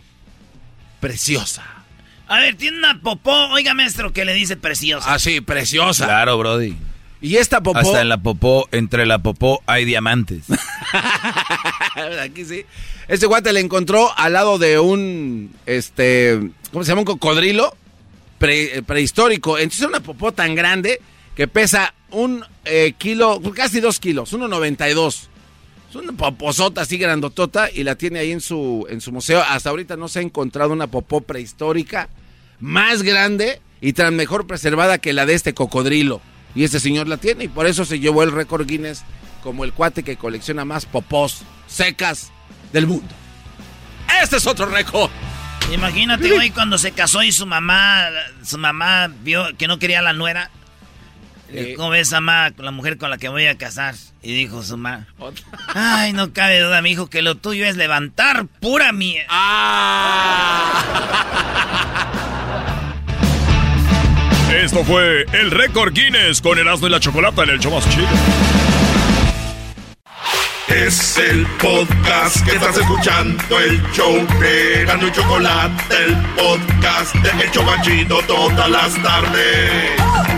Preciosa. 1.00 1.64
A 2.26 2.40
ver, 2.40 2.56
tiene 2.56 2.78
una 2.78 3.00
popó, 3.00 3.32
oiga, 3.48 3.72
maestro, 3.74 4.12
que 4.12 4.24
le 4.24 4.34
dice 4.34 4.56
preciosa. 4.56 5.14
Ah, 5.14 5.18
sí, 5.18 5.40
preciosa. 5.40 6.04
Claro, 6.04 6.36
Brody. 6.38 6.76
Y 7.20 7.36
esta 7.36 7.62
popó. 7.62 7.78
Hasta 7.78 8.02
en 8.02 8.08
la 8.08 8.18
popó, 8.18 8.68
entre 8.70 9.06
la 9.06 9.18
popó 9.18 9.62
hay 9.66 9.84
diamantes. 9.84 10.44
Aquí 12.22 12.44
sí. 12.44 12.64
Este 13.08 13.26
guate 13.26 13.52
le 13.52 13.60
encontró 13.60 14.16
al 14.18 14.34
lado 14.34 14.58
de 14.58 14.78
un, 14.78 15.54
este, 15.66 16.38
¿cómo 16.72 16.84
se 16.84 16.90
llama? 16.90 17.00
Un 17.00 17.06
cocodrilo 17.06 17.74
pre- 18.38 18.78
eh, 18.78 18.82
prehistórico. 18.82 19.56
Entonces 19.58 19.80
es 19.82 19.88
una 19.88 20.00
popó 20.00 20.32
tan 20.32 20.54
grande 20.54 21.00
que 21.38 21.46
pesa 21.46 21.94
un 22.10 22.44
eh, 22.64 22.94
kilo, 22.98 23.40
casi 23.54 23.78
dos 23.78 24.00
kilos, 24.00 24.32
1.92. 24.32 25.28
Es 25.88 25.94
una 25.94 26.10
poposota 26.10 26.80
así 26.80 26.98
grandotota 26.98 27.70
y 27.70 27.84
la 27.84 27.94
tiene 27.94 28.18
ahí 28.18 28.32
en 28.32 28.40
su, 28.40 28.88
en 28.90 29.00
su 29.00 29.12
museo. 29.12 29.44
Hasta 29.48 29.70
ahorita 29.70 29.96
no 29.96 30.08
se 30.08 30.18
ha 30.18 30.22
encontrado 30.22 30.72
una 30.72 30.88
popó 30.88 31.20
prehistórica 31.20 32.08
más 32.58 33.04
grande 33.04 33.60
y 33.80 33.92
tan 33.92 34.16
mejor 34.16 34.48
preservada 34.48 34.98
que 34.98 35.12
la 35.12 35.26
de 35.26 35.34
este 35.34 35.54
cocodrilo. 35.54 36.20
Y 36.56 36.64
este 36.64 36.80
señor 36.80 37.06
la 37.06 37.18
tiene 37.18 37.44
y 37.44 37.48
por 37.48 37.68
eso 37.68 37.84
se 37.84 38.00
llevó 38.00 38.24
el 38.24 38.32
récord 38.32 38.66
Guinness 38.66 39.04
como 39.44 39.62
el 39.62 39.72
cuate 39.72 40.02
que 40.02 40.16
colecciona 40.16 40.64
más 40.64 40.86
popós 40.86 41.42
secas 41.68 42.32
del 42.72 42.88
mundo. 42.88 43.14
Este 44.20 44.38
es 44.38 44.46
otro 44.48 44.66
récord. 44.66 45.12
Imagínate, 45.72 46.32
güey, 46.32 46.50
cuando 46.50 46.78
se 46.78 46.90
casó 46.90 47.22
y 47.22 47.30
su 47.30 47.46
mamá, 47.46 48.08
su 48.42 48.58
mamá 48.58 49.06
vio 49.22 49.56
que 49.56 49.68
no 49.68 49.78
quería 49.78 50.00
a 50.00 50.02
la 50.02 50.14
nuera. 50.14 50.50
Eh. 51.50 51.74
¿Cómo 51.76 51.90
ves, 51.90 52.12
mamá, 52.12 52.50
la 52.58 52.70
mujer 52.70 52.98
con 52.98 53.10
la 53.10 53.18
que 53.18 53.28
voy 53.28 53.46
a 53.46 53.56
casar? 53.56 53.94
Y 54.22 54.34
dijo 54.34 54.62
su 54.62 54.76
mamá, 54.76 55.06
ay, 55.68 56.12
no 56.12 56.32
cabe 56.32 56.60
duda, 56.60 56.82
mi 56.82 56.90
hijo, 56.90 57.08
que 57.08 57.22
lo 57.22 57.36
tuyo 57.36 57.64
es 57.64 57.76
levantar 57.76 58.46
pura 58.60 58.92
mía. 58.92 59.24
Esto 64.54 64.84
fue 64.84 65.24
el 65.32 65.50
récord 65.50 65.94
Guinness 65.94 66.40
con 66.40 66.58
Erasmo 66.58 66.88
y 66.88 66.90
la 66.90 67.00
Chocolata 67.00 67.44
en 67.44 67.50
el 67.50 67.60
show 67.60 67.72
más 67.72 67.88
chido. 67.88 68.08
Es 70.68 71.16
el 71.16 71.46
podcast 71.58 72.44
que 72.44 72.56
estás 72.56 72.76
escuchando, 72.76 73.58
el 73.58 73.82
show 73.92 74.26
de 74.40 74.82
Erasmo 74.82 75.08
y 75.08 75.12
Chocolate, 75.12 76.04
el 76.04 76.16
podcast 76.36 77.14
de 77.14 77.44
El 77.44 77.50
Chobachito 77.50 78.20
todas 78.26 78.68
las 78.70 79.02
tardes. 79.02 80.37